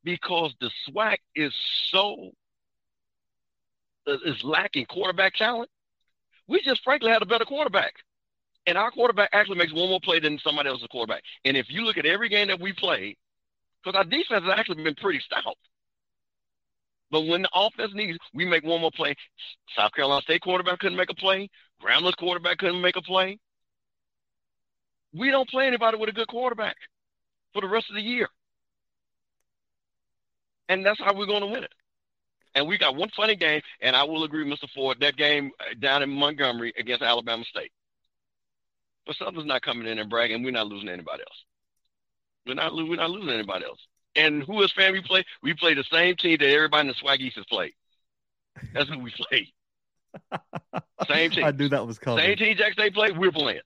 because 0.05 0.55
the 0.61 0.71
SWAC 0.89 1.19
is 1.35 1.55
so 1.91 2.31
uh, 4.07 4.19
is 4.25 4.43
lacking 4.45 4.87
quarterback 4.87 5.35
talent. 5.35 5.71
We 6.49 6.63
just 6.63 6.83
frankly 6.85 7.11
had 7.11 7.23
a 7.23 7.27
better 7.27 7.45
quarterback. 7.45 7.95
And 8.67 8.77
our 8.77 8.91
quarterback 8.91 9.31
actually 9.33 9.59
makes 9.59 9.73
one 9.73 9.89
more 9.89 10.01
play 10.01 10.21
than 10.21 10.39
somebody 10.39 10.69
else's 10.69 10.89
quarterback. 10.91 11.23
And 11.45 11.57
if 11.57 11.67
you 11.71 11.83
look 11.83 11.99
at 11.99 12.07
every 12.07 12.29
game 12.29 12.49
that 12.49 12.61
we 12.61 12.73
played, 12.73 13.17
because 13.83 13.97
our 13.97 14.05
defense 14.05 14.45
has 14.45 14.55
actually 14.57 14.83
been 14.83 14.95
pretty 14.97 15.21
stout. 15.21 15.57
But 17.11 17.23
when 17.23 17.43
the 17.43 17.51
offense 17.55 17.93
needs, 17.95 18.19
we 18.35 18.45
make 18.45 18.65
one 18.65 18.81
more 18.81 18.91
play. 18.91 19.15
South 19.77 19.93
Carolina 19.93 20.23
State 20.23 20.43
quarterback 20.43 20.81
couldn't 20.81 20.97
make 20.97 21.11
a 21.11 21.15
play. 21.15 21.49
Grambling 21.83 22.17
quarterback 22.17 22.59
couldn't 22.59 22.81
make 22.81 22.97
a 22.97 23.03
play. 23.03 23.39
We 25.15 25.31
don't 25.31 25.49
play 25.49 25.67
anybody 25.67 25.97
with 25.97 26.09
a 26.09 26.13
good 26.13 26.29
quarterback 26.29 26.77
for 27.53 27.63
the 27.63 27.69
rest 27.69 27.87
of 27.91 27.97
the 27.97 28.03
year. 28.03 28.29
And 30.69 30.85
that's 30.85 31.01
how 31.01 31.15
we're 31.15 31.27
going 31.27 31.43
to 31.43 31.47
win 31.47 31.65
it. 31.65 31.73
And 32.55 32.67
we 32.67 32.79
got 32.79 32.97
one 32.97 33.11
funny 33.15 33.37
game, 33.37 33.61
and 33.81 33.95
I 33.95 34.03
will 34.05 34.25
agree, 34.25 34.45
Mr. 34.51 34.69
Ford, 34.75 34.99
that 35.01 35.17
game 35.17 35.51
down 35.79 36.03
in 36.03 36.11
Montgomery 36.11 36.73
against 36.79 37.03
Alabama 37.03 37.45
State. 37.45 37.71
But 39.07 39.17
Southern's 39.17 39.47
not 39.47 39.63
coming 39.63 39.87
in 39.87 39.99
and 39.99 40.11
bragging. 40.11 40.43
We're 40.43 40.53
not 40.53 40.67
losing 40.67 40.89
anybody 40.89 41.23
else. 41.23 41.45
We're 42.47 42.55
not, 42.55 42.75
we're 42.75 42.97
not 42.97 43.11
losing 43.11 43.31
anybody 43.31 43.65
else. 43.67 43.79
And 44.17 44.43
who 44.43 44.63
is 44.63 44.73
fan 44.73 44.93
we 44.93 45.03
play? 45.03 45.25
We 45.43 45.55
play 45.55 45.75
the 45.75 45.85
same 45.85 46.17
team 46.17 46.39
that 46.41 46.49
everybody 46.49 46.89
in 46.89 46.95
the 46.95 46.95
SWAC 46.95 47.21
East 47.21 47.37
has 47.37 47.45
played. 47.47 47.73
That's 48.73 48.89
who 48.89 48.99
we 48.99 49.11
play. 49.11 49.53
Same 51.09 51.31
team. 51.31 51.45
I 51.45 51.51
knew 51.51 51.69
that 51.69 51.87
was 51.87 51.99
coming. 51.99 52.25
Same 52.25 52.37
team 52.37 52.57
Jack 52.57 52.73
State 52.73 52.95
played, 52.95 53.19
we're 53.19 53.31
playing. 53.31 53.61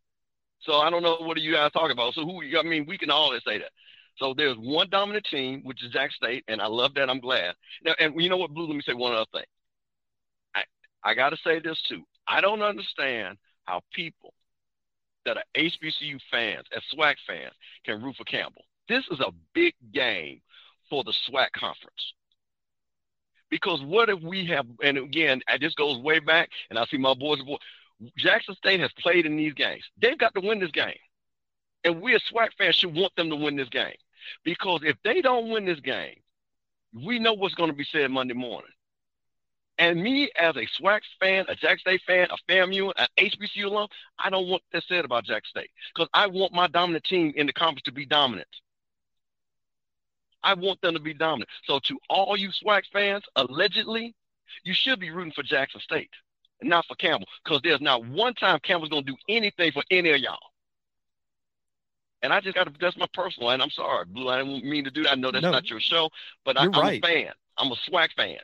So 0.62 0.74
I 0.74 0.90
don't 0.90 1.02
know 1.02 1.16
what 1.20 1.36
are 1.36 1.40
you 1.40 1.52
guys 1.52 1.70
talking 1.72 1.92
about. 1.92 2.14
So 2.14 2.24
who? 2.24 2.42
I 2.58 2.62
mean, 2.62 2.86
we 2.86 2.98
can 2.98 3.10
always 3.10 3.42
say 3.46 3.58
that. 3.58 3.70
So 4.16 4.34
there's 4.36 4.56
one 4.56 4.90
dominant 4.90 5.26
team, 5.30 5.62
which 5.62 5.82
is 5.82 5.90
Jack 5.92 6.12
State, 6.12 6.44
and 6.48 6.60
I 6.60 6.66
love 6.66 6.94
that. 6.94 7.08
I'm 7.08 7.20
glad. 7.20 7.54
Now, 7.84 7.94
and 7.98 8.20
you 8.20 8.28
know 8.28 8.36
what, 8.36 8.52
Blue? 8.52 8.66
Let 8.66 8.76
me 8.76 8.82
say 8.84 8.92
one 8.92 9.14
other 9.14 9.24
thing. 9.32 9.44
I 10.54 10.62
I 11.02 11.14
got 11.14 11.30
to 11.30 11.36
say 11.44 11.60
this 11.60 11.80
too. 11.88 12.02
I 12.28 12.40
don't 12.40 12.62
understand 12.62 13.38
how 13.64 13.82
people 13.92 14.34
that 15.24 15.36
are 15.36 15.44
HBCU 15.56 16.18
fans, 16.30 16.66
as 16.74 16.82
SWAC 16.94 17.14
fans, 17.26 17.54
can 17.84 18.02
root 18.02 18.16
for 18.16 18.24
Campbell. 18.24 18.64
This 18.90 19.04
is 19.08 19.20
a 19.20 19.30
big 19.54 19.74
game 19.92 20.40
for 20.88 21.04
the 21.04 21.12
SWAC 21.12 21.52
conference. 21.52 22.12
Because 23.48 23.80
what 23.82 24.08
if 24.08 24.20
we 24.20 24.46
have, 24.46 24.66
and 24.82 24.98
again, 24.98 25.42
this 25.60 25.74
goes 25.74 25.98
way 25.98 26.18
back, 26.18 26.50
and 26.70 26.76
I 26.76 26.84
see 26.86 26.96
my 26.96 27.14
boys, 27.14 27.38
Jackson 28.18 28.56
State 28.56 28.80
has 28.80 28.90
played 28.98 29.26
in 29.26 29.36
these 29.36 29.54
games. 29.54 29.84
They've 30.02 30.18
got 30.18 30.34
to 30.34 30.40
win 30.40 30.58
this 30.58 30.72
game. 30.72 30.98
And 31.84 32.02
we 32.02 32.16
as 32.16 32.22
SWAC 32.32 32.48
fans 32.58 32.74
should 32.74 32.92
want 32.96 33.14
them 33.14 33.30
to 33.30 33.36
win 33.36 33.54
this 33.54 33.68
game. 33.68 33.94
Because 34.42 34.80
if 34.82 34.96
they 35.04 35.22
don't 35.22 35.50
win 35.50 35.66
this 35.66 35.78
game, 35.78 36.16
we 36.92 37.20
know 37.20 37.34
what's 37.34 37.54
going 37.54 37.70
to 37.70 37.76
be 37.76 37.84
said 37.84 38.10
Monday 38.10 38.34
morning. 38.34 38.72
And 39.78 40.02
me 40.02 40.32
as 40.36 40.56
a 40.56 40.66
SWAC 40.82 41.02
fan, 41.20 41.44
a 41.48 41.54
Jack 41.54 41.78
State 41.78 42.02
fan, 42.08 42.26
a 42.28 42.52
FAMU, 42.52 42.92
an 42.98 43.06
HBCU 43.16 43.66
alum, 43.66 43.86
I 44.18 44.30
don't 44.30 44.48
want 44.48 44.64
that 44.72 44.82
said 44.88 45.04
about 45.04 45.26
Jack 45.26 45.46
State. 45.46 45.70
Because 45.94 46.08
I 46.12 46.26
want 46.26 46.52
my 46.52 46.66
dominant 46.66 47.04
team 47.04 47.32
in 47.36 47.46
the 47.46 47.52
conference 47.52 47.84
to 47.84 47.92
be 47.92 48.04
dominant. 48.04 48.48
I 50.42 50.54
want 50.54 50.80
them 50.80 50.94
to 50.94 51.00
be 51.00 51.14
dominant. 51.14 51.50
So 51.64 51.78
to 51.80 51.98
all 52.08 52.36
you 52.36 52.50
SWAC 52.50 52.82
fans, 52.92 53.24
allegedly, 53.36 54.14
you 54.64 54.74
should 54.74 54.98
be 55.00 55.10
rooting 55.10 55.32
for 55.32 55.42
Jackson 55.42 55.80
State 55.80 56.10
and 56.60 56.70
not 56.70 56.86
for 56.86 56.94
Campbell. 56.96 57.26
Because 57.44 57.60
there's 57.62 57.80
not 57.80 58.04
one 58.06 58.34
time 58.34 58.58
Campbell's 58.62 58.90
going 58.90 59.04
to 59.04 59.12
do 59.12 59.18
anything 59.28 59.72
for 59.72 59.82
any 59.90 60.10
of 60.10 60.18
y'all. 60.20 60.38
And 62.22 62.32
I 62.32 62.40
just 62.40 62.54
got 62.54 62.64
to, 62.64 62.72
that's 62.78 62.96
my 62.98 63.06
personal, 63.14 63.50
and 63.50 63.62
I'm 63.62 63.70
sorry, 63.70 64.04
Blue, 64.06 64.28
I 64.28 64.42
didn't 64.42 64.64
mean 64.64 64.84
to 64.84 64.90
do 64.90 65.04
that. 65.04 65.12
I 65.12 65.14
know 65.14 65.30
that's 65.30 65.42
No. 65.42 65.50
not 65.52 65.70
your 65.70 65.80
show, 65.80 66.10
but 66.44 66.58
I, 66.58 66.64
I'm 66.64 66.72
right. 66.72 67.02
a 67.02 67.06
fan. 67.06 67.32
I'm 67.56 67.72
a 67.72 67.76
SWAC 67.90 68.08
fan. 68.16 68.36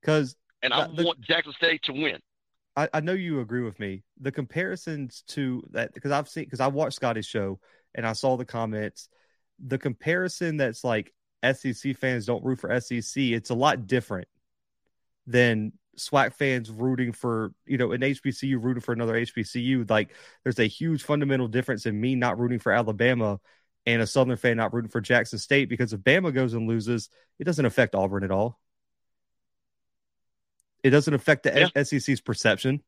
Because 0.00 0.36
And 0.62 0.72
I 0.72 0.86
the- 0.86 1.04
want 1.04 1.20
Jackson 1.20 1.52
State 1.54 1.82
to 1.84 1.92
win. 1.92 2.18
I, 2.76 2.88
I 2.92 3.00
know 3.00 3.12
you 3.12 3.38
agree 3.40 3.62
with 3.62 3.78
me. 3.78 4.02
The 4.20 4.32
comparisons 4.32 5.22
to 5.28 5.62
that 5.70 5.94
because 5.94 6.10
I've 6.10 6.28
seen 6.28 6.42
because 6.44 6.58
I 6.58 6.66
watched 6.66 6.96
Scotty's 6.96 7.26
show 7.26 7.60
and 7.94 8.04
I 8.04 8.14
saw 8.14 8.36
the 8.36 8.44
comments. 8.44 9.08
The 9.64 9.78
comparison 9.78 10.56
that's 10.56 10.84
like 10.84 11.12
SEC 11.52 11.96
fans 11.96 12.26
don't 12.26 12.44
root 12.44 12.60
for 12.60 12.80
SEC. 12.80 13.22
It's 13.22 13.50
a 13.50 13.54
lot 13.54 13.86
different 13.86 14.28
than 15.26 15.72
SWAC 15.96 16.34
fans 16.34 16.70
rooting 16.70 17.12
for 17.12 17.52
you 17.66 17.78
know 17.78 17.92
an 17.92 18.00
HBCU 18.00 18.62
rooting 18.62 18.80
for 18.80 18.92
another 18.92 19.14
HBCU. 19.14 19.88
Like 19.88 20.14
there's 20.42 20.58
a 20.58 20.66
huge 20.66 21.02
fundamental 21.02 21.48
difference 21.48 21.86
in 21.86 22.00
me 22.00 22.14
not 22.14 22.38
rooting 22.38 22.58
for 22.58 22.72
Alabama 22.72 23.40
and 23.86 24.02
a 24.02 24.06
Southern 24.06 24.36
fan 24.36 24.56
not 24.56 24.72
rooting 24.72 24.90
for 24.90 25.00
Jackson 25.00 25.38
State 25.38 25.68
because 25.68 25.92
if 25.92 26.00
Bama 26.00 26.32
goes 26.34 26.54
and 26.54 26.68
loses, 26.68 27.10
it 27.38 27.44
doesn't 27.44 27.66
affect 27.66 27.94
Auburn 27.94 28.24
at 28.24 28.30
all. 28.30 28.58
It 30.82 30.90
doesn't 30.90 31.14
affect 31.14 31.44
the 31.44 31.84
SEC's 31.84 32.20
perception. 32.20 32.82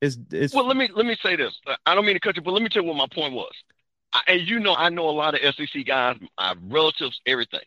It's, 0.00 0.16
it's 0.30 0.54
Well, 0.54 0.66
let 0.66 0.76
me 0.76 0.88
let 0.94 1.06
me 1.06 1.16
say 1.22 1.36
this. 1.36 1.58
I 1.84 1.94
don't 1.94 2.04
mean 2.04 2.14
to 2.14 2.20
cut 2.20 2.36
you, 2.36 2.42
but 2.42 2.52
let 2.52 2.62
me 2.62 2.68
tell 2.68 2.82
you 2.82 2.88
what 2.88 2.96
my 2.96 3.06
point 3.12 3.34
was. 3.34 3.52
I, 4.12 4.20
and 4.28 4.48
you 4.48 4.60
know, 4.60 4.74
I 4.74 4.88
know 4.88 5.08
a 5.08 5.12
lot 5.12 5.34
of 5.34 5.54
SEC 5.54 5.84
guys, 5.86 6.16
my 6.38 6.54
relatives, 6.68 7.20
everything. 7.26 7.60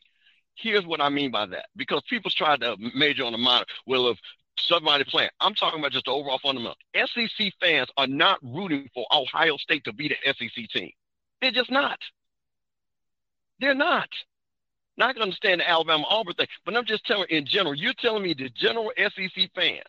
Here's 0.55 0.85
what 0.85 1.01
I 1.01 1.09
mean 1.09 1.31
by 1.31 1.45
that, 1.47 1.65
because 1.75 2.01
people's 2.09 2.35
tried 2.35 2.61
to 2.61 2.75
major 2.95 3.23
on 3.23 3.31
the 3.31 3.37
minor. 3.37 3.65
Well, 3.87 4.09
if 4.09 4.17
somebody 4.59 5.03
playing. 5.03 5.29
I'm 5.39 5.53
talking 5.53 5.79
about 5.79 5.91
just 5.91 6.05
the 6.05 6.11
overall 6.11 6.39
fundamental. 6.39 6.75
SEC 6.95 7.53
fans 7.59 7.89
are 7.97 8.07
not 8.07 8.39
rooting 8.41 8.89
for 8.93 9.05
Ohio 9.11 9.57
State 9.57 9.83
to 9.85 9.93
be 9.93 10.09
the 10.09 10.15
SEC 10.25 10.69
team. 10.69 10.91
They're 11.41 11.51
just 11.51 11.71
not. 11.71 11.99
They're 13.59 13.73
not. 13.73 14.09
Now 14.97 15.07
I 15.07 15.13
can 15.13 15.21
understand 15.21 15.61
the 15.61 15.69
Alabama 15.69 16.05
Auburn 16.09 16.35
thing, 16.35 16.47
but 16.65 16.75
I'm 16.75 16.85
just 16.85 17.05
telling 17.05 17.27
in 17.29 17.45
general, 17.45 17.75
you're 17.75 17.93
telling 17.93 18.23
me 18.23 18.33
the 18.33 18.49
general 18.49 18.91
SEC 18.97 19.49
fan 19.55 19.81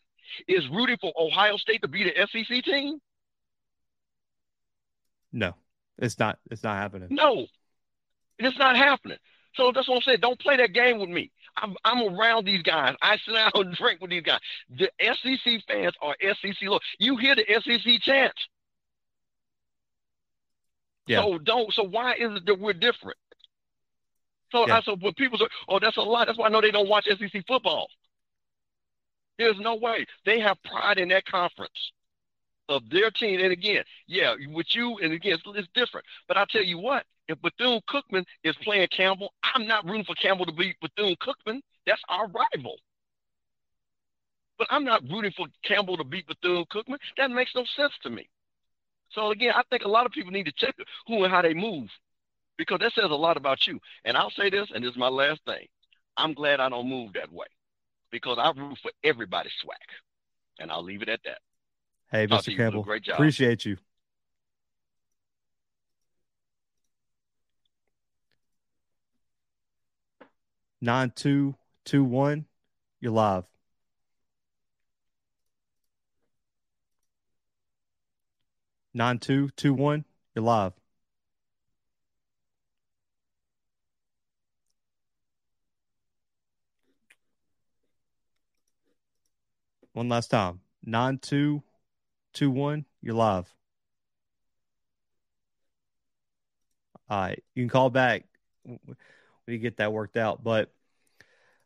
is 0.48 0.68
rooting 0.68 0.96
for 1.00 1.12
Ohio 1.18 1.56
State 1.56 1.82
to 1.82 1.88
be 1.88 2.04
the 2.04 2.26
SEC 2.26 2.64
team? 2.64 2.98
No, 5.32 5.54
it's 6.02 6.18
not. 6.18 6.38
It's 6.50 6.64
not 6.64 6.76
happening. 6.76 7.08
No, 7.10 7.46
it's 8.38 8.58
not 8.58 8.76
happening. 8.76 9.18
So 9.54 9.70
that's 9.72 9.88
what 9.88 9.96
I'm 9.96 10.02
saying. 10.02 10.18
Don't 10.20 10.38
play 10.38 10.56
that 10.56 10.72
game 10.72 10.98
with 10.98 11.08
me. 11.08 11.30
I'm, 11.56 11.76
I'm 11.84 12.18
around 12.18 12.46
these 12.46 12.62
guys. 12.62 12.96
I 13.00 13.18
sit 13.18 13.34
down 13.34 13.50
and 13.54 13.74
drink 13.76 14.00
with 14.00 14.10
these 14.10 14.22
guys. 14.22 14.40
The 14.70 14.90
SEC 15.00 15.62
fans 15.68 15.94
are 16.02 16.16
SEC. 16.20 16.56
Look, 16.62 16.82
you 16.98 17.16
hear 17.16 17.36
the 17.36 17.44
SEC 17.46 18.00
chants. 18.00 18.48
Yeah. 21.06 21.22
So 21.22 21.38
don't. 21.38 21.72
So 21.72 21.84
why 21.84 22.14
is 22.14 22.36
it 22.36 22.46
that 22.46 22.58
we're 22.58 22.72
different? 22.72 23.18
So 24.50 24.66
yeah. 24.66 24.78
I 24.78 24.82
so 24.82 24.96
when 24.96 25.14
people 25.14 25.38
say, 25.38 25.46
"Oh, 25.68 25.78
that's 25.78 25.96
a 25.96 26.02
lot," 26.02 26.26
that's 26.26 26.38
why 26.38 26.46
I 26.46 26.50
know 26.50 26.60
they 26.60 26.70
don't 26.70 26.88
watch 26.88 27.06
SEC 27.06 27.46
football. 27.46 27.88
There's 29.38 29.58
no 29.58 29.76
way 29.76 30.06
they 30.24 30.40
have 30.40 30.56
pride 30.64 30.98
in 30.98 31.08
that 31.08 31.24
conference 31.26 31.92
of 32.68 32.88
their 32.90 33.10
team. 33.10 33.40
And 33.40 33.52
again, 33.52 33.84
yeah, 34.06 34.34
with 34.48 34.74
you, 34.74 34.98
and 34.98 35.12
again, 35.12 35.34
it's, 35.34 35.42
it's 35.46 35.68
different. 35.74 36.06
But 36.28 36.36
I 36.36 36.44
tell 36.50 36.62
you 36.62 36.78
what, 36.78 37.04
if 37.28 37.40
Bethune 37.40 37.80
Cookman 37.88 38.24
is 38.44 38.56
playing 38.62 38.88
Campbell, 38.88 39.32
I'm 39.42 39.66
not 39.66 39.84
rooting 39.84 40.04
for 40.04 40.14
Campbell 40.14 40.46
to 40.46 40.52
beat 40.52 40.76
Bethune 40.80 41.16
Cookman. 41.16 41.60
That's 41.86 42.02
our 42.08 42.28
rival. 42.28 42.76
But 44.58 44.68
I'm 44.70 44.84
not 44.84 45.02
rooting 45.10 45.32
for 45.36 45.46
Campbell 45.64 45.96
to 45.96 46.04
beat 46.04 46.26
Bethune 46.26 46.64
Cookman. 46.72 46.98
That 47.16 47.30
makes 47.30 47.54
no 47.54 47.64
sense 47.76 47.92
to 48.02 48.10
me. 48.10 48.28
So 49.10 49.30
again, 49.30 49.52
I 49.54 49.62
think 49.70 49.84
a 49.84 49.88
lot 49.88 50.06
of 50.06 50.12
people 50.12 50.32
need 50.32 50.46
to 50.46 50.52
check 50.52 50.74
who 51.06 51.24
and 51.24 51.32
how 51.32 51.42
they 51.42 51.54
move 51.54 51.88
because 52.56 52.78
that 52.80 52.92
says 52.92 53.10
a 53.10 53.14
lot 53.14 53.36
about 53.36 53.66
you. 53.66 53.78
And 54.04 54.16
I'll 54.16 54.30
say 54.30 54.50
this, 54.50 54.68
and 54.74 54.84
this 54.84 54.92
is 54.92 54.96
my 54.96 55.08
last 55.08 55.40
thing. 55.44 55.66
I'm 56.16 56.34
glad 56.34 56.60
I 56.60 56.68
don't 56.68 56.88
move 56.88 57.12
that 57.14 57.32
way 57.32 57.46
because 58.10 58.38
I 58.38 58.52
root 58.58 58.78
for 58.82 58.90
everybody's 59.02 59.52
SWAC. 59.64 60.60
And 60.60 60.70
I'll 60.70 60.84
leave 60.84 61.02
it 61.02 61.08
at 61.08 61.20
that. 61.24 61.38
Hey, 62.12 62.26
Talk 62.26 62.42
Mr. 62.44 62.54
Campbell. 62.54 62.82
Great 62.82 63.02
job. 63.04 63.14
Appreciate 63.14 63.64
you. 63.64 63.78
Nine 70.82 71.10
two 71.16 71.54
two 71.86 72.04
one, 72.04 72.44
you're 73.00 73.12
live. 73.12 73.44
Nine 78.92 79.18
two 79.18 79.48
two 79.56 79.72
one, 79.72 80.04
you're 80.34 80.44
live. 80.44 80.74
One 89.94 90.10
last 90.10 90.28
time. 90.28 90.60
Nine 90.84 91.18
two 91.18 91.62
two 92.32 92.50
one. 92.50 92.84
You're 93.00 93.14
live. 93.14 93.52
All 97.08 97.20
right, 97.20 97.42
you 97.54 97.62
can 97.62 97.68
call 97.68 97.90
back 97.90 98.24
when 98.64 98.78
you 99.46 99.58
get 99.58 99.76
that 99.78 99.92
worked 99.92 100.16
out. 100.16 100.42
But 100.42 100.72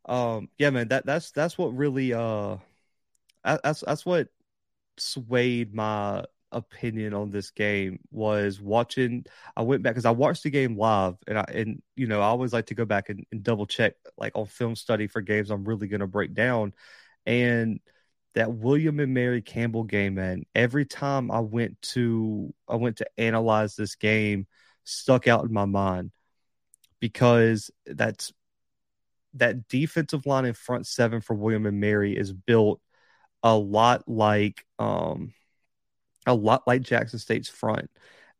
um, 0.07 0.49
yeah, 0.59 0.71
man, 0.71 0.89
that 0.89 1.07
that's 1.07 1.31
that's 1.33 1.59
what 1.59 1.77
really 1.77 2.13
uh, 2.13 2.57
that's 3.45 3.81
that's 3.81 4.07
what 4.07 4.29
swayed 4.99 5.75
my 5.75 6.25
opinion 6.53 7.13
on 7.13 7.31
this 7.31 7.51
game 7.51 8.01
was 8.11 8.61
watching. 8.61 9.25
I 9.57 9.63
went 9.63 9.83
back 9.83 9.95
because 9.95 10.07
I 10.07 10.11
watched 10.13 10.43
the 10.45 10.51
game 10.51 10.77
live, 10.77 11.17
and 11.27 11.39
I 11.39 11.45
and 11.53 11.83
you 11.97 12.07
know 12.07 12.21
I 12.21 12.27
always 12.27 12.53
like 12.53 12.67
to 12.67 12.75
go 12.75 12.85
back 12.85 13.09
and, 13.09 13.25
and 13.33 13.43
double 13.43 13.67
check 13.67 13.95
like 14.17 14.33
on 14.37 14.47
film 14.47 14.77
study 14.77 15.07
for 15.07 15.21
games 15.21 15.51
I'm 15.51 15.65
really 15.65 15.89
going 15.89 16.01
to 16.01 16.07
break 16.07 16.35
down, 16.35 16.73
and 17.27 17.81
that 18.37 18.53
William 18.53 19.01
and 19.01 19.15
Mary 19.15 19.41
Campbell 19.41 19.85
game, 19.85 20.15
man, 20.15 20.45
every 20.55 20.85
time 20.85 21.31
I 21.31 21.41
went 21.41 21.81
to 21.95 22.55
I 22.69 22.77
went 22.77 22.99
to 22.99 23.07
analyze 23.17 23.75
this 23.75 23.97
game, 23.97 24.47
stuck 24.85 25.27
out 25.27 25.45
in 25.45 25.53
my 25.53 25.65
mind 25.65 26.13
because 27.01 27.71
that's 27.87 28.33
that 29.35 29.69
defensive 29.69 30.27
line 30.27 30.45
in 30.45 30.53
front 30.53 30.87
seven 30.87 31.23
for 31.23 31.35
William 31.35 31.65
and 31.65 31.81
Mary 31.81 32.15
is 32.15 32.33
built 32.33 32.81
a 33.43 33.57
lot 33.57 34.07
like 34.07 34.67
um 34.79 35.33
a 36.27 36.35
lot 36.35 36.63
like 36.67 36.83
Jackson 36.83 37.19
State's 37.19 37.49
front. 37.49 37.91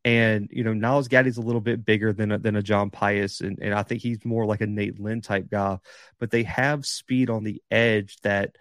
And 0.05 0.47
you 0.51 0.63
know, 0.63 0.73
Nyles 0.73 1.09
Gaddy's 1.09 1.37
a 1.37 1.41
little 1.41 1.59
bit 1.59 1.83
bigger 1.83 2.13
than 2.13 2.33
a, 2.33 2.37
than 2.37 2.55
a 2.55 2.61
John 2.61 2.91
Pius, 2.91 3.41
and, 3.41 3.57
and 3.59 3.73
I 3.73 3.81
think 3.81 4.03
he's 4.03 4.23
more 4.23 4.45
like 4.45 4.61
a 4.61 4.67
Nate 4.67 4.99
Lynn 4.99 5.21
type 5.21 5.49
guy. 5.49 5.79
But 6.19 6.29
they 6.29 6.43
have 6.43 6.85
speed 6.85 7.31
on 7.31 7.43
the 7.43 7.63
edge 7.71 8.17
that 8.21 8.55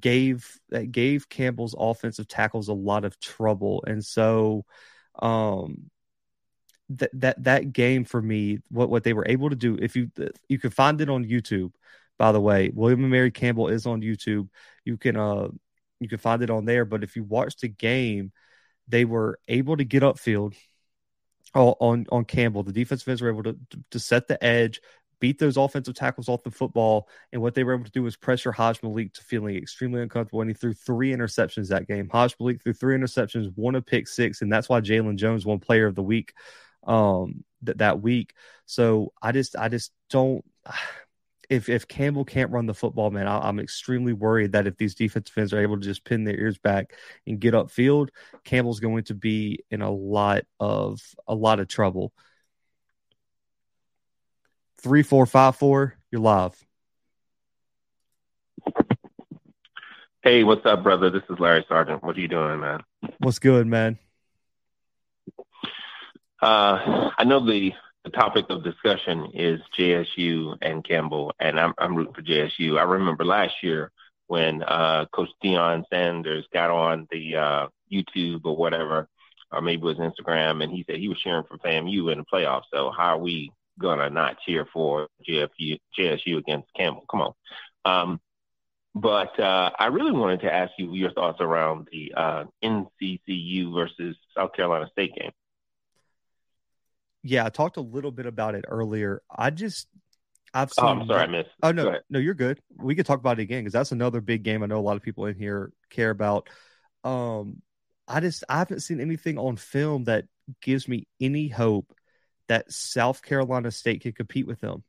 gave 0.00 0.58
that 0.70 0.90
gave 0.92 1.28
Campbell's 1.28 1.74
offensive 1.78 2.28
tackles 2.28 2.68
a 2.68 2.74
lot 2.74 3.04
of 3.04 3.18
trouble, 3.20 3.84
and 3.86 4.04
so 4.04 4.64
um, 5.20 5.90
that 6.90 7.10
that 7.14 7.44
that 7.44 7.72
game 7.72 8.04
for 8.04 8.20
me, 8.20 8.58
what 8.70 8.90
what 8.90 9.04
they 9.04 9.12
were 9.12 9.26
able 9.28 9.50
to 9.50 9.56
do, 9.56 9.76
if 9.80 9.96
you 9.96 10.10
you 10.48 10.58
can 10.58 10.70
find 10.70 11.00
it 11.00 11.10
on 11.10 11.24
YouTube. 11.24 11.72
By 12.18 12.32
the 12.32 12.40
way, 12.40 12.70
William 12.72 13.02
and 13.02 13.10
Mary 13.10 13.30
Campbell 13.30 13.68
is 13.68 13.86
on 13.86 14.00
YouTube. 14.00 14.48
You 14.84 14.96
can 14.96 15.16
uh 15.16 15.48
you 16.00 16.08
can 16.08 16.18
find 16.18 16.42
it 16.42 16.50
on 16.50 16.64
there. 16.64 16.84
But 16.84 17.02
if 17.02 17.16
you 17.16 17.24
watch 17.24 17.56
the 17.56 17.68
game, 17.68 18.32
they 18.88 19.04
were 19.04 19.38
able 19.48 19.76
to 19.76 19.84
get 19.84 20.02
upfield 20.02 20.54
on 21.54 22.06
on 22.10 22.24
Campbell. 22.24 22.62
The 22.62 22.72
defensive 22.72 23.08
ends 23.08 23.22
were 23.22 23.30
able 23.30 23.42
to 23.44 23.58
to 23.90 23.98
set 23.98 24.28
the 24.28 24.42
edge, 24.42 24.80
beat 25.20 25.38
those 25.38 25.56
offensive 25.56 25.94
tackles 25.94 26.28
off 26.28 26.42
the 26.42 26.50
football. 26.50 27.08
And 27.32 27.42
what 27.42 27.54
they 27.54 27.64
were 27.64 27.74
able 27.74 27.84
to 27.84 27.90
do 27.90 28.02
was 28.02 28.16
pressure 28.16 28.52
Hajj-Malik 28.52 29.14
to 29.14 29.22
feeling 29.22 29.56
extremely 29.56 30.02
uncomfortable. 30.02 30.40
And 30.40 30.50
he 30.50 30.54
threw 30.54 30.72
three 30.72 31.12
interceptions 31.12 31.68
that 31.68 31.86
game. 31.86 32.08
Hajj-Malik 32.12 32.62
threw 32.62 32.72
three 32.72 32.96
interceptions, 32.96 33.52
one 33.54 33.74
a 33.74 33.82
pick 33.82 34.08
six, 34.08 34.42
and 34.42 34.52
that's 34.52 34.68
why 34.68 34.80
Jalen 34.80 35.16
Jones 35.16 35.46
won 35.46 35.58
player 35.58 35.86
of 35.86 35.94
the 35.94 36.02
week 36.02 36.32
um 36.86 37.44
that 37.62 38.00
week. 38.00 38.34
So 38.66 39.12
I 39.20 39.32
just 39.32 39.56
I 39.56 39.68
just 39.68 39.92
don't 40.10 40.44
if 41.48 41.68
if 41.68 41.86
Campbell 41.86 42.24
can't 42.24 42.50
run 42.50 42.66
the 42.66 42.74
football, 42.74 43.10
man, 43.10 43.28
I, 43.28 43.48
am 43.48 43.60
extremely 43.60 44.12
worried 44.12 44.52
that 44.52 44.66
if 44.66 44.76
these 44.76 44.94
defensive 44.94 45.36
ends 45.38 45.52
are 45.52 45.60
able 45.60 45.78
to 45.78 45.84
just 45.84 46.04
pin 46.04 46.24
their 46.24 46.38
ears 46.38 46.58
back 46.58 46.94
and 47.26 47.38
get 47.40 47.54
upfield, 47.54 48.08
Campbell's 48.44 48.80
going 48.80 49.04
to 49.04 49.14
be 49.14 49.60
in 49.70 49.80
a 49.82 49.90
lot 49.90 50.44
of 50.58 51.00
a 51.26 51.34
lot 51.34 51.60
of 51.60 51.68
trouble. 51.68 52.12
Three 54.78 55.02
four 55.02 55.26
five 55.26 55.56
four. 55.56 55.96
You're 56.10 56.20
live. 56.20 56.54
Hey, 60.22 60.42
what's 60.44 60.66
up, 60.66 60.82
brother? 60.82 61.08
This 61.08 61.22
is 61.30 61.38
Larry 61.38 61.64
Sargent. 61.68 62.02
What 62.02 62.16
are 62.16 62.20
you 62.20 62.28
doing, 62.28 62.60
man? 62.60 62.82
What's 63.18 63.38
good, 63.38 63.66
man? 63.66 63.98
Uh, 66.42 67.10
I 67.16 67.24
know 67.24 67.44
the 67.46 67.72
the 68.04 68.10
topic 68.10 68.46
of 68.50 68.62
discussion 68.62 69.30
is 69.34 69.60
JSU 69.76 70.56
and 70.62 70.84
Campbell, 70.84 71.32
and 71.40 71.58
I'm 71.58 71.74
I'm 71.78 71.96
rooting 71.96 72.14
for 72.14 72.22
JSU. 72.22 72.78
I 72.78 72.82
remember 72.82 73.24
last 73.24 73.54
year 73.62 73.90
when 74.26 74.62
uh, 74.62 75.06
Coach 75.12 75.30
Deion 75.42 75.84
Sanders 75.90 76.46
got 76.52 76.70
on 76.70 77.08
the 77.10 77.36
uh, 77.36 77.66
YouTube 77.92 78.42
or 78.44 78.56
whatever, 78.56 79.08
or 79.50 79.60
maybe 79.60 79.82
it 79.82 79.84
was 79.84 79.98
Instagram, 79.98 80.62
and 80.62 80.72
he 80.72 80.84
said 80.86 80.98
he 80.98 81.08
was 81.08 81.20
cheering 81.20 81.44
for 81.48 81.58
FAMU 81.58 82.12
in 82.12 82.18
the 82.18 82.24
playoffs. 82.24 82.64
So 82.72 82.90
how 82.96 83.16
are 83.16 83.18
we 83.18 83.52
gonna 83.78 84.10
not 84.10 84.38
cheer 84.44 84.66
for 84.72 85.08
JFU, 85.28 85.78
JSU 85.98 86.38
against 86.38 86.68
Campbell. 86.74 87.04
Come 87.10 87.20
on. 87.22 87.32
Um, 87.84 88.20
but 88.94 89.38
uh, 89.38 89.70
I 89.78 89.86
really 89.86 90.12
wanted 90.12 90.40
to 90.40 90.52
ask 90.52 90.72
you 90.78 90.94
your 90.94 91.12
thoughts 91.12 91.38
around 91.40 91.88
the 91.92 92.14
uh, 92.16 92.44
NCCU 92.64 93.74
versus 93.74 94.16
South 94.34 94.54
Carolina 94.54 94.88
State 94.90 95.14
game. 95.14 95.32
Yeah, 97.22 97.44
I 97.44 97.50
talked 97.50 97.76
a 97.76 97.82
little 97.82 98.12
bit 98.12 98.24
about 98.24 98.54
it 98.54 98.64
earlier. 98.68 99.20
I 99.30 99.50
just 99.50 99.88
I've 100.54 100.72
seen. 100.72 100.84
Oh, 100.84 100.88
I'm 100.88 101.06
sorry, 101.06 101.22
I 101.22 101.26
missed. 101.26 101.50
Oh 101.62 101.72
no, 101.72 101.98
no, 102.08 102.18
you're 102.18 102.34
good. 102.34 102.60
We 102.78 102.94
could 102.94 103.04
talk 103.04 103.18
about 103.18 103.38
it 103.38 103.42
again 103.42 103.60
because 103.60 103.74
that's 103.74 103.92
another 103.92 104.22
big 104.22 104.42
game. 104.42 104.62
I 104.62 104.66
know 104.66 104.78
a 104.78 104.80
lot 104.80 104.96
of 104.96 105.02
people 105.02 105.26
in 105.26 105.34
here 105.34 105.72
care 105.90 106.10
about. 106.10 106.48
Um, 107.04 107.60
I 108.08 108.20
just 108.20 108.44
I 108.48 108.58
haven't 108.58 108.80
seen 108.80 109.00
anything 109.00 109.38
on 109.38 109.56
film 109.56 110.04
that 110.04 110.24
gives 110.62 110.88
me 110.88 111.06
any 111.20 111.48
hope 111.48 111.92
that 112.48 112.72
South 112.72 113.22
Carolina 113.22 113.70
State 113.70 114.02
could 114.02 114.16
compete 114.16 114.46
with 114.46 114.60
them. 114.60 114.84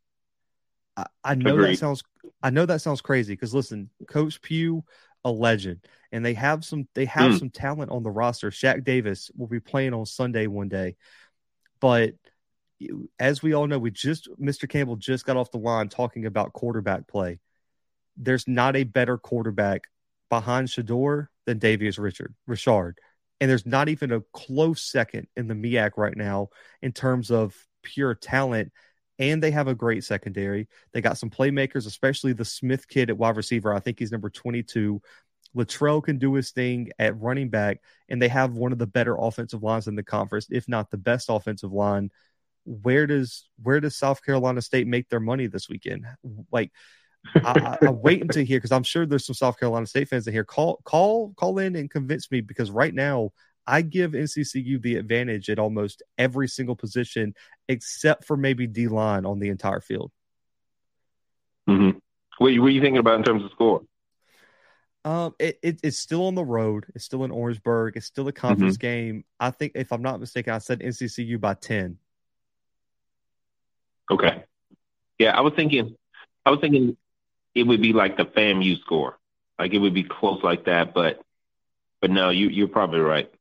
I, 0.96 1.06
I 1.24 1.36
know 1.36 1.54
Agreed. 1.54 1.74
that 1.74 1.80
sounds 1.80 2.04
I 2.42 2.50
know 2.50 2.66
that 2.66 2.82
sounds 2.82 3.02
crazy 3.02 3.34
because 3.34 3.54
listen, 3.54 3.90
Coach 4.08 4.42
Pough, 4.42 4.84
a 5.24 5.32
legend, 5.32 5.86
and 6.12 6.26
they 6.26 6.34
have 6.34 6.66
some 6.66 6.88
they 6.94 7.06
have 7.06 7.34
mm. 7.34 7.40
some 7.40 7.50
talent 7.50 7.92
on 7.92 8.04
the 8.04 8.12
roster. 8.12 8.52
Shaq 8.52 8.84
Davis 8.84 9.32
will 9.36 9.48
be 9.48 9.60
playing 9.60 9.94
on 9.94 10.06
Sunday 10.06 10.48
one 10.48 10.70
day, 10.70 10.96
but 11.80 12.14
as 13.18 13.42
we 13.42 13.54
all 13.54 13.68
know, 13.68 13.80
we 13.80 13.92
just 13.92 14.30
Mr. 14.40 14.70
Campbell 14.70 14.98
just 14.98 15.26
got 15.26 15.38
off 15.38 15.52
the 15.52 15.58
line 15.58 15.90
talking 15.90 16.26
about 16.26 16.54
quarterback 16.54 17.08
play. 17.08 17.40
There's 18.18 18.48
not 18.48 18.76
a 18.76 18.84
better 18.84 19.18
quarterback 19.18 19.84
behind 20.30 20.68
Shedeur 20.68 21.28
than 21.46 21.60
Davius 21.60 22.00
Richard 22.00 22.36
Richard. 22.46 23.00
And 23.40 23.50
there's 23.50 23.66
not 23.66 23.90
even 23.90 24.12
a 24.12 24.22
close 24.34 24.82
second 24.82 25.28
in 25.36 25.48
the 25.48 25.54
MEAC 25.54 25.92
right 25.98 26.18
now 26.18 26.50
in 26.82 26.92
terms 26.92 27.32
of 27.32 27.56
pure 27.84 28.16
talent. 28.16 28.72
And 29.20 29.42
they 29.42 29.52
have 29.52 29.68
a 29.68 29.76
great 29.76 30.04
secondary. 30.04 30.68
They 30.94 31.02
got 31.02 31.18
some 31.18 31.30
playmakers, 31.30 31.88
especially 31.88 32.34
the 32.34 32.46
Smith 32.46 32.88
kid 32.88 33.10
at 33.10 33.18
wide 33.18 33.36
receiver. 33.36 33.74
I 33.74 33.80
think 33.80 34.00
he's 34.00 34.12
number 34.12 34.30
22. 34.30 35.02
Latrell 35.56 36.04
can 36.04 36.20
do 36.20 36.34
his 36.34 36.52
thing 36.52 36.92
at 37.00 37.20
running 37.20 37.50
back, 37.50 37.82
and 38.10 38.22
they 38.22 38.28
have 38.28 38.54
one 38.54 38.72
of 38.72 38.78
the 38.78 38.88
better 38.88 39.16
offensive 39.18 39.64
lines 39.64 39.88
in 39.88 39.96
the 39.96 40.04
conference, 40.04 40.48
if 40.52 40.68
not 40.68 40.92
the 40.92 40.98
best 40.98 41.30
offensive 41.30 41.72
line. 41.72 42.12
Where 42.66 43.08
does 43.08 43.50
where 43.62 43.80
does 43.80 43.96
South 43.96 44.24
Carolina 44.24 44.62
State 44.62 44.88
make 44.88 45.10
their 45.10 45.20
money 45.20 45.48
this 45.48 45.70
weekend? 45.70 46.06
Like 46.52 46.72
I, 47.36 47.78
I, 47.82 47.90
wait 47.90 48.22
until 48.22 48.46
here 48.46 48.58
because 48.58 48.72
I'm 48.72 48.84
sure 48.84 49.06
there's 49.06 49.26
some 49.26 49.36
South 49.36 49.60
Carolina 49.60 49.86
State 49.86 50.10
fans 50.10 50.28
in 50.28 50.34
here. 50.34 50.44
Call, 50.44 50.80
call, 50.84 51.34
call 51.36 51.60
in 51.60 51.76
and 51.76 51.90
convince 51.90 52.32
me 52.32 52.42
because 52.42 52.72
right 52.72 52.94
now 52.94 53.32
I 53.66 53.82
give 53.82 54.12
NCCU 54.12 54.82
the 54.82 54.96
advantage 54.96 55.50
at 55.50 55.60
almost 55.60 56.02
every 56.18 56.48
single 56.48 56.76
position 56.76 57.36
except 57.68 58.26
for 58.26 58.38
maybe 58.38 58.68
D 58.68 58.88
line 58.88 59.26
on 59.26 59.40
the 59.40 59.50
entire 59.50 59.82
field. 59.82 60.12
Mm-hmm. 61.70 61.98
What, 62.38 62.52
what 62.60 62.68
are 62.68 62.70
you 62.70 62.82
thinking 62.82 63.00
about 63.00 63.16
in 63.16 63.24
terms 63.24 63.44
of 63.44 63.52
score? 63.52 63.82
Um, 65.04 65.36
it, 65.40 65.60
it, 65.62 65.80
it's 65.84 65.98
still 65.98 66.28
on 66.28 66.36
the 66.36 66.44
road. 66.44 66.86
It's 66.96 67.06
still 67.06 67.24
in 67.24 67.32
Orangeburg. 67.32 67.96
It's 67.96 68.06
still 68.06 68.28
a 68.28 68.34
conference 68.34 68.78
mm-hmm. 68.78 68.88
game. 68.88 69.26
I 69.40 69.52
think, 69.52 69.74
if 69.76 69.92
I'm 69.92 70.02
not 70.02 70.20
mistaken, 70.20 70.54
I 70.54 70.58
said 70.58 70.80
NCCU 70.80 71.40
by 71.40 71.54
ten. 71.54 71.98
Okay. 74.12 74.44
Yeah, 75.18 75.38
I 75.38 75.42
was 75.42 75.54
thinking. 75.56 75.96
I 76.46 76.52
was 76.52 76.60
thinking 76.60 76.98
it 77.58 77.64
would 77.64 77.82
be 77.82 77.92
like 77.94 78.18
the 78.18 78.26
FAMU 78.26 78.80
score. 78.82 79.18
Like 79.58 79.74
it 79.74 79.80
would 79.80 79.94
be 79.94 80.04
close 80.04 80.44
like 80.44 80.66
that, 80.66 80.94
but 80.94 81.20
but 82.00 82.12
no, 82.12 82.30
you 82.30 82.50
you're 82.50 82.68
probably 82.68 83.00
right. 83.00 83.32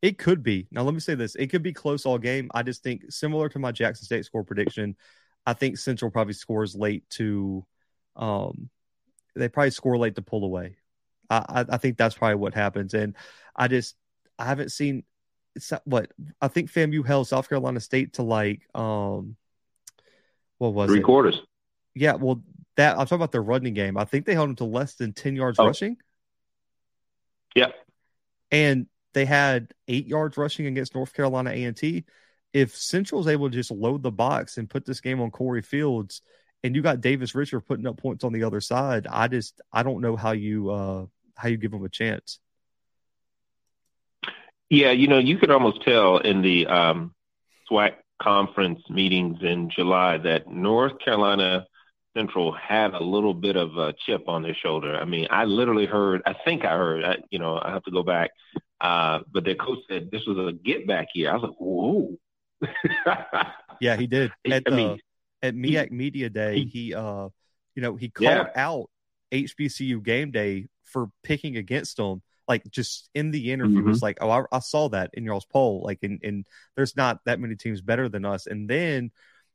It 0.00 0.16
could 0.16 0.44
be. 0.44 0.68
Now 0.70 0.82
let 0.82 0.94
me 0.94 1.00
say 1.00 1.16
this. 1.16 1.34
It 1.34 1.48
could 1.48 1.64
be 1.64 1.72
close 1.72 2.06
all 2.06 2.18
game. 2.18 2.48
I 2.54 2.62
just 2.62 2.84
think 2.84 3.10
similar 3.10 3.48
to 3.48 3.58
my 3.58 3.72
Jackson 3.72 4.04
State 4.04 4.24
score 4.24 4.44
prediction, 4.44 4.96
I 5.44 5.54
think 5.54 5.76
Central 5.78 6.12
probably 6.12 6.34
scores 6.34 6.76
late 6.76 7.08
to 7.10 7.66
um 8.14 8.70
they 9.34 9.48
probably 9.48 9.70
score 9.70 9.98
late 9.98 10.14
to 10.14 10.22
pull 10.22 10.44
away. 10.44 10.76
I, 11.30 11.66
I, 11.68 11.76
think 11.76 11.98
that's 11.98 12.14
probably 12.14 12.36
what 12.36 12.54
happens. 12.54 12.94
And 12.94 13.14
I 13.54 13.68
just 13.68 13.96
I 14.38 14.46
haven't 14.46 14.72
seen 14.72 15.04
what 15.84 16.10
I 16.40 16.48
think 16.48 16.72
FAMU 16.72 17.04
held 17.04 17.28
South 17.28 17.48
Carolina 17.48 17.80
State 17.80 18.14
to 18.14 18.22
like 18.22 18.62
um 18.74 19.36
what 20.58 20.74
was 20.74 20.88
three 20.88 21.00
it? 21.00 21.04
quarters. 21.04 21.42
Yeah, 21.94 22.14
well, 22.14 22.42
that 22.78 22.92
I'm 22.92 23.06
talking 23.06 23.16
about 23.16 23.32
their 23.32 23.42
running 23.42 23.74
game. 23.74 23.98
I 23.98 24.04
think 24.04 24.24
they 24.24 24.34
held 24.34 24.50
them 24.50 24.56
to 24.56 24.64
less 24.64 24.94
than 24.94 25.12
10 25.12 25.34
yards 25.34 25.58
oh. 25.58 25.66
rushing. 25.66 25.96
Yeah. 27.54 27.72
And 28.52 28.86
they 29.14 29.24
had 29.24 29.74
eight 29.88 30.06
yards 30.06 30.36
rushing 30.36 30.66
against 30.66 30.94
North 30.94 31.12
Carolina 31.12 31.50
A&T. 31.50 32.04
If 32.52 32.76
Central's 32.76 33.26
able 33.26 33.50
to 33.50 33.56
just 33.56 33.72
load 33.72 34.04
the 34.04 34.12
box 34.12 34.58
and 34.58 34.70
put 34.70 34.86
this 34.86 35.00
game 35.00 35.20
on 35.20 35.32
Corey 35.32 35.60
Fields, 35.60 36.22
and 36.62 36.76
you 36.76 36.80
got 36.80 37.00
Davius 37.00 37.34
Richard 37.34 37.62
putting 37.62 37.86
up 37.86 37.96
points 37.96 38.22
on 38.22 38.32
the 38.32 38.44
other 38.44 38.60
side, 38.60 39.08
I 39.10 39.26
just 39.26 39.60
I 39.72 39.82
don't 39.82 40.00
know 40.00 40.16
how 40.16 40.32
you 40.32 40.70
uh 40.70 41.06
how 41.36 41.48
you 41.48 41.56
give 41.56 41.72
them 41.72 41.84
a 41.84 41.88
chance. 41.88 42.38
Yeah, 44.70 44.92
you 44.92 45.08
know, 45.08 45.18
you 45.18 45.36
could 45.38 45.50
almost 45.50 45.82
tell 45.82 46.18
in 46.18 46.42
the 46.42 46.66
um, 46.66 47.14
SWAC 47.70 47.94
conference 48.20 48.80
meetings 48.88 49.38
in 49.42 49.70
July 49.70 50.18
that 50.18 50.48
North 50.48 50.98
Carolina 50.98 51.66
Central 52.16 52.52
had 52.52 52.94
a 52.94 53.02
little 53.02 53.34
bit 53.34 53.56
of 53.56 53.76
a 53.76 53.94
chip 54.06 54.28
on 54.28 54.42
their 54.42 54.54
shoulder. 54.54 54.96
I 54.96 55.04
mean, 55.04 55.28
I 55.30 55.44
literally 55.44 55.86
heard, 55.86 56.22
I 56.26 56.34
think 56.44 56.64
I 56.64 56.76
heard, 56.76 57.04
I, 57.04 57.16
you 57.30 57.38
know, 57.38 57.60
I 57.62 57.70
have 57.70 57.84
to 57.84 57.90
go 57.90 58.02
back, 58.02 58.30
uh, 58.80 59.20
but 59.30 59.44
their 59.44 59.54
coach 59.54 59.78
said 59.88 60.10
this 60.10 60.24
was 60.26 60.38
a 60.38 60.52
get 60.52 60.86
back 60.86 61.08
year. 61.14 61.30
I 61.30 61.34
was 61.34 61.42
like, 61.42 61.58
whoa. 61.58 62.16
yeah, 63.80 63.96
he 63.96 64.06
did. 64.06 64.32
At, 64.50 64.64
I 64.66 64.70
mean, 64.70 64.88
uh, 64.90 64.96
at 65.42 65.54
MEAC 65.54 65.90
Media 65.90 66.30
Day, 66.30 66.64
he, 66.64 66.94
uh, 66.94 67.28
you 67.74 67.82
know, 67.82 67.96
he 67.96 68.08
called 68.08 68.30
yeah. 68.30 68.46
out 68.56 68.90
HBCU 69.32 70.02
game 70.02 70.30
day 70.30 70.66
for 70.84 71.10
picking 71.22 71.56
against 71.56 71.96
them. 71.96 72.22
Like 72.46 72.68
just 72.70 73.10
in 73.14 73.30
the 73.30 73.52
interview, 73.52 73.80
mm-hmm. 73.80 73.90
was 73.90 74.02
like, 74.02 74.18
oh, 74.22 74.30
I, 74.30 74.42
I, 74.50 74.60
saw 74.60 74.88
that 74.88 75.10
in 75.12 75.24
y'all's 75.24 75.44
poll. 75.44 75.82
Like, 75.84 75.98
and, 76.02 76.18
and 76.24 76.46
there's 76.76 76.96
not 76.96 77.20
that 77.26 77.38
many 77.38 77.56
teams 77.56 77.82
better 77.82 78.08
than 78.08 78.24
us. 78.24 78.46
And 78.46 78.70
then 78.70 79.10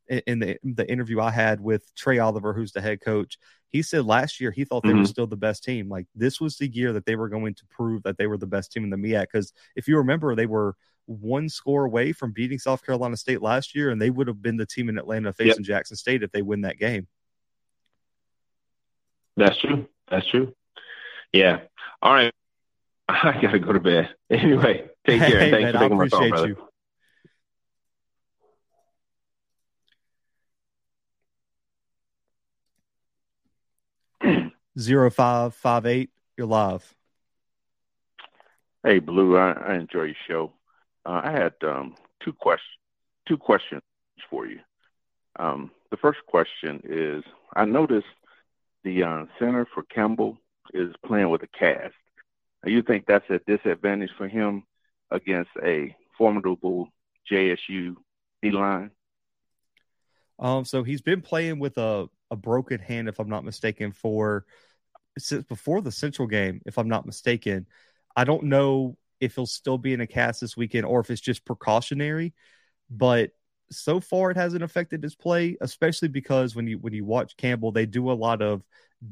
in 0.08 0.40
the 0.40 0.58
the 0.64 0.90
interview 0.90 1.20
I 1.20 1.32
had 1.32 1.60
with 1.60 1.94
Trey 1.96 2.20
Oliver, 2.20 2.54
who's 2.54 2.72
the 2.72 2.82
head 2.82 3.02
coach, 3.02 3.38
he 3.70 3.82
said 3.82 4.06
last 4.06 4.40
year 4.40 4.52
he 4.52 4.66
thought 4.66 4.84
they 4.84 4.90
mm-hmm. 4.90 5.00
were 5.00 5.06
still 5.06 5.28
the 5.28 5.36
best 5.36 5.64
team. 5.64 5.90
Like 5.90 6.06
this 6.16 6.40
was 6.40 6.58
the 6.58 6.68
year 6.68 6.94
that 6.94 7.06
they 7.06 7.16
were 7.16 7.30
going 7.30 7.56
to 7.56 7.66
prove 7.68 8.04
that 8.04 8.18
they 8.18 8.28
were 8.28 8.38
the 8.38 8.46
best 8.46 8.72
team 8.72 8.84
in 8.84 8.90
the 8.90 8.98
MEAC. 8.98 9.22
Because 9.22 9.54
if 9.76 9.88
you 9.88 9.98
remember, 9.98 10.36
they 10.36 10.46
were 10.46 10.76
one 11.06 11.50
score 11.50 11.86
away 11.86 12.14
from 12.14 12.32
beating 12.32 12.60
South 12.60 12.86
Carolina 12.86 13.18
State 13.18 13.42
last 13.42 13.76
year, 13.76 13.90
and 13.90 14.02
they 14.02 14.10
would 14.10 14.28
have 14.28 14.42
been 14.42 14.58
the 14.58 14.66
team 14.66 14.90
in 14.90 14.98
Atlanta 14.98 15.34
facing 15.34 15.64
yep. 15.64 15.78
Jackson 15.78 15.98
State 15.98 16.24
if 16.24 16.32
they 16.32 16.42
win 16.42 16.62
that 16.62 16.78
game. 16.78 17.08
That's 19.36 19.60
true. 19.60 19.88
That's 20.10 20.28
true. 20.28 20.54
Yeah. 21.32 21.62
All 22.02 22.14
right. 22.14 22.34
I 23.10 23.40
gotta 23.42 23.60
go 23.60 23.74
to 23.74 23.80
bed. 23.80 24.10
Anyway, 24.30 24.90
take 25.06 25.20
care. 25.28 25.40
Hey, 25.40 25.52
Thanks 25.52 25.74
man, 25.74 25.74
for 25.74 25.80
taking 25.80 25.94
I 25.94 26.06
appreciate 26.06 26.30
my 26.30 26.38
call, 26.38 26.48
you. 26.48 26.68
Zero 34.78 35.10
five 35.10 35.54
five 35.56 35.86
eight. 35.86 36.10
You're 36.38 36.48
live. 36.48 36.94
Hey, 38.84 39.00
Blue. 39.00 39.38
I, 39.38 39.52
I 39.52 39.76
enjoy 39.76 40.04
your 40.04 40.16
show. 40.28 40.54
Uh, 41.06 41.22
I 41.24 41.32
had 41.32 41.54
um, 41.64 41.96
two 42.24 42.34
questions. 42.34 42.70
Two 43.28 43.38
questions 43.38 43.82
for 44.30 44.46
you. 44.46 44.60
Um, 45.40 45.72
the 45.92 45.98
first 45.98 46.20
question 46.28 46.82
is: 46.84 47.24
I 47.56 47.66
noticed 47.66 48.08
the 48.84 49.04
uh, 49.04 49.26
center 49.40 49.68
for 49.74 49.84
Campbell 49.84 50.38
is 50.74 50.94
playing 51.06 51.30
with 51.30 51.44
a 51.44 51.48
cast. 51.48 51.94
You 52.66 52.82
think 52.82 53.06
that's 53.06 53.30
a 53.30 53.40
disadvantage 53.46 54.12
for 54.18 54.28
him 54.28 54.64
against 55.12 55.52
a 55.62 55.96
formidable 56.18 56.90
JSU 57.30 57.96
D 58.42 58.52
line? 58.52 58.92
Um, 60.40 60.66
so 60.66 60.84
he's 60.84 61.02
been 61.02 61.22
playing 61.22 61.60
with 61.60 61.78
a 61.78 62.08
a 62.34 62.36
broken 62.36 62.80
hand, 62.80 63.08
if 63.08 63.20
I'm 63.20 63.30
not 63.30 63.46
mistaken, 63.46 63.92
for 63.92 64.46
since 65.18 65.46
before 65.46 65.82
the 65.82 65.92
Central 65.92 66.28
game, 66.28 66.62
if 66.66 66.78
I'm 66.78 66.90
not 66.90 67.06
mistaken. 67.06 67.68
I 68.16 68.26
don't 68.26 68.46
know 68.46 68.98
if 69.20 69.36
he'll 69.36 69.46
still 69.46 69.78
be 69.78 69.94
in 69.94 70.02
a 70.02 70.08
cast 70.08 70.42
this 70.42 70.58
weekend 70.58 70.86
or 70.86 71.00
if 71.00 71.10
it's 71.10 71.22
just 71.22 71.46
precautionary, 71.46 72.34
but 72.90 73.32
so 73.72 74.00
far 74.00 74.32
it 74.32 74.38
hasn't 74.38 74.64
affected 74.64 75.02
his 75.02 75.16
play, 75.16 75.58
especially 75.62 76.08
because 76.08 76.56
when 76.56 76.68
you 76.68 76.78
when 76.80 76.94
you 76.94 77.06
watch 77.06 77.38
Campbell, 77.38 77.72
they 77.72 77.86
do 77.86 78.12
a 78.12 78.14
lot 78.14 78.42
of 78.42 78.64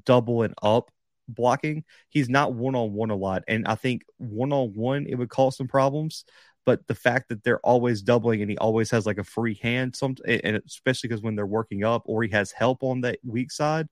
double 0.06 0.42
and 0.44 0.54
up 0.62 0.92
blocking. 1.28 1.84
He's 2.10 2.30
not 2.30 2.54
one 2.54 2.76
on 2.76 2.94
one 2.94 3.12
a 3.12 3.16
lot, 3.16 3.44
and 3.48 3.68
I 3.68 3.76
think 3.76 4.04
one 4.18 4.52
on 4.52 4.74
one 4.74 5.06
it 5.08 5.16
would 5.16 5.30
cause 5.30 5.58
some 5.58 5.68
problems. 5.68 6.26
But 6.66 6.88
the 6.88 6.96
fact 6.96 7.30
that 7.30 7.44
they're 7.44 7.60
always 7.60 8.02
doubling 8.02 8.42
and 8.42 8.52
he 8.52 8.58
always 8.58 8.92
has 8.92 9.06
like 9.06 9.18
a 9.18 9.24
free 9.24 9.56
hand, 9.62 9.96
some 9.96 10.16
and 10.26 10.62
especially 10.66 11.08
because 11.10 11.24
when 11.24 11.36
they're 11.36 11.46
working 11.46 11.84
up 11.84 12.04
or 12.06 12.24
he 12.24 12.30
has 12.32 12.52
help 12.52 12.84
on 12.84 13.02
that 13.02 13.20
weak 13.24 13.52
side, 13.52 13.88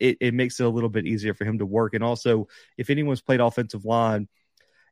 it, 0.00 0.16
it 0.20 0.34
makes 0.34 0.58
it 0.58 0.66
a 0.66 0.68
little 0.68 0.88
bit 0.88 1.06
easier 1.06 1.34
for 1.34 1.44
him 1.44 1.58
to 1.58 1.66
work. 1.66 1.94
And 1.94 2.02
also, 2.02 2.48
if 2.76 2.90
anyone's 2.90 3.20
played 3.20 3.40
offensive 3.40 3.84
line, 3.84 4.28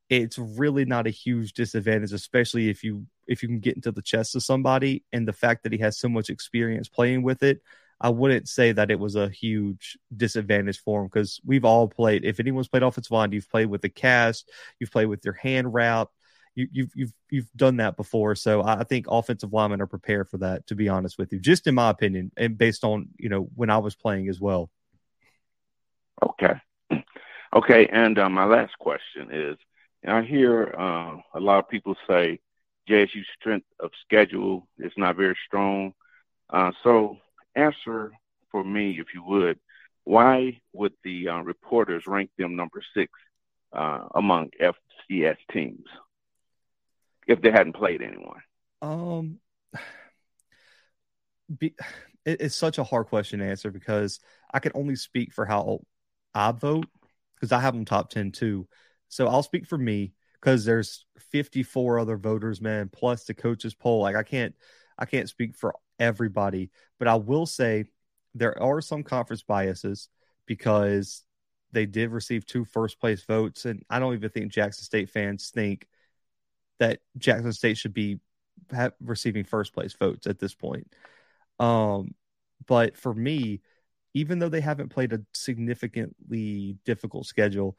it's 0.09 0.39
really 0.39 0.85
not 0.85 1.07
a 1.07 1.11
huge 1.11 1.53
disadvantage, 1.53 2.13
especially 2.13 2.69
if 2.69 2.85
you 2.85 3.07
if 3.27 3.43
you 3.43 3.49
can 3.49 3.61
get 3.61 3.77
into 3.77 3.93
the 3.93 4.03
chest 4.03 4.37
of 4.37 4.43
somebody. 4.43 5.05
And 5.13 5.27
the 5.27 5.33
fact 5.33 5.65
that 5.65 5.73
he 5.73 5.79
has 5.79 5.99
so 5.99 6.09
much 6.09 6.31
experience 6.31 6.89
playing 6.89 7.23
with 7.23 7.43
it, 7.43 7.63
I 8.01 8.11
wouldn't 8.11 8.49
say 8.49 8.73
that 8.73 8.91
it 8.91 8.99
was 8.99 9.17
a 9.17 9.29
huge 9.29 9.99
disadvantage 10.17 10.81
for 10.81 11.03
him 11.03 11.09
because 11.09 11.41
we've 11.45 11.65
all 11.65 11.89
played. 11.89 12.25
If 12.25 12.41
anyone's 12.41 12.69
played 12.69 12.83
offensive 12.83 13.11
line, 13.11 13.33
you've 13.33 13.51
played 13.51 13.67
with 13.67 13.83
the 13.83 13.89
cast, 13.89 14.51
you've 14.79 14.93
played 14.93 15.07
with 15.07 15.25
your 15.25 15.35
hand 15.35 15.75
wrap, 15.75 16.09
you, 16.59 16.69
you've, 16.73 16.91
you've 16.95 17.13
you've 17.31 17.53
done 17.55 17.77
that 17.77 17.97
before. 17.97 18.35
So 18.35 18.63
I 18.65 18.83
think 18.83 19.07
offensive 19.09 19.53
linemen 19.53 19.81
are 19.81 19.87
prepared 19.87 20.29
for 20.29 20.39
that. 20.39 20.67
To 20.67 20.75
be 20.75 20.89
honest 20.89 21.17
with 21.17 21.33
you, 21.33 21.39
just 21.39 21.67
in 21.69 21.75
my 21.75 21.89
opinion, 21.89 22.33
and 22.37 22.59
based 22.59 22.83
on 22.83 23.09
you 23.17 23.29
know 23.29 23.49
when 23.55 23.71
I 23.71 23.79
was 23.79 23.95
playing 23.95 24.29
as 24.29 24.41
well. 24.41 24.71
Okay, 26.21 26.55
okay, 27.55 27.87
and 27.87 28.19
uh, 28.19 28.29
my 28.29 28.45
last 28.45 28.77
question 28.81 29.29
is: 29.31 29.57
I 30.07 30.23
hear 30.23 30.75
uh, 30.77 31.17
a 31.35 31.41
lot 31.41 31.61
of 31.61 31.69
people 31.69 31.95
say 32.09 32.41
JSU's 32.91 33.27
strength 33.39 33.67
of 33.79 33.91
schedule 34.05 34.67
is 34.79 34.93
not 34.97 35.17
very 35.17 35.37
strong. 35.47 35.93
Uh, 36.51 36.73
so 36.83 37.19
answer 37.55 38.11
for 38.51 38.65
me, 38.65 38.99
if 38.99 39.09
you 39.15 39.23
would, 39.23 39.61
why 40.05 40.59
would 40.73 40.95
the 41.05 41.29
uh, 41.29 41.41
reporters 41.41 42.05
rank 42.07 42.31
them 42.37 42.57
number 42.57 42.83
six 42.95 43.13
uh, 43.73 44.07
among 44.15 44.51
FCS 44.61 45.37
teams? 45.53 45.85
If 47.29 47.41
they 47.41 47.51
hadn't 47.53 47.75
played 47.75 48.03
anyone? 48.03 48.41
Um, 48.83 49.39
be, 51.57 51.75
it, 52.25 52.41
it's 52.41 52.57
such 52.57 52.79
a 52.79 52.85
hard 52.85 53.07
question 53.07 53.41
to 53.41 53.45
answer 53.47 53.71
because 53.71 54.21
I 54.53 54.59
can 54.59 54.73
only 54.75 54.97
speak 54.97 55.33
for 55.33 55.45
how 55.45 55.81
I 56.35 56.53
vote. 56.53 56.87
because 57.37 57.53
I 57.53 57.61
have 57.61 57.75
them 57.75 57.85
top 57.85 58.11
10 58.11 58.33
too. 58.33 58.67
So 59.09 59.29
I'll 59.29 59.43
speak 59.43 59.67
for 59.67 59.79
me 59.79 60.13
because 60.41 60.65
there's 60.65 61.05
54 61.31 61.99
other 62.01 62.17
voters, 62.17 62.61
man, 62.61 62.91
plus 62.93 63.25
the 63.25 63.35
coaches 63.35 63.75
poll. 63.75 64.03
Like 64.03 64.17
I 64.17 64.23
can't, 64.23 64.55
I 64.99 65.05
can't 65.07 65.29
speak 65.29 65.57
for 65.57 65.75
everybody, 65.99 66.71
but 66.99 67.09
I 67.09 67.17
will 67.17 67.47
say 67.47 67.85
there 68.35 68.61
are 68.63 68.81
some 68.81 69.03
conference 69.03 69.43
biases 69.43 70.09
because 70.47 71.23
they 71.73 71.87
did 71.87 72.11
receive 72.11 72.47
two 72.47 72.65
first 72.65 73.01
place 73.01 73.23
votes. 73.25 73.65
And 73.65 73.85
I 73.91 73.99
don't 73.99 74.15
even 74.15 74.31
think 74.31 74.53
Jackson 74.53 74.85
State 74.85 75.11
fans 75.11 75.51
think 75.55 75.87
that 76.79 77.01
Jackson 77.17 77.53
State 77.53 77.79
should 77.79 77.95
be 77.95 78.19
receiving 79.01 79.45
first 79.45 79.73
place 79.73 79.95
votes 79.95 80.27
at 80.27 80.39
this 80.39 80.55
point. 80.55 80.93
Um, 81.59 82.15
but 82.67 82.97
for 82.97 83.15
me, 83.15 83.61
even 84.15 84.39
though 84.39 84.49
they 84.49 84.61
haven't 84.61 84.89
played 84.89 85.13
a 85.13 85.21
significantly 85.33 86.77
difficult 86.85 87.27
schedule, 87.27 87.77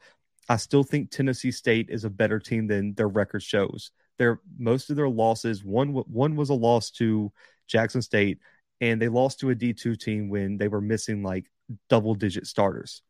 I 0.48 0.56
still 0.56 0.82
think 0.82 1.10
Tennessee 1.10 1.52
State 1.52 1.90
is 1.90 2.04
a 2.04 2.10
better 2.10 2.38
team 2.38 2.66
than 2.66 2.94
their 2.94 3.08
record 3.08 3.42
shows. 3.42 3.90
Their 4.18 4.40
most 4.58 4.90
of 4.90 4.96
their 4.96 5.08
losses 5.08 5.64
one 5.64 5.90
one 5.92 6.36
was 6.36 6.50
a 6.50 6.54
loss 6.54 6.90
to 6.92 7.32
Jackson 7.66 8.02
State, 8.02 8.38
and 8.80 9.00
they 9.00 9.08
lost 9.08 9.40
to 9.40 9.50
a 9.50 9.54
D 9.54 9.72
two 9.72 9.96
team 9.96 10.28
when 10.28 10.58
they 10.58 10.68
were 10.68 10.80
missing 10.80 11.22
like 11.22 11.46
double 11.88 12.14
digit 12.14 12.46
starters. 12.46 13.02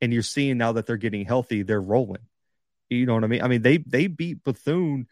And 0.00 0.12
you're 0.12 0.22
seeing 0.22 0.58
now 0.58 0.72
that 0.72 0.86
they're 0.86 0.96
getting 0.96 1.24
healthy, 1.24 1.62
they're 1.62 1.80
rolling. 1.80 2.22
You 2.90 3.06
know 3.06 3.14
what 3.14 3.24
I 3.24 3.28
mean? 3.28 3.42
I 3.42 3.48
mean 3.48 3.62
they 3.62 3.78
they 3.78 4.06
beat 4.06 4.44
Bethune 4.44 5.06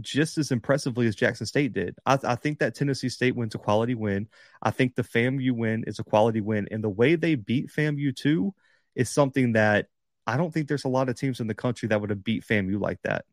just 0.00 0.38
as 0.38 0.50
impressively 0.50 1.06
as 1.06 1.14
Jackson 1.14 1.46
State 1.46 1.72
did. 1.72 1.96
I, 2.04 2.18
I, 2.24 2.34
think 2.34 2.58
that 2.58 2.74
Tennessee 2.74 3.08
State 3.08 3.36
wins 3.36 3.54
a 3.54 3.58
quality 3.58 3.94
win. 3.94 4.28
I 4.62 4.70
think 4.70 4.94
the 4.94 5.04
FAMU 5.04 5.52
win 5.52 5.84
is 5.86 5.98
a 5.98 6.04
quality 6.04 6.40
win. 6.40 6.68
And 6.70 6.82
the 6.82 6.88
way 6.88 7.14
they 7.14 7.34
beat 7.34 7.68
FAMU 7.68 8.14
too 8.14 8.54
is 8.94 9.10
something 9.10 9.52
that 9.52 9.86
I 10.26 10.36
don't 10.36 10.52
think 10.52 10.68
there's 10.68 10.84
a 10.84 10.88
lot 10.88 11.08
of 11.08 11.16
teams 11.16 11.40
in 11.40 11.46
the 11.46 11.54
country 11.54 11.88
that 11.88 12.00
would 12.00 12.10
have 12.10 12.24
beat 12.24 12.44
FAMU 12.44 12.80
like 12.80 13.00
that. 13.02 13.24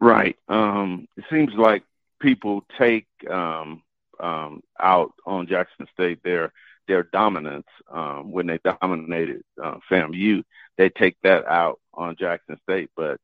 Right. 0.00 0.36
Um, 0.48 1.06
it 1.16 1.24
seems 1.30 1.52
like 1.54 1.84
people 2.20 2.64
take 2.78 3.06
um, 3.30 3.82
um, 4.20 4.62
out 4.80 5.12
on 5.26 5.46
Jackson 5.46 5.86
State 5.92 6.22
their 6.22 6.52
their 6.86 7.02
dominance 7.02 7.66
um, 7.90 8.30
when 8.30 8.46
they 8.46 8.58
dominated 8.62 9.42
uh, 9.62 9.76
FAMU. 9.90 10.42
They 10.76 10.90
take 10.90 11.16
that 11.22 11.46
out 11.46 11.80
on 11.94 12.16
Jackson 12.18 12.58
State, 12.62 12.90
but 12.94 13.20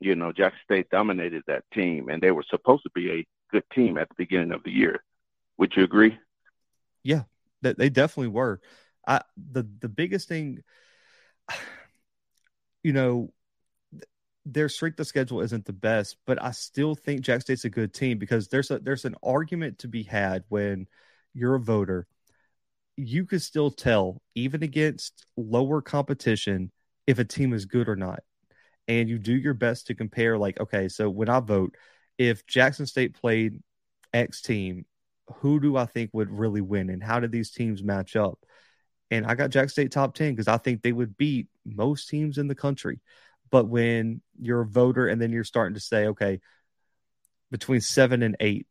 you 0.00 0.14
know, 0.14 0.32
Jackson 0.32 0.60
State 0.64 0.90
dominated 0.90 1.42
that 1.46 1.64
team, 1.72 2.08
and 2.08 2.22
they 2.22 2.30
were 2.30 2.44
supposed 2.48 2.82
to 2.82 2.90
be 2.94 3.10
a 3.10 3.26
good 3.50 3.64
team 3.74 3.96
at 3.98 4.08
the 4.08 4.14
beginning 4.18 4.52
of 4.52 4.62
the 4.64 4.70
year. 4.70 5.02
Would 5.58 5.74
you 5.76 5.84
agree? 5.84 6.18
Yeah, 7.02 7.22
they 7.62 7.88
definitely 7.88 8.28
were. 8.28 8.60
I 9.06 9.22
the 9.36 9.66
the 9.80 9.88
biggest 9.88 10.28
thing, 10.28 10.62
you 12.82 12.92
know, 12.92 13.32
their 14.44 14.68
strength 14.68 15.00
of 15.00 15.06
schedule 15.06 15.40
isn't 15.40 15.64
the 15.64 15.72
best, 15.72 16.16
but 16.26 16.42
I 16.42 16.50
still 16.50 16.94
think 16.94 17.22
Jack 17.22 17.42
State's 17.42 17.64
a 17.64 17.70
good 17.70 17.94
team 17.94 18.18
because 18.18 18.48
there's 18.48 18.70
a 18.70 18.78
there's 18.78 19.04
an 19.04 19.16
argument 19.22 19.78
to 19.80 19.88
be 19.88 20.02
had 20.02 20.44
when 20.48 20.86
you're 21.32 21.54
a 21.54 21.60
voter. 21.60 22.06
You 22.96 23.26
could 23.26 23.42
still 23.42 23.70
tell, 23.70 24.22
even 24.34 24.62
against 24.62 25.26
lower 25.36 25.82
competition, 25.82 26.72
if 27.06 27.18
a 27.18 27.24
team 27.24 27.52
is 27.52 27.66
good 27.66 27.88
or 27.88 27.96
not 27.96 28.20
and 28.88 29.08
you 29.08 29.18
do 29.18 29.34
your 29.34 29.54
best 29.54 29.86
to 29.86 29.94
compare 29.94 30.38
like 30.38 30.60
okay 30.60 30.88
so 30.88 31.08
when 31.08 31.28
i 31.28 31.40
vote 31.40 31.74
if 32.18 32.46
jackson 32.46 32.86
state 32.86 33.14
played 33.14 33.62
x 34.12 34.40
team 34.40 34.84
who 35.36 35.60
do 35.60 35.76
i 35.76 35.86
think 35.86 36.10
would 36.12 36.30
really 36.30 36.60
win 36.60 36.90
and 36.90 37.02
how 37.02 37.20
do 37.20 37.26
these 37.26 37.50
teams 37.50 37.82
match 37.82 38.16
up? 38.16 38.38
And 39.10 39.26
i 39.26 39.34
got 39.34 39.50
jackson 39.50 39.68
state 39.70 39.92
top 39.92 40.14
10 40.14 40.32
because 40.32 40.48
i 40.48 40.56
think 40.56 40.82
they 40.82 40.92
would 40.92 41.16
beat 41.16 41.48
most 41.64 42.08
teams 42.08 42.38
in 42.38 42.48
the 42.48 42.54
country. 42.54 43.00
But 43.50 43.68
when 43.68 44.22
you're 44.40 44.62
a 44.62 44.66
voter 44.66 45.06
and 45.06 45.20
then 45.22 45.32
you're 45.32 45.44
starting 45.44 45.74
to 45.74 45.80
say 45.80 46.06
okay 46.08 46.40
between 47.50 47.80
seven 47.80 48.22
and 48.22 48.36
eight 48.40 48.66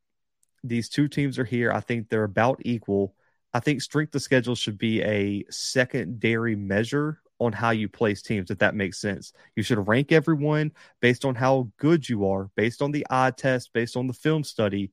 these 0.68 0.90
two 0.90 1.08
teams 1.08 1.38
are 1.40 1.46
here. 1.46 1.72
I 1.72 1.80
think 1.80 2.10
they're 2.10 2.24
about 2.24 2.62
equal. 2.66 3.16
I 3.54 3.60
think 3.60 3.82
strength 3.82 4.16
of 4.16 4.22
schedule 4.22 4.56
should 4.56 4.78
be 4.78 5.02
a 5.02 5.46
secondary 5.50 6.56
measure 6.56 7.22
on 7.40 7.52
how 7.52 7.72
you 7.72 7.90
place 7.90 8.22
teams, 8.22 8.49
if 8.49 8.60
that 8.60 8.76
makes 8.76 8.99
sense. 8.99 9.34
You 9.56 9.64
should 9.64 9.88
rank 9.88 10.12
everyone 10.12 10.72
based 11.02 11.26
on 11.26 11.36
how 11.36 11.70
good 11.78 12.07
you 12.07 12.28
are, 12.30 12.49
based 12.56 12.82
on 12.82 12.91
the 12.91 13.06
eye 13.10 13.32
test, 13.32 13.74
based 13.74 13.98
on 13.98 14.07
the 14.07 14.14
film 14.14 14.44
study. 14.44 14.91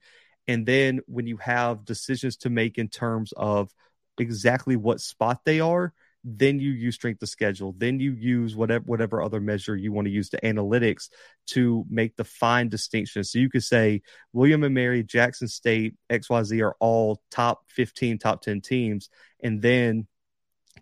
And 0.49 0.67
then 0.67 1.01
when 1.07 1.27
you 1.27 1.37
have 1.39 1.85
decisions 1.85 2.37
to 2.39 2.51
make 2.51 2.79
in 2.79 2.89
terms 2.89 3.33
of 3.37 3.73
exactly 4.19 4.77
what 4.77 5.01
spot 5.01 5.41
they 5.45 5.61
are, 5.61 5.93
then 6.25 6.61
you 6.61 6.71
use 6.71 6.95
strength 6.95 7.23
of 7.23 7.29
schedule. 7.29 7.75
Then 7.77 7.99
you 7.99 8.13
use 8.13 8.55
whatever 8.55 8.85
whatever 8.85 9.23
other 9.23 9.41
measure 9.41 9.77
you 9.77 9.93
want 9.93 10.07
to 10.07 10.13
use 10.13 10.29
to 10.31 10.41
analytics 10.41 11.09
to 11.49 11.85
make 11.89 12.17
the 12.17 12.25
fine 12.25 12.69
distinction. 12.69 13.25
So 13.25 13.39
you 13.39 13.51
could 13.51 13.65
say 13.65 14.03
William 14.33 14.63
and 14.63 14.75
Mary, 14.75 15.03
Jackson 15.03 15.49
State, 15.49 15.95
XYZ 16.11 16.65
are 16.65 16.77
all 16.79 17.21
top 17.31 17.65
15, 17.71 18.19
top 18.19 18.43
10 18.43 18.61
teams. 18.61 19.11
And 19.43 19.61
then 19.61 20.07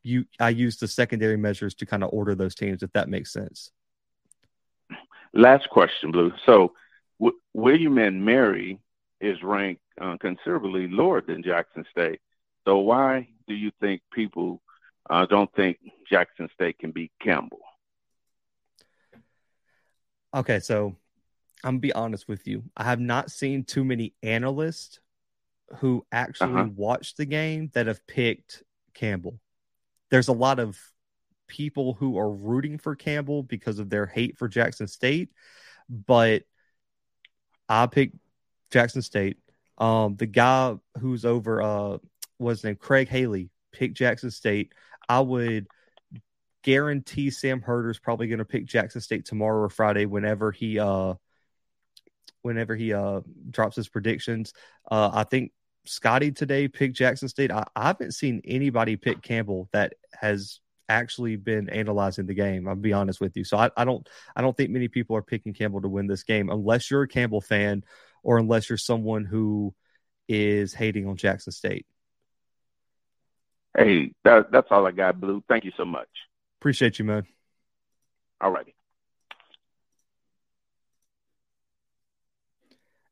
you 0.02 0.24
I 0.38 0.50
use 0.50 0.76
the 0.76 0.88
secondary 0.88 1.36
measures 1.36 1.74
to 1.76 1.86
kind 1.86 2.04
of 2.04 2.10
order 2.12 2.34
those 2.34 2.54
teams, 2.54 2.82
if 2.82 2.92
that 2.92 3.08
makes 3.08 3.32
sense. 3.32 3.70
Last 5.32 5.68
question, 5.70 6.10
Blue. 6.10 6.32
So 6.44 6.72
w- 7.20 7.38
William 7.54 7.98
and 7.98 8.24
Mary 8.24 8.80
is 9.20 9.42
ranked 9.42 9.82
uh, 10.00 10.16
considerably 10.20 10.88
lower 10.88 11.20
than 11.20 11.42
Jackson 11.42 11.84
State. 11.90 12.20
So 12.66 12.78
why 12.78 13.28
do 13.46 13.54
you 13.54 13.70
think 13.80 14.02
people 14.12 14.60
uh, 15.08 15.26
don't 15.26 15.52
think 15.54 15.78
Jackson 16.08 16.48
State 16.54 16.78
can 16.78 16.90
beat 16.90 17.12
Campbell? 17.20 17.60
Okay, 20.34 20.60
so 20.60 20.96
I'm 21.64 21.74
gonna 21.74 21.78
be 21.80 21.92
honest 21.92 22.28
with 22.28 22.46
you. 22.46 22.64
I 22.76 22.84
have 22.84 23.00
not 23.00 23.30
seen 23.30 23.64
too 23.64 23.84
many 23.84 24.14
analysts 24.22 25.00
who 25.78 26.04
actually 26.10 26.54
uh-huh. 26.54 26.70
watched 26.74 27.16
the 27.16 27.24
game 27.24 27.70
that 27.74 27.86
have 27.86 28.06
picked 28.06 28.62
Campbell 28.94 29.38
there's 30.10 30.28
a 30.28 30.32
lot 30.32 30.58
of 30.58 30.78
people 31.46 31.94
who 31.94 32.18
are 32.18 32.30
rooting 32.30 32.78
for 32.78 32.94
Campbell 32.94 33.42
because 33.42 33.78
of 33.78 33.90
their 33.90 34.06
hate 34.06 34.38
for 34.38 34.48
Jackson 34.48 34.86
State, 34.86 35.30
but 35.88 36.42
I 37.68 37.86
picked 37.86 38.16
Jackson 38.70 39.02
State. 39.02 39.38
Um, 39.78 40.16
the 40.16 40.26
guy 40.26 40.76
who's 40.98 41.24
over 41.24 41.62
uh 41.62 41.98
was 42.38 42.64
named 42.64 42.78
Craig 42.78 43.08
Haley 43.08 43.50
picked 43.72 43.96
Jackson 43.96 44.30
State. 44.30 44.72
I 45.08 45.20
would 45.20 45.66
guarantee 46.62 47.30
Sam 47.30 47.60
Herder's 47.62 47.98
probably 47.98 48.28
going 48.28 48.38
to 48.38 48.44
pick 48.44 48.66
Jackson 48.66 49.00
State 49.00 49.24
tomorrow 49.24 49.62
or 49.62 49.70
Friday 49.70 50.06
whenever 50.06 50.52
he 50.52 50.78
uh 50.78 51.14
whenever 52.42 52.76
he 52.76 52.92
uh 52.92 53.20
drops 53.50 53.76
his 53.76 53.88
predictions. 53.88 54.52
Uh 54.90 55.10
I 55.12 55.24
think 55.24 55.52
Scotty 55.86 56.32
today 56.32 56.68
picked 56.68 56.96
Jackson 56.96 57.28
State. 57.28 57.50
I, 57.50 57.64
I, 57.74 57.88
haven't 57.88 58.12
seen 58.12 58.42
anybody 58.44 58.96
pick 58.96 59.22
Campbell 59.22 59.68
that 59.72 59.94
has 60.12 60.60
actually 60.88 61.36
been 61.36 61.68
analyzing 61.70 62.26
the 62.26 62.34
game. 62.34 62.68
I'll 62.68 62.74
be 62.74 62.92
honest 62.92 63.20
with 63.20 63.36
you. 63.36 63.44
So 63.44 63.56
I, 63.56 63.70
I 63.76 63.84
don't 63.84 64.06
I 64.36 64.42
don't 64.42 64.56
think 64.56 64.70
many 64.70 64.88
people 64.88 65.16
are 65.16 65.22
picking 65.22 65.54
Campbell 65.54 65.80
to 65.82 65.88
win 65.88 66.06
this 66.06 66.22
game 66.22 66.50
unless 66.50 66.90
you're 66.90 67.02
a 67.02 67.08
Campbell 67.08 67.40
fan 67.40 67.84
or 68.22 68.38
unless 68.38 68.68
you're 68.68 68.76
someone 68.76 69.24
who 69.24 69.74
is 70.28 70.74
hating 70.74 71.06
on 71.08 71.16
Jackson 71.16 71.52
State. 71.52 71.86
Hey, 73.76 74.12
that, 74.24 74.50
that's 74.50 74.68
all 74.70 74.86
I 74.86 74.90
got, 74.90 75.20
Blue. 75.20 75.42
Thank 75.48 75.64
you 75.64 75.72
so 75.76 75.84
much. 75.84 76.08
Appreciate 76.60 76.98
you, 76.98 77.04
man. 77.04 77.24
All 78.40 78.50
righty. 78.50 78.74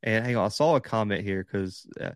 And 0.02 0.24
hang 0.24 0.36
on, 0.36 0.46
I 0.46 0.48
saw 0.48 0.76
a 0.76 0.80
comment 0.80 1.24
here 1.24 1.44
because 1.44 1.86
uh, 2.00 2.10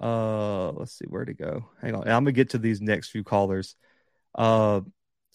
uh, 0.00 0.72
let's 0.72 0.98
see 0.98 1.06
where 1.08 1.24
to 1.24 1.34
go. 1.34 1.66
Hang 1.82 1.94
on, 1.94 2.02
I'm 2.02 2.24
gonna 2.24 2.32
get 2.32 2.50
to 2.50 2.58
these 2.58 2.80
next 2.80 3.10
few 3.10 3.24
callers. 3.24 3.76
Uh, 4.34 4.80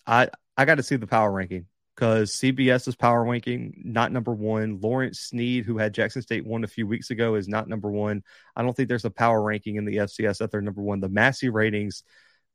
I 0.07 0.29
I 0.57 0.65
got 0.65 0.75
to 0.75 0.83
see 0.83 0.95
the 0.95 1.07
power 1.07 1.31
ranking 1.31 1.67
because 1.95 2.31
CBS's 2.35 2.95
power 2.95 3.23
ranking 3.23 3.81
not 3.85 4.11
number 4.11 4.33
one. 4.33 4.79
Lawrence 4.81 5.19
Sneed, 5.19 5.65
who 5.65 5.77
had 5.77 5.93
Jackson 5.93 6.21
State 6.21 6.45
one 6.45 6.63
a 6.63 6.67
few 6.67 6.87
weeks 6.87 7.09
ago, 7.11 7.35
is 7.35 7.47
not 7.47 7.69
number 7.69 7.89
one. 7.89 8.23
I 8.55 8.63
don't 8.63 8.75
think 8.75 8.89
there's 8.89 9.05
a 9.05 9.09
power 9.09 9.41
ranking 9.41 9.75
in 9.75 9.85
the 9.85 9.97
FCS 9.97 10.39
that 10.39 10.51
they're 10.51 10.61
number 10.61 10.81
one. 10.81 10.99
The 10.99 11.09
Massey 11.09 11.49
ratings, 11.49 12.03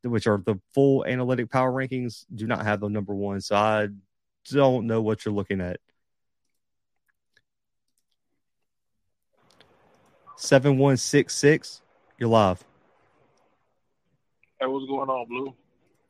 which 0.02 0.26
are 0.26 0.42
the 0.44 0.56
full 0.74 1.04
analytic 1.06 1.50
power 1.50 1.72
rankings, 1.72 2.24
do 2.34 2.46
not 2.46 2.64
have 2.64 2.80
the 2.80 2.88
number 2.88 3.14
one. 3.14 3.40
So 3.40 3.56
I 3.56 3.88
don't 4.50 4.86
know 4.86 5.02
what 5.02 5.24
you're 5.24 5.34
looking 5.34 5.60
at. 5.60 5.78
7166 10.36 11.82
you're 12.20 12.28
live. 12.28 12.62
Hey, 14.60 14.66
what's 14.66 14.84
going 14.86 15.08
on, 15.08 15.26
Blue? 15.26 15.54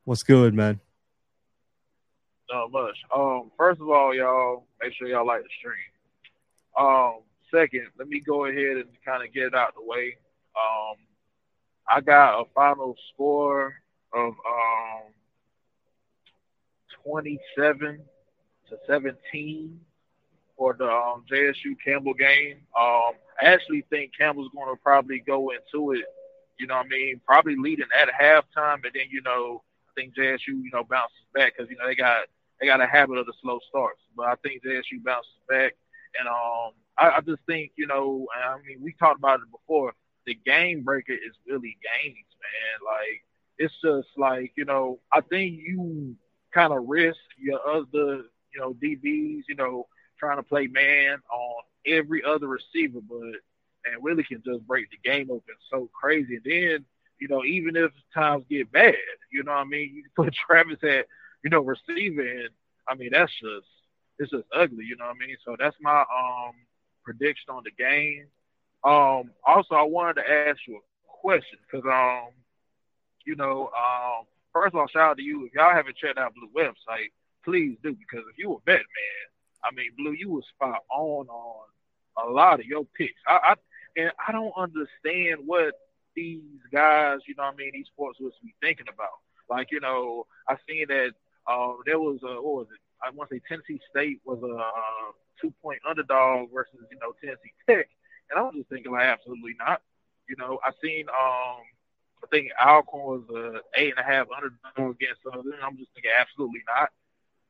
What's 0.05 0.25
good, 0.25 0.53
man? 0.53 0.81
Not 2.51 2.73
much. 2.73 2.97
Um, 3.15 3.53
first 3.57 3.81
of 3.81 3.89
all, 3.89 4.13
y'all 4.13 4.65
make 4.83 4.93
sure 4.93 5.07
y'all 5.07 5.25
like 5.25 5.43
the 5.43 5.49
stream. 5.57 5.77
Um, 6.77 7.21
second, 7.49 7.87
let 7.97 8.09
me 8.09 8.19
go 8.19 8.47
ahead 8.47 8.79
and 8.79 8.89
kind 9.05 9.25
of 9.25 9.33
get 9.33 9.45
it 9.45 9.55
out 9.55 9.75
the 9.77 9.87
way. 9.87 10.17
Um, 10.57 10.97
I 11.89 12.01
got 12.01 12.41
a 12.41 12.45
final 12.57 12.97
score 13.15 13.77
of 14.13 14.33
um 14.33 15.13
27 17.05 18.01
to 18.69 18.79
17 18.89 19.81
for 20.57 20.75
the 20.77 20.91
um, 20.91 21.25
JSU 21.31 21.77
Campbell 21.85 22.15
game. 22.15 22.57
Um, 22.79 23.13
actually 23.47 23.85
think 23.91 24.13
Campbell's 24.17 24.51
going 24.55 24.75
to 24.75 24.81
probably 24.83 25.21
go 25.21 25.51
into 25.51 25.93
it, 25.93 26.05
you 26.59 26.67
know 26.67 26.77
what 26.77 26.87
I 26.87 26.89
mean, 26.89 27.21
probably 27.25 27.57
leading 27.57 27.87
at 27.99 28.09
halftime, 28.09 28.85
and 28.85 28.93
then, 28.95 29.07
you 29.11 29.23
know, 29.23 29.63
I 29.89 30.01
think 30.01 30.15
JSU, 30.15 30.49
you 30.49 30.71
know, 30.73 30.85
bounces 30.85 31.17
back 31.35 31.55
because, 31.57 31.71
you 31.71 31.77
know, 31.77 31.87
they 31.87 31.95
got 31.95 32.27
they 32.61 32.67
got 32.67 32.81
a 32.81 32.87
habit 32.87 33.19
of 33.19 33.27
the 33.27 33.33
slow 33.43 33.59
starts. 33.69 34.01
But 34.17 34.27
I 34.27 34.35
think 34.37 34.63
JSU 34.63 35.03
bounces 35.03 35.33
back. 35.49 35.75
And 36.19 36.29
um, 36.29 36.73
I, 36.99 37.17
I 37.17 37.21
just 37.21 37.41
think, 37.47 37.73
you 37.77 37.87
know, 37.87 38.27
I 38.35 38.57
mean, 38.67 38.79
we 38.83 38.93
talked 38.93 39.19
about 39.19 39.41
it 39.41 39.51
before. 39.51 39.95
The 40.27 40.35
game 40.35 40.83
breaker 40.83 41.13
is 41.13 41.35
really 41.47 41.79
games, 41.83 42.27
man. 42.43 42.85
Like, 42.85 43.25
it's 43.59 43.75
just 43.83 44.09
like, 44.19 44.53
you 44.57 44.65
know, 44.65 45.01
I 45.13 45.23
think 45.23 45.59
you 45.59 46.17
kind 46.53 46.73
of 46.73 46.85
risk 46.87 47.19
your 47.39 47.61
other, 47.67 48.25
you 48.53 48.61
know, 48.61 48.75
DBs, 48.75 49.45
you 49.49 49.55
know, 49.57 49.87
trying 50.19 50.37
to 50.37 50.43
play 50.43 50.67
man 50.67 51.19
on 51.33 51.63
every 51.87 52.23
other 52.25 52.49
receiver, 52.49 53.01
but 53.09 53.41
and 53.85 54.03
really 54.03 54.25
can 54.25 54.43
just 54.45 54.67
break 54.67 54.89
the 54.91 55.09
game 55.09 55.31
open 55.31 55.55
so 55.71 55.89
crazy. 55.99 56.37
And 56.37 56.45
then, 56.45 56.85
you 57.19 57.29
know, 57.29 57.45
even 57.45 57.77
if 57.77 57.93
times 58.15 58.45
get 58.51 58.71
bad, 58.73 58.95
you 59.33 59.43
know 59.43 59.53
what 59.53 59.59
I 59.59 59.65
mean? 59.65 59.93
You 59.95 60.05
put 60.17 60.35
Travis 60.47 60.79
at, 60.83 61.07
you 61.43 61.51
know, 61.51 61.61
receiver 61.61 62.23
and 62.23 62.51
I 62.89 62.95
mean 62.95 63.11
that's 63.13 63.33
just 63.33 63.67
it's 64.19 64.31
just 64.31 64.45
ugly, 64.55 64.85
you 64.85 64.97
know 64.97 65.07
what 65.07 65.17
I 65.23 65.27
mean? 65.27 65.37
So 65.45 65.57
that's 65.59 65.77
my 65.81 66.01
um 66.01 66.53
prediction 67.05 67.51
on 67.51 67.63
the 67.65 67.71
game. 67.71 68.27
Um 68.85 69.31
also 69.47 69.75
I 69.75 69.83
wanted 69.83 70.23
to 70.23 70.31
ask 70.31 70.59
you 70.67 70.77
a 70.77 70.81
question 71.07 71.59
because 71.71 71.87
um 71.87 72.33
you 73.25 73.37
know, 73.37 73.71
um 73.77 74.27
first 74.53 74.75
of 74.75 74.81
all 74.81 74.89
shout 74.89 75.11
out 75.11 75.17
to 75.17 75.23
you. 75.23 75.47
If 75.47 75.55
y'all 75.55 75.75
haven't 75.75 75.97
checked 75.97 76.19
out 76.19 76.35
Blue 76.35 76.49
website, 76.57 77.13
please 77.45 77.77
do 77.83 77.95
because 77.95 78.27
if 78.31 78.39
you 78.39 78.53
a 78.53 78.61
bet 78.61 78.77
man, 78.77 79.30
I 79.65 79.75
mean 79.75 79.91
Blue, 79.97 80.13
you 80.13 80.31
was 80.31 80.45
spot 80.55 80.83
on 80.91 81.29
on 81.29 81.65
a 82.23 82.31
lot 82.31 82.61
of 82.61 82.67
your 82.67 82.85
picks. 82.85 83.21
I, 83.27 83.39
I 83.43 83.55
and 83.97 84.13
I 84.27 84.33
don't 84.33 84.53
understand 84.57 85.41
what 85.47 85.75
these 86.15 86.43
guys, 86.73 87.19
you 87.27 87.35
know 87.37 87.45
what 87.45 87.55
I 87.55 87.57
mean, 87.57 87.71
these 87.73 87.87
sports 87.87 88.19
was 88.21 88.33
be 88.43 88.55
thinking 88.61 88.87
about. 88.93 89.21
Like, 89.49 89.71
you 89.71 89.81
know, 89.81 90.27
I 90.49 90.57
seen 90.69 90.87
that 90.89 91.13
uh, 91.47 91.73
there 91.87 91.99
was 91.99 92.21
a, 92.23 92.35
what 92.41 92.55
was 92.55 92.67
it? 92.73 92.81
I 93.03 93.11
want 93.11 93.31
to 93.31 93.37
say 93.37 93.43
Tennessee 93.49 93.81
State 93.91 94.21
was 94.25 94.39
a 94.43 94.55
uh, 94.55 95.13
two 95.41 95.53
point 95.63 95.81
underdog 95.89 96.49
versus, 96.53 96.79
you 96.91 96.99
know, 97.01 97.13
Tennessee 97.21 97.53
Tech. 97.67 97.89
And 98.31 98.39
I 98.39 98.43
was 98.43 98.55
just 98.55 98.69
thinking, 98.69 98.93
like, 98.93 99.07
absolutely 99.07 99.55
not. 99.59 99.83
You 100.29 100.37
know, 100.39 100.61
I 100.65 100.71
seen, 100.83 101.09
um, 101.09 101.63
I 102.23 102.27
think 102.31 102.51
Alcorn 102.63 103.27
was 103.27 103.63
a 103.75 103.81
eight 103.81 103.95
and 103.97 103.99
a 103.99 104.09
half 104.09 104.29
underdog 104.31 104.97
against 104.97 105.23
Southern. 105.25 105.59
I'm 105.63 105.79
just 105.79 105.91
thinking, 105.95 106.13
absolutely 106.17 106.63
not. 106.69 106.91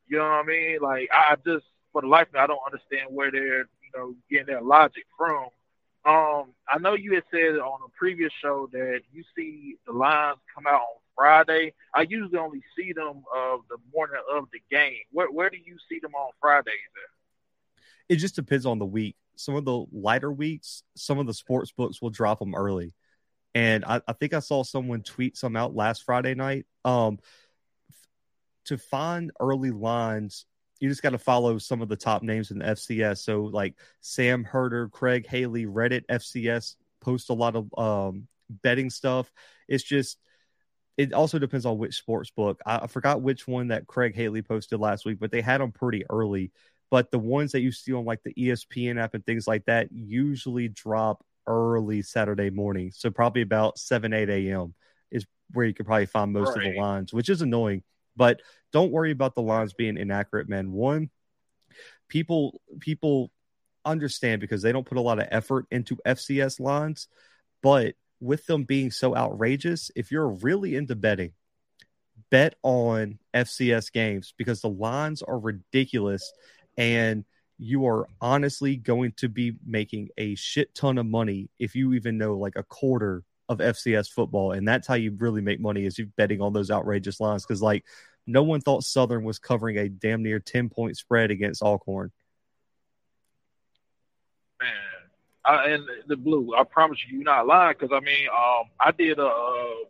You 0.09 0.19
know 0.19 0.25
what 0.25 0.31
I 0.31 0.43
mean? 0.45 0.79
Like, 0.81 1.11
I 1.13 1.37
just, 1.45 1.67
for 1.93 2.03
the 2.03 2.09
life 2.09 2.29
of 2.29 2.35
me, 2.35 2.41
I 2.41 2.47
don't 2.47 2.61
understand 2.65 3.09
where 3.11 3.31
they're, 3.31 3.61
you 3.61 3.91
know, 3.95 4.15
getting 4.31 4.47
their 4.47 4.63
logic 4.63 5.05
from 5.17 5.49
um, 6.05 6.55
I 6.67 6.79
know 6.81 6.95
you 6.95 7.15
had 7.15 7.25
said 7.31 7.59
on 7.59 7.81
a 7.85 7.89
previous 7.99 8.33
show 8.43 8.69
that 8.73 9.01
you 9.13 9.23
see 9.37 9.77
the 9.87 9.93
lines 9.93 10.39
come 10.55 10.67
out 10.67 10.81
on 10.81 11.01
Friday. 11.15 11.75
I 11.95 12.07
usually 12.09 12.39
only 12.39 12.63
see 12.77 12.95
them 12.95 13.23
of 13.35 13.61
the 13.69 13.77
morning 13.95 14.21
of 14.33 14.47
the 14.51 14.61
game. 14.71 15.01
Where 15.13 15.31
where 15.31 15.51
do 15.51 15.59
you 15.59 15.77
see 15.91 15.99
them 16.01 16.15
on 16.15 16.31
Fridays? 16.41 16.75
It 18.09 18.17
just 18.17 18.35
depends 18.35 18.65
on 18.65 18.79
the 18.79 18.87
week. 18.87 19.17
Some 19.37 19.57
of 19.57 19.67
the 19.67 19.85
lighter 19.93 20.33
weeks, 20.33 20.83
some 20.97 21.19
of 21.19 21.27
the 21.27 21.35
sports 21.35 21.71
books 21.71 22.01
will 22.01 22.11
drop 22.11 22.39
them 22.39 22.55
early. 22.55 22.95
And 23.55 23.85
I, 23.85 24.01
I 24.09 24.15
think 24.15 24.33
I 24.33 24.41
saw 24.41 24.63
someone 24.63 25.03
tweet 25.03 25.37
some 25.37 25.57
out 25.57 25.75
last 25.75 26.05
Friday 26.05 26.35
night. 26.35 26.67
Um, 26.85 27.19
to 28.67 28.79
find 28.79 29.33
early 29.41 29.71
lines 29.71 30.47
you 30.81 30.89
just 30.89 31.03
got 31.03 31.11
to 31.11 31.19
follow 31.19 31.59
some 31.59 31.83
of 31.83 31.89
the 31.89 31.97
top 31.97 32.23
names 32.23 32.51
in 32.51 32.59
the 32.59 32.65
FCS. 32.65 33.19
So 33.19 33.43
like 33.43 33.75
Sam 34.01 34.45
Herder, 34.45 34.89
Craig 34.89 35.27
Haley, 35.27 35.67
Reddit 35.67 36.07
FCS 36.07 36.77
post 37.01 37.31
a 37.31 37.35
lot 37.35 37.55
of 37.55 37.69
um, 37.79 38.27
betting 38.49 38.91
stuff. 38.91 39.31
It's 39.69 39.85
just 39.85 40.19
it 40.97 41.13
also 41.13 41.39
depends 41.39 41.67
on 41.67 41.79
which 41.79 41.97
sports 41.97 42.31
book. 42.31 42.61
I, 42.67 42.81
I, 42.81 42.87
forgot 42.87 43.23
which 43.23 43.47
one 43.47 43.69
that 43.69 43.87
Craig 43.87 44.15
Haley 44.15 44.43
posted 44.43 44.81
last 44.81 45.05
week, 45.05 45.19
but 45.19 45.31
they 45.31 45.41
had 45.41 45.61
them 45.61 45.73
pretty 45.73 46.05
early. 46.11 46.51
But 46.91 47.11
the 47.11 47.19
ones 47.19 47.53
that 47.53 47.61
you 47.61 47.73
see 47.73 47.93
on 47.93 48.05
like 48.05 48.23
the 48.23 48.35
ESPN 48.35 49.01
app 49.01 49.15
and 49.15 49.25
things 49.25 49.47
like 49.47 49.65
that 49.67 49.93
usually 49.93 50.69
drop 50.69 51.25
early 51.47 52.03
Saturday 52.03 52.51
morning. 52.51 52.91
So 52.93 53.11
probably 53.11 53.43
about 53.43 53.79
7, 53.79 54.13
8 54.13 54.29
a.m. 54.29 54.75
is 55.11 55.25
where 55.53 55.67
you 55.67 55.73
could 55.73 55.87
probably 55.87 56.07
find 56.07 56.33
most 56.33 56.57
right. 56.57 56.67
of 56.67 56.73
the 56.73 56.81
lines, 56.81 57.13
which 57.13 57.29
is 57.29 57.43
annoying 57.43 57.83
but 58.17 58.41
don't 58.73 58.93
worry 58.93 59.11
about 59.11 59.35
the 59.35 59.43
lines 59.43 59.73
being 59.73 59.97
inaccurate, 59.97 60.49
man. 60.49 60.73
One, 60.73 61.11
people 62.09 62.61
people 62.81 63.31
understand 63.85 64.41
because 64.41 64.63
they 64.63 64.73
don't 64.73 64.87
put 64.87 64.99
a 64.99 65.03
lot 65.03 65.19
of 65.19 65.29
effort 65.31 65.67
into 65.71 65.97
FCS 66.07 66.61
lines, 66.61 67.09
but 67.63 67.95
with 68.21 68.45
them 68.47 68.65
being 68.65 68.91
so 68.91 69.17
outrageous, 69.17 69.91
if 69.97 70.13
you're 70.13 70.29
really 70.29 70.77
into 70.77 70.95
betting, 70.95 71.33
bet 72.31 72.55
on 72.63 73.19
FCS 73.35 73.93
games 73.93 74.35
because 74.37 74.61
the 74.61 74.69
lines 74.69 75.23
are 75.23 75.39
ridiculous 75.39 76.33
and 76.77 77.25
you 77.59 77.87
are 77.87 78.07
honestly 78.21 78.77
going 78.77 79.13
to 79.13 79.29
be 79.29 79.55
making 79.67 80.09
a 80.17 80.35
shit 80.35 80.75
ton 80.75 80.99
of 80.99 81.07
money 81.07 81.51
if 81.59 81.75
you 81.75 81.95
even 81.95 82.19
know 82.19 82.37
like 82.37 82.57
a 82.57 82.63
quarter 82.63 83.23
of 83.51 83.59
FCS 83.59 84.09
football, 84.09 84.53
and 84.53 84.67
that's 84.67 84.87
how 84.87 84.95
you 84.95 85.11
really 85.19 85.41
make 85.41 85.61
money 85.61 85.85
is 85.85 85.99
you 85.99 86.07
betting 86.17 86.41
on 86.41 86.53
those 86.53 86.71
outrageous 86.71 87.19
lines. 87.19 87.45
Because 87.45 87.61
like 87.61 87.85
no 88.27 88.45
one 88.45 88.61
thought 88.61 88.85
Southern 88.85 89.25
was 89.25 89.41
covering 89.41 89.77
a 89.77 89.89
damn 89.89 90.23
near 90.23 90.39
ten 90.39 90.71
point 90.71 90.97
spread 90.97 91.33
against 91.33 91.61
Alcorn. 91.61 92.13
Man, 94.61 94.71
I, 95.45 95.71
and 95.71 95.85
the 96.07 96.17
blue, 96.17 96.55
I 96.57 96.63
promise 96.63 96.99
you, 97.09 97.17
you're 97.17 97.25
not 97.25 97.47
lying. 97.47 97.75
Because 97.79 97.93
I 97.93 97.99
mean, 97.99 98.29
um, 98.29 98.71
I 98.79 98.93
did 98.93 99.19
a, 99.19 99.23
a 99.23 99.83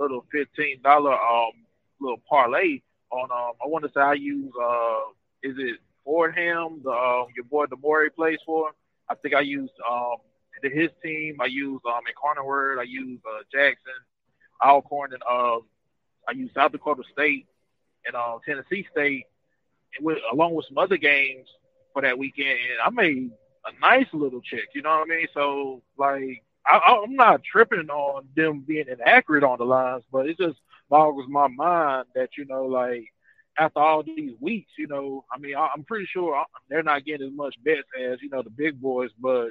little 0.00 0.26
fifteen 0.32 0.82
dollar 0.82 1.12
um 1.14 1.52
little 2.00 2.20
parlay 2.28 2.80
on 3.12 3.30
um. 3.30 3.52
I 3.64 3.68
want 3.68 3.84
to 3.84 3.90
say 3.94 4.00
I 4.00 4.14
use 4.14 4.52
uh, 4.60 4.98
is 5.44 5.54
it 5.56 5.78
Fordham, 6.04 6.80
the 6.82 6.90
um, 6.90 7.28
your 7.36 7.44
boy 7.44 7.66
Demore 7.66 8.12
plays 8.12 8.40
for. 8.44 8.72
I 9.08 9.14
think 9.14 9.36
I 9.36 9.40
used 9.40 9.74
um 9.88 10.16
his 10.62 10.90
team. 11.02 11.38
I 11.40 11.46
use 11.46 11.80
um 11.86 12.00
Incarnate 12.06 12.78
I 12.78 12.82
use 12.84 13.20
uh, 13.26 13.42
Jackson, 13.52 13.92
Alcorn, 14.64 15.12
and 15.12 15.22
uh, 15.22 15.58
I 16.28 16.32
use 16.32 16.50
South 16.54 16.72
Dakota 16.72 17.02
State 17.12 17.46
and 18.06 18.14
uh, 18.14 18.38
Tennessee 18.44 18.86
State, 18.90 19.24
with, 20.00 20.18
along 20.32 20.54
with 20.54 20.66
some 20.66 20.78
other 20.78 20.96
games 20.96 21.48
for 21.92 22.02
that 22.02 22.18
weekend. 22.18 22.58
And 22.58 22.80
I 22.84 22.90
made 22.90 23.30
a 23.66 23.80
nice 23.80 24.06
little 24.12 24.40
check. 24.40 24.68
You 24.74 24.82
know 24.82 24.90
what 24.90 25.10
I 25.10 25.16
mean? 25.16 25.26
So 25.34 25.82
like, 25.96 26.42
I, 26.66 27.00
I'm 27.04 27.14
not 27.14 27.42
tripping 27.44 27.90
on 27.90 28.28
them 28.36 28.64
being 28.66 28.86
inaccurate 28.88 29.44
on 29.44 29.58
the 29.58 29.64
lines, 29.64 30.04
but 30.12 30.28
it 30.28 30.38
just 30.38 30.58
boggles 30.88 31.28
my 31.28 31.48
mind 31.48 32.06
that 32.14 32.30
you 32.36 32.44
know, 32.46 32.64
like 32.66 33.12
after 33.58 33.80
all 33.80 34.02
these 34.02 34.32
weeks, 34.40 34.72
you 34.78 34.86
know, 34.86 35.24
I 35.32 35.38
mean, 35.38 35.54
I'm 35.56 35.84
pretty 35.84 36.06
sure 36.06 36.44
they're 36.68 36.82
not 36.82 37.04
getting 37.04 37.28
as 37.28 37.32
much 37.34 37.54
bets 37.64 37.88
as 38.00 38.18
you 38.22 38.30
know 38.30 38.42
the 38.42 38.50
big 38.50 38.80
boys, 38.80 39.10
but 39.18 39.50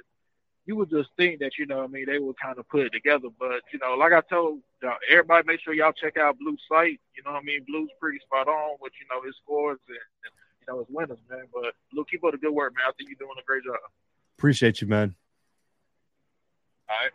you 0.66 0.76
would 0.78 0.90
just 0.90 1.10
think 1.18 1.40
that 1.40 1.58
you 1.58 1.66
know 1.66 1.84
I 1.84 1.88
mean 1.88 2.06
they 2.06 2.20
would 2.20 2.40
kind 2.40 2.58
of 2.58 2.68
put 2.70 2.86
it 2.86 2.92
together. 2.92 3.28
But 3.40 3.62
you 3.72 3.80
know, 3.80 3.96
like 3.96 4.14
I 4.14 4.22
told 4.22 4.60
uh, 4.86 4.94
everybody, 5.10 5.46
make 5.48 5.62
sure 5.62 5.74
y'all 5.74 5.92
check 5.92 6.18
out 6.18 6.38
Blue's 6.40 6.62
site. 6.70 7.00
You 7.16 7.24
know 7.24 7.32
what 7.32 7.42
I 7.42 7.44
mean? 7.44 7.66
Blue's 7.68 7.90
pretty 8.00 8.20
spot 8.20 8.48
on 8.48 8.78
with 8.82 8.94
you 9.00 9.06
know 9.14 9.26
his 9.26 9.36
scores 9.44 9.80
and, 9.88 9.98
and 9.98 10.34
you 10.62 10.74
know 10.74 10.80
his 10.80 10.88
winners, 10.90 11.20
man. 11.30 11.46
But 11.54 11.74
Blue, 11.92 12.06
keep 12.10 12.24
up 12.24 12.32
the 12.32 12.38
good 12.38 12.54
work, 12.54 12.74
man. 12.76 12.86
I 12.88 12.92
think 12.98 13.10
you're 13.10 13.28
doing 13.28 13.38
a 13.40 13.46
great 13.46 13.64
job. 13.64 13.76
Appreciate 14.38 14.82
you, 14.82 14.88
man. 14.88 15.16
All 16.90 16.96
right. 17.02 17.12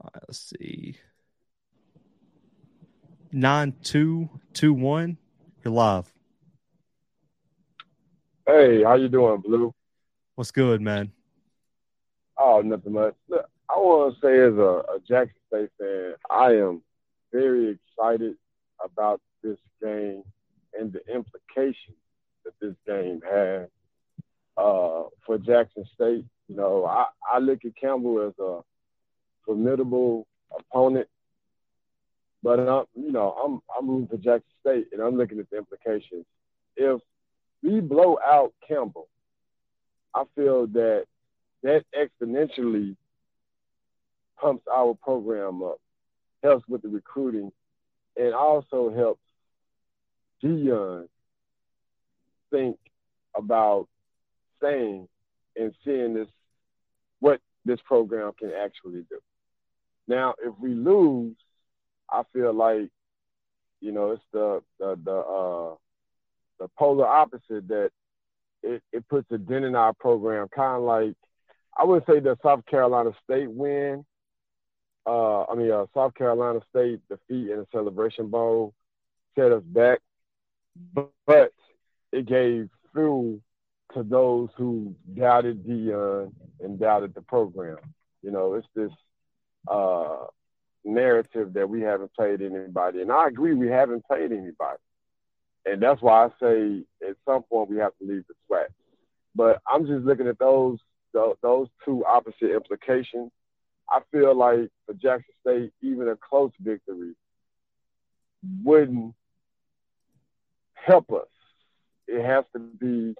All 0.00 0.10
right 0.14 0.22
let's 0.28 0.52
see. 0.58 0.96
Nine 3.32 3.74
two 3.82 4.28
two 4.52 4.72
one. 4.72 5.18
You're 5.64 5.74
live. 5.74 6.15
Hey, 8.48 8.84
how 8.84 8.94
you 8.94 9.08
doing, 9.08 9.40
Blue? 9.40 9.74
What's 10.36 10.52
good, 10.52 10.80
man? 10.80 11.10
Oh, 12.38 12.62
nothing 12.64 12.92
much. 12.92 13.16
Look, 13.28 13.44
I 13.68 13.72
want 13.72 14.14
to 14.14 14.20
say, 14.20 14.38
as 14.38 14.54
a, 14.54 14.94
a 14.94 15.00
Jackson 15.00 15.40
State 15.48 15.70
fan, 15.80 16.14
I 16.30 16.52
am 16.52 16.80
very 17.32 17.70
excited 17.70 18.36
about 18.80 19.20
this 19.42 19.58
game 19.82 20.22
and 20.78 20.92
the 20.92 21.00
implications 21.12 21.96
that 22.44 22.52
this 22.60 22.76
game 22.86 23.20
has 23.28 23.66
uh, 24.56 25.02
for 25.26 25.38
Jackson 25.38 25.84
State. 25.96 26.24
You 26.46 26.54
know, 26.54 26.84
I, 26.84 27.06
I 27.28 27.38
look 27.40 27.64
at 27.64 27.74
Campbell 27.74 28.28
as 28.28 28.34
a 28.38 28.60
formidable 29.44 30.24
opponent, 30.56 31.08
but 32.44 32.60
I'm, 32.60 32.84
you 32.94 33.10
know, 33.10 33.32
I'm 33.32 33.60
I'm 33.76 33.90
rooting 33.90 34.06
for 34.06 34.18
Jackson 34.18 34.52
State, 34.60 34.86
and 34.92 35.02
I'm 35.02 35.16
looking 35.16 35.40
at 35.40 35.50
the 35.50 35.56
implications. 35.56 36.24
If 36.76 37.00
we 37.66 37.80
blow 37.80 38.18
out 38.24 38.52
Campbell, 38.66 39.08
I 40.14 40.22
feel 40.36 40.68
that 40.68 41.04
that 41.62 41.84
exponentially 41.98 42.96
pumps 44.40 44.64
our 44.72 44.94
program 45.02 45.62
up. 45.62 45.80
helps 46.42 46.66
with 46.68 46.82
the 46.82 46.88
recruiting, 46.88 47.50
and 48.16 48.34
also 48.34 48.92
helps 48.94 49.20
Deion 50.42 51.08
think 52.50 52.78
about 53.36 53.88
saying 54.62 55.08
and 55.56 55.74
seeing 55.84 56.14
this 56.14 56.28
what 57.18 57.40
this 57.64 57.80
program 57.84 58.32
can 58.38 58.52
actually 58.52 59.04
do. 59.10 59.18
Now, 60.06 60.34
if 60.40 60.54
we 60.60 60.72
lose, 60.74 61.34
I 62.08 62.22
feel 62.32 62.54
like 62.54 62.90
you 63.80 63.90
know 63.90 64.12
it's 64.12 64.22
the 64.32 64.62
the 64.78 64.98
the 65.02 65.16
uh, 65.16 65.74
the 66.58 66.68
polar 66.78 67.06
opposite 67.06 67.68
that 67.68 67.90
it, 68.62 68.82
it 68.92 69.08
puts 69.08 69.30
a 69.30 69.38
dent 69.38 69.64
in 69.64 69.74
our 69.74 69.92
program, 69.92 70.48
kind 70.48 70.76
of 70.76 70.82
like 70.82 71.14
I 71.76 71.84
would 71.84 72.04
say 72.06 72.20
the 72.20 72.38
South 72.42 72.64
Carolina 72.66 73.12
State 73.24 73.50
win. 73.50 74.04
Uh, 75.06 75.44
I 75.44 75.54
mean, 75.54 75.70
uh, 75.70 75.86
South 75.94 76.14
Carolina 76.14 76.60
State 76.70 77.00
defeat 77.08 77.50
in 77.50 77.58
the 77.58 77.66
Celebration 77.70 78.28
Bowl 78.28 78.74
set 79.36 79.52
us 79.52 79.62
back, 79.62 80.00
but 81.26 81.52
it 82.12 82.26
gave 82.26 82.70
fuel 82.92 83.40
to 83.94 84.02
those 84.02 84.48
who 84.56 84.94
doubted 85.14 85.64
Deion 85.64 86.32
and 86.60 86.78
doubted 86.78 87.14
the 87.14 87.20
program. 87.20 87.78
You 88.22 88.30
know, 88.32 88.54
it's 88.54 88.66
this 88.74 88.90
uh, 89.68 90.26
narrative 90.84 91.52
that 91.52 91.68
we 91.68 91.82
haven't 91.82 92.14
played 92.14 92.42
anybody, 92.42 93.02
and 93.02 93.12
I 93.12 93.28
agree 93.28 93.54
we 93.54 93.68
haven't 93.68 94.06
played 94.06 94.32
anybody, 94.32 94.80
and 95.66 95.82
that's 95.82 96.00
why 96.00 96.26
I 96.26 96.28
say 96.40 96.82
at 97.06 97.16
some 97.24 97.42
point 97.42 97.70
we 97.70 97.78
have 97.78 97.92
to 97.98 98.06
leave 98.06 98.24
the 98.28 98.34
SWAC. 98.48 98.66
But 99.34 99.60
I'm 99.70 99.86
just 99.86 100.04
looking 100.04 100.28
at 100.28 100.38
those 100.38 100.78
those 101.42 101.68
two 101.84 102.04
opposite 102.04 102.54
implications. 102.54 103.30
I 103.90 104.00
feel 104.12 104.36
like 104.36 104.68
for 104.84 104.94
Jackson 104.94 105.32
State, 105.40 105.72
even 105.82 106.08
a 106.08 106.16
close 106.16 106.52
victory 106.60 107.14
wouldn't 108.62 109.14
help 110.74 111.10
us. 111.12 111.28
It 112.06 112.24
has 112.24 112.44
to 112.52 112.58
be 112.58 113.14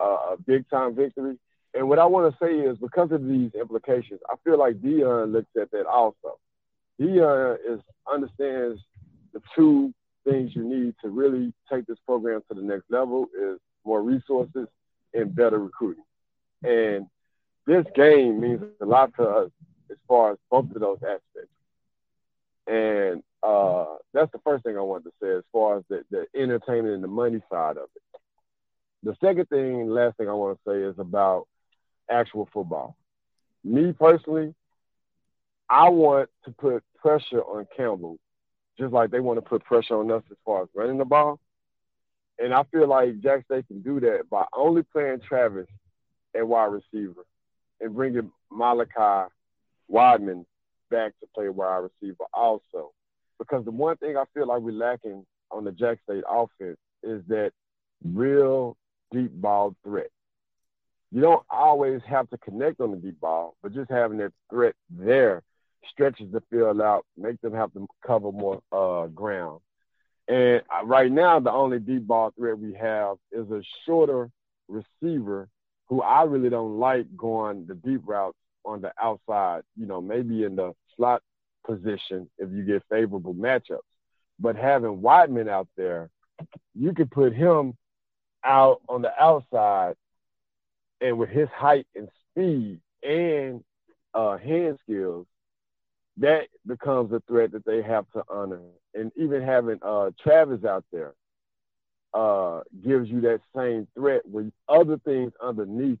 a 0.00 0.36
big 0.46 0.68
time 0.70 0.94
victory. 0.94 1.38
And 1.74 1.88
what 1.88 1.98
I 1.98 2.06
want 2.06 2.32
to 2.32 2.44
say 2.44 2.52
is 2.52 2.78
because 2.78 3.12
of 3.12 3.26
these 3.26 3.50
implications, 3.54 4.20
I 4.28 4.34
feel 4.42 4.58
like 4.58 4.80
Deion 4.80 5.32
looks 5.32 5.50
at 5.60 5.70
that 5.72 5.86
also. 5.86 6.38
Deion 7.00 7.56
is 7.68 7.80
understands 8.10 8.80
the 9.32 9.40
two 9.54 9.92
things 10.30 10.54
you 10.54 10.64
need 10.64 10.94
to 11.02 11.08
really 11.08 11.52
take 11.70 11.86
this 11.86 11.98
program 12.06 12.40
to 12.48 12.54
the 12.54 12.62
next 12.62 12.84
level 12.90 13.26
is 13.36 13.58
more 13.84 14.02
resources 14.02 14.68
and 15.14 15.34
better 15.34 15.58
recruiting. 15.58 16.04
And 16.62 17.06
this 17.66 17.84
game 17.94 18.40
means 18.40 18.62
a 18.80 18.84
lot 18.84 19.14
to 19.16 19.22
us 19.22 19.50
as 19.90 19.96
far 20.06 20.32
as 20.32 20.38
both 20.50 20.70
of 20.74 20.80
those 20.80 20.98
aspects. 21.02 21.52
And 22.66 23.22
uh, 23.42 23.96
that's 24.12 24.30
the 24.32 24.40
first 24.44 24.64
thing 24.64 24.76
I 24.76 24.82
wanted 24.82 25.04
to 25.04 25.12
say 25.22 25.36
as 25.36 25.44
far 25.52 25.78
as 25.78 25.84
the, 25.88 26.04
the 26.10 26.26
entertainment 26.34 26.94
and 26.94 27.02
the 27.02 27.08
money 27.08 27.40
side 27.50 27.76
of 27.76 27.88
it. 27.96 28.20
The 29.02 29.16
second 29.24 29.48
thing, 29.48 29.88
last 29.88 30.16
thing 30.16 30.28
I 30.28 30.34
want 30.34 30.58
to 30.58 30.70
say 30.70 30.82
is 30.82 30.98
about 30.98 31.46
actual 32.10 32.48
football. 32.52 32.96
Me 33.64 33.92
personally, 33.92 34.54
I 35.68 35.88
want 35.88 36.28
to 36.44 36.50
put 36.52 36.84
pressure 36.98 37.40
on 37.40 37.66
Campbell, 37.76 38.18
just 38.80 38.92
like 38.92 39.10
they 39.10 39.20
want 39.20 39.36
to 39.36 39.42
put 39.42 39.62
pressure 39.62 39.98
on 40.00 40.10
us 40.10 40.22
as 40.30 40.36
far 40.44 40.62
as 40.62 40.68
running 40.74 40.98
the 40.98 41.04
ball. 41.04 41.38
And 42.38 42.54
I 42.54 42.62
feel 42.72 42.88
like 42.88 43.20
Jack 43.20 43.44
State 43.44 43.68
can 43.68 43.82
do 43.82 44.00
that 44.00 44.30
by 44.30 44.44
only 44.56 44.82
playing 44.82 45.20
Travis 45.20 45.66
at 46.34 46.48
wide 46.48 46.72
receiver 46.72 47.26
and 47.80 47.94
bringing 47.94 48.32
Malachi 48.50 49.30
Wideman 49.92 50.46
back 50.90 51.12
to 51.20 51.26
play 51.34 51.50
wide 51.50 51.88
receiver 51.90 52.24
also. 52.32 52.92
Because 53.38 53.64
the 53.64 53.70
one 53.70 53.96
thing 53.98 54.16
I 54.16 54.24
feel 54.32 54.46
like 54.46 54.60
we're 54.60 54.72
lacking 54.72 55.26
on 55.50 55.64
the 55.64 55.72
Jack 55.72 55.98
State 56.04 56.24
offense 56.28 56.78
is 57.02 57.22
that 57.28 57.52
real 58.02 58.76
deep 59.12 59.32
ball 59.32 59.74
threat. 59.84 60.10
You 61.12 61.20
don't 61.20 61.44
always 61.50 62.00
have 62.06 62.30
to 62.30 62.38
connect 62.38 62.80
on 62.80 62.92
the 62.92 62.96
deep 62.96 63.20
ball, 63.20 63.56
but 63.62 63.74
just 63.74 63.90
having 63.90 64.18
that 64.18 64.32
threat 64.48 64.74
there 64.88 65.42
stretches 65.90 66.30
the 66.32 66.42
field 66.50 66.80
out, 66.80 67.04
make 67.16 67.40
them 67.40 67.54
have 67.54 67.72
to 67.74 67.86
cover 68.06 68.32
more 68.32 68.60
uh, 68.72 69.06
ground. 69.06 69.60
And 70.28 70.62
right 70.84 71.10
now, 71.10 71.40
the 71.40 71.50
only 71.52 71.78
deep 71.78 72.06
ball 72.06 72.32
threat 72.36 72.58
we 72.58 72.74
have 72.74 73.16
is 73.32 73.50
a 73.50 73.62
shorter 73.84 74.30
receiver 74.68 75.48
who 75.88 76.02
I 76.02 76.22
really 76.22 76.50
don't 76.50 76.78
like 76.78 77.06
going 77.16 77.66
the 77.66 77.74
deep 77.74 78.02
routes 78.04 78.36
on 78.64 78.80
the 78.80 78.92
outside, 79.00 79.62
you 79.76 79.86
know, 79.86 80.00
maybe 80.00 80.44
in 80.44 80.54
the 80.54 80.72
slot 80.96 81.22
position 81.66 82.30
if 82.38 82.50
you 82.52 82.62
get 82.62 82.84
favorable 82.88 83.34
matchups. 83.34 83.78
But 84.38 84.56
having 84.56 85.00
Wideman 85.00 85.48
out 85.48 85.68
there, 85.76 86.10
you 86.74 86.94
could 86.94 87.10
put 87.10 87.34
him 87.34 87.74
out 88.44 88.80
on 88.88 89.02
the 89.02 89.12
outside, 89.20 89.96
and 91.00 91.18
with 91.18 91.28
his 91.28 91.48
height 91.48 91.86
and 91.94 92.08
speed 92.30 92.80
and 93.02 93.62
uh, 94.14 94.36
hand 94.38 94.78
skills, 94.82 95.26
that 96.20 96.48
becomes 96.66 97.12
a 97.12 97.20
threat 97.26 97.52
that 97.52 97.64
they 97.64 97.82
have 97.82 98.04
to 98.12 98.22
honor. 98.28 98.60
And 98.94 99.10
even 99.16 99.42
having 99.42 99.78
uh, 99.82 100.10
Travis 100.22 100.64
out 100.64 100.84
there 100.92 101.14
uh, 102.14 102.60
gives 102.84 103.08
you 103.08 103.20
that 103.22 103.40
same 103.56 103.88
threat 103.94 104.22
where 104.24 104.50
other 104.68 104.98
things 104.98 105.32
underneath 105.42 105.98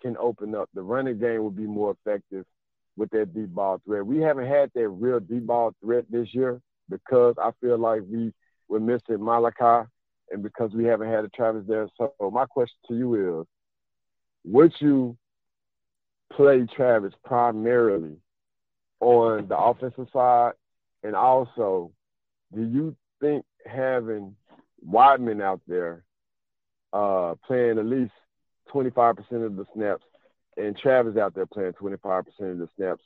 can 0.00 0.16
open 0.18 0.54
up. 0.54 0.68
The 0.74 0.82
running 0.82 1.18
game 1.18 1.42
will 1.42 1.50
be 1.50 1.66
more 1.66 1.96
effective 2.04 2.44
with 2.96 3.10
that 3.10 3.34
deep 3.34 3.54
ball 3.54 3.80
threat. 3.84 4.04
We 4.04 4.18
haven't 4.18 4.48
had 4.48 4.70
that 4.74 4.88
real 4.88 5.20
deep 5.20 5.46
ball 5.46 5.74
threat 5.82 6.04
this 6.10 6.34
year 6.34 6.60
because 6.88 7.36
I 7.40 7.52
feel 7.60 7.78
like 7.78 8.02
we 8.10 8.32
were 8.68 8.80
missing 8.80 9.24
Malachi 9.24 9.88
and 10.30 10.42
because 10.42 10.72
we 10.72 10.84
haven't 10.84 11.10
had 11.10 11.24
a 11.24 11.28
Travis 11.28 11.64
there. 11.68 11.88
So 11.96 12.12
my 12.32 12.46
question 12.46 12.78
to 12.88 12.96
you 12.96 13.40
is, 13.40 13.46
would 14.44 14.72
you 14.80 15.16
play 16.32 16.66
Travis 16.74 17.12
primarily 17.24 18.16
on 19.02 19.48
the 19.48 19.58
offensive 19.58 20.08
side? 20.12 20.52
And 21.02 21.14
also, 21.14 21.90
do 22.54 22.62
you 22.62 22.96
think 23.20 23.44
having 23.66 24.36
Wideman 24.88 25.42
out 25.42 25.60
there 25.66 26.04
uh, 26.92 27.34
playing 27.46 27.78
at 27.78 27.86
least 27.86 28.12
25% 28.72 29.18
of 29.44 29.56
the 29.56 29.66
snaps 29.74 30.04
and 30.56 30.76
Travis 30.76 31.16
out 31.16 31.34
there 31.34 31.46
playing 31.46 31.72
25% 31.72 32.26
of 32.40 32.58
the 32.58 32.68
snaps 32.76 33.02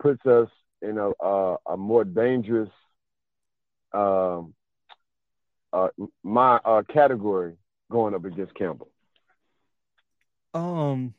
puts 0.00 0.24
us 0.26 0.48
in 0.82 0.98
a, 0.98 1.10
a, 1.24 1.56
a 1.66 1.76
more 1.76 2.04
dangerous 2.04 2.70
um, 3.92 4.54
uh, 5.72 5.88
my 6.22 6.56
uh, 6.64 6.82
category 6.92 7.54
going 7.90 8.14
up 8.14 8.24
against 8.24 8.54
Campbell? 8.54 8.90
Um, 10.54 11.14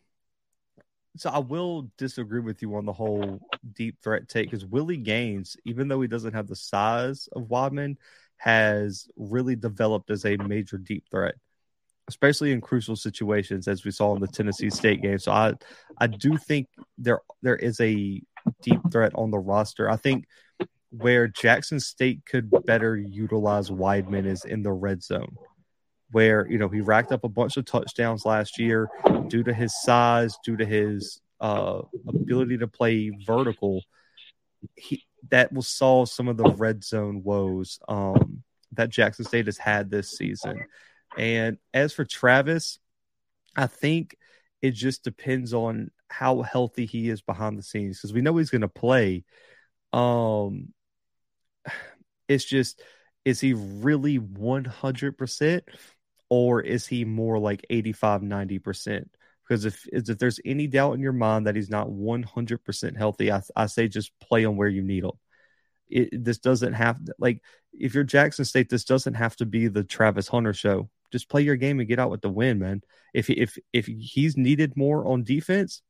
so 1.19 1.29
I 1.29 1.39
will 1.39 1.91
disagree 1.97 2.39
with 2.39 2.61
you 2.61 2.75
on 2.75 2.85
the 2.85 2.93
whole 2.93 3.39
deep 3.73 3.97
threat 4.01 4.29
take 4.29 4.49
because 4.49 4.65
Willie 4.65 4.95
Gaines, 4.95 5.57
even 5.65 5.89
though 5.89 5.99
he 5.99 6.07
doesn't 6.07 6.33
have 6.33 6.47
the 6.47 6.55
size 6.55 7.27
of 7.33 7.49
Wideman, 7.49 7.97
has 8.37 9.05
really 9.17 9.57
developed 9.57 10.11
as 10.11 10.25
a 10.25 10.37
major 10.37 10.77
deep 10.77 11.03
threat, 11.11 11.35
especially 12.07 12.53
in 12.53 12.61
crucial 12.61 12.95
situations, 12.95 13.67
as 13.67 13.83
we 13.83 13.91
saw 13.91 14.15
in 14.15 14.21
the 14.21 14.27
Tennessee 14.27 14.69
State 14.69 15.01
game. 15.01 15.19
So 15.19 15.33
I, 15.33 15.55
I 15.97 16.07
do 16.07 16.37
think 16.37 16.67
there 16.97 17.19
there 17.41 17.57
is 17.57 17.81
a 17.81 18.21
deep 18.61 18.79
threat 18.89 19.11
on 19.15 19.29
the 19.29 19.39
roster. 19.39 19.89
I 19.89 19.97
think 19.97 20.25
where 20.91 21.27
Jackson 21.27 21.81
State 21.81 22.21
could 22.25 22.49
better 22.65 22.95
utilize 22.95 23.69
Wideman 23.69 24.25
is 24.25 24.45
in 24.45 24.63
the 24.63 24.71
red 24.71 25.03
zone, 25.03 25.35
where 26.11 26.47
you 26.49 26.57
know 26.57 26.69
he 26.69 26.81
racked 26.81 27.11
up 27.11 27.23
a 27.23 27.29
bunch 27.29 27.57
of 27.57 27.65
touchdowns 27.65 28.25
last 28.25 28.59
year 28.59 28.89
due 29.27 29.43
to 29.43 29.53
his 29.53 29.79
size, 29.81 30.37
due 30.43 30.57
to 30.57 30.65
his 30.65 31.21
uh, 31.39 31.81
ability 32.07 32.57
to 32.57 32.67
play 32.67 33.11
vertical. 33.25 33.83
He 34.75 35.03
that 35.29 35.51
will 35.51 35.61
solve 35.61 36.09
some 36.09 36.27
of 36.27 36.37
the 36.37 36.49
red 36.51 36.83
zone 36.83 37.23
woes 37.23 37.79
um, 37.87 38.43
that 38.73 38.89
Jackson 38.89 39.25
State 39.25 39.47
has 39.47 39.57
had 39.57 39.89
this 39.89 40.11
season. 40.11 40.65
And 41.17 41.57
as 41.73 41.93
for 41.93 42.05
Travis, 42.05 42.79
I 43.55 43.67
think 43.67 44.15
it 44.61 44.71
just 44.71 45.03
depends 45.03 45.53
on 45.53 45.91
how 46.07 46.41
healthy 46.41 46.85
he 46.85 47.09
is 47.09 47.21
behind 47.21 47.57
the 47.57 47.63
scenes 47.63 47.97
because 47.97 48.13
we 48.13 48.21
know 48.21 48.37
he's 48.37 48.49
going 48.49 48.61
to 48.61 48.67
play. 48.67 49.23
Um, 49.93 50.73
it's 52.27 52.45
just, 52.45 52.81
is 53.25 53.39
he 53.39 53.53
really 53.53 54.19
100% 54.19 55.61
or 56.29 56.61
is 56.61 56.87
he 56.87 57.05
more 57.05 57.39
like 57.39 57.65
85, 57.69 58.21
90%? 58.21 59.05
Because 59.49 59.65
if 59.65 59.87
if 59.91 60.05
there's 60.19 60.39
any 60.45 60.67
doubt 60.67 60.93
in 60.93 60.99
your 60.99 61.11
mind 61.13 61.47
that 61.47 61.55
he's 61.55 61.71
not 61.71 61.87
100% 61.87 62.97
healthy, 62.97 63.31
I, 63.31 63.41
I 63.55 63.65
say 63.65 63.87
just 63.87 64.11
play 64.19 64.43
him 64.43 64.57
where 64.57 64.67
you 64.67 64.83
need 64.83 65.03
him. 65.03 65.11
It, 65.89 66.23
this 66.23 66.37
doesn't 66.37 66.73
have 66.73 66.99
like 67.17 67.41
if 67.73 67.95
you're 67.95 68.03
Jackson 68.03 68.45
State, 68.45 68.69
this 68.69 68.83
doesn't 68.83 69.15
have 69.15 69.35
to 69.37 69.45
be 69.47 69.67
the 69.67 69.83
Travis 69.83 70.27
Hunter 70.27 70.53
show. 70.53 70.89
Just 71.11 71.29
play 71.29 71.41
your 71.41 71.55
game 71.55 71.79
and 71.79 71.89
get 71.89 71.97
out 71.97 72.11
with 72.11 72.21
the 72.21 72.29
win, 72.29 72.59
man. 72.59 72.81
If 73.11 73.27
if 73.31 73.57
if 73.73 73.87
he's 73.87 74.37
needed 74.37 74.77
more 74.77 75.07
on 75.07 75.23
defense, 75.23 75.81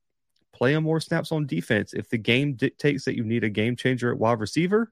play 0.53 0.73
him 0.73 0.83
more 0.83 1.01
snaps 1.01 1.33
on 1.33 1.45
defense. 1.45 1.93
If 1.93 2.07
the 2.07 2.17
game 2.17 2.53
dictates 2.53 3.05
that 3.05 3.17
you 3.17 3.25
need 3.25 3.43
a 3.43 3.49
game 3.49 3.75
changer 3.75 4.09
at 4.09 4.17
wide 4.17 4.39
receiver, 4.39 4.89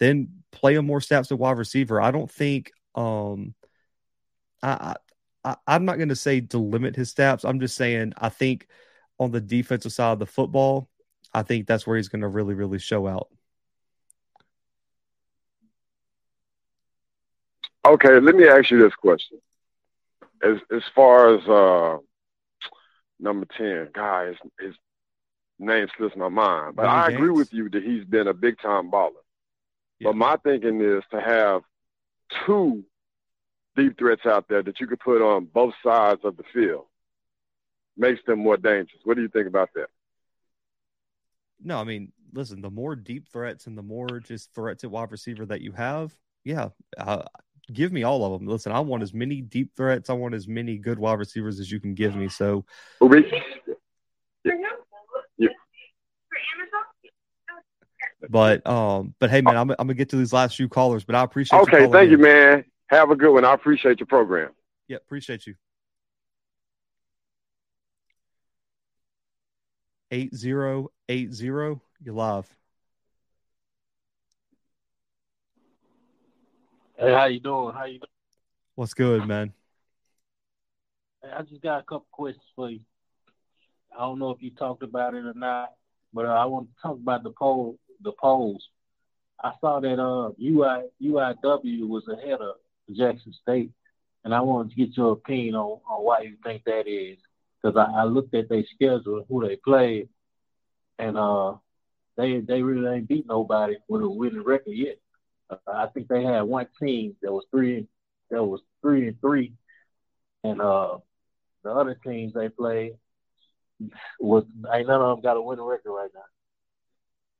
then 0.00 0.42
play 0.50 0.74
him 0.74 0.86
more 0.86 1.00
snaps 1.00 1.30
at 1.30 1.38
wide 1.38 1.56
receiver. 1.58 2.00
I 2.00 2.10
don't 2.10 2.30
think 2.30 2.72
um 2.96 3.54
I, 4.62 4.94
I 5.44 5.56
I'm 5.66 5.84
not 5.84 5.96
going 5.96 6.10
to 6.10 6.16
say 6.16 6.40
to 6.40 6.58
limit 6.58 6.96
his 6.96 7.12
stats. 7.12 7.48
I'm 7.48 7.60
just 7.60 7.76
saying 7.76 8.12
I 8.18 8.28
think 8.28 8.68
on 9.18 9.30
the 9.30 9.40
defensive 9.40 9.92
side 9.92 10.12
of 10.12 10.18
the 10.18 10.26
football, 10.26 10.88
I 11.32 11.42
think 11.42 11.66
that's 11.66 11.86
where 11.86 11.96
he's 11.96 12.08
going 12.08 12.22
to 12.22 12.28
really 12.28 12.54
really 12.54 12.78
show 12.78 13.06
out. 13.06 13.28
Okay, 17.86 18.20
let 18.20 18.34
me 18.34 18.46
ask 18.46 18.70
you 18.70 18.78
this 18.82 18.94
question. 18.94 19.38
As 20.42 20.58
as 20.74 20.82
far 20.94 21.34
as 21.34 21.48
uh 21.48 21.98
number 23.18 23.46
ten, 23.56 23.88
guys, 23.94 24.34
his, 24.58 24.68
his 24.68 24.76
name 25.58 25.86
slips 25.96 26.16
my 26.16 26.28
mind, 26.28 26.76
but 26.76 26.82
Willie 26.82 26.94
I 26.94 27.08
agree 27.08 27.30
with 27.30 27.52
you 27.52 27.68
that 27.70 27.82
he's 27.82 28.04
been 28.04 28.28
a 28.28 28.34
big 28.34 28.58
time 28.60 28.90
baller. 28.90 29.12
Yeah. 29.98 30.08
But 30.08 30.16
my 30.16 30.36
thinking 30.36 30.80
is 30.80 31.02
to 31.10 31.20
have 31.20 31.62
two 32.46 32.84
deep 33.80 33.98
threats 33.98 34.26
out 34.26 34.46
there 34.48 34.62
that 34.62 34.78
you 34.78 34.86
could 34.86 35.00
put 35.00 35.22
on 35.22 35.46
both 35.46 35.74
sides 35.82 36.20
of 36.24 36.36
the 36.36 36.42
field 36.52 36.86
makes 37.96 38.20
them 38.26 38.38
more 38.38 38.56
dangerous. 38.56 39.00
What 39.04 39.16
do 39.16 39.22
you 39.22 39.28
think 39.28 39.46
about 39.46 39.70
that? 39.74 39.88
No, 41.62 41.78
I 41.78 41.84
mean, 41.84 42.12
listen, 42.32 42.60
the 42.60 42.70
more 42.70 42.94
deep 42.94 43.28
threats 43.32 43.66
and 43.66 43.76
the 43.76 43.82
more 43.82 44.20
just 44.20 44.54
threats 44.54 44.84
at 44.84 44.90
wide 44.90 45.10
receiver 45.10 45.46
that 45.46 45.62
you 45.62 45.72
have, 45.72 46.14
yeah, 46.44 46.68
uh, 46.98 47.22
give 47.72 47.92
me 47.92 48.02
all 48.02 48.24
of 48.24 48.38
them. 48.38 48.48
Listen, 48.48 48.72
I 48.72 48.80
want 48.80 49.02
as 49.02 49.14
many 49.14 49.40
deep 49.40 49.74
threats. 49.76 50.10
I 50.10 50.14
want 50.14 50.34
as 50.34 50.46
many 50.46 50.76
good 50.76 50.98
wide 50.98 51.18
receivers 51.18 51.58
as 51.60 51.70
you 51.70 51.80
can 51.80 51.94
give 51.94 52.14
me. 52.14 52.28
So, 52.28 52.64
We- 53.00 53.24
but 58.28 58.66
um, 58.66 59.14
but 59.18 59.30
hey, 59.30 59.40
man, 59.40 59.56
I'm, 59.56 59.70
I'm 59.70 59.76
gonna 59.76 59.94
get 59.94 60.10
to 60.10 60.16
these 60.16 60.32
last 60.32 60.56
few 60.56 60.68
callers, 60.68 61.04
but 61.04 61.14
I 61.14 61.22
appreciate. 61.22 61.58
you 61.58 61.62
Okay, 61.62 61.90
thank 61.90 62.10
you, 62.10 62.18
man. 62.18 62.64
Have 62.90 63.12
a 63.12 63.16
good 63.16 63.32
one. 63.32 63.44
I 63.44 63.54
appreciate 63.54 64.00
your 64.00 64.08
program. 64.08 64.50
Yeah, 64.88 64.96
appreciate 64.96 65.46
you. 65.46 65.54
Eight 70.10 70.34
zero 70.34 70.90
eight 71.08 71.32
zero. 71.32 71.80
You're 72.02 72.16
live. 72.16 72.52
Hey, 76.98 77.12
how 77.12 77.26
you 77.26 77.38
doing? 77.38 77.72
How 77.76 77.84
you 77.84 78.00
doing? 78.00 78.10
What's 78.74 78.94
good, 78.94 79.24
man? 79.24 79.52
Hey, 81.22 81.30
I 81.30 81.42
just 81.42 81.62
got 81.62 81.78
a 81.78 81.84
couple 81.84 82.06
questions 82.10 82.42
for 82.56 82.70
you. 82.70 82.80
I 83.96 84.00
don't 84.00 84.18
know 84.18 84.32
if 84.32 84.42
you 84.42 84.50
talked 84.50 84.82
about 84.82 85.14
it 85.14 85.24
or 85.24 85.34
not, 85.34 85.74
but 86.12 86.26
uh, 86.26 86.30
I 86.30 86.44
want 86.46 86.66
to 86.66 86.82
talk 86.82 86.96
about 86.96 87.22
the 87.22 87.30
poll. 87.30 87.78
The 88.02 88.10
polls. 88.20 88.68
I 89.40 89.52
saw 89.60 89.78
that 89.78 90.02
uh 90.02 90.30
UI 90.42 90.88
UIW 91.00 91.86
was 91.86 92.08
ahead 92.08 92.40
of 92.40 92.56
Jackson 92.94 93.32
State, 93.32 93.70
and 94.24 94.34
I 94.34 94.40
wanted 94.40 94.70
to 94.70 94.76
get 94.76 94.96
your 94.96 95.12
opinion 95.12 95.54
on, 95.54 95.80
on 95.90 96.04
why 96.04 96.22
you 96.22 96.36
think 96.44 96.64
that 96.64 96.86
is. 96.86 97.18
Because 97.62 97.76
I, 97.76 98.00
I 98.00 98.04
looked 98.04 98.34
at 98.34 98.48
their 98.48 98.64
schedule 98.74 99.18
and 99.18 99.26
who 99.28 99.46
they 99.46 99.56
played, 99.56 100.08
and 100.98 101.16
uh 101.18 101.54
they 102.16 102.40
they 102.40 102.62
really 102.62 102.96
ain't 102.96 103.08
beat 103.08 103.26
nobody 103.26 103.76
with 103.88 104.02
a 104.02 104.08
winning 104.08 104.44
record 104.44 104.72
yet. 104.72 104.98
Uh, 105.50 105.56
I 105.66 105.86
think 105.88 106.08
they 106.08 106.22
had 106.22 106.42
one 106.42 106.66
team 106.80 107.16
that 107.22 107.32
was 107.32 107.44
three 107.50 107.86
that 108.30 108.44
was 108.44 108.60
three 108.82 109.08
and 109.08 109.20
three, 109.20 109.52
and 110.44 110.60
uh 110.60 110.98
the 111.62 111.70
other 111.70 111.98
teams 112.04 112.32
they 112.32 112.48
played 112.48 112.96
was 114.18 114.44
ain't 114.72 114.88
none 114.88 115.00
of 115.00 115.16
them 115.16 115.22
got 115.22 115.36
a 115.36 115.42
winning 115.42 115.64
record 115.64 115.92
right 115.92 116.10
now. 116.14 116.20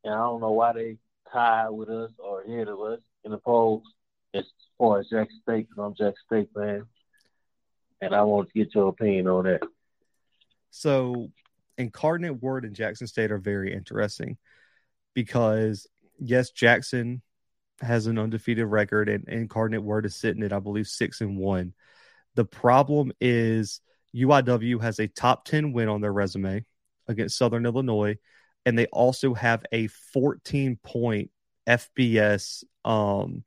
And 0.05 0.15
I 0.15 0.19
don't 0.19 0.41
know 0.41 0.53
why 0.53 0.73
they 0.73 0.97
tied 1.33 1.71
with 1.71 1.89
us 1.89 2.11
or 2.19 2.43
ahead 2.43 2.69
of 2.69 2.81
us 2.81 3.01
in 3.25 3.31
the 3.31 3.39
polls 3.39 3.85
as 4.35 4.45
far 4.79 5.01
as 5.01 5.09
Jackson 5.09 5.41
State, 5.43 5.69
because 5.69 5.85
I'm 5.85 5.95
Jackson 5.95 6.25
State 6.27 6.49
fan. 6.55 6.85
And 8.01 8.15
I 8.15 8.23
want 8.23 8.49
to 8.49 8.55
get 8.55 8.75
your 8.75 8.89
opinion 8.89 9.29
on 9.29 9.45
that. 9.45 9.61
So, 10.71 11.31
Incarnate 11.77 12.41
Word 12.41 12.65
and 12.65 12.75
Jackson 12.75 13.07
State 13.07 13.33
are 13.33 13.39
very 13.39 13.75
interesting 13.75 14.39
because, 15.15 15.87
yes, 16.19 16.51
Jackson 16.51 17.23
has 17.81 18.07
an 18.07 18.19
undefeated 18.19 18.67
record, 18.67 19.09
and 19.09 19.29
Incarnate 19.29 19.83
Word 19.83 20.07
is 20.07 20.17
sitting 20.17 20.43
at, 20.43 20.53
I 20.53 20.59
believe, 20.59 20.87
six 20.87 21.21
and 21.21 21.37
one. 21.37 21.75
The 22.35 22.45
problem 22.45 23.13
is 23.21 23.81
UIW 24.15 24.81
has 24.81 24.99
a 24.99 25.09
top 25.09 25.45
10 25.45 25.73
win 25.73 25.89
on 25.89 26.01
their 26.01 26.13
resume 26.13 26.65
against 27.09 27.39
Southern 27.39 27.67
Illinois, 27.67 28.17
and 28.65 28.79
they 28.79 28.87
also 28.87 29.35
have 29.35 29.65
a 29.73 29.87
14 29.89 30.79
point 30.83 31.31
FBS 31.69 32.65
um, 32.85 33.45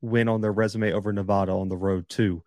win 0.00 0.28
on 0.28 0.40
their 0.40 0.52
resume 0.52 0.92
over 0.92 1.12
Nevada 1.12 1.52
on 1.52 1.68
the 1.68 1.76
road, 1.76 2.08
too. 2.08 2.42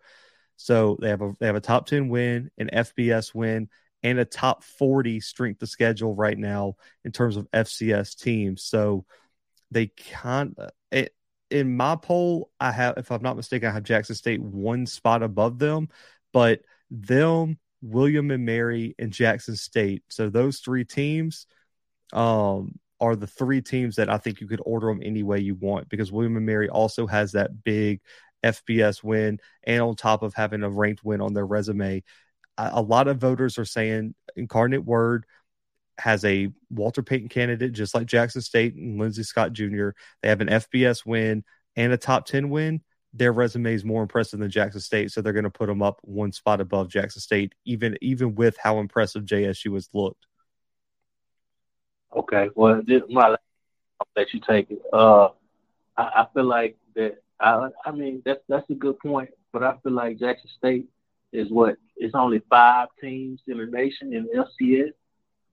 So 0.58 0.98
they 1.02 1.10
have 1.10 1.22
a 1.22 1.34
they 1.40 1.48
have 1.48 1.56
a 1.56 1.62
top 1.62 1.88
10 1.88 2.10
win, 2.10 2.52
an 2.58 2.70
FBS 2.72 3.34
win, 3.34 3.70
and 4.04 4.20
a 4.20 4.26
top 4.26 4.64
40 4.64 5.20
strength 5.20 5.62
of 5.64 5.70
schedule 5.70 6.16
right 6.16 6.38
now 6.38 6.76
in 7.04 7.12
terms 7.12 7.36
of 7.36 7.50
FCS 7.52 8.16
teams. 8.16 8.64
So 8.64 9.06
they 9.72 9.88
can't 9.88 10.56
in 11.52 11.76
my 11.76 11.98
poll, 11.98 12.50
I 12.60 12.72
have 12.72 12.98
if 12.98 13.12
I'm 13.12 13.22
not 13.22 13.36
mistaken, 13.36 13.70
I 13.70 13.74
have 13.74 13.84
Jackson 13.84 14.16
State 14.16 14.42
one 14.42 14.86
spot 14.86 15.22
above 15.22 15.60
them, 15.60 15.90
but 16.32 16.62
them, 16.90 17.60
William 17.82 18.32
and 18.32 18.46
Mary, 18.46 18.96
and 18.98 19.12
Jackson 19.12 19.56
State. 19.56 20.04
So 20.08 20.30
those 20.30 20.60
three 20.60 20.86
teams 20.86 21.46
um 22.14 22.78
are 23.02 23.16
the 23.16 23.28
three 23.28 23.62
teams 23.62 23.96
that 23.96 24.10
I 24.10 24.18
think 24.18 24.40
you 24.40 24.48
could 24.48 24.62
order 24.64 24.88
them 24.88 25.02
any 25.04 25.24
way 25.24 25.40
you 25.40 25.56
want 25.56 25.90
because 25.90 26.12
William 26.12 26.38
and 26.38 26.46
Mary 26.46 26.70
also 26.70 27.08
has 27.08 27.32
that 27.34 27.64
big 27.64 28.00
FBS 28.44 29.04
win, 29.04 29.40
and 29.64 29.82
on 29.82 29.96
top 29.96 30.22
of 30.24 30.34
having 30.34 30.64
a 30.64 30.70
ranked 30.70 31.04
win 31.04 31.22
on 31.22 31.34
their 31.34 31.46
resume, 31.46 32.04
a, 32.58 32.82
lot 32.82 33.08
of 33.08 33.18
voters 33.18 33.58
are 33.58 33.66
saying 33.66 34.14
Incarnate 34.36 34.86
Word 34.86 35.26
has 35.98 36.24
a 36.26 36.50
Walter 36.70 37.04
Payton 37.04 37.30
candidate, 37.30 37.74
just 37.74 37.94
like 37.94 38.08
Jackson 38.08 38.42
State 38.42 38.76
and 38.76 39.00
Lindsey 39.00 39.24
Scott 39.24 39.54
Jr. 39.54 39.90
They 40.22 40.30
have 40.30 40.42
an 40.42 40.48
FBS 40.48 41.06
win 41.06 41.44
and 41.76 41.94
a 41.94 41.98
top 41.98 42.26
10 42.26 42.50
win. 42.50 42.82
Their 43.14 43.34
resume 43.34 43.74
is 43.74 43.84
more 43.84 44.02
impressive 44.02 44.40
than 44.40 44.50
Jackson 44.50 44.82
State, 44.82 45.12
so 45.12 45.22
they're 45.22 45.34
going 45.34 45.44
to 45.44 45.50
put 45.50 45.68
them 45.68 45.82
up 45.82 46.00
one 46.04 46.32
spot 46.32 46.62
above 46.62 46.88
Jackson 46.88 47.22
State, 47.22 47.54
even 47.66 47.98
even 48.02 48.36
with 48.36 48.58
how 48.58 48.80
impressive 48.80 49.24
JSU 49.24 49.74
has 49.74 49.90
looked. 49.94 50.26
Okay, 52.16 52.50
well, 52.56 52.82
this 52.86 53.02
my 53.10 53.30
last 53.30 53.42
I'll 54.00 54.08
let 54.16 54.34
you 54.34 54.42
take 54.48 54.72
it. 54.72 54.82
Uh, 54.92 55.30
I, 55.98 56.04
I 56.04 56.28
feel 56.34 56.46
like 56.46 56.78
that. 56.96 57.22
I, 57.40 57.70
I 57.86 57.92
mean, 57.92 58.22
that's 58.26 58.42
that's 58.50 58.70
a 58.70 58.76
good 58.76 59.00
point, 59.00 59.30
but 59.54 59.64
I 59.64 59.78
feel 59.84 59.94
like 59.94 60.20
Jackson 60.20 60.50
State 60.58 60.88
is 61.32 61.50
what 61.50 61.78
it's 61.98 62.16
only 62.16 62.42
five 62.50 62.90
teams 63.00 63.42
in 63.48 63.58
the 63.58 63.66
nation 63.66 64.14
in 64.14 64.28
FCS 64.28 64.92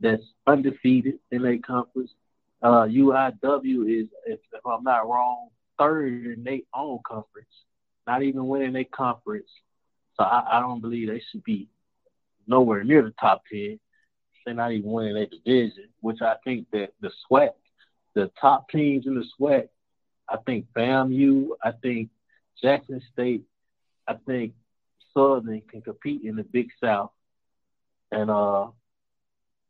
that's 0.01 0.23
undefeated 0.47 1.19
in 1.31 1.43
their 1.43 1.59
conference. 1.59 2.11
Uh, 2.63 2.87
UIW 2.87 4.03
is, 4.03 4.09
if, 4.27 4.41
if 4.53 4.67
I'm 4.67 4.83
not 4.83 5.09
wrong, 5.09 5.49
third 5.79 6.09
in 6.09 6.43
their 6.43 6.59
own 6.75 6.99
conference, 7.07 7.49
not 8.07 8.23
even 8.23 8.49
winning 8.49 8.73
their 8.73 8.85
conference. 8.85 9.49
So 10.17 10.25
I, 10.25 10.59
I 10.59 10.61
don't 10.61 10.81
believe 10.81 11.09
they 11.09 11.23
should 11.31 11.45
be 11.45 11.69
nowhere 12.47 12.83
near 12.83 13.03
the 13.03 13.13
top 13.21 13.43
ten. 13.51 13.79
They're 14.49 14.55
not 14.55 14.73
even 14.73 14.91
winning 14.91 15.13
their 15.13 15.27
division, 15.27 15.91
which 16.01 16.23
I 16.23 16.37
think 16.43 16.69
that 16.73 16.95
the 17.03 17.11
SWAC, 17.31 17.51
the 18.15 18.31
top 18.41 18.71
teams 18.71 19.07
in 19.07 19.15
the 19.15 19.27
SWAC, 19.39 19.69
I 20.27 20.39
think 20.47 20.69
FAMU, 20.75 21.49
I 21.63 21.73
think 21.73 22.09
Jackson 22.59 23.03
State, 23.13 23.45
I 24.07 24.15
think 24.27 24.55
Southern 25.13 25.61
can 25.61 25.83
compete 25.83 26.23
in 26.23 26.37
the 26.37 26.45
Big 26.45 26.71
South. 26.83 27.11
And 28.11 28.31
uh, 28.31 28.69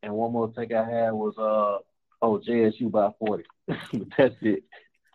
and 0.04 0.14
one 0.14 0.30
more 0.30 0.52
thing 0.52 0.72
I 0.72 0.88
had 0.88 1.10
was 1.10 1.34
uh, 1.36 1.82
oh 2.22 2.38
JSU 2.38 2.88
by 2.88 3.10
forty. 3.18 3.46
but 3.66 4.06
that's 4.16 4.36
it. 4.42 4.62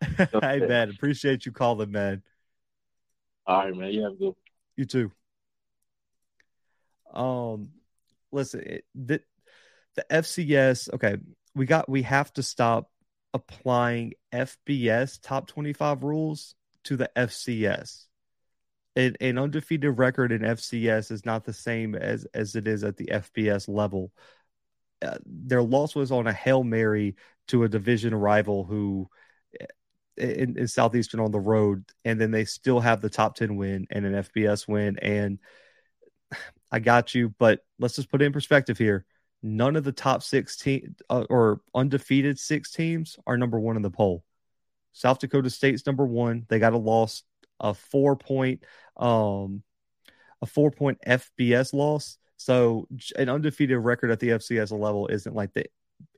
hey 0.42 0.60
man, 0.60 0.90
appreciate 0.90 1.46
you 1.46 1.54
calling, 1.54 1.90
man. 1.90 2.22
All 3.48 3.64
right, 3.64 3.74
man. 3.74 3.94
You 3.94 4.04
have 4.04 4.12
a 4.12 4.16
good. 4.18 4.36
You 4.76 4.84
too. 4.84 5.12
Um, 7.14 7.70
listen, 8.30 8.60
it, 8.66 8.86
the 8.94 9.22
the 9.96 10.06
FCS. 10.10 10.94
Okay, 10.94 11.18
we 11.56 11.66
got 11.66 11.90
we 11.90 12.04
have 12.04 12.32
to 12.34 12.44
stop 12.44 12.90
applying 13.34 14.14
FBS 14.32 15.20
top 15.22 15.48
twenty 15.48 15.74
five 15.74 16.04
rules 16.04 16.56
to 16.86 16.98
the 16.98 17.10
FCS. 17.16 18.06
An, 18.96 19.16
an 19.22 19.40
undefeated 19.40 19.98
record 19.98 20.32
in 20.32 20.42
FCS 20.42 21.12
is 21.12 21.26
not 21.26 21.46
the 21.46 21.54
same 21.54 21.96
as 21.96 22.26
as 22.34 22.56
it 22.56 22.68
is 22.68 22.84
at 22.84 22.98
the 22.98 23.06
FBS 23.06 23.68
level. 23.68 24.12
Uh, 25.02 25.18
their 25.26 25.62
loss 25.62 25.96
was 25.96 26.12
on 26.12 26.28
a 26.28 26.34
hail 26.34 26.64
mary 26.64 27.16
to 27.48 27.64
a 27.64 27.70
division 27.70 28.16
rival 28.16 28.64
who 28.64 29.10
in, 30.18 30.58
in 30.58 30.68
southeastern 30.68 31.20
on 31.20 31.32
the 31.32 31.40
road, 31.40 31.86
and 32.06 32.20
then 32.20 32.32
they 32.32 32.46
still 32.46 32.80
have 32.80 33.02
the 33.02 33.10
top 33.10 33.36
ten 33.36 33.56
win 33.56 33.88
and 33.90 34.06
an 34.06 34.14
FBS 34.14 34.68
win. 34.68 34.98
And 35.00 35.40
I 36.72 36.80
got 36.80 37.14
you, 37.14 37.34
but 37.38 37.60
let's 37.80 37.96
just 37.96 38.10
put 38.10 38.22
it 38.22 38.26
in 38.26 38.34
perspective 38.34 38.78
here. 38.78 39.06
None 39.44 39.76
of 39.76 39.84
the 39.84 39.92
top 39.92 40.24
six 40.24 40.58
uh, 41.10 41.26
or 41.30 41.60
undefeated 41.76 42.40
six 42.40 42.72
teams 42.72 43.18
are 43.28 43.38
number 43.38 43.60
one 43.60 43.76
in 43.76 43.82
the 43.82 43.92
poll. 43.92 44.24
South 44.94 45.20
Dakota 45.20 45.50
State's 45.50 45.86
number 45.86 46.06
one. 46.06 46.46
They 46.48 46.60
got 46.60 46.74
a 46.74 46.78
loss, 46.78 47.24
a 47.60 47.74
four 47.74 48.16
point, 48.16 48.64
um, 48.96 49.64
a 50.42 50.46
four 50.46 50.72
point 50.72 51.00
FBS 51.06 51.74
loss. 51.74 52.18
So 52.38 52.88
an 53.18 53.28
undefeated 53.28 53.78
record 53.78 54.12
at 54.12 54.20
the 54.20 54.30
FCS 54.30 54.72
level 54.78 55.08
isn't 55.08 55.36
like 55.36 55.54
the 55.54 55.66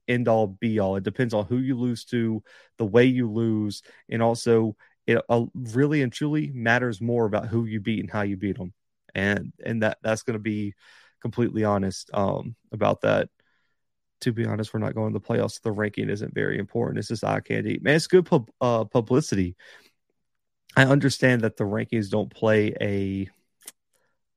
end 0.08 0.28
all 0.28 0.48
be 0.48 0.78
all. 0.78 0.96
It 0.96 1.04
depends 1.04 1.34
on 1.34 1.46
who 1.46 1.58
you 1.58 1.76
lose 1.76 2.06
to, 2.06 2.44
the 2.78 2.86
way 2.86 3.06
you 3.06 3.32
lose, 3.32 3.82
and 4.10 4.22
also 4.22 4.76
it 5.08 5.20
uh, 5.30 5.46
really 5.54 6.02
and 6.02 6.12
truly 6.12 6.52
matters 6.54 7.02
more 7.02 7.26
about 7.26 7.48
who 7.48 7.66
you 7.66 7.80
beat 7.80 8.02
and 8.02 8.12
how 8.12 8.22
you 8.22 8.38
beat 8.38 8.58
them. 8.58 8.74
And 9.14 9.54
and 9.64 9.84
that 9.84 9.98
that's 10.04 10.24
going 10.24 10.36
to 10.36 10.40
be 10.40 10.74
completely 11.26 11.64
honest 11.64 12.12
um, 12.14 12.56
about 12.72 13.02
that. 13.02 13.30
To 14.22 14.32
be 14.32 14.46
honest, 14.46 14.72
we're 14.72 14.80
not 14.80 14.94
going 14.94 15.12
to 15.12 15.20
the 15.20 15.26
playoffs. 15.26 15.60
The 15.60 15.72
ranking 15.72 16.08
isn't 16.08 16.36
very 16.36 16.60
important. 16.60 17.00
It's 17.00 17.08
just 17.08 17.24
eye 17.24 17.40
candy. 17.40 17.80
Man, 17.82 17.96
it's 17.96 18.06
good 18.06 18.28
pub, 18.28 18.48
uh, 18.62 18.84
publicity. 18.84 19.56
I 20.78 20.86
understand 20.86 21.42
that 21.42 21.58
the 21.58 21.64
rankings 21.64 22.12
don't 22.12 22.30
play 22.30 22.76
a 22.80 23.28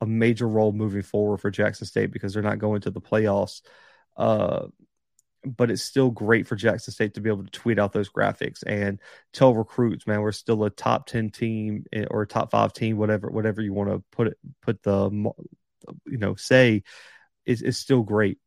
a 0.00 0.06
major 0.06 0.48
role 0.48 0.72
moving 0.72 1.02
forward 1.02 1.38
for 1.38 1.50
Jackson 1.50 1.86
State 1.86 2.10
because 2.10 2.32
they're 2.32 2.42
not 2.42 2.58
going 2.58 2.80
to 2.82 2.90
the 2.90 3.02
playoffs. 3.02 3.60
Uh, 4.16 4.68
but 5.44 5.70
it's 5.70 5.82
still 5.82 6.10
great 6.10 6.46
for 6.46 6.56
Jackson 6.56 6.94
State 6.94 7.14
to 7.14 7.20
be 7.20 7.28
able 7.28 7.44
to 7.44 7.50
tweet 7.50 7.78
out 7.78 7.92
those 7.92 8.08
graphics 8.08 8.62
and 8.66 8.98
tell 9.34 9.54
recruits, 9.54 10.06
man, 10.06 10.22
we're 10.22 10.32
still 10.32 10.64
a 10.64 10.70
top 10.70 11.06
ten 11.06 11.28
team 11.28 11.84
eh, 11.92 12.06
or 12.10 12.22
a 12.22 12.26
top 12.26 12.50
five 12.50 12.72
team, 12.72 12.96
whatever, 12.96 13.28
whatever 13.28 13.60
you 13.60 13.74
want 13.74 13.90
to 13.90 14.02
put 14.10 14.28
it, 14.28 14.38
put 14.62 14.82
the, 14.82 15.32
you 16.06 16.18
know, 16.18 16.34
say, 16.34 16.82
is 17.46 17.62
is 17.62 17.78
still 17.78 18.02
great 18.02 18.38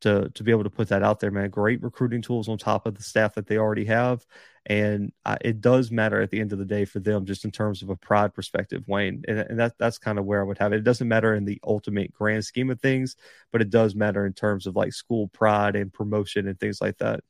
to 0.00 0.30
to 0.30 0.42
be 0.42 0.50
able 0.50 0.64
to 0.64 0.70
put 0.70 0.88
that 0.88 1.02
out 1.02 1.20
there, 1.20 1.30
man. 1.30 1.50
Great 1.50 1.82
recruiting 1.82 2.22
tools 2.22 2.48
on 2.48 2.58
top 2.58 2.86
of 2.86 2.94
the 2.94 3.02
staff 3.02 3.34
that 3.34 3.46
they 3.46 3.56
already 3.56 3.86
have, 3.86 4.24
and 4.66 5.12
uh, 5.24 5.36
it 5.40 5.60
does 5.60 5.90
matter 5.90 6.20
at 6.20 6.30
the 6.30 6.40
end 6.40 6.52
of 6.52 6.58
the 6.58 6.64
day 6.64 6.84
for 6.84 7.00
them, 7.00 7.24
just 7.24 7.44
in 7.44 7.50
terms 7.50 7.82
of 7.82 7.90
a 7.90 7.96
pride 7.96 8.34
perspective, 8.34 8.84
Wayne. 8.86 9.24
And, 9.26 9.38
and 9.38 9.58
that 9.58 9.74
that's 9.78 9.98
kind 9.98 10.18
of 10.18 10.24
where 10.24 10.40
I 10.40 10.44
would 10.44 10.58
have 10.58 10.72
it. 10.72 10.78
It 10.78 10.84
doesn't 10.84 11.08
matter 11.08 11.34
in 11.34 11.44
the 11.44 11.60
ultimate 11.64 12.12
grand 12.12 12.44
scheme 12.44 12.70
of 12.70 12.80
things, 12.80 13.16
but 13.52 13.62
it 13.62 13.70
does 13.70 13.94
matter 13.94 14.26
in 14.26 14.32
terms 14.32 14.66
of 14.66 14.76
like 14.76 14.92
school 14.92 15.28
pride 15.28 15.76
and 15.76 15.92
promotion 15.92 16.46
and 16.46 16.58
things 16.58 16.80
like 16.80 16.98
that. 16.98 17.20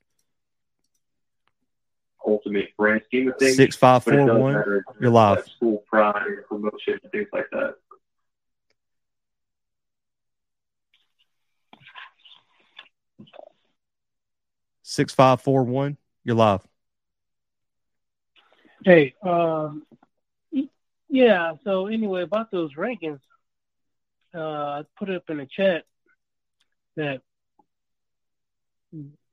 Ultimate 2.26 2.70
grand 2.76 3.02
scheme 3.04 3.28
of 3.28 3.38
things. 3.38 3.56
Six 3.56 3.76
five 3.76 4.02
four 4.02 4.38
one. 4.38 4.82
You're 5.00 5.10
live. 5.10 5.46
School 5.46 5.84
pride 5.88 6.26
and 6.26 6.44
promotion 6.46 6.98
and 7.00 7.12
things 7.12 7.28
like 7.32 7.46
that. 7.52 7.74
Six 14.96 15.12
five 15.12 15.42
four 15.42 15.62
one. 15.62 15.98
You're 16.24 16.36
live. 16.36 16.66
Hey, 18.82 19.14
um, 19.22 19.82
yeah. 21.10 21.52
So 21.64 21.88
anyway, 21.88 22.22
about 22.22 22.50
those 22.50 22.74
rankings, 22.76 23.20
uh, 24.34 24.40
I 24.40 24.82
put 24.98 25.10
it 25.10 25.16
up 25.16 25.28
in 25.28 25.36
the 25.36 25.44
chat 25.44 25.84
that 26.96 27.20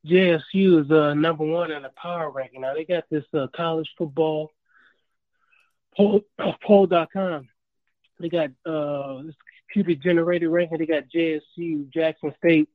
JSU 0.05 0.83
is 0.83 0.91
uh, 0.91 1.13
number 1.13 1.45
one 1.45 1.71
in 1.71 1.83
the 1.83 1.91
power 1.95 2.29
ranking. 2.29 2.59
Now 2.59 2.73
they 2.73 2.83
got 2.83 3.05
this 3.09 3.23
uh, 3.33 3.47
college 3.55 3.89
football 3.97 4.51
poll, 5.95 6.23
poll.com. 6.61 7.47
They 8.19 8.27
got 8.27 8.49
uh, 8.65 9.23
this 9.23 9.35
computer 9.71 9.97
generated 9.97 10.49
ranking. 10.49 10.79
They 10.79 10.87
got 10.87 11.05
JSU, 11.07 11.89
Jackson 11.89 12.33
State, 12.37 12.67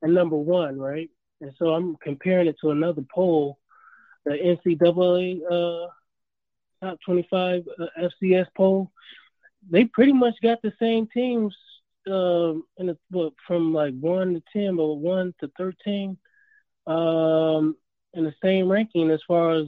and 0.00 0.14
number 0.14 0.36
one, 0.36 0.78
right? 0.78 1.10
And 1.44 1.52
so 1.58 1.74
I'm 1.74 1.96
comparing 1.96 2.46
it 2.46 2.56
to 2.62 2.70
another 2.70 3.02
poll, 3.02 3.58
the 4.24 4.32
NCAA 4.32 5.42
uh, 5.44 5.88
top 6.82 6.98
25 7.04 7.64
uh, 7.78 7.86
FCS 8.00 8.46
poll. 8.56 8.90
They 9.70 9.84
pretty 9.84 10.14
much 10.14 10.36
got 10.42 10.62
the 10.62 10.72
same 10.80 11.06
teams 11.06 11.54
um, 12.06 12.64
in 12.78 12.86
the, 12.86 12.98
well, 13.10 13.34
from 13.46 13.74
like 13.74 13.92
one 13.98 14.34
to 14.34 14.42
ten, 14.54 14.78
or 14.78 14.98
one 14.98 15.34
to 15.40 15.50
thirteen, 15.58 16.16
um, 16.86 17.76
in 18.14 18.24
the 18.24 18.34
same 18.42 18.70
ranking 18.70 19.10
as 19.10 19.20
far 19.28 19.52
as 19.52 19.66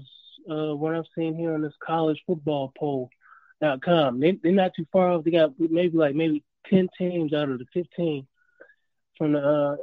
uh, 0.51 0.75
what 0.75 0.95
I'm 0.95 1.05
seeing 1.15 1.37
here 1.37 1.53
on 1.53 1.63
this 1.63 1.75
college 1.83 2.23
football 2.27 2.73
poll.com. 2.79 4.21
They, 4.21 4.33
they're 4.33 4.53
not 4.53 4.73
too 4.75 4.87
far 4.93 5.11
off. 5.11 5.25
They 5.25 5.31
got 5.31 5.53
maybe 5.59 5.97
like 5.97 6.15
maybe 6.15 6.43
ten 6.69 6.89
teams 6.99 7.33
out 7.35 7.51
of 7.51 7.59
the 7.59 7.67
fifteen 7.73 8.27
from 9.17 9.33
the 9.33 9.41
uh, 9.41 9.77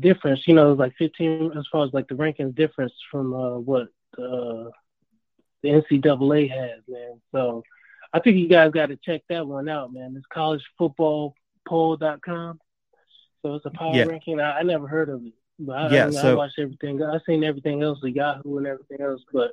difference. 0.00 0.46
You 0.46 0.54
know, 0.54 0.72
like 0.72 0.94
fifteen 0.96 1.52
as 1.56 1.66
far 1.70 1.84
as 1.84 1.92
like 1.92 2.08
the 2.08 2.14
rankings 2.14 2.54
difference 2.54 2.92
from 3.10 3.34
uh, 3.34 3.58
what 3.58 3.88
uh, 4.18 4.70
the 5.62 5.68
NCAA 5.68 6.50
has, 6.50 6.80
man. 6.88 7.20
So 7.32 7.62
I 8.12 8.20
think 8.20 8.36
you 8.36 8.48
guys 8.48 8.70
got 8.70 8.86
to 8.86 8.96
check 8.96 9.22
that 9.28 9.46
one 9.46 9.68
out, 9.68 9.92
man. 9.92 10.14
It's 10.16 10.26
collegefootballpoll.com. 10.80 12.60
So 13.42 13.54
it's 13.54 13.66
a 13.66 13.70
power 13.70 13.94
yeah. 13.94 14.04
ranking. 14.04 14.40
I, 14.40 14.60
I, 14.60 14.62
never 14.62 14.86
heard 14.86 15.08
of 15.08 15.26
it. 15.26 15.32
But 15.58 15.76
I, 15.76 15.90
yeah, 15.90 16.06
I, 16.06 16.10
so, 16.10 16.30
I 16.30 16.34
watched 16.34 16.58
everything. 16.58 17.02
I've 17.02 17.22
seen 17.26 17.42
everything 17.44 17.82
else, 17.82 17.98
the 18.00 18.10
Yahoo 18.10 18.58
and 18.58 18.66
everything 18.66 19.00
else, 19.00 19.22
but 19.32 19.52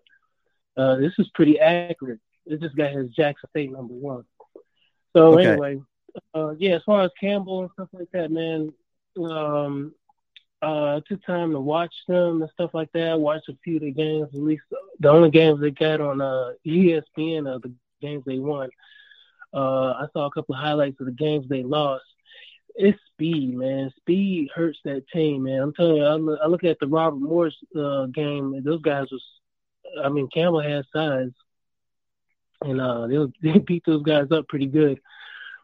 uh, 0.78 0.96
this 0.98 1.14
is 1.18 1.30
pretty 1.34 1.60
accurate. 1.60 2.20
This 2.46 2.74
guy 2.78 2.92
has 2.92 3.10
Jackson 3.10 3.50
State 3.50 3.72
number 3.72 3.94
one. 3.94 4.24
So 5.16 5.34
okay. 5.34 5.48
anyway, 5.48 5.82
uh, 6.34 6.52
yeah, 6.58 6.76
as 6.76 6.84
far 6.84 7.02
as 7.02 7.12
Campbell 7.20 7.62
and 7.62 7.72
stuff 7.74 7.90
like 7.94 8.10
that, 8.14 8.32
man, 8.32 8.72
um, 9.18 9.94
uh, 10.62 11.02
took 11.08 11.24
time 11.26 11.52
to 11.52 11.60
watch 11.60 11.94
them 12.08 12.42
and 12.42 12.52
stuff 12.52 12.72
like 12.74 12.92
that. 12.94 13.10
I 13.10 13.16
watched 13.16 13.50
a 13.50 13.58
few 13.64 13.78
of 13.78 13.82
the 13.82 13.92
games, 13.92 14.30
at 14.34 14.40
least 14.40 14.64
the 15.00 15.10
only 15.10 15.32
games 15.32 15.60
they 15.60 15.72
got 15.72 16.02
on 16.02 16.22
uh, 16.22 16.52
ESPN 16.66 17.50
are 17.50 17.60
the 17.60 17.74
games 18.02 18.24
they 18.26 18.40
won. 18.40 18.70
Uh, 19.54 19.92
I 19.94 20.08
saw 20.14 20.28
a 20.28 20.32
couple 20.32 20.56
of 20.56 20.62
highlights 20.62 21.00
of 21.00 21.08
the 21.08 21.12
games 21.12 21.48
they 21.48 21.64
lost. 21.64 22.06
It's 22.76 22.98
speed, 23.14 23.56
man. 23.58 23.92
Speed 23.98 24.50
hurts 24.54 24.80
that 24.86 25.08
team, 25.10 25.44
man. 25.44 25.62
I'm 25.62 25.74
telling 25.74 25.98
you, 25.98 26.06
I 26.06 26.14
look, 26.14 26.40
I 26.42 26.48
look 26.48 26.64
at 26.64 26.80
the 26.80 26.88
Robert 26.88 27.20
Morris 27.20 27.56
uh, 27.78 28.06
game, 28.06 28.62
those 28.64 28.82
guys 28.82 29.08
was, 29.12 29.24
I 30.02 30.10
mean, 30.10 30.30
Campbell 30.30 30.62
has 30.62 30.86
size, 30.94 31.32
and 32.62 32.80
uh, 32.80 33.08
they 33.08 33.18
they 33.52 33.60
beat 33.60 33.84
those 33.86 34.04
guys 34.04 34.32
up 34.32 34.48
pretty 34.48 34.68
good. 34.68 35.00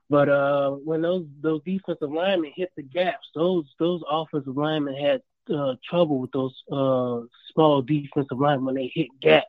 But 0.09 0.29
uh, 0.29 0.71
when 0.71 1.01
those 1.01 1.25
those 1.41 1.61
defensive 1.65 2.11
linemen 2.11 2.53
hit 2.55 2.71
the 2.75 2.83
gaps, 2.83 3.27
those 3.35 3.65
those 3.77 4.01
offensive 4.09 4.55
linemen 4.55 4.95
had 4.95 5.21
uh, 5.53 5.75
trouble 5.87 6.19
with 6.19 6.31
those 6.31 6.55
uh, 6.71 7.21
small 7.51 7.81
defensive 7.81 8.39
linemen 8.39 8.65
when 8.65 8.75
they 8.75 8.91
hit 8.93 9.07
gaps. 9.21 9.47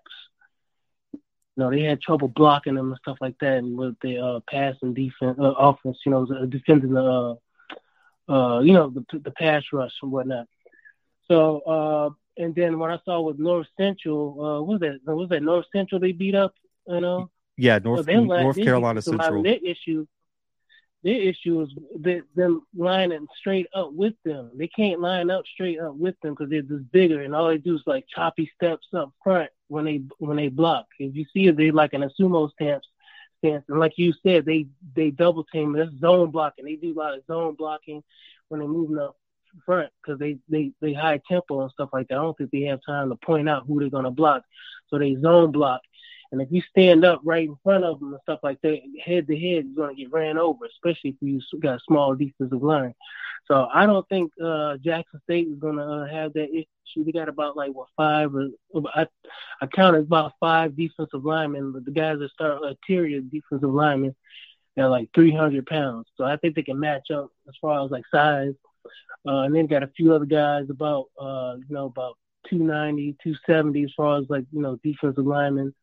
You 1.13 1.21
know, 1.65 1.71
they 1.71 1.83
had 1.83 2.01
trouble 2.01 2.29
blocking 2.29 2.75
them 2.75 2.91
and 2.91 2.99
stuff 2.99 3.19
like 3.21 3.37
that, 3.41 3.59
and 3.59 3.77
with 3.77 3.97
the 4.01 4.19
uh, 4.19 4.41
passing 4.51 4.95
defense 4.95 5.39
uh, 5.41 5.53
offense, 5.53 5.99
you 6.05 6.11
know, 6.11 6.27
defending 6.47 6.93
the 6.93 7.37
uh, 8.29 8.33
uh, 8.33 8.61
you 8.61 8.73
know 8.73 8.91
the 8.91 9.19
the 9.19 9.31
pass 9.31 9.63
rush 9.73 9.95
and 10.03 10.11
whatnot. 10.11 10.47
So 11.29 11.61
uh, 11.61 12.11
and 12.43 12.55
then 12.55 12.81
what 12.81 12.91
I 12.91 12.99
saw 13.05 13.21
with 13.21 13.39
North 13.39 13.69
Central, 13.77 14.45
uh, 14.45 14.63
was 14.63 14.81
that? 14.81 15.01
Was 15.05 15.29
that 15.29 15.43
North 15.43 15.67
Central 15.73 16.01
they 16.01 16.13
beat 16.13 16.35
up? 16.35 16.55
You 16.89 17.01
know. 17.01 17.31
Yeah, 17.57 17.79
North 17.79 18.07
so 18.07 18.21
North 18.21 18.57
Carolina 18.57 19.03
Central. 19.03 19.45
Issue 19.45 20.07
their 21.09 21.23
issue 21.23 21.63
is 21.63 21.71
that 22.01 22.23
them 22.35 22.67
lining 22.77 23.27
straight 23.39 23.67
up 23.75 23.93
with 23.93 24.13
them. 24.25 24.51
They 24.55 24.69
can't 24.69 25.01
line 25.01 25.31
up 25.31 25.45
straight 25.47 25.81
up 25.81 25.95
with 25.95 26.21
them 26.21 26.35
because 26.35 26.51
they're 26.51 26.63
just 26.63 26.93
bigger, 26.93 27.23
and 27.23 27.35
all 27.35 27.49
they 27.49 27.57
do 27.57 27.77
is 27.77 27.83
like 27.87 28.07
choppy 28.15 28.51
steps 28.55 28.89
up 28.95 29.13
front 29.25 29.51
when 29.69 29.87
they 29.87 30.03
when 30.19 30.37
they 30.37 30.49
block. 30.49 30.87
If 30.99 31.17
you 31.17 31.25
see 31.33 31.47
it, 31.47 31.57
they 31.57 31.71
like 31.71 31.95
in 31.95 32.03
a 32.03 32.11
sumo 32.21 32.51
stance 32.53 32.85
stance, 33.39 33.65
and 33.69 33.81
like 33.81 33.95
you 33.97 34.13
said, 34.23 34.45
they 34.45 34.67
they 34.95 35.11
double 35.11 35.45
team. 35.45 35.73
That's 35.73 35.91
zone 35.99 36.31
blocking. 36.31 36.67
They 36.67 36.77
do 36.77 36.93
a 36.93 36.99
lot 36.99 37.15
of 37.17 37.25
zone 37.27 37.55
blocking 37.55 38.03
when 38.49 38.61
they're 38.61 38.69
moving 38.69 38.99
up 38.99 39.17
front 39.65 39.91
because 40.03 40.19
they 40.19 40.39
they 40.51 40.73
they 40.83 40.93
high 40.93 41.23
tempo 41.27 41.63
and 41.63 41.71
stuff 41.71 41.89
like 41.95 42.09
that. 42.09 42.19
I 42.19 42.23
don't 42.23 42.37
think 42.37 42.51
they 42.51 42.63
have 42.63 42.81
time 42.85 43.09
to 43.09 43.17
point 43.17 43.49
out 43.49 43.65
who 43.67 43.81
they're 43.81 43.89
gonna 43.89 44.11
block, 44.11 44.43
so 44.89 44.99
they 44.99 45.17
zone 45.17 45.53
block 45.53 45.81
and 46.31 46.43
if 46.43 46.49
you 46.51 46.63
stand 46.71 47.05
up 47.05 47.21
right 47.25 47.49
in 47.49 47.57
front 47.63 47.85
of 47.85 48.01
them 48.01 48.13
and 48.13 48.21
stuff 48.23 48.41
like 48.43 48.61
that, 48.61 48.81
head 49.03 49.27
to 49.29 49.35
head, 49.35 49.65
you're 49.67 49.75
going 49.75 49.97
to 49.97 50.03
get 50.03 50.13
ran 50.13 50.37
over, 50.37 50.67
especially 50.67 51.11
if 51.11 51.17
you 51.21 51.41
got 51.61 51.77
a 51.77 51.81
small 51.87 52.15
defensive 52.15 52.63
line. 52.63 52.95
So 53.47 53.67
I 53.73 53.87
don't 53.87 54.07
think 54.09 54.33
uh, 54.43 54.77
Jackson 54.77 55.21
State 55.25 55.49
is 55.49 55.59
going 55.59 55.77
to 55.77 55.83
uh, 55.83 56.07
have 56.07 56.35
that 56.35 56.51
issue. 56.51 57.05
They 57.05 57.13
got 57.13 57.31
about 57.31 57.57
like 57.57 57.73
what 57.73 57.89
five 57.97 58.35
or 58.35 58.49
I, 58.95 59.07
I 59.63 59.67
counted 59.67 60.03
about 60.03 60.35
five 60.39 60.77
defensive 60.77 61.25
linemen, 61.25 61.73
but 61.73 61.87
the 61.87 61.93
guys 61.93 62.19
that 62.19 62.31
start 62.31 62.63
interior 62.63 63.21
defensive 63.21 63.71
linemen, 63.71 64.15
they're 64.77 64.89
like 64.89 65.09
300 65.15 65.65
pounds. 65.65 66.09
So 66.17 66.25
I 66.25 66.37
think 66.37 66.55
they 66.57 66.63
can 66.63 66.79
match 66.79 67.11
up 67.11 67.31
as 67.49 67.55
far 67.61 67.85
as 67.85 67.91
like 67.91 68.05
size. 68.13 68.53
Uh, 69.27 69.41
and 69.41 69.55
then 69.55 69.67
got 69.67 69.83
a 69.83 69.91
few 69.97 70.15
other 70.15 70.25
guys 70.27 70.67
about 70.71 71.07
uh, 71.19 71.57
you 71.57 71.75
know 71.75 71.87
about 71.87 72.19
290, 72.51 73.17
270 73.23 73.85
as 73.85 73.93
far 73.97 74.19
as 74.19 74.27
like 74.29 74.45
you 74.53 74.61
know 74.61 74.79
defensive 74.83 75.27
linemen 75.27 75.75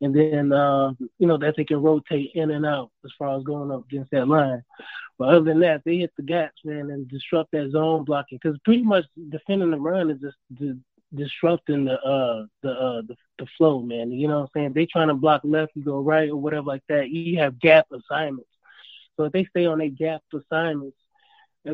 and 0.00 0.14
then 0.14 0.52
uh, 0.52 0.92
you 1.18 1.26
know 1.26 1.38
that 1.38 1.54
they 1.56 1.64
can 1.64 1.82
rotate 1.82 2.32
in 2.34 2.50
and 2.50 2.66
out 2.66 2.90
as 3.04 3.12
far 3.18 3.36
as 3.36 3.44
going 3.44 3.70
up 3.70 3.84
against 3.86 4.10
that 4.10 4.28
line. 4.28 4.62
But 5.18 5.28
other 5.28 5.44
than 5.44 5.60
that, 5.60 5.82
they 5.84 5.98
hit 5.98 6.12
the 6.16 6.22
gaps, 6.22 6.60
man, 6.64 6.90
and 6.90 7.08
disrupt 7.08 7.52
that 7.52 7.70
zone 7.70 8.04
blocking 8.04 8.38
because 8.42 8.58
pretty 8.64 8.82
much 8.82 9.04
defending 9.30 9.70
the 9.70 9.78
run 9.78 10.10
is 10.10 10.20
just 10.20 10.78
disrupting 11.14 11.84
the 11.84 12.00
uh 12.02 12.46
the 12.62 12.70
uh 12.70 13.02
the, 13.02 13.16
the 13.38 13.46
flow, 13.56 13.80
man. 13.80 14.12
You 14.12 14.28
know 14.28 14.40
what 14.40 14.50
I'm 14.54 14.60
saying? 14.60 14.72
They 14.74 14.86
trying 14.86 15.08
to 15.08 15.14
block 15.14 15.40
left, 15.44 15.72
you 15.74 15.82
go 15.82 16.00
right 16.00 16.28
or 16.28 16.36
whatever 16.36 16.66
like 16.66 16.82
that. 16.88 17.08
You 17.08 17.38
have 17.38 17.58
gap 17.58 17.86
assignments. 17.92 18.50
So 19.16 19.24
if 19.24 19.32
they 19.32 19.44
stay 19.44 19.66
on 19.66 19.78
their 19.78 19.88
gap 19.88 20.22
assignments, 20.34 20.98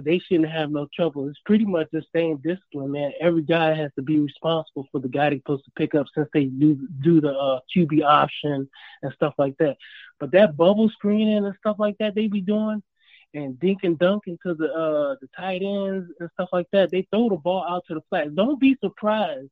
they 0.00 0.18
shouldn't 0.18 0.50
have 0.50 0.70
no 0.70 0.88
trouble. 0.94 1.28
It's 1.28 1.38
pretty 1.44 1.64
much 1.64 1.88
the 1.92 2.02
same 2.14 2.38
discipline, 2.38 2.92
man. 2.92 3.12
Every 3.20 3.42
guy 3.42 3.74
has 3.74 3.90
to 3.96 4.02
be 4.02 4.18
responsible 4.18 4.86
for 4.90 5.00
the 5.00 5.08
guy 5.08 5.30
they're 5.30 5.38
supposed 5.38 5.64
to 5.64 5.70
pick 5.76 5.94
up 5.94 6.06
since 6.14 6.28
they 6.32 6.44
do 6.44 6.88
do 7.02 7.20
the 7.20 7.32
uh, 7.32 7.60
QB 7.74 8.02
option 8.04 8.68
and 9.02 9.12
stuff 9.14 9.34
like 9.38 9.56
that. 9.58 9.76
But 10.18 10.32
that 10.32 10.56
bubble 10.56 10.88
screening 10.90 11.44
and 11.44 11.54
stuff 11.58 11.76
like 11.78 11.98
that 11.98 12.14
they 12.14 12.28
be 12.28 12.40
doing, 12.40 12.82
and 13.34 13.58
dink 13.58 13.80
and 13.82 13.98
dunk 13.98 14.24
into 14.26 14.54
the 14.54 14.72
uh, 14.72 15.16
the 15.20 15.28
tight 15.36 15.62
ends 15.62 16.10
and 16.20 16.30
stuff 16.34 16.48
like 16.52 16.68
that. 16.72 16.90
They 16.90 17.06
throw 17.10 17.28
the 17.28 17.36
ball 17.36 17.64
out 17.68 17.84
to 17.88 17.94
the 17.94 18.02
flats. 18.08 18.30
Don't 18.34 18.60
be 18.60 18.76
surprised 18.82 19.50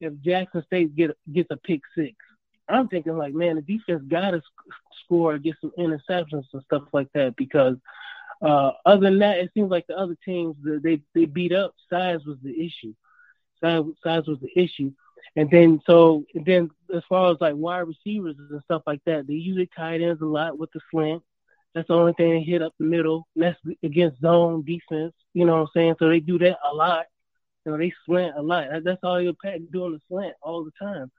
if 0.00 0.12
Jackson 0.20 0.62
State 0.64 0.96
get 0.96 1.16
gets 1.32 1.50
a 1.50 1.56
pick 1.56 1.80
six. 1.96 2.14
I'm 2.68 2.88
thinking 2.88 3.16
like, 3.16 3.34
man, 3.34 3.56
the 3.56 3.62
defense 3.62 4.02
got 4.08 4.32
to 4.32 4.42
score, 5.04 5.38
get 5.38 5.54
some 5.60 5.72
interceptions 5.78 6.44
and 6.52 6.62
stuff 6.64 6.82
like 6.92 7.08
that 7.14 7.36
because 7.36 7.76
uh, 8.42 8.72
other 8.84 9.02
than 9.02 9.18
that, 9.20 9.38
it 9.38 9.50
seems 9.54 9.70
like 9.70 9.86
the 9.86 9.96
other 9.96 10.16
teams 10.24 10.56
they 10.62 11.00
they 11.14 11.24
beat 11.24 11.52
up. 11.52 11.74
Size 11.90 12.24
was 12.26 12.38
the 12.42 12.52
issue. 12.52 12.94
Size 13.60 13.84
size 14.02 14.26
was 14.26 14.38
the 14.40 14.50
issue. 14.58 14.92
And 15.36 15.50
then 15.50 15.80
so 15.86 16.24
and 16.34 16.44
then 16.44 16.70
as 16.94 17.02
far 17.08 17.30
as 17.30 17.38
like 17.40 17.54
wide 17.56 17.80
receivers 17.80 18.36
and 18.38 18.62
stuff 18.64 18.82
like 18.86 19.00
that, 19.06 19.26
they 19.26 19.34
use 19.34 19.66
tight 19.76 20.02
ends 20.02 20.22
a 20.22 20.26
lot 20.26 20.58
with 20.58 20.70
the 20.72 20.80
slant. 20.90 21.22
That's 21.74 21.88
the 21.88 21.94
only 21.94 22.14
thing 22.14 22.30
they 22.30 22.42
hit 22.42 22.62
up 22.62 22.72
the 22.78 22.86
middle. 22.86 23.26
That's 23.36 23.58
against 23.82 24.20
zone 24.20 24.64
defense. 24.64 25.12
You 25.34 25.44
know 25.44 25.54
what 25.54 25.60
I'm 25.60 25.68
saying? 25.74 25.96
So 25.98 26.08
they 26.08 26.20
do 26.20 26.38
that 26.38 26.58
a 26.64 26.74
lot. 26.74 27.06
You 27.64 27.72
know, 27.72 27.78
they 27.78 27.92
slant 28.06 28.36
a 28.36 28.42
lot. 28.42 28.68
That's 28.82 29.00
all 29.02 29.20
you're 29.20 29.34
doing 29.72 29.92
the 29.92 30.00
slant 30.08 30.34
all 30.40 30.64
the 30.64 30.70
time. 30.80 31.10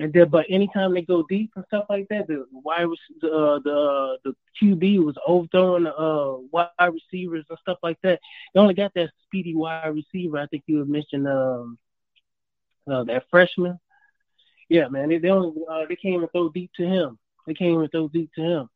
And 0.00 0.12
then, 0.12 0.28
but 0.28 0.46
anytime 0.48 0.94
they 0.94 1.02
go 1.02 1.24
deep 1.28 1.50
and 1.56 1.64
stuff 1.66 1.86
like 1.88 2.06
that, 2.08 2.28
the 2.28 2.46
wide 2.52 2.84
uh, 2.84 3.58
the 3.64 4.14
uh, 4.14 4.16
the 4.24 4.34
QB 4.62 5.04
was 5.04 5.16
overthrowing 5.26 5.86
uh, 5.86 6.36
wide 6.52 6.92
receivers 6.92 7.44
and 7.48 7.58
stuff 7.60 7.78
like 7.82 7.98
that. 8.02 8.20
They 8.54 8.60
only 8.60 8.74
got 8.74 8.94
that 8.94 9.10
speedy 9.24 9.54
wide 9.54 9.88
receiver. 9.94 10.38
I 10.38 10.46
think 10.46 10.62
you 10.66 10.78
had 10.78 10.88
mentioned 10.88 11.26
um, 11.26 11.78
uh, 12.88 13.04
that 13.04 13.24
freshman. 13.30 13.78
Yeah, 14.68 14.88
man, 14.88 15.08
they, 15.08 15.18
they 15.18 15.30
only 15.30 15.62
uh, 15.68 15.86
they 15.88 15.96
came 15.96 16.22
and 16.22 16.30
throw 16.30 16.48
deep 16.50 16.70
to 16.76 16.86
him. 16.86 17.18
They 17.46 17.54
came 17.54 17.80
and 17.80 17.90
throw 17.90 18.08
deep 18.08 18.30
to 18.34 18.42
him 18.42 18.68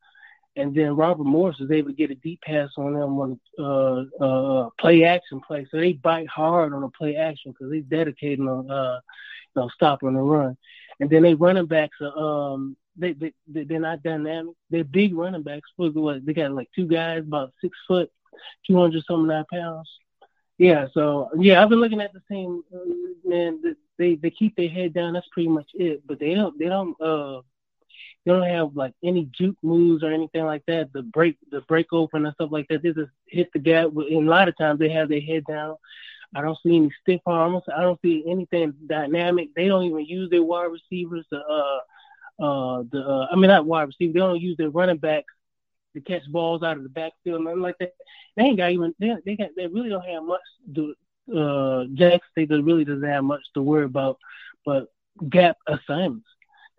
and 0.55 0.75
then 0.75 0.95
Robert 0.95 1.23
Morris 1.23 1.59
was 1.59 1.71
able 1.71 1.89
to 1.89 1.95
get 1.95 2.11
a 2.11 2.15
deep 2.15 2.41
pass 2.41 2.69
on 2.77 2.93
them 2.93 3.19
on 3.19 3.39
uh, 3.57 4.23
uh, 4.23 4.69
play 4.79 5.03
action 5.03 5.41
play. 5.41 5.65
So 5.71 5.77
they 5.77 5.93
bite 5.93 6.27
hard 6.27 6.73
on 6.73 6.81
the 6.81 6.89
play 6.89 7.15
action 7.15 7.51
because 7.51 7.71
they 7.71 7.79
dedicated 7.79 8.41
on 8.41 8.69
uh, 8.69 8.99
you 9.55 9.61
know 9.61 9.69
stopping 9.69 10.13
the 10.13 10.21
run. 10.21 10.57
And 10.99 11.09
then 11.09 11.23
they 11.23 11.33
running 11.33 11.65
backs 11.65 11.97
are 12.01 12.17
um 12.17 12.77
they 12.95 13.13
they 13.13 13.33
they're 13.47 13.79
not 13.79 14.03
dynamic. 14.03 14.55
They're 14.69 14.83
big 14.83 15.15
running 15.15 15.43
backs. 15.43 15.69
What 15.75 16.25
they 16.25 16.33
got 16.33 16.51
like 16.51 16.69
two 16.75 16.87
guys 16.87 17.19
about 17.19 17.53
six 17.61 17.77
foot, 17.87 18.11
two 18.65 18.77
hundred 18.77 19.03
something 19.05 19.27
nine 19.27 19.45
pounds. 19.51 19.89
Yeah, 20.57 20.87
so 20.93 21.29
yeah, 21.37 21.61
I've 21.61 21.69
been 21.69 21.79
looking 21.79 22.01
at 22.01 22.13
the 22.13 22.21
same 22.29 22.63
uh, 22.73 23.27
man. 23.27 23.61
They 23.97 24.15
they 24.15 24.29
keep 24.29 24.55
their 24.55 24.69
head 24.69 24.93
down. 24.93 25.13
That's 25.13 25.27
pretty 25.31 25.49
much 25.49 25.69
it. 25.73 26.03
But 26.05 26.19
they 26.19 26.35
don't 26.35 26.57
they 26.59 26.65
don't 26.65 26.99
uh 27.01 27.41
they 28.25 28.31
don't 28.31 28.43
have 28.43 28.75
like 28.75 28.93
any 29.03 29.29
juke 29.31 29.57
moves 29.61 30.03
or 30.03 30.11
anything 30.11 30.45
like 30.45 30.63
that. 30.67 30.93
The 30.93 31.01
break, 31.01 31.37
the 31.51 31.61
break 31.61 31.91
open 31.91 32.25
and 32.25 32.33
stuff 32.35 32.51
like 32.51 32.67
that. 32.69 32.81
They 32.81 32.93
just 32.93 33.11
hit 33.27 33.51
the 33.51 33.59
gap. 33.59 33.87
And 33.87 34.27
a 34.27 34.31
lot 34.31 34.47
of 34.47 34.57
times 34.57 34.79
they 34.79 34.89
have 34.89 35.09
their 35.09 35.19
head 35.19 35.43
down. 35.45 35.75
I 36.35 36.41
don't 36.41 36.57
see 36.63 36.75
any 36.75 36.91
stiff 37.01 37.21
arms. 37.25 37.63
I 37.75 37.81
don't 37.81 37.99
see 38.01 38.23
anything 38.27 38.73
dynamic. 38.87 39.49
They 39.55 39.67
don't 39.67 39.83
even 39.83 40.05
use 40.05 40.29
their 40.29 40.43
wide 40.43 40.71
receivers. 40.71 41.25
To, 41.31 41.37
uh, 41.37 41.79
uh, 42.43 42.83
the 42.91 42.99
uh, 42.99 43.27
I 43.31 43.35
mean 43.35 43.47
not 43.47 43.65
wide 43.65 43.83
receivers. 43.83 44.13
They 44.13 44.19
don't 44.19 44.41
use 44.41 44.57
their 44.57 44.69
running 44.69 44.97
backs 44.97 45.33
to 45.93 46.01
catch 46.01 46.23
balls 46.31 46.63
out 46.63 46.77
of 46.77 46.83
the 46.83 46.89
backfield, 46.89 47.43
nothing 47.43 47.61
like 47.61 47.77
that. 47.79 47.93
They 48.35 48.43
ain't 48.43 48.57
got 48.57 48.71
even. 48.71 48.93
They 48.99 49.15
they, 49.25 49.35
got, 49.35 49.49
they 49.55 49.67
really 49.67 49.89
don't 49.89 50.05
have 50.05 50.23
much. 50.23 50.41
To, 50.75 50.95
uh, 51.37 51.85
Jackson 51.93 52.21
State 52.31 52.49
really 52.49 52.83
doesn't 52.83 53.07
have 53.07 53.23
much 53.23 53.41
to 53.53 53.61
worry 53.61 53.85
about, 53.85 54.17
but 54.65 54.87
gap 55.29 55.57
assignments. 55.67 56.27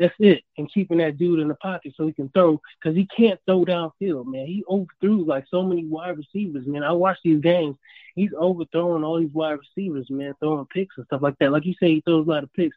That's 0.00 0.14
it. 0.18 0.42
And 0.58 0.72
keeping 0.72 0.98
that 0.98 1.18
dude 1.18 1.38
in 1.38 1.48
the 1.48 1.54
pocket 1.54 1.94
so 1.96 2.06
he 2.06 2.12
can 2.12 2.28
throw 2.30 2.60
because 2.82 2.96
he 2.96 3.06
can't 3.06 3.38
throw 3.46 3.64
downfield, 3.64 4.26
man. 4.26 4.46
He 4.46 4.64
overthrew 4.68 5.24
like 5.24 5.44
so 5.48 5.62
many 5.62 5.84
wide 5.84 6.16
receivers, 6.18 6.66
man. 6.66 6.82
I 6.82 6.92
watch 6.92 7.18
these 7.22 7.40
games. 7.40 7.76
He's 8.16 8.32
overthrowing 8.36 9.04
all 9.04 9.20
these 9.20 9.32
wide 9.32 9.58
receivers, 9.58 10.10
man, 10.10 10.34
throwing 10.40 10.66
picks 10.66 10.96
and 10.96 11.06
stuff 11.06 11.22
like 11.22 11.38
that. 11.38 11.52
Like 11.52 11.64
you 11.64 11.74
say, 11.78 11.94
he 11.94 12.00
throws 12.00 12.26
a 12.26 12.30
lot 12.30 12.42
of 12.42 12.52
picks. 12.52 12.76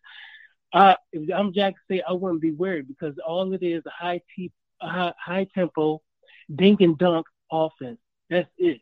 I, 0.74 0.96
if 1.12 1.30
I'm 1.34 1.54
Jack 1.54 1.76
say 1.90 2.04
I 2.08 2.12
wouldn't 2.12 2.42
be 2.42 2.52
worried 2.52 2.88
because 2.88 3.16
all 3.26 3.52
it 3.54 3.64
is 3.64 3.84
a 3.86 3.90
high 3.90 4.22
t- 4.36 4.52
a 4.82 4.88
high, 4.88 5.14
high 5.18 5.48
tempo, 5.56 6.02
dink 6.54 6.82
and 6.82 6.98
dunk 6.98 7.26
offense. 7.52 8.00
That's 8.30 8.50
it. 8.58 8.82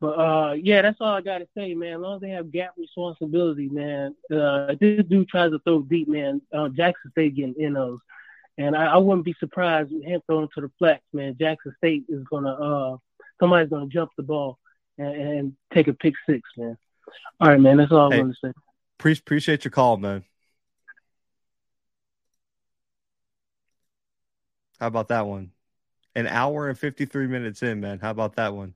But 0.00 0.18
uh, 0.18 0.52
yeah, 0.52 0.82
that's 0.82 1.00
all 1.00 1.14
I 1.14 1.22
gotta 1.22 1.48
say, 1.56 1.74
man. 1.74 1.94
As 1.94 2.00
long 2.00 2.16
as 2.16 2.20
they 2.20 2.30
have 2.30 2.52
gap 2.52 2.74
responsibility, 2.76 3.68
man. 3.68 4.14
Uh, 4.30 4.74
this 4.78 5.04
dude 5.06 5.28
tries 5.28 5.52
to 5.52 5.58
throw 5.60 5.80
deep, 5.80 6.08
man. 6.08 6.42
Uh, 6.52 6.68
Jackson 6.68 7.10
State 7.12 7.34
getting 7.34 7.54
in 7.58 7.72
those, 7.72 8.00
and 8.58 8.76
I, 8.76 8.86
I 8.86 8.96
wouldn't 8.98 9.24
be 9.24 9.34
surprised 9.40 9.90
with 9.92 10.04
him 10.04 10.20
throwing 10.26 10.48
to 10.54 10.60
the 10.60 10.70
flex, 10.78 11.02
man. 11.14 11.36
Jackson 11.38 11.74
State 11.78 12.04
is 12.08 12.22
gonna 12.30 12.52
uh, 12.52 12.96
somebody's 13.40 13.70
gonna 13.70 13.86
jump 13.86 14.10
the 14.16 14.22
ball 14.22 14.58
and, 14.98 15.14
and 15.16 15.56
take 15.72 15.88
a 15.88 15.94
pick 15.94 16.14
six, 16.28 16.42
man. 16.58 16.76
All 17.40 17.48
right, 17.48 17.60
man. 17.60 17.78
That's 17.78 17.92
all 17.92 18.12
I 18.12 18.16
want 18.18 18.34
to 18.34 18.48
say. 18.48 18.52
Pre- 18.98 19.12
appreciate 19.12 19.64
your 19.64 19.72
call, 19.72 19.96
man. 19.96 20.24
How 24.78 24.88
about 24.88 25.08
that 25.08 25.26
one? 25.26 25.52
An 26.14 26.26
hour 26.26 26.68
and 26.68 26.78
53 26.78 27.26
minutes 27.28 27.62
in, 27.62 27.80
man. 27.80 27.98
How 27.98 28.10
about 28.10 28.36
that 28.36 28.54
one? 28.54 28.74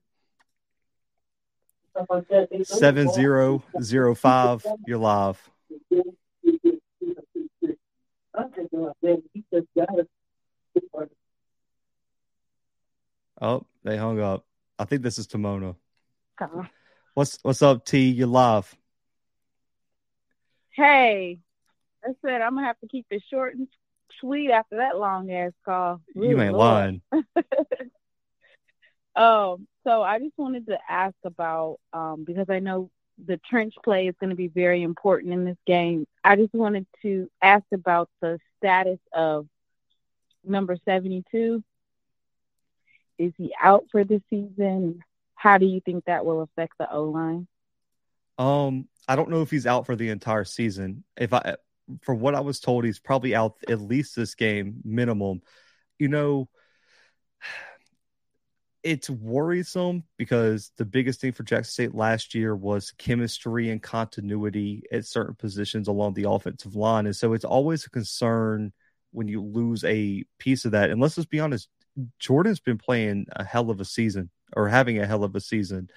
Seven 2.65 3.09
zero 3.09 3.63
zero 3.83 4.15
five. 4.15 4.65
You're 4.87 4.99
live. 4.99 5.51
Oh, 13.41 13.65
they 13.85 13.97
hung 13.97 14.21
up. 14.21 14.45
I 14.79 14.85
think 14.85 15.03
this 15.03 15.19
is 15.19 15.27
Timona. 15.27 15.77
What's 17.15 17.39
what's 17.43 17.63
up, 17.63 17.85
T? 17.85 18.09
You're 18.09 18.27
live. 18.27 18.75
Hey, 20.71 21.39
I 22.05 22.09
said 22.25 22.41
I'm 22.41 22.55
gonna 22.55 22.67
have 22.67 22.79
to 22.81 22.89
keep 22.89 23.07
it 23.11 23.23
short 23.31 23.55
and 23.55 23.69
sweet 24.21 24.51
after 24.51 24.77
that 24.77 24.99
long 24.99 25.31
ass 25.31 25.53
call. 25.65 26.01
you 26.15 26.41
ain't 26.41 26.55
lying. 26.55 27.03
um, 29.17 29.67
so 29.85 30.03
I 30.03 30.19
just 30.19 30.37
wanted 30.37 30.67
to 30.67 30.79
ask 30.89 31.15
about 31.25 31.79
um, 31.93 32.25
because 32.25 32.47
I 32.49 32.59
know 32.61 32.91
the 33.27 33.39
trench 33.39 33.75
play 33.85 34.09
is 34.09 34.15
going 34.21 34.31
to 34.31 34.37
be 34.37 34.49
very 34.49 34.83
important 34.83 35.33
in 35.33 35.45
this 35.45 35.59
game. 35.67 36.07
I 36.25 36.37
just 36.37 36.55
wanted 36.55 36.87
to 37.03 37.31
ask 37.43 37.65
about 37.73 38.09
the 38.21 38.39
status 38.59 38.99
of 39.13 39.47
number 40.45 40.77
72. 40.85 41.63
Is 43.19 43.33
he 43.37 43.53
out 43.61 43.87
for 43.91 44.05
the 44.05 44.23
season? 44.31 45.03
How 45.35 45.59
do 45.59 45.67
you 45.67 45.81
think 45.81 46.05
that 46.05 46.25
will 46.25 46.43
affect 46.43 46.75
the 46.79 46.91
O 46.91 47.05
line? 47.05 47.47
Um, 48.39 48.89
I 49.07 49.17
don't 49.17 49.29
know 49.29 49.43
if 49.43 49.51
he's 49.51 49.67
out 49.67 49.87
for 49.87 49.97
the 49.97 50.09
entire 50.09 50.45
season. 50.45 51.05
If 51.17 51.35
I, 51.35 51.57
from 52.03 52.21
what 52.21 52.35
I 52.35 52.41
was 52.41 52.61
told, 52.61 52.85
he's 52.85 52.99
probably 52.99 53.35
out 53.35 53.57
at 53.69 53.81
least 53.81 54.17
this 54.17 54.35
game 54.35 54.81
minimum. 54.85 55.43
You 55.99 56.09
know, 56.09 56.49
it's 58.83 59.11
worrisome 59.11 60.05
because 60.17 60.73
the 60.79 60.85
biggest 60.85 61.21
thing 61.21 61.33
for 61.33 61.43
Jackson 61.43 61.71
State 61.71 61.95
last 61.95 62.35
year 62.35 62.57
was 62.57 62.93
chemistry 62.93 63.71
and 63.71 63.83
continuity 63.83 64.85
at 64.91 65.05
certain 65.05 65.35
positions 65.35 65.89
along 65.89 66.15
the 66.15 66.29
offensive 66.29 66.75
line. 66.75 67.07
And 67.07 67.15
so 67.15 67.35
it's 67.35 67.45
always 67.45 67.85
a 67.85 67.91
concern 67.91 68.73
when 69.13 69.29
you 69.29 69.43
lose 69.43 69.85
a 69.85 70.25
piece 70.39 70.65
of 70.65 70.73
that. 70.73 70.91
And 70.91 71.01
let's 71.01 71.17
just 71.17 71.31
be 71.31 71.41
honest, 71.41 71.69
Jordan's 72.19 72.61
been 72.61 72.79
playing 72.79 73.27
a 73.33 73.45
hell 73.45 73.71
of 73.71 73.81
a 73.81 73.85
season 73.85 74.31
or 74.57 74.69
having 74.69 74.99
a 74.99 75.07
hell 75.07 75.25
of 75.25 75.35
a 75.37 75.41
season. 75.41 75.91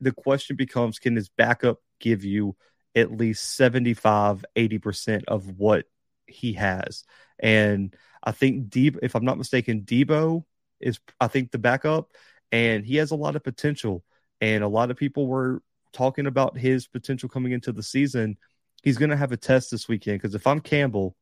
The 0.00 0.12
question 0.12 0.56
becomes 0.56 0.98
can 0.98 1.14
his 1.14 1.28
backup 1.28 1.78
give 2.00 2.24
you 2.24 2.56
at 2.94 3.12
least 3.12 3.54
75, 3.54 4.44
80% 4.56 5.24
of 5.28 5.58
what 5.58 5.84
he 6.26 6.54
has? 6.54 7.04
And 7.38 7.94
I 8.22 8.32
think 8.32 8.68
Deep, 8.68 8.98
if 9.02 9.14
I'm 9.14 9.24
not 9.24 9.38
mistaken, 9.38 9.82
Debo 9.82 10.44
is 10.80 11.00
I 11.20 11.28
think 11.28 11.50
the 11.50 11.58
backup, 11.58 12.10
and 12.52 12.84
he 12.84 12.96
has 12.96 13.10
a 13.10 13.16
lot 13.16 13.36
of 13.36 13.44
potential. 13.44 14.04
And 14.40 14.64
a 14.64 14.68
lot 14.68 14.90
of 14.90 14.96
people 14.96 15.26
were 15.26 15.62
talking 15.92 16.26
about 16.26 16.56
his 16.56 16.86
potential 16.86 17.28
coming 17.28 17.52
into 17.52 17.72
the 17.72 17.82
season. 17.82 18.38
He's 18.82 18.96
going 18.96 19.10
to 19.10 19.16
have 19.16 19.32
a 19.32 19.36
test 19.36 19.70
this 19.70 19.88
weekend 19.88 20.20
because 20.20 20.34
if 20.34 20.46
I'm 20.46 20.60
Campbell, 20.60 21.14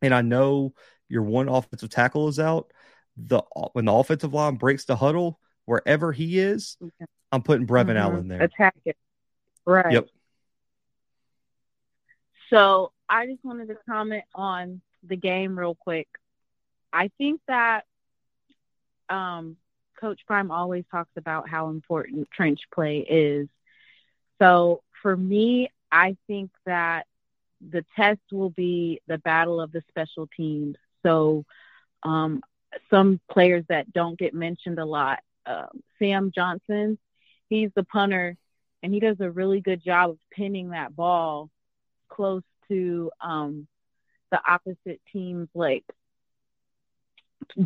and 0.00 0.14
I 0.14 0.22
know 0.22 0.74
your 1.08 1.22
one 1.22 1.48
offensive 1.48 1.90
tackle 1.90 2.28
is 2.28 2.38
out, 2.38 2.72
the 3.16 3.42
when 3.72 3.84
the 3.84 3.92
offensive 3.92 4.32
line 4.32 4.56
breaks 4.56 4.84
the 4.84 4.96
huddle 4.96 5.38
wherever 5.64 6.12
he 6.12 6.38
is, 6.38 6.78
I'm 7.30 7.42
putting 7.42 7.66
Brevin 7.66 7.88
mm-hmm. 7.88 7.96
Allen 7.98 8.28
there. 8.28 8.42
Attack 8.42 8.76
it, 8.84 8.96
right? 9.66 9.92
Yep. 9.92 10.08
So 12.50 12.92
I 13.08 13.26
just 13.26 13.44
wanted 13.44 13.68
to 13.68 13.76
comment 13.88 14.24
on 14.34 14.80
the 15.02 15.16
game 15.16 15.58
real 15.58 15.74
quick. 15.74 16.08
I 16.92 17.10
think 17.18 17.40
that 17.48 17.84
um, 19.10 19.56
Coach 20.00 20.20
Prime 20.26 20.50
always 20.50 20.84
talks 20.90 21.10
about 21.16 21.48
how 21.48 21.68
important 21.68 22.30
trench 22.30 22.60
play 22.72 22.98
is. 22.98 23.48
So 24.38 24.82
for 25.02 25.16
me, 25.16 25.70
I 25.90 26.16
think 26.26 26.50
that 26.66 27.06
the 27.60 27.84
test 27.96 28.20
will 28.30 28.50
be 28.50 29.00
the 29.06 29.18
battle 29.18 29.60
of 29.60 29.72
the 29.72 29.82
special 29.88 30.28
teams. 30.36 30.76
So 31.02 31.44
um, 32.02 32.42
some 32.90 33.20
players 33.30 33.64
that 33.68 33.92
don't 33.92 34.18
get 34.18 34.34
mentioned 34.34 34.78
a 34.78 34.84
lot, 34.84 35.20
uh, 35.46 35.66
Sam 35.98 36.30
Johnson, 36.34 36.98
he's 37.48 37.70
the 37.74 37.82
punter, 37.82 38.36
and 38.82 38.92
he 38.94 39.00
does 39.00 39.16
a 39.20 39.30
really 39.30 39.60
good 39.60 39.82
job 39.82 40.10
of 40.10 40.18
pinning 40.30 40.70
that 40.70 40.94
ball 40.94 41.50
close 42.08 42.42
to 42.68 43.10
um, 43.20 43.66
the 44.30 44.40
opposite 44.46 45.00
team's 45.12 45.48
like 45.54 45.84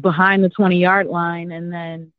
behind 0.00 0.44
the 0.44 0.48
20 0.48 0.78
yard 0.78 1.06
line. 1.06 1.52
And 1.52 1.72
then 1.72 2.12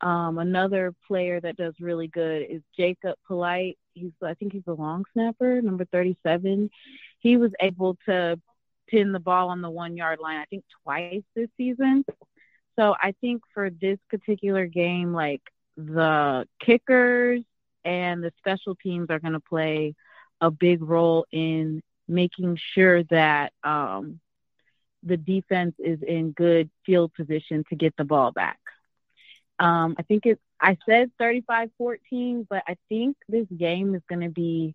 um, 0.00 0.38
another 0.38 0.94
player 1.06 1.40
that 1.40 1.56
does 1.56 1.74
really 1.80 2.08
good 2.08 2.46
is 2.48 2.62
Jacob 2.76 3.16
Polite. 3.26 3.78
He's, 3.94 4.12
I 4.22 4.34
think 4.34 4.52
he's 4.52 4.66
a 4.66 4.72
long 4.72 5.04
snapper, 5.12 5.60
number 5.62 5.86
37. 5.86 6.70
He 7.20 7.36
was 7.36 7.52
able 7.60 7.96
to 8.06 8.38
pin 8.88 9.12
the 9.12 9.20
ball 9.20 9.48
on 9.48 9.62
the 9.62 9.70
one 9.70 9.96
yard 9.96 10.18
line, 10.20 10.38
I 10.38 10.44
think 10.44 10.64
twice 10.82 11.22
this 11.34 11.48
season. 11.56 12.04
So 12.78 12.94
I 13.00 13.14
think 13.20 13.42
for 13.54 13.70
this 13.70 13.98
particular 14.10 14.66
game, 14.66 15.12
like 15.12 15.42
the 15.76 16.46
kickers 16.60 17.42
and 17.84 18.22
the 18.22 18.32
special 18.38 18.74
teams 18.74 19.08
are 19.10 19.18
going 19.18 19.32
to 19.32 19.40
play 19.40 19.94
a 20.40 20.50
big 20.50 20.82
role 20.82 21.26
in 21.32 21.82
making 22.06 22.58
sure 22.74 23.02
that 23.04 23.52
um, 23.64 24.20
the 25.02 25.16
defense 25.16 25.74
is 25.78 26.02
in 26.02 26.32
good 26.32 26.70
field 26.84 27.12
position 27.14 27.64
to 27.68 27.76
get 27.76 27.96
the 27.96 28.04
ball 28.04 28.32
back. 28.32 28.58
Um, 29.58 29.96
I 29.98 30.02
think 30.02 30.26
it's, 30.26 30.40
I 30.60 30.76
said 30.86 31.12
35 31.18 31.70
14, 31.78 32.46
but 32.48 32.62
I 32.66 32.76
think 32.88 33.16
this 33.28 33.46
game 33.54 33.94
is 33.94 34.02
going 34.08 34.22
to 34.22 34.30
be 34.30 34.74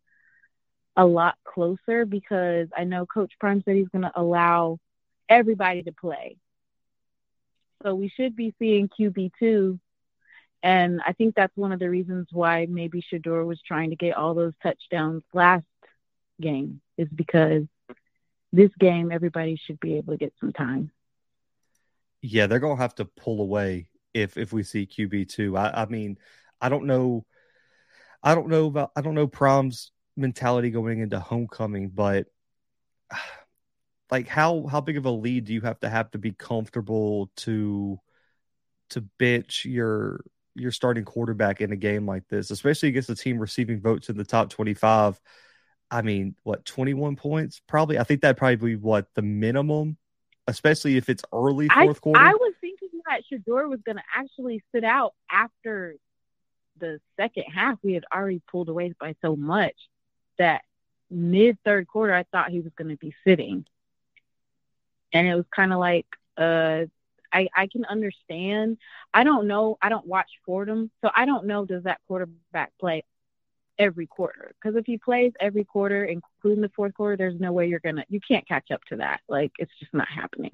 a 0.95 1.05
lot 1.05 1.35
closer 1.43 2.05
because 2.05 2.67
I 2.75 2.83
know 2.83 3.05
Coach 3.05 3.33
Prime 3.39 3.61
said 3.63 3.75
he's 3.75 3.89
going 3.89 4.03
to 4.03 4.11
allow 4.15 4.79
everybody 5.29 5.83
to 5.83 5.91
play. 5.91 6.37
So 7.83 7.95
we 7.95 8.09
should 8.09 8.35
be 8.35 8.53
seeing 8.59 8.89
QB2. 8.89 9.79
And 10.63 11.01
I 11.05 11.13
think 11.13 11.33
that's 11.33 11.55
one 11.57 11.71
of 11.71 11.79
the 11.79 11.89
reasons 11.89 12.27
why 12.31 12.67
maybe 12.69 13.01
Shedeur 13.01 13.45
was 13.45 13.59
trying 13.65 13.89
to 13.89 13.95
get 13.95 14.15
all 14.15 14.35
those 14.35 14.53
touchdowns 14.61 15.23
last 15.33 15.65
game, 16.39 16.81
is 16.97 17.07
because 17.09 17.63
this 18.51 18.71
game, 18.79 19.11
everybody 19.11 19.59
should 19.65 19.79
be 19.79 19.97
able 19.97 20.13
to 20.13 20.17
get 20.17 20.33
some 20.39 20.51
time. 20.51 20.91
Yeah, 22.21 22.47
they're 22.47 22.59
to 22.59 22.75
have 22.75 22.95
to 22.95 23.05
pull 23.05 23.41
away 23.41 23.89
if 24.13 24.37
if 24.37 24.53
we 24.53 24.63
see 24.63 24.85
QB 24.85 25.29
two. 25.29 25.57
I, 25.57 25.83
I 25.83 25.85
mean, 25.87 26.17
I 26.59 26.69
don't 26.69 26.85
know, 26.85 27.25
I 28.21 28.35
don't 28.35 28.49
know 28.49 28.67
about 28.67 28.91
I 28.95 29.01
don't 29.01 29.15
know 29.15 29.27
Prime's 29.27 29.91
mentality 30.15 30.69
going 30.69 30.99
into 30.99 31.19
homecoming, 31.19 31.89
but 31.89 32.27
like 34.11 34.27
how 34.27 34.67
how 34.67 34.81
big 34.81 34.97
of 34.97 35.05
a 35.05 35.11
lead 35.11 35.45
do 35.45 35.53
you 35.53 35.61
have 35.61 35.79
to 35.79 35.89
have 35.89 36.11
to 36.11 36.17
be 36.17 36.31
comfortable 36.31 37.31
to 37.37 37.99
to 38.89 39.05
bitch 39.17 39.65
your 39.65 40.23
your 40.53 40.71
starting 40.71 41.05
quarterback 41.05 41.61
in 41.61 41.71
a 41.71 41.77
game 41.77 42.05
like 42.05 42.27
this, 42.27 42.51
especially 42.51 42.89
against 42.89 43.09
a 43.09 43.15
team 43.15 43.39
receiving 43.39 43.79
votes 43.79 44.09
in 44.09 44.17
the 44.17 44.23
top 44.23 44.49
25. 44.49 45.19
I 45.91 46.01
mean, 46.01 46.35
what 46.43 46.65
21 46.65 47.17
points? 47.17 47.61
Probably. 47.67 47.99
I 47.99 48.03
think 48.03 48.21
that 48.21 48.37
probably 48.37 48.55
be 48.55 48.75
what 48.77 49.07
the 49.13 49.21
minimum, 49.21 49.97
especially 50.47 50.97
if 50.97 51.09
it's 51.09 51.23
early 51.33 51.67
fourth 51.67 51.97
I, 51.97 51.99
quarter. 51.99 52.21
I 52.21 52.31
was 52.31 52.53
thinking 52.61 52.89
that 53.07 53.23
Shedeur 53.31 53.69
was 53.69 53.81
going 53.85 53.97
to 53.97 54.03
actually 54.15 54.63
sit 54.73 54.83
out 54.83 55.13
after 55.29 55.95
the 56.77 56.99
second 57.17 57.43
half. 57.53 57.77
We 57.83 57.93
had 57.93 58.05
already 58.13 58.41
pulled 58.49 58.69
away 58.69 58.93
by 58.99 59.15
so 59.21 59.35
much 59.35 59.75
that 60.37 60.61
mid 61.09 61.57
third 61.65 61.87
quarter, 61.87 62.13
I 62.13 62.23
thought 62.23 62.51
he 62.51 62.61
was 62.61 62.71
going 62.77 62.89
to 62.89 62.97
be 62.97 63.13
sitting 63.25 63.65
and 65.13 65.27
it 65.27 65.35
was 65.35 65.45
kind 65.53 65.73
of 65.73 65.79
like 65.79 66.07
uh 66.37 66.85
I, 67.33 67.47
I 67.55 67.67
can 67.67 67.85
understand. 67.85 68.77
I 69.13 69.23
don't 69.23 69.47
know. 69.47 69.77
I 69.81 69.87
don't 69.87 70.05
watch 70.05 70.29
Fordham, 70.45 70.91
so 71.01 71.09
I 71.15 71.23
don't 71.25 71.45
know. 71.45 71.63
Does 71.63 71.83
that 71.83 72.01
quarterback 72.05 72.73
play 72.77 73.05
every 73.81 74.07
quarter? 74.07 74.53
Because 74.61 74.77
if 74.77 74.85
he 74.85 74.97
plays 74.97 75.33
every 75.39 75.63
quarter, 75.63 76.05
including 76.05 76.61
the 76.61 76.71
fourth 76.75 76.93
quarter, 76.93 77.17
there's 77.17 77.39
no 77.39 77.51
way 77.51 77.67
you're 77.67 77.79
gonna. 77.79 78.05
You 78.09 78.19
can't 78.25 78.47
catch 78.47 78.71
up 78.71 78.83
to 78.89 78.97
that. 78.97 79.21
Like 79.27 79.51
it's 79.57 79.71
just 79.79 79.93
not 79.93 80.07
happening. 80.07 80.51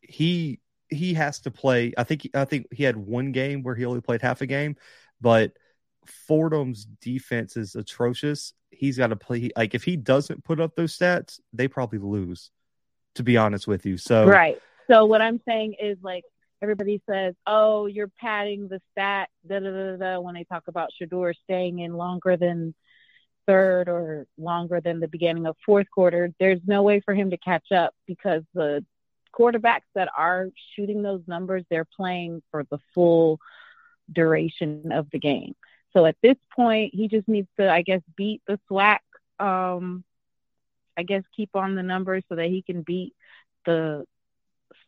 He 0.00 0.60
he 0.88 1.14
has 1.14 1.40
to 1.40 1.50
play. 1.50 1.92
I 1.96 2.04
think 2.04 2.28
I 2.34 2.44
think 2.44 2.66
he 2.72 2.84
had 2.84 2.96
one 2.96 3.32
game 3.32 3.62
where 3.62 3.74
he 3.74 3.84
only 3.84 4.00
played 4.00 4.22
half 4.22 4.40
a 4.40 4.46
game, 4.46 4.76
but 5.20 5.52
Fordham's 6.06 6.84
defense 6.84 7.56
is 7.56 7.74
atrocious. 7.74 8.54
He's 8.70 8.98
got 8.98 9.08
to 9.08 9.16
play. 9.16 9.50
Like 9.56 9.74
if 9.74 9.84
he 9.84 9.96
doesn't 9.96 10.44
put 10.44 10.60
up 10.60 10.74
those 10.74 10.96
stats, 10.96 11.40
they 11.52 11.68
probably 11.68 11.98
lose 11.98 12.50
to 13.14 13.22
be 13.22 13.36
honest 13.36 13.66
with 13.66 13.86
you. 13.86 13.96
So 13.96 14.26
right. 14.26 14.58
So 14.90 15.04
what 15.06 15.22
I'm 15.22 15.40
saying 15.46 15.76
is 15.80 15.98
like 16.02 16.24
everybody 16.64 17.02
says, 17.08 17.34
"Oh, 17.46 17.86
you're 17.86 18.10
padding 18.20 18.68
the 18.68 18.80
stat," 18.92 19.28
da 19.46 19.60
da 19.60 19.70
da 19.70 19.96
da. 19.96 20.20
When 20.20 20.34
they 20.34 20.44
talk 20.44 20.64
about 20.68 20.90
Shedeur 21.00 21.34
staying 21.44 21.78
in 21.78 21.96
longer 21.96 22.36
than 22.36 22.74
third 23.46 23.88
or 23.88 24.26
longer 24.38 24.80
than 24.80 25.00
the 25.00 25.08
beginning 25.08 25.46
of 25.46 25.56
fourth 25.64 25.90
quarter, 25.90 26.32
there's 26.40 26.60
no 26.66 26.82
way 26.82 27.00
for 27.00 27.14
him 27.14 27.30
to 27.30 27.36
catch 27.36 27.70
up 27.70 27.94
because 28.06 28.42
the 28.54 28.84
quarterbacks 29.32 29.90
that 29.94 30.08
are 30.16 30.48
shooting 30.74 31.02
those 31.02 31.22
numbers, 31.26 31.64
they're 31.68 31.84
playing 31.84 32.42
for 32.50 32.64
the 32.70 32.78
full 32.94 33.38
duration 34.10 34.90
of 34.92 35.10
the 35.10 35.18
game. 35.18 35.54
So 35.92 36.06
at 36.06 36.16
this 36.22 36.36
point, 36.56 36.94
he 36.94 37.08
just 37.08 37.28
needs 37.28 37.48
to, 37.58 37.70
I 37.70 37.82
guess, 37.82 38.00
beat 38.16 38.42
the 38.46 38.58
SWAC 38.70 38.98
um, 39.38 40.04
I 40.96 41.02
guess 41.02 41.22
keep 41.34 41.50
on 41.54 41.74
the 41.74 41.82
numbers 41.82 42.24
so 42.28 42.36
that 42.36 42.46
he 42.46 42.62
can 42.62 42.82
beat 42.82 43.14
the 43.66 44.04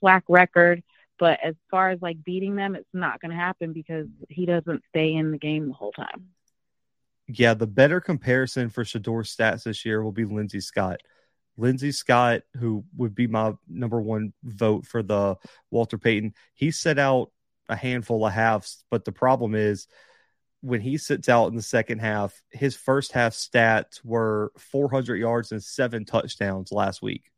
SWAC 0.00 0.22
record. 0.28 0.82
But 1.18 1.40
as 1.43 1.55
far 1.70 1.90
as 1.90 2.01
like 2.02 2.22
beating 2.22 2.56
them, 2.56 2.74
it's 2.74 2.88
not 2.93 3.20
going 3.20 3.30
to 3.30 3.36
happen 3.36 3.72
because 3.72 4.06
he 4.28 4.47
doesn't 4.47 4.82
stay 4.88 5.14
in 5.14 5.30
the 5.30 5.38
game 5.38 5.68
the 5.68 5.74
whole 5.74 5.93
time. 5.93 6.28
Yeah, 7.28 7.55
the 7.55 7.66
better 7.66 8.01
comparison 8.01 8.68
for 8.68 8.84
Shedeur's 8.84 9.34
stats 9.34 9.64
this 9.64 9.84
year 9.84 10.02
will 10.02 10.12
be 10.12 10.24
Lindsey 10.24 10.60
Scott. 10.60 11.01
Lindsey 11.56 11.90
Scott, 11.90 12.43
who 12.59 12.84
would 12.97 13.14
be 13.14 13.26
my 13.26 13.55
number 13.68 14.01
one 14.01 14.32
vote 14.44 14.86
for 14.86 15.02
the 15.02 15.36
Walter 15.70 15.98
Payton, 15.98 16.34
he 16.55 16.70
set 16.70 16.98
out 16.98 17.30
a 17.68 17.76
handful 17.76 18.24
of 18.24 18.32
halves, 18.32 18.84
but 18.90 19.05
the 19.05 19.12
problem 19.12 19.55
is 19.55 19.88
when 20.60 20.80
he 20.80 20.98
sits 20.98 21.28
out 21.28 21.48
in 21.48 21.56
the 21.56 21.62
second 21.62 22.01
half, 22.01 22.43
his 22.51 22.76
first 22.76 23.12
half 23.12 23.32
stats 23.32 24.05
were 24.05 24.52
400 24.59 25.16
yards 25.16 25.52
and 25.52 25.62
seven 25.62 26.05
touchdowns 26.05 26.72
last 26.72 27.02
week, 27.02 27.30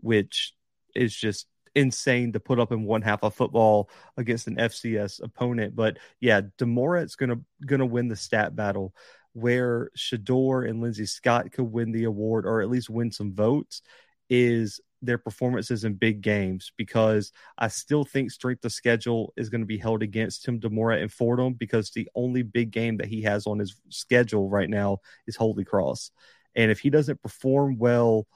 which 0.00 0.54
is 0.94 1.14
just 1.14 1.46
insane 1.78 2.32
to 2.32 2.40
put 2.40 2.58
up 2.58 2.72
in 2.72 2.84
one 2.84 3.02
half 3.02 3.22
of 3.22 3.34
football 3.34 3.88
against 4.16 4.46
an 4.46 4.56
FCS 4.56 5.22
opponent. 5.22 5.76
But 5.76 5.98
yeah, 6.20 6.40
DeMorat 6.58 6.78
DeMorat's 6.78 7.16
gonna 7.16 7.40
gonna 7.64 7.86
win 7.86 8.08
the 8.08 8.16
stat 8.16 8.56
battle 8.56 8.94
where 9.32 9.90
Shedeur 9.96 10.68
and 10.68 10.80
Lindsey 10.80 11.06
Scott 11.06 11.52
could 11.52 11.64
win 11.64 11.92
the 11.92 12.04
award 12.04 12.46
or 12.46 12.60
at 12.60 12.70
least 12.70 12.90
win 12.90 13.12
some 13.12 13.34
votes 13.34 13.82
is 14.28 14.80
their 15.00 15.18
performances 15.18 15.84
in 15.84 15.94
big 15.94 16.22
games 16.22 16.72
because 16.76 17.30
I 17.56 17.68
still 17.68 18.04
think 18.04 18.32
strength 18.32 18.64
of 18.64 18.72
schedule 18.72 19.32
is 19.36 19.48
going 19.48 19.60
to 19.60 19.66
be 19.66 19.78
held 19.78 20.02
against 20.02 20.44
Tim 20.44 20.58
DeMorat 20.58 21.00
and 21.00 21.12
Fordham 21.12 21.52
because 21.52 21.90
the 21.90 22.08
only 22.16 22.42
big 22.42 22.72
game 22.72 22.96
that 22.96 23.06
he 23.06 23.22
has 23.22 23.46
on 23.46 23.60
his 23.60 23.76
schedule 23.90 24.48
right 24.48 24.68
now 24.68 24.98
is 25.28 25.36
Holy 25.36 25.64
Cross. 25.64 26.10
And 26.56 26.72
if 26.72 26.80
he 26.80 26.90
doesn't 26.90 27.22
perform 27.22 27.78
well 27.78 28.26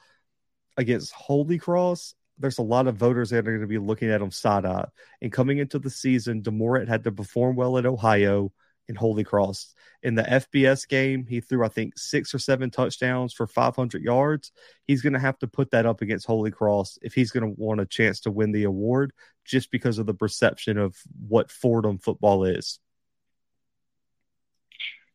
against 0.76 1.12
Holy 1.12 1.58
Cross, 1.58 2.14
there's 2.38 2.58
a 2.58 2.62
lot 2.62 2.86
of 2.86 2.96
voters 2.96 3.30
that 3.30 3.38
are 3.38 3.42
going 3.42 3.60
to 3.60 3.66
be 3.66 3.78
looking 3.78 4.10
at 4.10 4.22
him 4.22 4.30
side 4.30 4.64
eye. 4.64 4.88
And 5.20 5.32
coming 5.32 5.58
into 5.58 5.78
the 5.78 5.90
season, 5.90 6.42
DeMorat 6.42 6.88
had 6.88 7.04
to 7.04 7.12
perform 7.12 7.56
well 7.56 7.78
at 7.78 7.86
Ohio 7.86 8.52
in 8.88 8.94
Holy 8.94 9.24
Cross. 9.24 9.74
In 10.02 10.16
the 10.16 10.22
FBS 10.22 10.88
game, 10.88 11.26
he 11.26 11.40
threw, 11.40 11.64
I 11.64 11.68
think, 11.68 11.96
six 11.96 12.34
or 12.34 12.38
seven 12.38 12.70
touchdowns 12.70 13.32
for 13.32 13.46
500 13.46 14.02
yards. 14.02 14.50
He's 14.86 15.02
going 15.02 15.12
to 15.12 15.18
have 15.18 15.38
to 15.38 15.46
put 15.46 15.70
that 15.70 15.86
up 15.86 16.02
against 16.02 16.26
Holy 16.26 16.50
Cross 16.50 16.98
if 17.02 17.14
he's 17.14 17.30
going 17.30 17.44
to 17.44 17.60
want 17.60 17.80
a 17.80 17.86
chance 17.86 18.20
to 18.20 18.30
win 18.30 18.50
the 18.50 18.64
award, 18.64 19.12
just 19.44 19.70
because 19.70 19.98
of 19.98 20.06
the 20.06 20.14
perception 20.14 20.78
of 20.78 20.96
what 21.28 21.50
Fordham 21.50 21.98
football 21.98 22.44
is. 22.44 22.80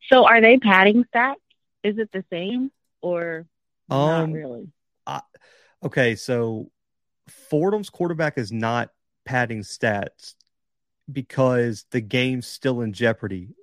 So, 0.08 0.24
are 0.24 0.40
they 0.40 0.56
padding 0.56 1.04
stats? 1.14 1.34
Is 1.84 1.98
it 1.98 2.10
the 2.12 2.24
same 2.30 2.70
or 3.02 3.46
um, 3.90 4.30
not 4.30 4.32
really? 4.32 4.68
I, 5.06 5.20
okay, 5.84 6.16
so 6.16 6.70
Fordham's 7.30 7.90
quarterback 7.90 8.38
is 8.38 8.52
not 8.52 8.90
padding 9.24 9.60
stats 9.60 10.34
because 11.10 11.84
the 11.90 12.00
game's 12.00 12.46
still 12.46 12.80
in 12.80 12.92
jeopardy. 12.92 13.54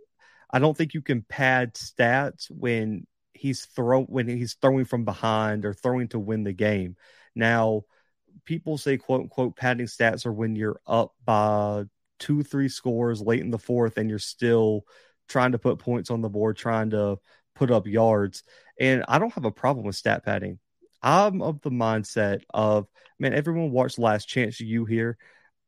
I 0.51 0.59
don't 0.59 0.75
think 0.75 0.93
you 0.93 1.01
can 1.01 1.21
pad 1.21 1.73
stats 1.75 2.49
when 2.49 3.07
he's 3.33 3.65
throw 3.65 4.03
when 4.03 4.27
he's 4.27 4.55
throwing 4.55 4.85
from 4.85 5.05
behind 5.05 5.65
or 5.65 5.73
throwing 5.73 6.07
to 6.09 6.19
win 6.19 6.43
the 6.43 6.53
game. 6.53 6.95
Now, 7.35 7.83
people 8.45 8.77
say 8.77 8.97
quote 8.97 9.21
unquote 9.21 9.55
padding 9.55 9.87
stats 9.87 10.25
are 10.25 10.33
when 10.33 10.55
you're 10.55 10.79
up 10.87 11.13
by 11.23 11.83
two, 12.19 12.43
three 12.43 12.69
scores 12.69 13.21
late 13.21 13.41
in 13.41 13.51
the 13.51 13.59
fourth 13.59 13.97
and 13.97 14.09
you're 14.09 14.19
still 14.19 14.85
trying 15.27 15.51
to 15.51 15.59
put 15.59 15.79
points 15.79 16.09
on 16.09 16.21
the 16.21 16.29
board, 16.29 16.57
trying 16.57 16.91
to 16.91 17.17
put 17.55 17.71
up 17.71 17.87
yards. 17.87 18.43
And 18.79 19.03
I 19.07 19.19
don't 19.19 19.33
have 19.33 19.45
a 19.45 19.51
problem 19.51 19.85
with 19.85 19.95
stat 19.95 20.23
padding. 20.23 20.59
I'm 21.06 21.44
of 21.44 21.61
the 21.61 21.69
mindset 21.69 22.41
of, 22.52 22.88
man, 23.19 23.36
everyone 23.36 23.69
watched 23.72 23.99
Last 23.99 24.27
Chance 24.27 24.60
U 24.60 24.86
here. 24.86 25.18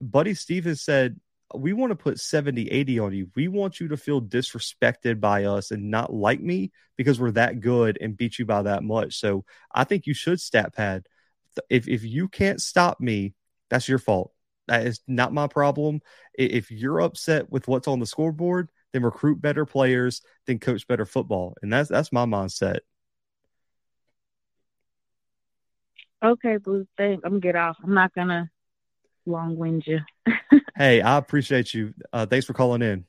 Buddy 0.01 0.33
Stephens 0.33 0.81
said, 0.81 1.19
we 1.53 1.73
want 1.73 1.91
to 1.91 1.95
put 1.95 2.19
70, 2.19 2.69
80 2.69 2.99
on 2.99 3.13
you. 3.13 3.29
We 3.35 3.47
want 3.47 3.79
you 3.79 3.89
to 3.89 3.97
feel 3.97 4.21
disrespected 4.21 5.21
by 5.21 5.45
us 5.45 5.69
and 5.71 5.91
not 5.91 6.11
like 6.11 6.41
me 6.41 6.71
because 6.97 7.19
we're 7.19 7.31
that 7.31 7.61
good 7.61 7.99
and 8.01 8.17
beat 8.17 8.39
you 8.39 8.45
by 8.45 8.63
that 8.63 8.83
much. 8.83 9.19
So 9.19 9.45
I 9.71 9.83
think 9.83 10.07
you 10.07 10.13
should 10.15 10.41
stat 10.41 10.73
pad. 10.73 11.05
If, 11.69 11.87
if 11.87 12.03
you 12.03 12.27
can't 12.27 12.59
stop 12.59 12.99
me, 12.99 13.35
that's 13.69 13.87
your 13.87 13.99
fault. 13.99 14.31
That 14.67 14.87
is 14.87 15.01
not 15.07 15.33
my 15.33 15.47
problem. 15.47 16.01
If 16.33 16.71
you're 16.71 16.99
upset 16.99 17.49
with 17.49 17.67
what's 17.67 17.87
on 17.87 17.99
the 17.99 18.05
scoreboard, 18.05 18.69
then 18.91 19.03
recruit 19.03 19.39
better 19.39 19.65
players, 19.65 20.21
then 20.47 20.59
coach 20.59 20.87
better 20.87 21.05
football. 21.05 21.55
And 21.61 21.71
that's 21.71 21.89
that's 21.89 22.11
my 22.11 22.25
mindset. 22.25 22.79
Okay, 26.23 26.57
Blue. 26.57 26.87
Thanks. 26.97 27.21
I'm 27.23 27.31
gonna 27.31 27.41
get 27.41 27.55
off. 27.55 27.77
I'm 27.83 27.93
not 27.93 28.13
gonna 28.13 28.49
long 29.25 29.55
wind 29.57 29.83
you. 29.85 29.99
hey, 30.77 31.01
I 31.01 31.17
appreciate 31.17 31.73
you. 31.73 31.93
Uh, 32.11 32.25
thanks 32.25 32.45
for 32.45 32.53
calling 32.53 32.81
in. 32.81 33.05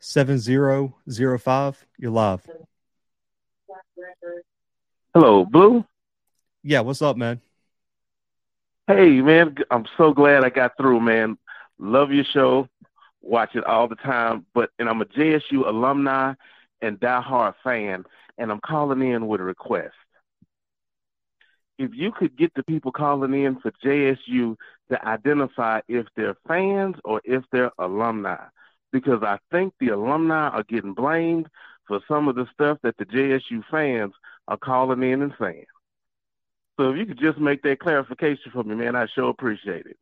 Seven 0.00 0.38
zero 0.38 0.96
zero 1.10 1.38
five. 1.38 1.84
You're 1.98 2.10
live. 2.10 2.46
Hello, 5.14 5.44
Blue. 5.44 5.84
Yeah, 6.62 6.80
what's 6.80 7.02
up, 7.02 7.16
man? 7.16 7.40
Hey, 8.86 9.20
man, 9.20 9.54
I'm 9.70 9.86
so 9.96 10.12
glad 10.12 10.44
I 10.44 10.50
got 10.50 10.76
through, 10.76 11.00
man. 11.00 11.38
Love 11.78 12.10
your 12.10 12.24
show, 12.24 12.68
watch 13.22 13.54
it 13.54 13.64
all 13.64 13.88
the 13.88 13.96
time. 13.96 14.46
But 14.54 14.70
and 14.78 14.88
I'm 14.88 15.02
a 15.02 15.06
JSU 15.06 15.66
alumni 15.66 16.34
and 16.80 16.98
diehard 16.98 17.54
fan, 17.62 18.04
and 18.38 18.50
I'm 18.50 18.60
calling 18.60 19.02
in 19.02 19.26
with 19.26 19.40
a 19.40 19.44
request. 19.44 19.94
If 21.78 21.92
you 21.94 22.12
could 22.12 22.36
get 22.36 22.52
the 22.54 22.62
people 22.62 22.92
calling 22.92 23.32
in 23.32 23.58
for 23.60 23.72
JSU 23.84 24.56
to 24.90 25.06
identify 25.06 25.80
if 25.88 26.06
they're 26.14 26.36
fans 26.46 26.96
or 27.04 27.22
if 27.24 27.42
they're 27.52 27.72
alumni, 27.78 28.44
because 28.92 29.22
I 29.22 29.38
think 29.50 29.72
the 29.80 29.88
alumni 29.88 30.48
are 30.48 30.64
getting 30.64 30.92
blamed 30.92 31.48
for 31.86 32.00
some 32.06 32.28
of 32.28 32.36
the 32.36 32.46
stuff 32.52 32.78
that 32.82 32.96
the 32.98 33.06
JSU 33.06 33.64
fans 33.70 34.12
are 34.48 34.58
calling 34.58 35.02
in 35.02 35.22
and 35.22 35.32
saying. 35.40 35.64
So 36.78 36.90
if 36.90 36.98
you 36.98 37.06
could 37.06 37.18
just 37.18 37.38
make 37.38 37.62
that 37.62 37.80
clarification 37.80 38.52
for 38.52 38.62
me, 38.64 38.74
man, 38.74 38.96
I 38.96 39.06
sure 39.06 39.28
appreciate 39.30 39.86
it. 39.86 39.98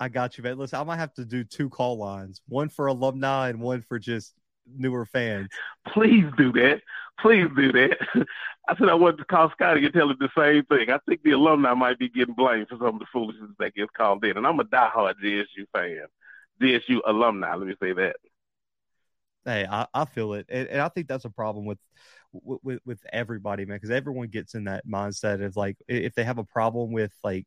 I 0.00 0.08
got 0.08 0.38
you, 0.38 0.42
man. 0.42 0.58
Listen, 0.58 0.80
I 0.80 0.84
might 0.84 0.96
have 0.96 1.12
to 1.14 1.26
do 1.26 1.44
two 1.44 1.68
call 1.68 1.98
lines, 1.98 2.40
one 2.48 2.70
for 2.70 2.86
alumni 2.86 3.50
and 3.50 3.60
one 3.60 3.82
for 3.82 3.98
just 3.98 4.32
newer 4.66 5.04
fans. 5.04 5.48
Please 5.88 6.24
do 6.38 6.50
that. 6.52 6.80
Please 7.20 7.48
do 7.54 7.70
that. 7.72 7.98
I 8.68 8.76
said 8.78 8.88
I 8.88 8.94
wanted 8.94 9.18
to 9.18 9.24
call 9.26 9.50
Scotty 9.50 9.84
and 9.84 9.92
tell 9.92 10.10
him 10.10 10.16
the 10.18 10.30
same 10.36 10.64
thing. 10.64 10.90
I 10.90 10.98
think 11.06 11.22
the 11.22 11.32
alumni 11.32 11.74
might 11.74 11.98
be 11.98 12.08
getting 12.08 12.34
blamed 12.34 12.68
for 12.68 12.76
some 12.76 12.94
of 12.94 12.98
the 12.98 13.06
foolishness 13.12 13.50
that 13.58 13.74
gets 13.74 13.90
called 13.94 14.24
in. 14.24 14.38
And 14.38 14.46
I'm 14.46 14.58
a 14.58 14.64
diehard 14.64 15.14
JSU 15.22 15.66
fan, 15.72 16.06
JSU 16.62 17.00
alumni. 17.06 17.54
Let 17.54 17.66
me 17.66 17.74
say 17.82 17.92
that. 17.92 18.16
Hey, 19.44 19.66
I, 19.70 19.86
I 19.92 20.04
feel 20.04 20.34
it, 20.34 20.46
and, 20.48 20.68
and 20.68 20.80
I 20.80 20.88
think 20.88 21.08
that's 21.08 21.24
a 21.24 21.30
problem 21.30 21.64
with 21.64 21.78
with 22.32 22.80
with 22.84 23.00
everybody, 23.12 23.64
man, 23.64 23.76
because 23.76 23.90
everyone 23.90 24.28
gets 24.28 24.54
in 24.54 24.64
that 24.64 24.86
mindset 24.86 25.44
of 25.44 25.56
like 25.56 25.76
if 25.88 26.14
they 26.14 26.24
have 26.24 26.38
a 26.38 26.44
problem 26.44 26.92
with 26.92 27.12
like 27.24 27.46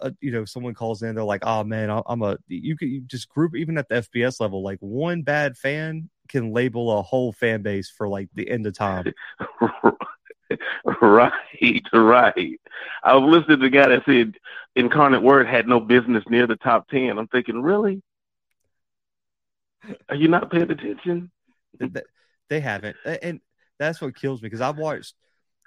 uh, 0.00 0.10
you 0.20 0.30
know 0.30 0.44
someone 0.44 0.74
calls 0.74 1.02
in 1.02 1.14
they're 1.14 1.24
like 1.24 1.44
oh 1.46 1.62
man 1.62 1.90
i'm 2.06 2.22
a 2.22 2.36
you 2.48 2.76
can 2.76 2.88
you 2.88 3.00
just 3.02 3.28
group 3.28 3.54
even 3.54 3.78
at 3.78 3.88
the 3.88 3.96
fbs 3.96 4.40
level 4.40 4.62
like 4.62 4.78
one 4.80 5.22
bad 5.22 5.56
fan 5.56 6.08
can 6.28 6.52
label 6.52 6.98
a 6.98 7.02
whole 7.02 7.32
fan 7.32 7.62
base 7.62 7.90
for 7.90 8.08
like 8.08 8.28
the 8.34 8.48
end 8.48 8.66
of 8.66 8.74
time. 8.74 9.12
Right 11.00 11.32
right. 11.92 12.60
I 13.02 13.16
was 13.16 13.28
listening 13.28 13.58
to 13.58 13.64
the 13.64 13.68
guy 13.68 13.88
that 13.88 14.04
said 14.06 14.36
incarnate 14.76 15.20
word 15.20 15.48
had 15.48 15.66
no 15.66 15.80
business 15.80 16.22
near 16.28 16.46
the 16.46 16.54
top 16.54 16.88
10 16.88 17.18
i'm 17.18 17.26
thinking 17.26 17.60
really? 17.60 18.00
Are 20.08 20.14
you 20.14 20.28
not 20.28 20.52
paying 20.52 20.70
attention? 20.70 21.32
They 22.48 22.60
haven't 22.60 22.96
and 23.04 23.40
that's 23.80 24.00
what 24.00 24.14
kills 24.14 24.40
me 24.40 24.46
because 24.46 24.60
i've 24.60 24.78
watched 24.78 25.14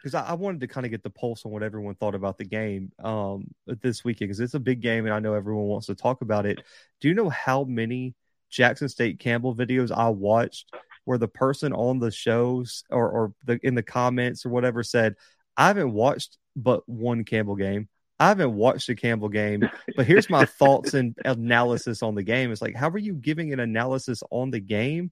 because 0.01 0.15
I, 0.15 0.29
I, 0.29 0.33
wanted 0.33 0.61
to 0.61 0.67
kind 0.67 0.85
of 0.85 0.91
get 0.91 1.03
the 1.03 1.09
pulse 1.09 1.45
on 1.45 1.51
what 1.51 1.63
everyone 1.63 1.95
thought 1.95 2.15
about 2.15 2.37
the 2.37 2.45
game 2.45 2.91
um, 3.03 3.47
this 3.81 4.03
weekend 4.03 4.29
because 4.29 4.39
it's 4.39 4.53
a 4.53 4.59
big 4.59 4.81
game 4.81 5.05
and 5.05 5.13
I 5.13 5.19
know 5.19 5.33
everyone 5.33 5.65
wants 5.65 5.87
to 5.87 5.95
talk 5.95 6.21
about 6.21 6.45
it. 6.45 6.59
Do 7.01 7.07
you 7.07 7.13
know 7.13 7.29
how 7.29 7.63
many 7.63 8.15
Jackson 8.49 8.89
State 8.89 9.19
Campbell 9.19 9.55
videos 9.55 9.91
I 9.91 10.09
watched 10.09 10.71
where 11.05 11.17
the 11.17 11.27
person 11.27 11.73
on 11.73 11.99
the 11.99 12.11
shows 12.11 12.83
or, 12.89 13.09
or 13.09 13.33
the 13.45 13.59
in 13.63 13.75
the 13.75 13.83
comments 13.83 14.45
or 14.45 14.49
whatever 14.49 14.83
said, 14.83 15.15
I 15.57 15.67
haven't 15.67 15.91
watched 15.91 16.37
but 16.55 16.87
one 16.87 17.23
Campbell 17.23 17.55
game. 17.55 17.89
I 18.19 18.27
haven't 18.27 18.53
watched 18.53 18.89
a 18.89 18.95
Campbell 18.95 19.29
game, 19.29 19.69
but 19.95 20.05
here's 20.05 20.29
my 20.29 20.45
thoughts 20.45 20.93
and 20.93 21.15
analysis 21.25 22.03
on 22.03 22.15
the 22.15 22.23
game. 22.23 22.51
It's 22.51 22.61
like, 22.61 22.75
how 22.75 22.89
are 22.89 22.97
you 22.97 23.13
giving 23.13 23.53
an 23.53 23.61
analysis 23.61 24.21
on 24.29 24.51
the 24.51 24.59
game 24.59 25.11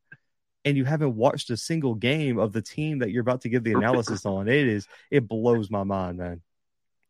and 0.67 0.75
you 0.75 0.83
haven't 0.83 1.15
watched 1.15 1.49
a 1.49 1.55
single 1.55 1.95
game 1.95 2.37
of 2.37 2.51
the 2.51 2.61
team 2.61 2.99
that 2.99 3.09
you're 3.09 3.21
about 3.21 3.39
to 3.41 3.47
give 3.47 3.63
the 3.63 3.71
analysis 3.71 4.25
on. 4.25 4.49
It 4.49 4.67
is 4.67 4.85
it 5.09 5.25
blows 5.25 5.71
my 5.71 5.83
mind, 5.83 6.17
man. 6.17 6.41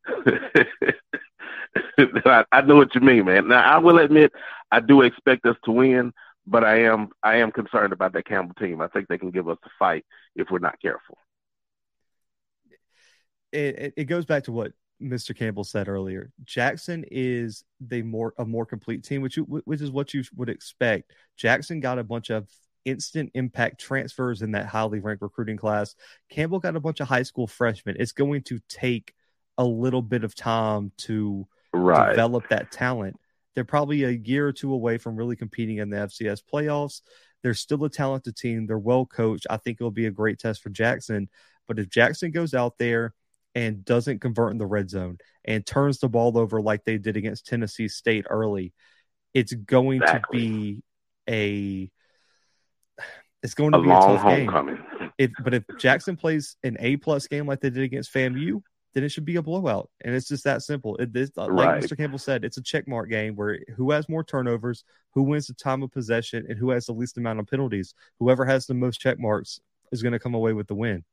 I, 2.51 2.61
know 2.61 2.75
what 2.75 2.93
you 2.93 3.01
mean, 3.01 3.25
man. 3.25 3.47
Now 3.47 3.61
I 3.61 3.79
will 3.79 3.97
admit 3.97 4.31
I 4.71 4.79
do 4.79 5.01
expect 5.01 5.43
us 5.47 5.55
to 5.65 5.71
win, 5.71 6.13
but 6.45 6.63
I 6.63 6.83
am 6.83 7.09
I 7.23 7.37
am 7.37 7.51
concerned 7.51 7.93
about 7.93 8.13
that 8.13 8.27
Campbell 8.27 8.53
team. 8.53 8.79
I 8.79 8.89
think 8.89 9.07
they 9.07 9.17
can 9.17 9.31
give 9.31 9.49
us 9.49 9.57
a 9.65 9.69
fight 9.79 10.05
if 10.35 10.51
we're 10.51 10.59
not 10.59 10.79
careful. 10.79 11.17
It, 13.51 13.95
it 13.97 14.03
goes 14.03 14.25
back 14.25 14.43
to 14.43 14.51
what 14.51 14.73
Mr. 15.01 15.35
Campbell 15.35 15.63
said 15.63 15.87
earlier. 15.87 16.31
Jackson 16.43 17.05
is 17.09 17.63
the 17.79 18.03
more 18.03 18.35
a 18.37 18.45
more 18.45 18.67
complete 18.67 19.03
team, 19.03 19.23
which 19.23 19.37
you, 19.37 19.43
which 19.43 19.81
is 19.81 19.89
what 19.89 20.13
you 20.13 20.23
would 20.35 20.49
expect. 20.49 21.11
Jackson 21.37 21.79
got 21.79 21.97
a 21.97 22.03
bunch 22.03 22.29
of 22.29 22.47
instant 22.87 23.31
impact 23.33 23.81
transfers 23.81 24.41
in 24.41 24.51
that 24.51 24.65
highly 24.65 24.99
ranked 24.99 25.21
recruiting 25.21 25.57
class. 25.57 25.93
Campbell 26.29 26.59
got 26.59 26.77
a 26.77 26.79
bunch 26.79 27.01
of 27.01 27.07
high 27.07 27.23
school 27.23 27.45
freshmen. 27.45 27.97
It's 27.99 28.13
going 28.13 28.43
to 28.43 28.59
take 28.69 29.13
a 29.57 29.65
little 29.65 30.01
bit 30.01 30.23
of 30.23 30.33
time 30.33 30.91
to 30.97 31.45
right. 31.73 32.11
develop 32.11 32.47
that 32.49 32.71
talent. 32.71 33.19
They're 33.53 33.65
probably 33.65 34.03
a 34.03 34.11
year 34.11 34.47
or 34.47 34.53
two 34.53 34.73
away 34.73 34.97
from 34.97 35.17
really 35.17 35.35
competing 35.35 35.77
in 35.77 35.89
the 35.89 35.97
FCS 35.97 36.41
playoffs. 36.51 37.01
They're 37.43 37.53
still 37.53 37.83
a 37.83 37.89
talented 37.89 38.37
team. 38.37 38.65
They're 38.65 38.79
well 38.79 39.05
coached. 39.05 39.47
I 39.49 39.57
think 39.57 39.77
it'll 39.79 39.91
be 39.91 40.05
a 40.05 40.11
great 40.11 40.39
test 40.39 40.61
for 40.61 40.69
Jackson. 40.69 41.27
But 41.67 41.79
if 41.79 41.89
Jackson 41.89 42.31
goes 42.31 42.53
out 42.53 42.77
there 42.77 43.13
and 43.53 43.83
doesn't 43.83 44.21
convert 44.21 44.51
in 44.51 44.57
the 44.57 44.65
red 44.65 44.89
zone 44.89 45.17
and 45.43 45.65
turns 45.65 45.99
the 45.99 46.07
ball 46.07 46.37
over 46.37 46.61
like 46.61 46.85
they 46.85 46.97
did 46.97 47.17
against 47.17 47.47
Tennessee 47.47 47.87
State 47.87 48.25
early, 48.29 48.73
it's 49.33 49.53
going 49.53 50.01
exactly. 50.01 50.39
to 50.39 50.49
be 50.49 50.83
a 51.29 51.91
it's 53.43 53.53
going 53.53 53.71
to 53.71 53.79
a 53.79 53.83
be 53.83 53.89
a 53.89 53.93
tough 53.93 54.21
homecoming. 54.21 54.75
Game. 54.75 54.83
If, 55.17 55.31
but 55.43 55.55
if 55.55 55.63
Jackson 55.79 56.15
plays 56.15 56.57
an 56.63 56.77
A 56.79 56.97
plus 56.97 57.27
game 57.27 57.47
like 57.47 57.59
they 57.59 57.71
did 57.71 57.81
against 57.81 58.13
FAMU, 58.13 58.61
then 58.93 59.03
it 59.03 59.09
should 59.09 59.25
be 59.25 59.35
a 59.35 59.41
blowout, 59.41 59.89
and 60.01 60.15
it's 60.15 60.27
just 60.27 60.43
that 60.45 60.63
simple. 60.63 60.95
It, 60.97 61.13
this, 61.13 61.29
right. 61.37 61.49
Like 61.49 61.83
Mr. 61.83 61.95
Campbell 61.97 62.17
said, 62.19 62.43
it's 62.43 62.57
a 62.57 62.61
checkmark 62.63 63.09
game 63.09 63.35
where 63.35 63.59
who 63.75 63.91
has 63.91 64.09
more 64.09 64.23
turnovers, 64.23 64.83
who 65.11 65.21
wins 65.21 65.47
the 65.47 65.53
time 65.53 65.83
of 65.83 65.91
possession, 65.91 66.45
and 66.49 66.57
who 66.57 66.71
has 66.71 66.87
the 66.87 66.93
least 66.93 67.17
amount 67.17 67.39
of 67.39 67.47
penalties. 67.47 67.93
Whoever 68.19 68.45
has 68.45 68.65
the 68.65 68.73
most 68.73 68.99
check 68.99 69.19
marks 69.19 69.59
is 69.91 70.01
going 70.01 70.13
to 70.13 70.19
come 70.19 70.33
away 70.33 70.53
with 70.53 70.67
the 70.67 70.73
win. 70.75 71.03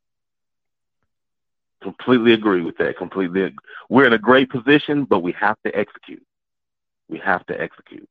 Completely 1.82 2.32
agree 2.32 2.62
with 2.62 2.78
that. 2.78 2.96
Completely, 2.96 3.54
we're 3.90 4.06
in 4.06 4.14
a 4.14 4.18
great 4.18 4.48
position, 4.48 5.04
but 5.04 5.18
we 5.20 5.32
have 5.32 5.56
to 5.66 5.76
execute. 5.76 6.24
We 7.08 7.18
have 7.18 7.44
to 7.46 7.60
execute. 7.60 8.08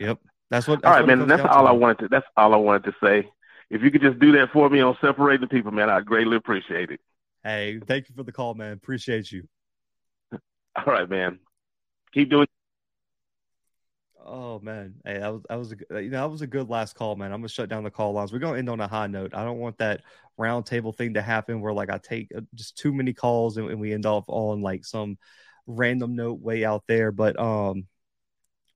Yep. 0.00 0.18
That's 0.50 0.66
what. 0.66 0.82
That's 0.82 0.86
all 0.86 0.92
right, 0.92 1.06
what 1.06 1.18
man. 1.18 1.28
That's 1.28 1.42
all 1.54 1.66
I 1.66 1.72
wanted 1.72 1.98
to. 2.00 2.08
That's 2.08 2.26
all 2.36 2.52
I 2.52 2.56
wanted 2.56 2.84
to 2.84 2.94
say. 3.02 3.30
If 3.70 3.82
you 3.82 3.90
could 3.90 4.02
just 4.02 4.18
do 4.18 4.32
that 4.32 4.50
for 4.52 4.68
me 4.68 4.80
on 4.80 4.96
separating 5.00 5.48
people, 5.48 5.70
man, 5.70 5.88
I 5.88 6.00
greatly 6.00 6.36
appreciate 6.36 6.90
it. 6.90 7.00
Hey, 7.44 7.80
thank 7.86 8.08
you 8.08 8.14
for 8.16 8.24
the 8.24 8.32
call, 8.32 8.54
man. 8.54 8.72
Appreciate 8.72 9.30
you. 9.30 9.44
All 10.32 10.84
right, 10.86 11.08
man. 11.08 11.38
Keep 12.12 12.30
doing. 12.30 12.46
Oh 14.22 14.60
man, 14.60 14.96
hey, 15.04 15.18
that 15.18 15.32
was 15.32 15.42
that 15.48 15.58
was 15.58 15.72
a 15.72 16.02
you 16.02 16.10
know 16.10 16.20
that 16.20 16.30
was 16.30 16.42
a 16.42 16.46
good 16.46 16.68
last 16.68 16.94
call, 16.94 17.16
man. 17.16 17.32
I'm 17.32 17.40
gonna 17.40 17.48
shut 17.48 17.68
down 17.68 17.84
the 17.84 17.90
call 17.90 18.12
lines. 18.12 18.32
We're 18.32 18.38
gonna 18.38 18.58
end 18.58 18.68
on 18.68 18.80
a 18.80 18.86
high 18.86 19.06
note. 19.06 19.34
I 19.34 19.44
don't 19.44 19.58
want 19.58 19.78
that 19.78 20.02
roundtable 20.38 20.94
thing 20.94 21.14
to 21.14 21.22
happen 21.22 21.60
where 21.60 21.72
like 21.72 21.90
I 21.90 21.98
take 21.98 22.30
uh, 22.36 22.42
just 22.54 22.76
too 22.76 22.92
many 22.92 23.12
calls 23.12 23.56
and, 23.56 23.70
and 23.70 23.80
we 23.80 23.92
end 23.92 24.06
off 24.06 24.24
on 24.28 24.60
like 24.60 24.84
some 24.84 25.16
random 25.66 26.16
note 26.16 26.40
way 26.40 26.64
out 26.64 26.84
there. 26.86 27.12
But 27.12 27.40
um, 27.40 27.86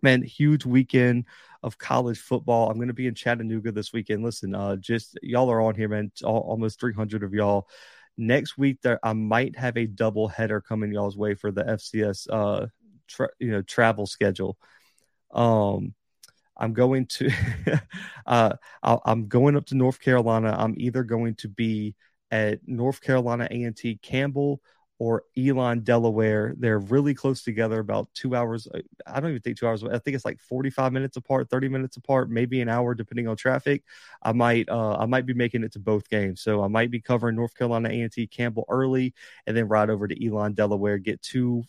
man, 0.02 0.22
huge 0.22 0.64
weekend 0.64 1.26
of 1.64 1.78
college 1.78 2.18
football. 2.18 2.70
I'm 2.70 2.76
going 2.76 2.88
to 2.88 2.94
be 2.94 3.06
in 3.06 3.14
Chattanooga 3.14 3.72
this 3.72 3.92
weekend. 3.92 4.22
Listen, 4.22 4.54
uh, 4.54 4.76
just 4.76 5.18
y'all 5.22 5.50
are 5.50 5.62
on 5.62 5.74
here, 5.74 5.88
man. 5.88 6.12
All, 6.22 6.40
almost 6.40 6.78
300 6.78 7.22
of 7.22 7.32
y'all. 7.32 7.68
Next 8.16 8.58
week, 8.58 8.80
there 8.82 9.00
I 9.02 9.14
might 9.14 9.56
have 9.56 9.76
a 9.76 9.86
double 9.86 10.28
header 10.28 10.60
coming 10.60 10.92
y'all's 10.92 11.16
way 11.16 11.34
for 11.34 11.50
the 11.50 11.64
FCS, 11.64 12.28
uh, 12.30 12.66
tra- 13.08 13.30
you 13.40 13.50
know, 13.50 13.62
travel 13.62 14.06
schedule. 14.06 14.58
Um, 15.32 15.94
I'm 16.56 16.74
going 16.74 17.06
to, 17.06 17.30
uh, 18.26 18.52
i 18.82 18.98
am 19.06 19.26
going 19.26 19.56
up 19.56 19.66
to 19.66 19.74
North 19.74 20.00
Carolina. 20.00 20.54
I'm 20.56 20.74
either 20.76 21.02
going 21.02 21.34
to 21.36 21.48
be 21.48 21.96
at 22.30 22.60
North 22.66 23.00
Carolina 23.00 23.48
A&T 23.50 23.98
Campbell 24.02 24.60
or 24.98 25.24
Elon, 25.36 25.80
Delaware. 25.80 26.54
They're 26.56 26.78
really 26.78 27.14
close 27.14 27.42
together, 27.42 27.80
about 27.80 28.08
two 28.14 28.36
hours. 28.36 28.68
Uh, 28.72 28.80
I 29.06 29.20
don't 29.20 29.30
even 29.30 29.42
think 29.42 29.58
two 29.58 29.66
hours. 29.66 29.82
I 29.82 29.98
think 29.98 30.14
it's 30.14 30.24
like 30.24 30.40
45 30.40 30.92
minutes 30.92 31.16
apart, 31.16 31.50
30 31.50 31.68
minutes 31.68 31.96
apart, 31.96 32.30
maybe 32.30 32.60
an 32.60 32.68
hour 32.68 32.94
depending 32.94 33.26
on 33.26 33.36
traffic. 33.36 33.82
I 34.22 34.32
might, 34.32 34.68
uh, 34.68 34.96
I 34.96 35.06
might 35.06 35.26
be 35.26 35.34
making 35.34 35.64
it 35.64 35.72
to 35.72 35.80
both 35.80 36.08
games. 36.08 36.42
So 36.42 36.62
I 36.62 36.68
might 36.68 36.90
be 36.90 37.00
covering 37.00 37.36
North 37.36 37.54
Carolina 37.54 37.88
A&T 37.88 38.28
Campbell 38.28 38.66
early 38.68 39.14
and 39.46 39.56
then 39.56 39.68
ride 39.68 39.90
over 39.90 40.06
to 40.06 40.26
Elon, 40.26 40.54
Delaware, 40.54 40.98
get 40.98 41.20
two 41.22 41.64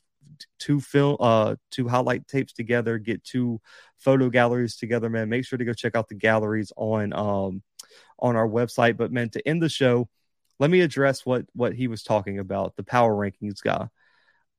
two 0.60 0.82
film 0.82 1.16
uh 1.20 1.56
two 1.72 1.88
highlight 1.88 2.28
tapes 2.28 2.52
together 2.52 2.98
get 2.98 3.24
two 3.24 3.62
photo 3.98 4.30
galleries 4.30 4.76
together 4.76 5.10
man 5.10 5.30
make 5.30 5.46
sure 5.46 5.58
to 5.58 5.64
go 5.64 5.72
check 5.72 5.96
out 5.96 6.10
the 6.10 6.16
galleries 6.16 6.74
on 6.76 7.14
um 7.14 7.62
on 8.20 8.36
our 8.36 8.48
website 8.48 8.98
but 8.98 9.12
man 9.14 9.30
to 9.30 9.48
end 9.48 9.62
the 9.62 9.70
show 9.70 10.10
let 10.60 10.70
me 10.70 10.82
address 10.82 11.26
what 11.26 11.46
what 11.54 11.74
he 11.74 11.88
was 11.88 12.04
talking 12.04 12.40
about 12.40 12.76
the 12.76 12.84
power 12.84 13.14
rankings 13.14 13.62
guy. 13.62 13.88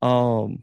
Um 0.03 0.63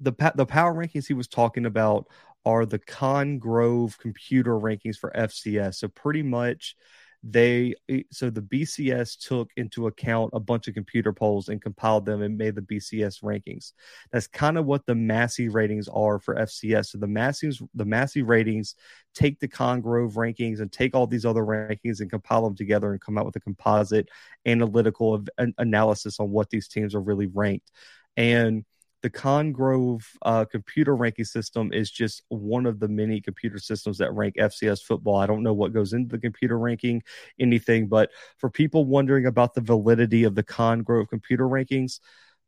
the 0.00 0.12
the 0.34 0.46
power 0.46 0.74
rankings 0.74 1.06
he 1.06 1.14
was 1.14 1.28
talking 1.28 1.66
about 1.66 2.08
are 2.44 2.66
the 2.66 2.78
congrove 2.78 3.96
computer 3.98 4.52
rankings 4.52 4.96
for 4.96 5.12
fcs 5.16 5.76
so 5.76 5.88
pretty 5.88 6.22
much 6.22 6.76
they 7.26 7.74
eh, 7.88 8.02
so 8.12 8.28
the 8.28 8.42
BCS 8.42 9.18
took 9.18 9.50
into 9.56 9.86
account 9.86 10.30
a 10.34 10.40
bunch 10.40 10.68
of 10.68 10.74
computer 10.74 11.12
polls 11.12 11.48
and 11.48 11.62
compiled 11.62 12.04
them 12.04 12.20
and 12.20 12.36
made 12.36 12.54
the 12.54 12.60
BCS 12.60 13.22
rankings. 13.22 13.72
That's 14.12 14.26
kind 14.26 14.58
of 14.58 14.66
what 14.66 14.84
the 14.84 14.94
Massey 14.94 15.48
ratings 15.48 15.88
are 15.88 16.18
for 16.18 16.34
FCS. 16.34 16.86
So 16.88 16.98
the 16.98 17.06
Massey 17.06 17.50
the 17.74 17.84
Massey 17.86 18.22
ratings 18.22 18.74
take 19.14 19.40
the 19.40 19.48
Congrove 19.48 20.14
rankings 20.14 20.60
and 20.60 20.70
take 20.70 20.94
all 20.94 21.06
these 21.06 21.24
other 21.24 21.42
rankings 21.42 22.00
and 22.00 22.10
compile 22.10 22.44
them 22.44 22.56
together 22.56 22.92
and 22.92 23.00
come 23.00 23.16
out 23.16 23.24
with 23.24 23.36
a 23.36 23.40
composite 23.40 24.08
analytical 24.44 25.24
analysis 25.56 26.20
on 26.20 26.30
what 26.30 26.50
these 26.50 26.68
teams 26.68 26.94
are 26.94 27.00
really 27.00 27.26
ranked. 27.26 27.70
And 28.18 28.64
the 29.04 29.10
Congrove 29.10 30.02
uh, 30.22 30.46
computer 30.46 30.96
ranking 30.96 31.26
system 31.26 31.74
is 31.74 31.90
just 31.90 32.22
one 32.28 32.64
of 32.64 32.80
the 32.80 32.88
many 32.88 33.20
computer 33.20 33.58
systems 33.58 33.98
that 33.98 34.14
rank 34.14 34.36
FCS 34.36 34.82
football. 34.82 35.16
I 35.16 35.26
don't 35.26 35.42
know 35.42 35.52
what 35.52 35.74
goes 35.74 35.92
into 35.92 36.08
the 36.08 36.18
computer 36.18 36.58
ranking, 36.58 37.02
anything, 37.38 37.88
but 37.88 38.08
for 38.38 38.48
people 38.48 38.86
wondering 38.86 39.26
about 39.26 39.52
the 39.52 39.60
validity 39.60 40.24
of 40.24 40.34
the 40.34 40.42
Congrove 40.42 41.10
computer 41.10 41.44
rankings, 41.44 42.00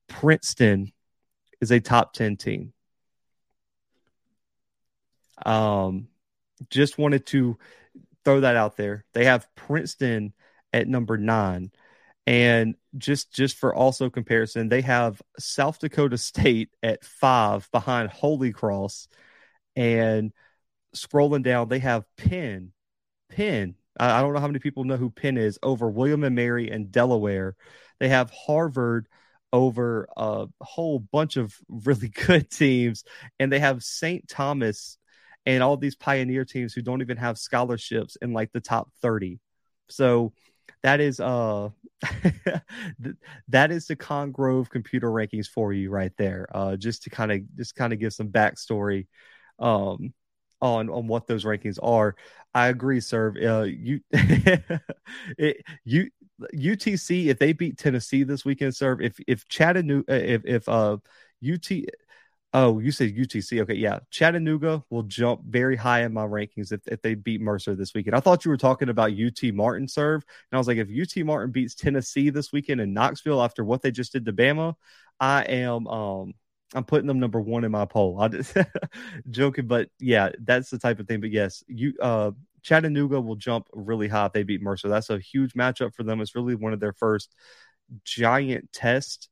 Princeton 0.09 0.95
is 1.61 1.71
a 1.71 1.79
top 1.79 2.15
10 2.15 2.39
team. 2.39 2.73
Um, 5.45 6.09
just 6.71 6.97
wanted 6.97 7.27
to 7.27 7.59
throw 8.25 8.41
that 8.41 8.57
out 8.57 8.79
there. 8.79 9.05
They 9.13 9.27
have 9.27 9.47
Princeton 9.57 10.33
at 10.73 10.89
number 10.89 11.19
nine. 11.19 11.71
And 12.27 12.75
just 12.99 13.33
just 13.33 13.57
for 13.57 13.75
also 13.75 14.11
comparison, 14.11 14.69
they 14.69 14.81
have 14.83 15.23
South 15.39 15.79
Dakota 15.79 16.19
State 16.19 16.71
at 16.83 17.05
five 17.05 17.69
behind 17.71 18.11
Holy 18.11 18.53
Cross, 18.53 19.09
and 19.77 20.33
scrolling 20.95 21.43
down, 21.43 21.69
they 21.69 21.79
have 21.81 22.05
Penn. 22.17 22.73
Penn. 23.31 23.77
I 23.99 24.21
don't 24.21 24.35
know 24.35 24.41
how 24.41 24.47
many 24.49 24.59
people 24.59 24.85
know 24.85 24.97
who 24.97 25.11
Penn 25.11 25.39
is 25.39 25.59
over 25.63 25.89
William 25.89 26.25
and 26.25 26.35
Mary 26.35 26.71
and 26.71 26.93
Delaware. 26.93 27.57
They 27.99 28.09
have 28.09 28.31
Harvard 28.31 29.09
over 29.53 30.09
a 30.17 30.47
whole 30.61 30.99
bunch 30.99 31.37
of 31.37 31.55
really 31.69 32.09
good 32.09 32.51
teams, 32.51 33.05
and 33.39 33.51
they 33.53 33.61
have 33.61 33.83
St. 33.83 34.29
Thomas 34.29 34.99
and 35.47 35.63
all 35.63 35.77
these 35.77 35.95
pioneer 35.95 36.45
teams 36.45 36.75
who 36.75 36.83
don't 36.83 37.03
even 37.03 37.17
have 37.17 37.39
scholarships 37.39 38.17
in 38.21 38.33
like 38.33 38.53
the 38.53 38.61
top 38.61 38.91
30. 39.01 39.39
So 39.89 40.33
that 40.87 41.01
is 41.01 41.21
uh 41.21 41.69
that 43.49 43.73
is 43.73 43.87
the 43.87 43.97
Congrove 43.97 44.69
computer 44.71 45.09
rankings 45.11 45.49
for 45.49 45.73
you 45.73 45.91
right 45.91 46.13
there. 46.17 46.47
Uh, 46.55 46.77
just 46.77 47.03
to 47.03 47.11
kind 47.11 47.33
of 47.33 47.41
just 47.57 47.75
kind 47.75 47.93
of 47.93 47.99
give 47.99 48.13
some 48.13 48.29
backstory 48.29 49.07
um, 49.59 50.13
on 50.61 50.89
on 50.91 51.09
what 51.09 51.27
those 51.27 51.45
rankings 51.45 51.79
are. 51.83 52.15
I 52.55 52.69
agree, 52.69 53.01
sir. 53.01 53.35
Uh, 53.43 53.63
you 53.65 54.01
it, 54.13 55.63
you 55.85 56.11
UTC 56.55 57.27
if 57.29 57.39
they 57.39 57.53
beat 57.53 57.79
Tennessee 57.79 58.23
this 58.25 58.45
weekend, 58.45 58.77
sir. 58.77 58.99
If 59.01 59.19
if 59.27 59.49
Chattanooga 59.49 60.33
if 60.35 60.43
if 60.45 60.69
uh 60.69 60.99
UT 61.41 61.87
Oh, 62.59 62.79
you 62.79 62.91
said 62.91 63.15
UTC. 63.15 63.61
Okay, 63.61 63.75
yeah. 63.75 63.99
Chattanooga 64.11 64.83
will 64.89 65.03
jump 65.03 65.43
very 65.45 65.77
high 65.77 66.05
in 66.05 66.15
my 66.15 66.25
rankings 66.25 66.73
if, 66.73 66.81
if 66.87 67.03
they 67.03 67.15
beat 67.15 67.43
Mercer 67.43 67.75
this 67.75 67.93
weekend. 67.93 68.17
I 68.17 68.21
thought 68.21 68.47
you 68.47 68.51
were 68.51 68.57
talking 68.57 68.89
about 68.89 69.13
UT 69.13 69.53
Martin 69.53 69.87
serve. 69.87 70.23
And 70.51 70.57
I 70.57 70.59
was 70.59 70.67
like, 70.67 70.79
if 70.79 70.89
UT 70.89 71.23
Martin 71.27 71.53
beats 71.53 71.75
Tennessee 71.75 72.31
this 72.31 72.55
weekend 72.55 72.81
in 72.81 72.95
Knoxville 72.95 73.43
after 73.43 73.63
what 73.63 73.83
they 73.83 73.91
just 73.91 74.11
did 74.15 74.25
to 74.25 74.33
Bama, 74.33 74.75
I 75.21 75.43
am 75.43 75.87
um 75.87 76.33
I'm 76.75 76.85
putting 76.85 77.07
them 77.07 77.21
number 77.21 77.43
one 77.43 77.65
in 77.65 77.73
my 77.73 77.85
poll. 77.85 78.19
I 78.19 78.29
just 78.29 78.57
joking, 79.31 79.67
but 79.67 79.91
yeah, 80.01 80.31
that's 80.41 80.71
the 80.71 80.79
type 80.79 80.99
of 80.99 81.07
thing. 81.07 81.21
But 81.21 81.33
yes, 81.33 81.63
you 81.69 81.93
uh 82.01 82.31
Chattanooga 82.63 83.21
will 83.21 83.37
jump 83.37 83.67
really 83.75 84.09
high 84.09 84.27
if 84.27 84.33
they 84.33 84.45
beat 84.45 84.63
Mercer. 84.63 84.89
That's 84.89 85.11
a 85.11 85.19
huge 85.19 85.53
matchup 85.53 85.95
for 85.95 86.05
them. 86.05 86.23
It's 86.23 86.35
really 86.35 86.55
one 86.55 86.73
of 86.73 86.81
their 86.81 86.95
first 86.95 87.35
giant 88.03 88.73
tests 88.73 89.29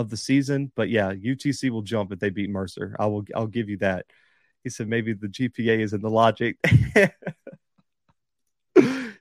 of 0.00 0.10
the 0.10 0.16
season. 0.16 0.72
But 0.74 0.88
yeah, 0.88 1.12
UTC 1.12 1.70
will 1.70 1.82
jump 1.82 2.12
if 2.12 2.18
they 2.18 2.30
beat 2.30 2.50
Mercer. 2.50 2.96
I 2.98 3.06
will. 3.06 3.24
I'll 3.34 3.46
give 3.46 3.68
you 3.68 3.76
that. 3.78 4.06
He 4.64 4.70
said 4.70 4.88
maybe 4.88 5.12
the 5.12 5.28
GPA 5.28 5.80
is 5.80 5.92
in 5.92 6.02
the 6.02 6.10
logic. 6.10 6.58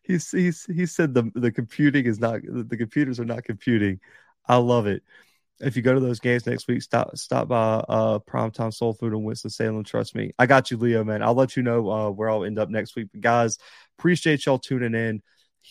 he's, 0.03 0.31
he's 0.31 0.65
he 0.65 0.85
said 0.85 1.13
the 1.13 1.31
the 1.35 1.51
computing 1.51 2.05
is 2.05 2.19
not 2.19 2.41
the 2.43 2.77
computers 2.77 3.19
are 3.19 3.25
not 3.25 3.43
computing. 3.43 3.99
I 4.47 4.57
love 4.57 4.87
it. 4.87 5.03
If 5.61 5.75
you 5.75 5.81
go 5.81 5.93
to 5.93 5.99
those 5.99 6.19
games 6.19 6.45
next 6.45 6.67
week, 6.67 6.81
stop 6.81 7.15
stop 7.17 7.47
by 7.47 7.83
uh 7.87 8.19
Primetime 8.19 8.73
Soul 8.73 8.93
Food 8.93 9.13
in 9.13 9.23
Winston 9.23 9.49
Salem. 9.49 9.83
Trust 9.83 10.15
me, 10.15 10.31
I 10.39 10.45
got 10.45 10.71
you, 10.71 10.77
Leo. 10.77 11.03
Man, 11.03 11.21
I'll 11.21 11.35
let 11.35 11.55
you 11.55 11.63
know 11.63 11.89
uh, 11.89 12.09
where 12.09 12.29
I'll 12.29 12.45
end 12.45 12.59
up 12.59 12.69
next 12.69 12.95
week. 12.95 13.09
But 13.11 13.21
guys, 13.21 13.57
appreciate 13.97 14.45
y'all 14.45 14.59
tuning 14.59 14.95
in 14.95 15.21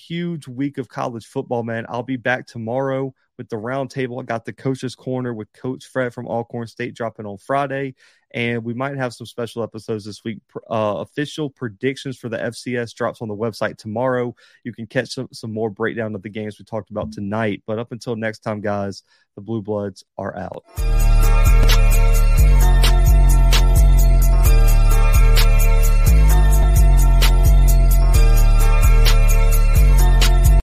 huge 0.06 0.46
week 0.46 0.78
of 0.78 0.88
college 0.88 1.26
football, 1.26 1.62
man. 1.62 1.86
I'll 1.88 2.02
be 2.02 2.16
back 2.16 2.46
tomorrow 2.46 3.14
with 3.36 3.48
the 3.48 3.56
roundtable. 3.56 4.20
I 4.20 4.24
got 4.24 4.44
the 4.44 4.52
coach's 4.52 4.94
corner 4.94 5.34
with 5.34 5.52
Coach 5.52 5.86
Fred 5.86 6.14
from 6.14 6.26
Alcorn 6.26 6.66
State 6.66 6.94
dropping 6.94 7.26
on 7.26 7.38
Friday, 7.38 7.94
and 8.32 8.64
we 8.64 8.74
might 8.74 8.96
have 8.96 9.14
some 9.14 9.26
special 9.26 9.62
episodes 9.62 10.04
this 10.04 10.22
week. 10.24 10.38
Uh, 10.70 10.96
official 10.98 11.50
predictions 11.50 12.16
for 12.16 12.28
the 12.28 12.38
FCS 12.38 12.94
drops 12.94 13.22
on 13.22 13.28
the 13.28 13.36
website 13.36 13.76
tomorrow. 13.76 14.34
You 14.64 14.72
can 14.72 14.86
catch 14.86 15.14
some, 15.14 15.28
some 15.32 15.52
more 15.52 15.70
breakdown 15.70 16.14
of 16.14 16.22
the 16.22 16.28
games 16.28 16.58
we 16.58 16.64
talked 16.64 16.90
about 16.90 17.12
tonight. 17.12 17.62
But 17.66 17.78
up 17.78 17.92
until 17.92 18.16
next 18.16 18.40
time, 18.40 18.60
guys, 18.60 19.02
the 19.34 19.40
Blue 19.40 19.62
Bloods 19.62 20.04
are 20.16 20.36
out. 20.36 21.47